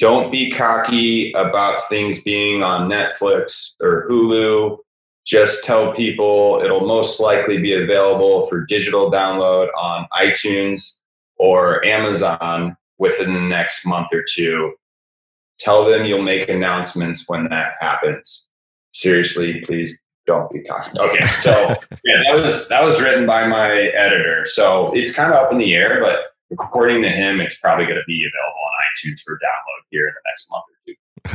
"Don't 0.00 0.32
be 0.32 0.50
cocky 0.50 1.32
about 1.32 1.88
things 1.88 2.22
being 2.22 2.62
on 2.62 2.90
Netflix 2.90 3.74
or 3.80 4.08
Hulu. 4.08 4.78
Just 5.24 5.64
tell 5.64 5.94
people 5.94 6.60
it'll 6.64 6.86
most 6.86 7.20
likely 7.20 7.58
be 7.58 7.74
available 7.74 8.46
for 8.46 8.64
digital 8.66 9.10
download 9.10 9.68
on 9.78 10.08
iTunes 10.18 10.98
or 11.36 11.84
Amazon 11.84 12.76
within 12.98 13.34
the 13.34 13.40
next 13.40 13.86
month 13.86 14.08
or 14.12 14.24
two. 14.28 14.74
Tell 15.60 15.84
them 15.84 16.04
you'll 16.04 16.22
make 16.22 16.48
announcements 16.48 17.24
when 17.28 17.44
that 17.50 17.74
happens. 17.80 18.48
Seriously, 18.92 19.62
please 19.66 20.02
don't 20.26 20.50
be 20.50 20.62
cocky. 20.62 20.98
Okay, 20.98 21.26
so 21.26 21.50
yeah, 22.04 22.22
that 22.24 22.34
was 22.42 22.68
that 22.68 22.82
was 22.82 23.00
written 23.00 23.26
by 23.26 23.46
my 23.46 23.70
editor. 23.70 24.44
So 24.46 24.92
it's 24.94 25.14
kind 25.14 25.32
of 25.32 25.38
up 25.44 25.52
in 25.52 25.58
the 25.58 25.74
air, 25.74 26.00
but 26.00 26.24
according 26.52 27.02
to 27.02 27.08
him, 27.08 27.40
it's 27.40 27.60
probably 27.60 27.84
going 27.84 27.96
to 27.98 28.04
be 28.06 28.24
available 28.24 28.60
on 28.60 29.10
iTunes 29.12 29.20
for 29.20 29.34
download 29.34 29.82
here 29.90 30.08
in 30.08 30.14
the 30.14 30.20
next 30.30 30.50
month 30.50 30.64
or 30.68 30.76
two. 30.86 30.94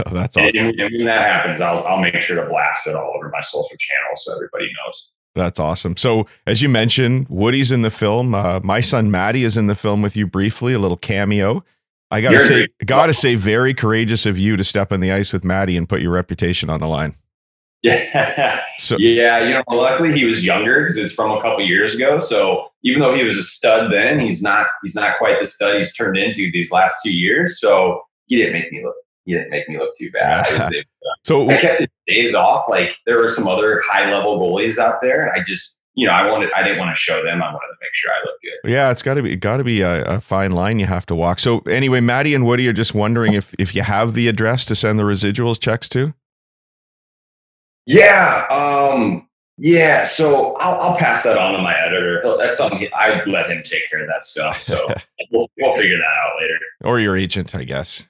Oh, 0.09 0.13
that's 0.19 0.35
And, 0.37 0.47
awesome. 0.47 0.79
and 0.79 0.93
when 0.97 1.05
that 1.05 1.21
happens, 1.21 1.61
I'll 1.61 1.83
I'll 1.85 1.99
make 2.01 2.19
sure 2.21 2.41
to 2.41 2.49
blast 2.49 2.87
it 2.87 2.95
all 2.95 3.13
over 3.15 3.29
my 3.29 3.41
social 3.41 3.77
channels 3.77 4.23
so 4.25 4.33
everybody 4.33 4.65
knows. 4.85 5.11
That's 5.35 5.59
awesome. 5.59 5.97
So, 5.97 6.27
as 6.47 6.61
you 6.61 6.69
mentioned, 6.69 7.27
Woody's 7.29 7.69
in 7.69 7.81
the 7.81 7.91
film. 7.91 8.33
Uh, 8.33 8.61
my 8.63 8.79
son 8.79 9.11
Maddie 9.11 9.43
is 9.43 9.57
in 9.57 9.67
the 9.67 9.75
film 9.75 10.01
with 10.01 10.15
you 10.15 10.25
briefly, 10.25 10.73
a 10.73 10.79
little 10.79 10.95
cameo. 10.95 11.63
I 12.11 12.21
gotta 12.21 12.33
You're 12.35 12.39
say, 12.45 12.67
gotta 12.85 13.13
say, 13.13 13.35
very 13.35 13.73
courageous 13.73 14.25
of 14.25 14.37
you 14.37 14.55
to 14.57 14.63
step 14.63 14.91
on 14.91 14.99
the 14.99 15.11
ice 15.11 15.33
with 15.33 15.43
Maddie 15.43 15.75
and 15.75 15.89
put 15.89 16.01
your 16.01 16.11
reputation 16.11 16.69
on 16.69 16.79
the 16.79 16.87
line. 16.87 17.15
Yeah. 17.83 18.63
So, 18.79 18.97
Yeah, 18.97 19.43
you 19.43 19.51
know, 19.51 19.63
luckily 19.69 20.11
he 20.11 20.25
was 20.25 20.43
younger 20.43 20.81
because 20.81 20.97
it's 20.97 21.13
from 21.13 21.31
a 21.31 21.39
couple 21.39 21.63
years 21.63 21.93
ago. 21.93 22.17
So 22.17 22.71
even 22.83 22.99
though 22.99 23.13
he 23.13 23.23
was 23.23 23.37
a 23.37 23.43
stud 23.43 23.91
then, 23.91 24.19
he's 24.19 24.41
not 24.41 24.65
he's 24.81 24.95
not 24.95 25.19
quite 25.19 25.37
the 25.39 25.45
stud 25.45 25.77
he's 25.77 25.93
turned 25.95 26.17
into 26.17 26.49
these 26.51 26.71
last 26.71 26.95
two 27.05 27.15
years. 27.15 27.59
So 27.59 28.01
he 28.25 28.37
didn't 28.37 28.53
make 28.53 28.71
me 28.71 28.83
look 28.83 28.95
he 29.25 29.33
didn't 29.33 29.51
make 29.51 29.69
me 29.69 29.77
look 29.77 29.91
too 29.99 30.09
bad. 30.11 30.47
I, 30.59 30.65
was- 30.67 30.75
uh, 30.75 31.13
so 31.25 31.47
I 31.49 31.57
kept 31.57 31.81
his 31.81 31.89
days 32.07 32.33
off. 32.33 32.63
Like 32.67 32.97
there 33.05 33.19
were 33.19 33.27
some 33.29 33.47
other 33.47 33.81
high 33.85 34.09
level 34.11 34.39
goalies 34.39 34.79
out 34.79 34.95
there, 35.03 35.21
and 35.21 35.31
I 35.39 35.43
just 35.45 35.79
you 35.95 36.05
know 36.07 36.13
I 36.13 36.29
wanted 36.29 36.49
I 36.55 36.61
didn't 36.63 36.77
want 36.79 36.95
to 36.95 36.99
show 36.99 37.23
them. 37.23 37.41
I 37.41 37.45
wanted 37.47 37.67
to 37.67 37.77
make 37.81 37.93
sure 37.93 38.11
I 38.11 38.25
looked 38.25 38.41
good. 38.43 38.71
yeah, 38.71 38.91
it's 38.91 39.01
got 39.01 39.15
to 39.15 39.23
be 39.23 39.35
got 39.35 39.57
to 39.57 39.63
be 39.63 39.81
a, 39.81 40.03
a 40.05 40.21
fine 40.21 40.51
line 40.51 40.79
you 40.79 40.85
have 40.85 41.05
to 41.07 41.15
walk. 41.15 41.39
So, 41.39 41.59
anyway, 41.61 41.99
Maddie 42.01 42.33
and 42.35 42.45
Woody 42.45 42.67
are 42.67 42.73
just 42.73 42.93
wondering 42.93 43.33
if 43.33 43.53
if 43.57 43.73
you 43.75 43.81
have 43.81 44.13
the 44.13 44.27
address 44.27 44.65
to 44.65 44.75
send 44.75 44.99
the 44.99 45.03
residuals 45.03 45.59
checks 45.59 45.89
to. 45.89 46.13
Yeah. 47.85 48.45
Um, 48.49 49.27
yeah. 49.57 50.05
So 50.05 50.53
I'll, 50.55 50.81
I'll 50.81 50.97
pass 50.97 51.23
that 51.23 51.37
on 51.37 51.53
to 51.53 51.59
my 51.59 51.77
editor. 51.79 52.21
That's 52.39 52.57
something 52.57 52.87
I 52.95 53.23
let 53.25 53.49
him 53.49 53.61
take 53.63 53.89
care 53.89 54.01
of 54.01 54.07
that 54.07 54.23
stuff. 54.23 54.59
So 54.59 54.87
we'll, 55.31 55.47
we'll 55.59 55.73
figure 55.73 55.97
that 55.97 56.03
out 56.03 56.33
later. 56.41 56.57
or 56.83 56.99
your 56.99 57.15
agent, 57.15 57.55
I 57.55 57.63
guess. 57.63 58.07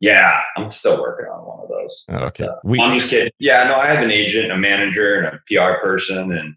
Yeah. 0.00 0.40
I'm 0.56 0.70
still 0.70 1.00
working 1.00 1.26
on 1.26 1.44
one 1.44 1.60
of 1.60 1.68
those. 1.68 2.04
Oh, 2.08 2.26
Okay. 2.26 2.44
Uh, 2.44 2.54
We, 2.62 2.78
I'm 2.80 2.96
just 2.96 3.10
kidding. 3.10 3.32
Yeah. 3.40 3.64
No, 3.64 3.74
I 3.74 3.88
have 3.88 4.02
an 4.04 4.12
agent, 4.12 4.52
a 4.52 4.56
manager, 4.56 5.18
and 5.18 5.26
a 5.26 5.40
PR 5.48 5.80
person, 5.84 6.30
and 6.32 6.54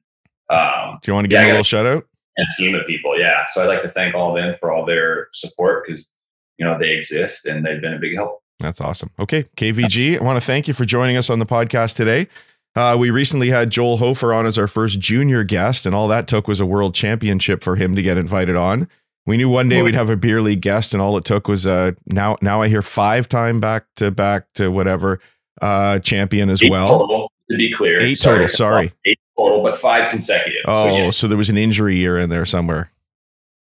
um, 0.51 0.99
do 1.01 1.09
you 1.11 1.13
want 1.13 1.25
to 1.25 1.27
give 1.29 1.39
Yeah, 1.39 1.45
a 1.45 1.47
little 1.47 1.63
shout 1.63 1.85
out? 1.85 2.05
a 2.39 2.43
team 2.57 2.73
of 2.75 2.85
people. 2.87 3.19
Yeah. 3.19 3.45
So 3.49 3.61
I'd 3.61 3.67
like 3.67 3.81
to 3.81 3.89
thank 3.89 4.15
all 4.15 4.35
of 4.35 4.41
them 4.43 4.55
for 4.59 4.71
all 4.71 4.85
their 4.85 5.27
support 5.33 5.85
because 5.85 6.11
you 6.57 6.65
know 6.65 6.77
they 6.79 6.91
exist 6.91 7.45
and 7.45 7.65
they've 7.65 7.81
been 7.81 7.93
a 7.93 7.99
big 7.99 8.15
help. 8.15 8.41
That's 8.59 8.79
awesome. 8.79 9.09
Okay, 9.19 9.43
KVG, 9.57 10.19
I 10.19 10.23
want 10.23 10.37
to 10.39 10.45
thank 10.45 10.67
you 10.67 10.73
for 10.73 10.85
joining 10.85 11.17
us 11.17 11.29
on 11.29 11.39
the 11.39 11.45
podcast 11.45 11.95
today. 11.95 12.27
Uh, 12.75 12.95
we 12.97 13.09
recently 13.09 13.49
had 13.49 13.69
Joel 13.69 13.97
Hofer 13.97 14.33
on 14.33 14.45
as 14.45 14.57
our 14.57 14.67
first 14.67 14.99
junior 14.99 15.43
guest, 15.43 15.85
and 15.85 15.93
all 15.95 16.07
that 16.07 16.27
took 16.27 16.47
was 16.47 16.59
a 16.59 16.65
world 16.65 16.93
championship 16.95 17.63
for 17.63 17.75
him 17.75 17.95
to 17.95 18.01
get 18.01 18.17
invited 18.17 18.55
on. 18.55 18.87
We 19.25 19.37
knew 19.37 19.49
one 19.49 19.67
day 19.67 19.81
we'd 19.81 19.93
have 19.95 20.09
a 20.09 20.15
beer 20.15 20.41
league 20.41 20.61
guest, 20.61 20.93
and 20.93 21.01
all 21.01 21.17
it 21.17 21.25
took 21.25 21.47
was 21.47 21.65
uh, 21.67 21.91
now 22.05 22.37
now 22.41 22.61
I 22.61 22.69
hear 22.69 22.81
five 22.81 23.27
time 23.27 23.59
back 23.59 23.85
to 23.97 24.09
back 24.09 24.45
to 24.55 24.69
whatever 24.69 25.19
uh, 25.61 25.99
champion 25.99 26.49
as 26.49 26.63
Eight 26.63 26.71
well. 26.71 26.87
total, 26.87 27.31
to 27.49 27.57
be 27.57 27.71
clear. 27.73 28.01
Eight 28.01 28.21
total, 28.21 28.47
sorry. 28.47 28.93
Eight 29.05 29.19
total, 29.37 29.61
but 29.63 29.75
five 29.75 30.09
consecutive. 30.09 30.61
So, 30.65 30.71
Oh, 30.73 30.97
yes. 30.97 31.17
so 31.17 31.27
there 31.27 31.37
was 31.37 31.49
an 31.49 31.57
injury 31.57 31.95
year 31.97 32.17
in 32.19 32.29
there 32.29 32.45
somewhere. 32.45 32.91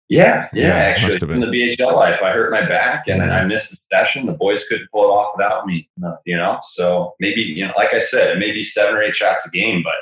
Yeah, 0.08 0.48
yeah, 0.52 0.66
Yeah, 0.66 0.74
actually, 0.74 1.32
in 1.32 1.40
the 1.40 1.46
BHL 1.46 1.94
life, 1.94 2.20
I 2.22 2.32
hurt 2.32 2.50
my 2.50 2.60
back 2.68 3.08
and 3.08 3.22
I 3.22 3.44
missed 3.44 3.72
a 3.72 3.76
session. 3.90 4.26
The 4.26 4.32
boys 4.32 4.66
couldn't 4.68 4.88
pull 4.92 5.04
it 5.04 5.06
off 5.06 5.32
without 5.36 5.64
me, 5.64 5.88
you 6.26 6.36
know. 6.36 6.58
So 6.60 7.14
maybe, 7.18 7.40
you 7.40 7.66
know, 7.66 7.72
like 7.78 7.94
I 7.94 7.98
said, 7.98 8.36
it 8.36 8.38
may 8.38 8.50
be 8.52 8.62
seven 8.62 8.94
or 8.94 9.02
eight 9.02 9.16
shots 9.16 9.46
a 9.46 9.50
game, 9.50 9.82
but 9.82 9.94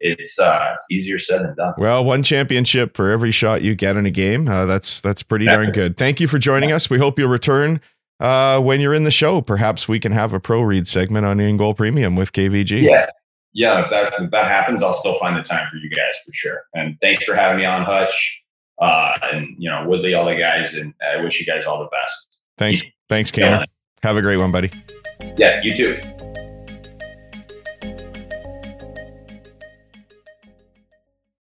it's 0.00 0.38
uh, 0.38 0.70
it's 0.74 0.86
easier 0.90 1.18
said 1.18 1.42
than 1.42 1.54
done. 1.56 1.74
Well, 1.76 2.02
one 2.02 2.22
championship 2.22 2.96
for 2.96 3.10
every 3.10 3.30
shot 3.30 3.60
you 3.60 3.74
get 3.74 3.96
in 3.96 4.06
a 4.06 4.10
game. 4.10 4.48
Uh, 4.48 4.64
that's 4.64 5.02
that's 5.02 5.22
pretty 5.22 5.44
darn 5.44 5.72
good. 5.72 5.98
Thank 5.98 6.18
you 6.20 6.28
for 6.28 6.38
joining 6.38 6.72
us. 6.72 6.88
We 6.88 6.96
hope 6.98 7.18
you'll 7.18 7.28
return 7.28 7.80
uh, 8.20 8.60
when 8.60 8.80
you're 8.80 8.94
in 8.94 9.04
the 9.04 9.10
show. 9.10 9.42
Perhaps 9.42 9.86
we 9.86 10.00
can 10.00 10.12
have 10.12 10.32
a 10.32 10.40
pro 10.40 10.62
read 10.62 10.88
segment 10.88 11.26
on 11.26 11.40
In 11.40 11.58
Goal 11.58 11.74
Premium 11.74 12.16
with 12.16 12.32
KVG. 12.32 12.80
Yeah, 12.84 13.10
yeah. 13.58 13.82
If 13.84 13.90
that 13.90 14.12
if 14.20 14.30
that 14.30 14.46
happens, 14.46 14.84
I'll 14.84 14.92
still 14.92 15.18
find 15.18 15.36
the 15.36 15.42
time 15.42 15.66
for 15.68 15.78
you 15.78 15.90
guys 15.90 16.14
for 16.24 16.32
sure. 16.32 16.62
And 16.74 16.96
thanks 17.00 17.24
for 17.24 17.34
having 17.34 17.58
me 17.58 17.64
on, 17.64 17.82
Hutch, 17.82 18.42
uh, 18.80 19.18
and 19.24 19.56
you 19.58 19.68
know 19.68 19.84
Woodley, 19.86 20.14
all 20.14 20.24
the 20.24 20.36
guys, 20.36 20.74
and 20.74 20.94
I 21.02 21.20
wish 21.20 21.40
you 21.40 21.46
guys 21.46 21.66
all 21.66 21.80
the 21.80 21.88
best. 21.88 22.38
Thanks, 22.56 22.82
thanks, 23.08 23.32
Kaner. 23.32 23.64
Have 24.04 24.16
a 24.16 24.22
great 24.22 24.38
one, 24.38 24.52
buddy. 24.52 24.70
Yeah, 25.36 25.60
you 25.62 25.76
too. 25.76 26.00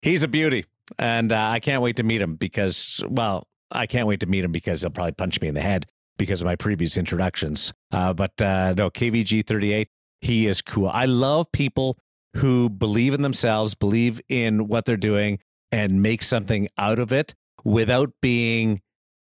He's 0.02 0.24
a 0.24 0.28
beauty, 0.28 0.66
and 0.98 1.32
uh, 1.32 1.50
I 1.50 1.60
can't 1.60 1.84
wait 1.84 1.98
to 1.98 2.04
meet 2.04 2.22
him 2.22 2.36
because, 2.36 3.04
well, 3.08 3.48
I 3.70 3.86
can't 3.86 4.08
wait 4.08 4.22
to 4.22 4.26
meet 4.26 4.44
him 4.44 4.52
because 4.52 4.82
he'll 4.82 4.90
probably 4.90 5.12
punch 5.12 5.40
me 5.40 5.50
in 5.50 5.54
the 5.54 5.62
head 5.62 5.86
because 6.18 6.42
of 6.42 6.46
my 6.46 6.56
previous 6.56 6.98
introductions. 6.98 7.74
Uh, 7.92 8.14
but 8.14 8.42
uh, 8.42 8.74
no, 8.76 8.90
KVG 8.90 9.46
thirty 9.46 9.72
eight, 9.72 9.90
he 10.22 10.48
is 10.48 10.64
cool. 10.64 10.90
I 10.90 11.06
love 11.06 11.52
people 11.52 12.00
who 12.38 12.70
believe 12.70 13.14
in 13.14 13.22
themselves, 13.22 13.76
believe 13.76 14.22
in 14.30 14.68
what 14.68 14.86
they're 14.86 14.98
doing, 14.98 15.40
and 15.72 16.02
make 16.02 16.24
something 16.24 16.68
out 16.78 17.00
of 17.00 17.12
it 17.12 17.36
without 17.64 18.12
being 18.22 18.82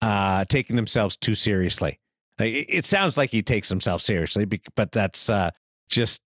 uh, 0.02 0.44
taking 0.46 0.76
themselves 0.76 1.16
too 1.16 1.34
seriously. 1.34 1.98
It 2.38 2.84
sounds 2.84 3.16
like 3.16 3.30
he 3.30 3.42
takes 3.42 3.68
himself 3.68 4.02
seriously, 4.02 4.44
but 4.74 4.90
that's 4.90 5.30
uh, 5.30 5.50
just, 5.88 6.20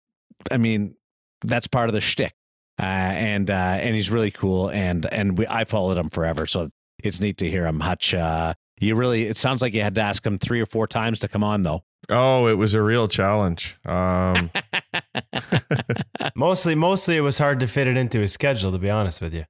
I 0.51 0.57
mean, 0.57 0.95
that's 1.45 1.67
part 1.67 1.89
of 1.89 1.93
the 1.93 2.01
shtick. 2.01 2.33
Uh, 2.81 2.85
and 2.85 3.51
uh, 3.51 3.55
and 3.55 3.97
he's 3.97 4.09
really 4.09 4.31
cool, 4.31 4.71
and 4.71 5.05
and 5.13 5.37
we, 5.37 5.49
I 5.49 5.65
followed 5.65 5.99
him 5.99 6.09
forever, 6.09 6.47
so 6.47 6.71
it's 7.03 7.19
neat 7.19 7.37
to 7.39 7.51
hear 7.51 7.67
him. 7.67 7.81
Hutch, 7.81 8.15
uh, 8.15 8.55
you 8.81 8.95
really, 8.95 9.25
it 9.27 9.37
sounds 9.37 9.63
like 9.63 9.75
you 9.75 9.83
had 9.83 9.95
to 9.97 10.01
ask 10.01 10.25
him 10.25 10.39
three 10.39 10.61
or 10.61 10.67
four 10.67 10.87
times 10.87 11.19
to 11.21 11.29
come 11.29 11.45
on, 11.45 11.63
though. 11.63 11.83
Oh, 12.11 12.47
it 12.47 12.55
was 12.55 12.75
a 12.75 12.83
real 12.83 13.09
challenge. 13.09 13.77
Um, 13.85 14.51
Mostly, 16.35 16.75
mostly 16.75 17.17
it 17.17 17.21
was 17.21 17.39
hard 17.39 17.61
to 17.61 17.67
fit 17.67 17.87
it 17.87 17.97
into 17.97 18.21
his 18.21 18.33
schedule. 18.33 18.73
To 18.73 18.79
be 18.79 18.91
honest 18.91 19.21
with 19.21 19.35
you, 19.35 19.45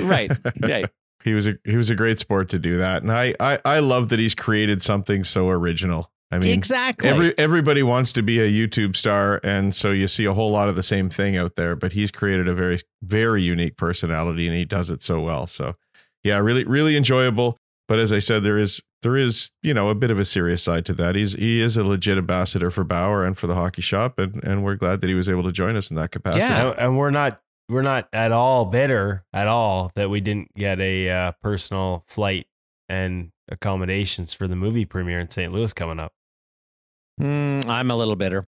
right, 0.00 0.30
right. 0.60 0.86
he 1.24 1.34
was 1.34 1.46
a 1.46 1.54
he 1.64 1.76
was 1.76 1.90
a 1.90 1.94
great 1.94 2.18
sport 2.18 2.48
to 2.50 2.58
do 2.58 2.78
that, 2.78 3.02
and 3.02 3.12
I 3.12 3.34
I 3.38 3.58
I 3.64 3.78
love 3.78 4.08
that 4.08 4.18
he's 4.18 4.34
created 4.34 4.82
something 4.82 5.24
so 5.24 5.48
original. 5.48 6.10
I 6.30 6.38
mean, 6.38 6.52
exactly. 6.52 7.08
Every 7.08 7.38
everybody 7.38 7.82
wants 7.82 8.12
to 8.14 8.22
be 8.22 8.40
a 8.40 8.50
YouTube 8.50 8.96
star, 8.96 9.40
and 9.44 9.74
so 9.74 9.92
you 9.92 10.08
see 10.08 10.24
a 10.24 10.34
whole 10.34 10.50
lot 10.50 10.68
of 10.68 10.74
the 10.74 10.82
same 10.82 11.08
thing 11.08 11.36
out 11.36 11.54
there. 11.54 11.76
But 11.76 11.92
he's 11.92 12.10
created 12.10 12.48
a 12.48 12.54
very 12.54 12.80
very 13.02 13.42
unique 13.42 13.76
personality, 13.76 14.48
and 14.48 14.56
he 14.56 14.64
does 14.64 14.90
it 14.90 15.02
so 15.02 15.20
well. 15.20 15.46
So, 15.46 15.76
yeah, 16.24 16.38
really 16.38 16.64
really 16.64 16.96
enjoyable. 16.96 17.58
But 17.86 17.98
as 17.98 18.12
I 18.12 18.18
said, 18.18 18.42
there 18.44 18.56
is 18.58 18.80
there 19.02 19.16
is 19.16 19.50
you 19.62 19.74
know 19.74 19.88
a 19.90 19.94
bit 19.94 20.10
of 20.10 20.18
a 20.18 20.24
serious 20.24 20.62
side 20.62 20.86
to 20.86 20.94
that. 20.94 21.16
He's 21.16 21.32
he 21.34 21.60
is 21.60 21.76
a 21.76 21.84
legit 21.84 22.16
ambassador 22.18 22.70
for 22.70 22.82
Bauer 22.84 23.24
and 23.24 23.36
for 23.36 23.46
the 23.46 23.54
hockey 23.54 23.82
shop, 23.82 24.18
and 24.18 24.42
and 24.42 24.64
we're 24.64 24.76
glad 24.76 25.00
that 25.02 25.08
he 25.08 25.14
was 25.14 25.28
able 25.28 25.42
to 25.44 25.52
join 25.52 25.76
us 25.76 25.90
in 25.90 25.96
that 25.96 26.10
capacity. 26.10 26.40
Yeah. 26.46 26.70
And, 26.70 26.78
and 26.80 26.98
we're 26.98 27.10
not 27.10 27.40
we're 27.68 27.82
not 27.82 28.08
at 28.12 28.32
all 28.32 28.64
bitter 28.66 29.24
at 29.32 29.46
all 29.46 29.90
that 29.96 30.08
we 30.10 30.20
didn't 30.20 30.54
get 30.54 30.80
a 30.80 31.10
uh, 31.10 31.32
personal 31.42 32.04
flight 32.08 32.46
and 32.88 33.30
accommodations 33.50 34.32
for 34.32 34.48
the 34.48 34.56
movie 34.56 34.84
premiere 34.86 35.20
in 35.20 35.30
St. 35.30 35.52
Louis 35.52 35.72
coming 35.72 35.98
up. 36.00 36.12
Mm, 37.20 37.68
I'm 37.68 37.90
a 37.90 37.96
little 37.96 38.16
bitter. 38.16 38.44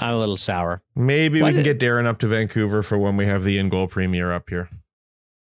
I'm 0.00 0.14
a 0.14 0.18
little 0.18 0.36
sour. 0.38 0.82
Maybe 0.96 1.40
Why 1.42 1.48
we 1.48 1.54
can 1.58 1.64
did- 1.64 1.78
get 1.78 1.86
Darren 1.86 2.06
up 2.06 2.18
to 2.20 2.26
Vancouver 2.26 2.82
for 2.82 2.96
when 2.98 3.16
we 3.16 3.26
have 3.26 3.44
the 3.44 3.58
in 3.58 3.68
goal 3.68 3.88
premiere 3.88 4.32
up 4.32 4.48
here. 4.48 4.70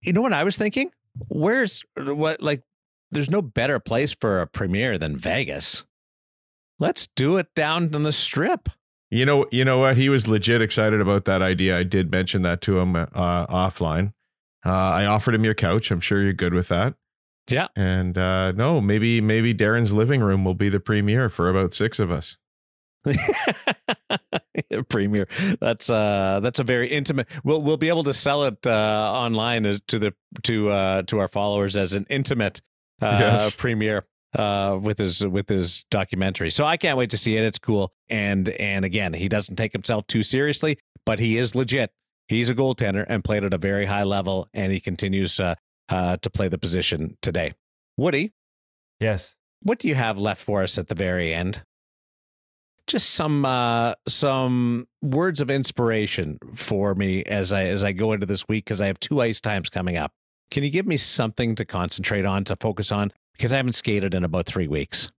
You 0.03 0.13
know 0.13 0.21
what 0.21 0.31
I 0.33 0.43
was 0.43 0.57
thinking? 0.57 0.91
Where's 1.29 1.83
what 1.95 2.41
like 2.41 2.63
there's 3.11 3.29
no 3.29 3.41
better 3.41 3.79
place 3.79 4.13
for 4.13 4.41
a 4.41 4.47
premiere 4.47 4.97
than 4.97 5.17
Vegas. 5.17 5.85
Let's 6.79 7.07
do 7.15 7.37
it 7.37 7.47
down 7.55 7.93
on 7.95 8.03
the 8.03 8.11
strip. 8.11 8.69
You 9.09 9.25
know, 9.25 9.47
you 9.51 9.63
know 9.63 9.79
what? 9.79 9.97
He 9.97 10.09
was 10.09 10.27
legit 10.27 10.61
excited 10.61 10.99
about 10.99 11.25
that 11.25 11.41
idea. 11.41 11.77
I 11.77 11.83
did 11.83 12.11
mention 12.11 12.41
that 12.41 12.61
to 12.61 12.79
him 12.79 12.95
uh, 12.95 13.07
offline. 13.47 14.13
Uh, 14.65 14.71
I 14.71 15.05
offered 15.05 15.33
him 15.33 15.45
your 15.45 15.53
couch. 15.53 15.91
I'm 15.91 16.01
sure 16.01 16.21
you're 16.21 16.33
good 16.33 16.53
with 16.53 16.67
that. 16.67 16.95
Yeah. 17.49 17.67
And 17.75 18.17
uh, 18.17 18.51
no, 18.51 18.81
maybe 18.81 19.21
maybe 19.21 19.53
Darren's 19.53 19.93
living 19.93 20.21
room 20.21 20.43
will 20.43 20.55
be 20.55 20.67
the 20.67 20.81
premiere 20.81 21.29
for 21.29 21.49
about 21.49 21.71
six 21.71 21.99
of 21.99 22.11
us. 22.11 22.37
premiere. 24.89 25.27
That's 25.59 25.89
uh 25.89 26.39
that's 26.41 26.59
a 26.59 26.63
very 26.63 26.89
intimate. 26.89 27.27
We'll 27.43 27.61
we'll 27.61 27.77
be 27.77 27.89
able 27.89 28.03
to 28.05 28.13
sell 28.13 28.43
it 28.43 28.65
uh 28.65 29.11
online 29.13 29.65
as, 29.65 29.81
to 29.87 29.99
the 29.99 30.13
to 30.43 30.69
uh 30.69 31.01
to 31.03 31.19
our 31.19 31.27
followers 31.27 31.77
as 31.77 31.93
an 31.93 32.05
intimate 32.09 32.61
uh 33.01 33.17
Yes. 33.19 33.55
premiere 33.55 34.03
uh 34.37 34.77
with 34.81 34.97
his 34.97 35.25
with 35.25 35.47
his 35.49 35.85
documentary. 35.91 36.49
So 36.51 36.65
I 36.65 36.77
can't 36.77 36.97
wait 36.97 37.11
to 37.11 37.17
see 37.17 37.37
it. 37.37 37.43
It's 37.43 37.59
cool. 37.59 37.93
And 38.09 38.49
and 38.49 38.85
again, 38.85 39.13
he 39.13 39.27
doesn't 39.29 39.55
take 39.55 39.71
himself 39.73 40.07
too 40.07 40.23
seriously, 40.23 40.77
but 41.05 41.19
he 41.19 41.37
is 41.37 41.55
legit. 41.55 41.91
He's 42.27 42.49
a 42.49 42.55
goaltender 42.55 43.05
and 43.07 43.23
played 43.23 43.43
at 43.43 43.53
a 43.53 43.57
very 43.57 43.85
high 43.85 44.03
level 44.03 44.47
and 44.53 44.71
he 44.71 44.79
continues 44.79 45.39
uh, 45.39 45.55
uh 45.89 46.17
to 46.17 46.29
play 46.29 46.47
the 46.49 46.57
position 46.57 47.17
today. 47.21 47.53
Woody, 47.97 48.33
Yes. 48.99 49.35
what 49.63 49.79
do 49.79 49.87
you 49.87 49.95
have 49.95 50.17
left 50.19 50.43
for 50.43 50.61
us 50.61 50.77
at 50.77 50.87
the 50.87 50.95
very 50.95 51.33
end? 51.33 51.63
Just 52.87 53.11
some 53.11 53.45
uh, 53.45 53.93
some 54.07 54.87
words 55.01 55.41
of 55.41 55.51
inspiration 55.51 56.39
for 56.55 56.95
me 56.95 57.23
as 57.23 57.51
I 57.51 57.65
as 57.65 57.83
I 57.83 57.91
go 57.91 58.13
into 58.13 58.25
this 58.25 58.47
week 58.47 58.65
because 58.65 58.81
I 58.81 58.87
have 58.87 58.99
two 58.99 59.21
ice 59.21 59.41
times 59.41 59.69
coming 59.69 59.97
up. 59.97 60.11
Can 60.49 60.63
you 60.63 60.69
give 60.69 60.87
me 60.87 60.95
something 60.95 61.55
to 61.55 61.65
concentrate 61.65 62.25
on 62.25 62.45
to 62.45 62.55
focus 62.55 62.91
on 62.91 63.11
because 63.37 63.53
I 63.53 63.57
haven't 63.57 63.73
skated 63.73 64.13
in 64.13 64.23
about 64.23 64.45
three 64.45 64.67
weeks. 64.67 65.11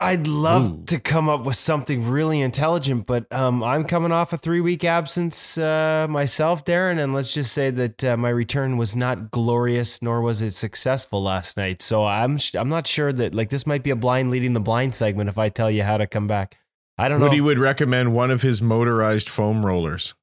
I'd 0.00 0.26
love 0.26 0.68
Ooh. 0.68 0.84
to 0.86 0.98
come 0.98 1.28
up 1.28 1.44
with 1.44 1.56
something 1.56 2.08
really 2.08 2.40
intelligent, 2.40 3.06
but 3.06 3.32
um, 3.32 3.62
I'm 3.62 3.84
coming 3.84 4.12
off 4.12 4.32
a 4.32 4.36
three 4.36 4.60
week 4.60 4.84
absence 4.84 5.56
uh, 5.56 6.06
myself, 6.10 6.64
Darren, 6.64 7.02
and 7.02 7.14
let's 7.14 7.32
just 7.32 7.52
say 7.52 7.70
that 7.70 8.04
uh, 8.04 8.16
my 8.16 8.28
return 8.28 8.76
was 8.76 8.96
not 8.96 9.30
glorious, 9.30 10.02
nor 10.02 10.20
was 10.20 10.42
it 10.42 10.50
successful 10.50 11.22
last 11.22 11.56
night. 11.56 11.80
So 11.80 12.04
I'm 12.04 12.38
sh- 12.38 12.56
I'm 12.56 12.68
not 12.68 12.86
sure 12.86 13.12
that 13.12 13.34
like 13.34 13.50
this 13.50 13.66
might 13.66 13.82
be 13.82 13.90
a 13.90 13.96
blind 13.96 14.30
leading 14.30 14.52
the 14.52 14.60
blind 14.60 14.94
segment 14.94 15.28
if 15.28 15.38
I 15.38 15.48
tell 15.48 15.70
you 15.70 15.84
how 15.84 15.96
to 15.96 16.06
come 16.06 16.26
back. 16.26 16.58
I 16.98 17.08
don't 17.08 17.20
know. 17.20 17.26
Woody 17.26 17.40
would 17.40 17.58
recommend 17.58 18.14
one 18.14 18.30
of 18.30 18.42
his 18.42 18.60
motorized 18.60 19.28
foam 19.28 19.64
rollers. 19.64 20.14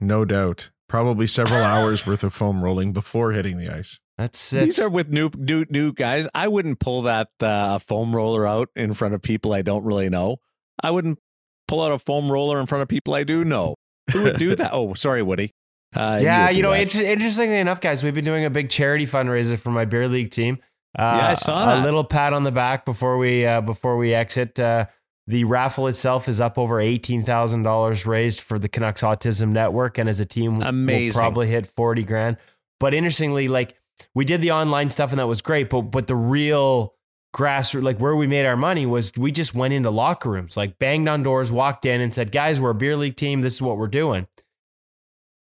No 0.00 0.24
doubt. 0.24 0.70
Probably 0.88 1.26
several 1.26 1.62
hours 1.62 2.06
worth 2.06 2.24
of 2.24 2.32
foam 2.32 2.64
rolling 2.64 2.92
before 2.92 3.32
hitting 3.32 3.58
the 3.58 3.68
ice. 3.68 4.00
That's, 4.16 4.50
These 4.50 4.76
that's 4.76 4.78
are 4.80 4.88
with 4.88 5.10
new 5.10 5.30
new 5.36 5.64
new 5.70 5.92
guys. 5.92 6.26
I 6.34 6.48
wouldn't 6.48 6.80
pull 6.80 7.02
that 7.02 7.28
uh, 7.40 7.78
foam 7.78 8.16
roller 8.16 8.46
out 8.46 8.68
in 8.74 8.94
front 8.94 9.14
of 9.14 9.22
people 9.22 9.52
I 9.52 9.62
don't 9.62 9.84
really 9.84 10.08
know. 10.08 10.38
I 10.82 10.90
wouldn't 10.90 11.18
pull 11.68 11.82
out 11.82 11.92
a 11.92 11.98
foam 11.98 12.32
roller 12.32 12.58
in 12.58 12.66
front 12.66 12.82
of 12.82 12.88
people 12.88 13.14
I 13.14 13.24
do 13.24 13.44
know. 13.44 13.76
Who 14.12 14.22
would 14.24 14.38
do 14.38 14.54
that? 14.56 14.70
Oh, 14.72 14.94
sorry, 14.94 15.22
Woody. 15.22 15.52
Uh, 15.94 16.18
yeah, 16.22 16.48
would 16.48 16.56
you, 16.56 16.62
know, 16.62 16.72
inter- 16.72 17.00
interestingly 17.02 17.58
enough, 17.58 17.80
guys, 17.80 18.02
we've 18.02 18.14
been 18.14 18.24
doing 18.24 18.44
a 18.44 18.50
big 18.50 18.68
charity 18.70 19.06
fundraiser 19.06 19.58
for 19.58 19.70
my 19.70 19.84
beer 19.84 20.08
league 20.08 20.30
team. 20.30 20.58
Uh, 20.98 21.02
Yeah, 21.20 21.28
I 21.28 21.34
saw 21.34 21.80
A 21.80 21.84
little 21.84 22.04
pat 22.04 22.32
on 22.32 22.42
the 22.42 22.52
back 22.52 22.84
before 22.84 23.18
we 23.18 23.44
uh, 23.46 23.60
before 23.60 23.96
we 23.96 24.14
exit. 24.14 24.58
The 25.28 25.44
raffle 25.44 25.88
itself 25.88 26.26
is 26.26 26.40
up 26.40 26.56
over 26.56 26.80
eighteen 26.80 27.22
thousand 27.22 27.62
dollars 27.62 28.06
raised 28.06 28.40
for 28.40 28.58
the 28.58 28.66
Canucks 28.66 29.02
Autism 29.02 29.50
Network, 29.50 29.98
and 29.98 30.08
as 30.08 30.20
a 30.20 30.24
team, 30.24 30.54
we'll 30.54 30.72
probably 31.20 31.48
hit 31.48 31.66
forty 31.66 32.02
grand. 32.02 32.38
But 32.80 32.94
interestingly, 32.94 33.46
like 33.46 33.76
we 34.14 34.24
did 34.24 34.40
the 34.40 34.52
online 34.52 34.88
stuff, 34.88 35.10
and 35.10 35.18
that 35.18 35.28
was 35.28 35.42
great. 35.42 35.68
But 35.68 35.82
but 35.82 36.06
the 36.06 36.16
real 36.16 36.94
grassroots, 37.36 37.82
like 37.82 37.98
where 37.98 38.16
we 38.16 38.26
made 38.26 38.46
our 38.46 38.56
money, 38.56 38.86
was 38.86 39.12
we 39.18 39.30
just 39.30 39.54
went 39.54 39.74
into 39.74 39.90
locker 39.90 40.30
rooms, 40.30 40.56
like 40.56 40.78
banged 40.78 41.08
on 41.08 41.22
doors, 41.22 41.52
walked 41.52 41.84
in, 41.84 42.00
and 42.00 42.14
said, 42.14 42.32
"Guys, 42.32 42.58
we're 42.58 42.70
a 42.70 42.74
beer 42.74 42.96
league 42.96 43.16
team. 43.16 43.42
This 43.42 43.54
is 43.56 43.62
what 43.62 43.76
we're 43.76 43.86
doing." 43.86 44.28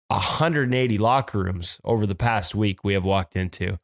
180 0.08 0.98
locker 0.98 1.44
rooms 1.44 1.80
over 1.84 2.08
the 2.08 2.16
past 2.16 2.56
week 2.56 2.84
we 2.84 2.94
have 2.94 3.06
walked 3.06 3.36
into. 3.36 3.78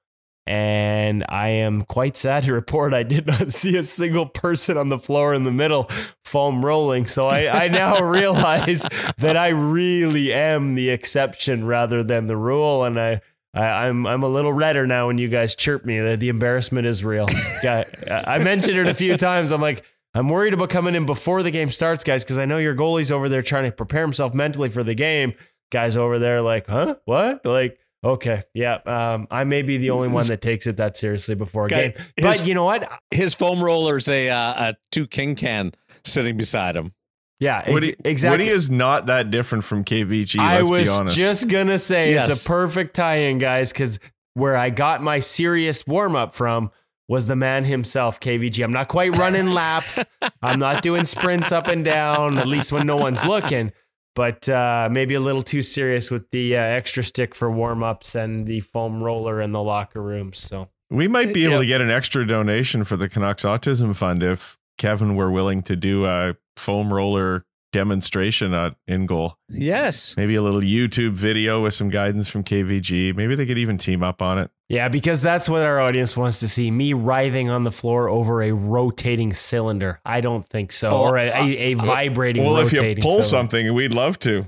And 0.48 1.24
I 1.30 1.50
am 1.50 1.84
quite 1.84 2.18
sad 2.18 2.44
to 2.44 2.54
report 2.54 2.94
I 2.94 3.04
did 3.04 3.28
not 3.28 3.54
see 3.54 3.78
a 3.78 3.84
single 3.84 4.26
person 4.26 4.78
on 4.78 4.90
the 4.90 4.98
floor 4.98 5.34
in 5.34 5.44
the 5.44 5.52
middle 5.52 5.90
foam 6.26 6.66
rolling. 6.66 7.08
So 7.08 7.24
I, 7.24 7.66
I 7.66 7.68
now 7.68 8.04
realize 8.04 8.88
that 9.18 9.38
I 9.38 9.50
really 9.50 10.34
am 10.34 10.76
the 10.76 10.90
exception 10.90 11.66
rather 11.66 12.04
than 12.04 12.26
the 12.26 12.38
rule. 12.38 12.84
And 12.84 13.00
I, 13.00 13.22
I, 13.54 13.64
I'm 13.64 14.08
I'm 14.08 14.24
a 14.24 14.30
little 14.30 14.54
redder 14.54 14.88
now 14.88 15.08
when 15.08 15.18
you 15.18 15.28
guys 15.28 15.56
chirp 15.56 15.86
me. 15.86 16.00
The, 16.00 16.18
the 16.18 16.30
embarrassment 16.30 16.88
is 16.88 17.04
real. 17.04 17.28
Yeah, 17.64 17.84
I 18.10 18.40
mentioned 18.40 18.78
it 18.78 18.88
a 18.88 18.94
few 18.94 19.18
times. 19.18 19.52
I'm 19.52 19.62
like, 19.62 19.84
I'm 20.14 20.28
worried 20.30 20.54
about 20.54 20.70
coming 20.70 20.96
in 20.96 21.06
before 21.06 21.44
the 21.44 21.52
game 21.52 21.70
starts, 21.70 22.04
guys, 22.04 22.24
because 22.24 22.38
I 22.38 22.46
know 22.46 22.58
your 22.58 22.76
goalie's 22.76 23.12
over 23.12 23.30
there 23.30 23.42
trying 23.42 23.66
to 23.66 23.72
prepare 23.72 24.02
himself 24.02 24.34
mentally 24.34 24.70
for 24.70 24.84
the 24.84 24.96
game. 24.96 25.34
Guys 25.72 25.96
over 25.96 26.20
there, 26.20 26.42
like, 26.42 26.68
huh? 26.68 26.96
What? 27.06 27.46
Like, 27.46 27.78
okay, 28.04 28.44
yeah. 28.54 28.76
Um, 28.86 29.28
I 29.32 29.44
may 29.44 29.62
be 29.62 29.78
the 29.78 29.92
only 29.92 30.08
one 30.08 30.26
that 30.28 30.42
takes 30.42 30.68
it 30.68 30.78
that 30.78 30.98
seriously 30.98 31.36
before 31.36 31.66
a 31.66 31.70
Guy- 31.70 31.88
game. 31.90 32.06
But 32.18 32.38
his- 32.38 32.48
you 32.48 32.54
know 32.54 32.66
what? 32.66 32.90
His 33.12 33.34
foam 33.34 33.64
roller's 33.64 34.08
a 34.10 34.30
uh, 34.30 34.70
a 34.72 34.76
two 34.92 35.08
king 35.08 35.36
can 35.36 35.74
sitting 36.04 36.38
beside 36.38 36.76
him. 36.76 36.94
Yeah, 37.40 37.72
Woody, 37.72 37.96
exactly. 38.06 38.46
Woody 38.46 38.50
is 38.56 38.70
not 38.70 39.08
that 39.08 39.32
different 39.32 39.64
from 39.64 39.84
KVG. 39.84 40.38
I 40.40 40.60
Let's 40.60 40.70
was 40.70 40.88
be 40.90 40.94
honest. 40.94 41.18
just 41.18 41.48
gonna 41.48 41.80
say 41.80 42.14
Yes. 42.14 42.30
it's 42.30 42.44
a 42.44 42.48
perfect 42.48 42.96
tie-in, 42.96 43.40
guys, 43.40 43.74
because 43.74 44.00
where 44.36 44.56
I 44.56 44.70
got 44.70 45.02
my 45.02 45.20
serious 45.20 45.86
warm-up 45.88 46.36
from 46.36 46.70
was 47.10 47.26
the 47.26 47.36
man 47.36 47.66
himself, 47.66 48.20
KVG. 48.20 48.64
I'm 48.64 48.72
not 48.72 48.90
quite 48.90 49.18
running 49.18 49.48
laps. 49.48 50.06
I'm 50.44 50.60
not 50.60 50.84
doing 50.84 51.06
sprints 51.08 51.52
up 51.52 51.68
and 51.68 51.84
down, 51.84 52.38
at 52.38 52.48
least 52.48 52.72
when 52.72 52.86
no 52.86 52.96
one's 52.96 53.26
looking. 53.26 53.72
But 54.16 54.50
uh, 54.50 54.90
maybe 54.92 55.16
a 55.16 55.20
little 55.20 55.42
too 55.44 55.62
serious 55.62 56.12
with 56.12 56.30
the 56.32 56.58
uh, 56.58 56.60
extra 56.62 57.04
stick 57.04 57.34
for 57.34 57.50
warm-ups 57.50 58.14
and 58.16 58.46
the 58.46 58.60
foam 58.60 59.02
roller 59.02 59.42
in 59.42 59.52
the 59.54 59.62
locker 59.64 60.02
rooms. 60.02 60.38
So 60.40 60.68
we 60.90 61.08
might 61.08 61.34
be 61.34 61.46
able 61.46 61.54
Yeah. 61.56 61.60
to 61.62 61.66
get 61.68 61.82
an 61.82 61.90
extra 61.92 62.28
donation 62.28 62.84
for 62.84 62.98
the 62.98 63.08
Canucks 63.08 63.44
Autism 63.44 63.96
Fund 63.96 64.22
if 64.22 64.58
Kevin 64.78 65.16
were 65.16 65.32
willing 65.32 65.62
to 65.64 65.76
do 65.78 66.06
a 66.06 66.36
foam 66.58 66.92
roller 66.94 67.46
demonstration 67.72 68.54
at 68.54 68.76
in 68.86 69.06
goal. 69.06 69.38
Yes. 69.48 70.16
Maybe 70.18 70.36
a 70.36 70.42
little 70.42 70.60
YouTube 70.60 71.14
video 71.14 71.64
with 71.64 71.74
some 71.74 71.90
guidance 71.90 72.28
from 72.28 72.44
KVG. 72.44 73.16
Maybe 73.16 73.36
they 73.36 73.46
could 73.46 73.58
even 73.58 73.78
team 73.78 74.04
up 74.04 74.22
on 74.22 74.38
it. 74.40 74.52
Yeah, 74.72 74.88
because 74.90 75.22
that's 75.22 75.48
what 75.50 75.62
our 75.64 75.80
audience 75.80 76.16
wants 76.18 76.40
to 76.40 76.48
see: 76.48 76.72
me 76.72 76.94
writhing 76.94 77.50
on 77.50 77.64
the 77.64 77.72
floor 77.72 78.10
over 78.10 78.42
a 78.42 78.52
rotating 78.52 79.34
cylinder. 79.34 80.00
I 80.06 80.22
don't 80.22 80.46
think 80.48 80.72
so, 80.72 80.90
Oh, 80.90 81.02
or 81.10 81.18
a, 81.18 81.30
uh, 81.30 81.44
a, 81.44 81.50
a 81.72 81.74
vibrating. 81.76 82.44
Well, 82.44 82.58
if 82.58 82.72
you 82.74 82.80
pull 82.96 83.12
cylinder. 83.22 83.24
something, 83.24 83.74
we'd 83.74 83.94
love 83.94 84.18
to. 84.20 84.48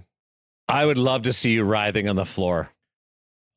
I 0.68 0.86
would 0.86 0.98
love 0.98 1.24
to 1.24 1.34
see 1.34 1.54
you 1.54 1.64
writhing 1.64 2.08
on 2.08 2.16
the 2.16 2.26
floor. 2.26 2.70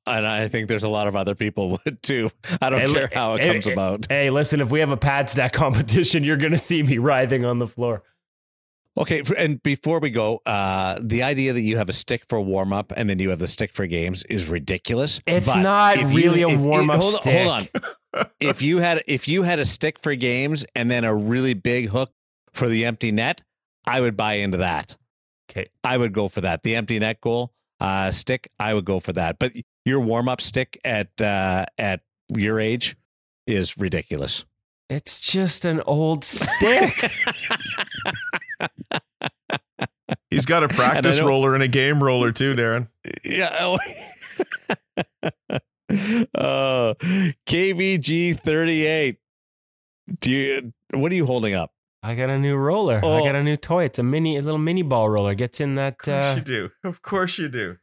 And 0.08 0.24
I 0.24 0.46
think 0.46 0.68
there's 0.68 0.84
a 0.84 0.88
lot 0.88 1.08
of 1.08 1.16
other 1.16 1.34
people 1.34 1.70
would 1.84 2.02
too. 2.02 2.30
I 2.60 2.70
don't 2.70 2.80
Hey, 2.80 2.92
care 2.92 3.10
how 3.12 3.34
it 3.34 3.40
hey, 3.40 3.52
comes 3.52 3.64
hey, 3.64 3.72
about. 3.72 4.06
Hey, 4.08 4.30
listen, 4.30 4.60
if 4.60 4.70
we 4.70 4.80
have 4.80 4.90
a 4.92 4.96
pad 4.96 5.28
stack 5.30 5.52
competition, 5.54 6.22
you're 6.24 6.36
going 6.36 6.52
to 6.52 6.58
see 6.58 6.82
me 6.82 6.98
writhing 6.98 7.44
on 7.44 7.58
the 7.58 7.66
floor. 7.66 8.02
Okay, 8.98 9.22
and 9.36 9.62
before 9.62 10.00
we 10.00 10.10
go, 10.10 10.40
uh, 10.46 10.98
the 11.02 11.22
idea 11.22 11.52
that 11.52 11.60
you 11.60 11.76
have 11.76 11.88
a 11.90 11.92
stick 11.92 12.24
for 12.28 12.40
warm 12.40 12.72
up 12.72 12.92
and 12.96 13.10
then 13.10 13.18
you 13.18 13.28
have 13.30 13.38
the 13.38 13.46
stick 13.48 13.72
for 13.72 13.86
games 13.86 14.22
is 14.24 14.48
ridiculous. 14.48 15.20
It's 15.26 15.52
But 15.52 15.60
not 15.60 15.98
if 15.98 16.10
you- 16.10 16.16
really 16.16 16.42
a 16.42 16.48
if- 16.48 16.60
warm-up 16.60 16.96
hold 17.00 17.14
on- 17.26 17.32
Hold 17.32 17.68
on. 18.14 18.26
if 18.40 18.62
you 18.62 18.78
had 18.78 19.02
if 19.06 19.28
you 19.28 19.42
had 19.42 19.58
a 19.58 19.66
stick 19.66 19.98
for 20.00 20.14
games 20.14 20.64
and 20.74 20.90
then 20.90 21.04
a 21.04 21.14
really 21.14 21.52
big 21.52 21.88
hook 21.90 22.10
for 22.54 22.68
the 22.68 22.86
empty 22.86 23.12
net, 23.12 23.42
I 23.86 24.00
would 24.00 24.16
buy 24.16 24.34
into 24.34 24.56
that. 24.58 24.96
Okay. 25.50 25.68
I 25.84 25.98
would 25.98 26.12
go 26.14 26.28
for 26.28 26.40
that. 26.40 26.62
The 26.62 26.74
empty 26.76 26.98
net 26.98 27.20
goal 27.20 27.52
uh, 27.78 28.10
stick, 28.10 28.48
I 28.58 28.72
would 28.72 28.86
go 28.86 28.98
for 29.00 29.12
that. 29.12 29.38
But 29.38 29.52
your 29.84 30.00
warm 30.00 30.28
up 30.30 30.40
stick 30.40 30.80
at 30.84 31.20
uh, 31.20 31.66
at 31.76 32.00
your 32.34 32.58
age 32.58 32.96
is 33.46 33.76
ridiculous. 33.76 34.46
It's 34.88 35.20
just 35.20 35.64
an 35.64 35.80
old 35.86 36.24
stick. 36.24 36.92
He's 40.30 40.46
got 40.46 40.62
a 40.62 40.68
practice 40.74 41.16
don't- 41.18 41.26
roller 41.26 41.54
and 41.54 41.62
a 41.62 41.68
game 41.68 42.02
roller 42.02 42.32
too, 42.32 42.54
Darren. 42.54 42.88
Yeah. 43.24 43.76
Oh. 45.48 45.58
uh, 46.34 46.94
KVG 47.46 48.38
38. 48.40 49.18
Do 50.20 50.30
you, 50.32 50.72
what 50.92 51.10
are 51.12 51.14
you 51.14 51.26
holding 51.26 51.54
up? 51.54 51.70
I 52.02 52.14
got 52.14 52.28
a 52.28 52.38
new 52.38 52.56
roller. 52.56 53.00
Oh. 53.02 53.14
I 53.18 53.24
got 53.24 53.34
a 53.34 53.42
new 53.42 53.56
toy. 53.56 53.84
It's 53.84 53.98
a 53.98 54.02
mini, 54.02 54.36
a 54.36 54.42
little 54.42 54.58
mini 54.58 54.82
ball 54.82 55.08
roller. 55.08 55.34
Gets 55.34 55.60
in 55.60 55.74
that. 55.76 55.94
Of 55.94 55.98
course 55.98 56.08
Uh, 56.24 56.34
you 56.36 56.42
do. 56.42 56.70
Of 56.84 57.02
course 57.02 57.38
you 57.38 57.48
do. 57.48 57.76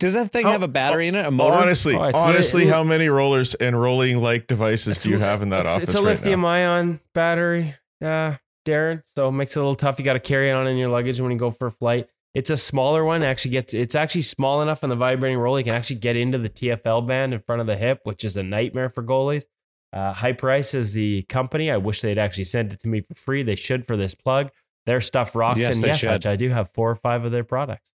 Does 0.00 0.14
that 0.14 0.32
thing 0.32 0.44
How- 0.46 0.52
have 0.52 0.62
a 0.64 0.68
battery 0.68 1.06
in 1.06 1.14
it? 1.14 1.24
A 1.24 1.30
motor? 1.30 1.54
Honestly, 1.54 1.94
Oh, 1.94 2.10
honestly, 2.14 2.64
li- 2.64 2.70
how 2.70 2.82
many 2.82 3.08
rollers 3.08 3.54
and 3.54 3.80
rolling 3.80 4.18
like 4.18 4.48
devices 4.48 5.02
do 5.04 5.10
you 5.10 5.16
li- 5.18 5.22
have 5.22 5.42
in 5.42 5.50
that 5.50 5.66
it's, 5.66 5.74
office 5.74 5.82
It's 5.84 5.94
a 5.94 5.98
right 6.02 6.06
lithium 6.18 6.40
now? 6.40 6.48
ion 6.48 7.00
battery, 7.14 7.74
uh, 8.02 8.34
Darren. 8.66 9.02
So 9.14 9.28
it 9.28 9.32
makes 9.32 9.54
it 9.56 9.60
a 9.60 9.62
little 9.62 9.76
tough. 9.76 9.98
You 9.98 10.04
got 10.04 10.14
to 10.14 10.20
carry 10.20 10.48
it 10.50 10.52
on 10.52 10.66
in 10.66 10.76
your 10.76 10.88
luggage 10.88 11.20
when 11.20 11.30
you 11.30 11.38
go 11.38 11.50
for 11.50 11.68
a 11.68 11.72
flight. 11.72 12.08
It's 12.34 12.50
a 12.50 12.56
smaller 12.56 13.04
one. 13.04 13.22
Actually, 13.24 13.52
gets 13.52 13.74
it's 13.74 13.94
actually 13.94 14.22
small 14.22 14.62
enough 14.62 14.82
on 14.84 14.90
the 14.90 14.96
vibrating 14.96 15.38
roller. 15.38 15.58
You 15.58 15.64
can 15.64 15.74
actually 15.74 15.96
get 15.96 16.16
into 16.16 16.38
the 16.38 16.48
TFL 16.48 17.06
band 17.06 17.34
in 17.34 17.40
front 17.40 17.60
of 17.60 17.66
the 17.66 17.76
hip, 17.76 18.00
which 18.04 18.24
is 18.24 18.36
a 18.36 18.42
nightmare 18.42 18.88
for 18.88 19.02
goalies. 19.02 19.44
Uh, 19.92 20.14
Hyperice 20.14 20.74
is 20.74 20.92
the 20.92 21.22
company. 21.22 21.70
I 21.70 21.76
wish 21.76 22.00
they'd 22.00 22.18
actually 22.18 22.44
sent 22.44 22.72
it 22.72 22.80
to 22.80 22.88
me 22.88 23.00
for 23.00 23.14
free. 23.14 23.42
They 23.42 23.56
should 23.56 23.86
for 23.86 23.96
this 23.96 24.14
plug. 24.14 24.50
Their 24.86 25.00
stuff 25.00 25.34
rocks. 25.34 25.58
Yes, 25.58 25.74
and 25.74 25.82
they 25.84 25.88
yes, 25.88 25.98
should. 25.98 26.26
I 26.26 26.36
do 26.36 26.48
have 26.50 26.70
four 26.70 26.88
or 26.90 26.94
five 26.94 27.24
of 27.24 27.32
their 27.32 27.44
products. 27.44 27.90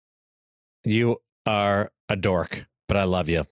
You 0.84 1.18
are 1.46 1.90
a 2.08 2.16
dork, 2.16 2.66
but 2.88 2.96
I 2.96 3.04
love 3.04 3.28
you. 3.28 3.44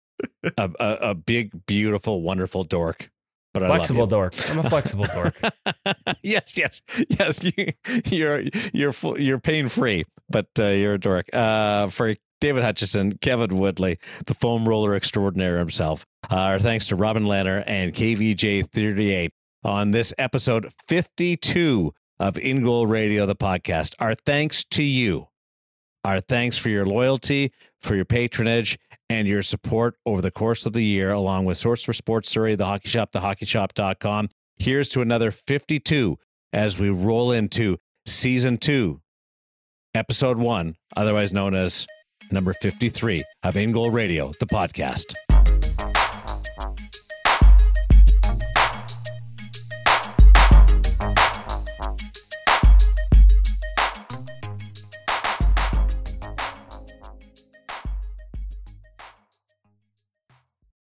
a, 0.58 0.70
a, 0.78 0.98
a 1.10 1.14
big, 1.14 1.66
beautiful, 1.66 2.22
wonderful 2.22 2.64
dork. 2.64 3.10
But 3.54 3.66
Flexible 3.66 4.06
dork. 4.06 4.34
I'm 4.50 4.60
a 4.60 4.70
flexible 4.70 5.04
dork. 5.12 5.38
yes, 6.22 6.56
yes, 6.56 6.80
yes. 7.08 7.44
You, 7.56 7.66
you're 8.06 8.44
you're 8.72 8.94
you're 9.18 9.38
pain 9.38 9.68
free, 9.68 10.04
but 10.30 10.46
uh, 10.58 10.68
you're 10.68 10.94
a 10.94 10.98
dork. 10.98 11.26
Uh, 11.34 11.88
for 11.88 12.14
David 12.40 12.62
Hutchison, 12.62 13.18
Kevin 13.18 13.58
Woodley, 13.58 13.98
the 14.24 14.32
foam 14.34 14.66
roller 14.66 14.94
extraordinaire 14.94 15.58
himself. 15.58 16.06
Uh, 16.30 16.36
our 16.36 16.58
thanks 16.58 16.88
to 16.88 16.96
Robin 16.96 17.24
Lehner 17.24 17.62
and 17.66 17.92
KVG38 17.92 19.28
on 19.64 19.90
this 19.90 20.14
episode 20.16 20.72
52 20.88 21.92
of 22.18 22.38
In 22.38 22.64
Goal 22.64 22.86
Radio, 22.86 23.26
the 23.26 23.36
podcast. 23.36 23.94
Our 23.98 24.14
thanks 24.14 24.64
to 24.70 24.82
you. 24.82 25.28
Our 26.04 26.20
thanks 26.20 26.58
for 26.58 26.68
your 26.68 26.84
loyalty, 26.84 27.52
for 27.80 27.94
your 27.94 28.04
patronage, 28.04 28.78
and 29.08 29.28
your 29.28 29.42
support 29.42 29.94
over 30.06 30.20
the 30.20 30.30
course 30.30 30.66
of 30.66 30.72
the 30.72 30.84
year, 30.84 31.12
along 31.12 31.44
with 31.44 31.58
Source 31.58 31.84
for 31.84 31.92
Sports 31.92 32.30
Surrey, 32.30 32.54
the 32.56 32.66
Hockey 32.66 32.88
Shop, 32.88 33.12
thehockeyshop.com. 33.12 34.28
Here's 34.56 34.88
to 34.90 35.00
another 35.00 35.30
52 35.30 36.18
as 36.52 36.78
we 36.78 36.90
roll 36.90 37.32
into 37.32 37.78
season 38.06 38.58
two, 38.58 39.00
episode 39.94 40.38
one, 40.38 40.76
otherwise 40.96 41.32
known 41.32 41.54
as 41.54 41.86
number 42.30 42.52
53 42.52 43.24
of 43.42 43.56
In 43.56 43.72
Goal 43.72 43.90
Radio, 43.90 44.32
the 44.40 44.46
podcast. 44.46 45.14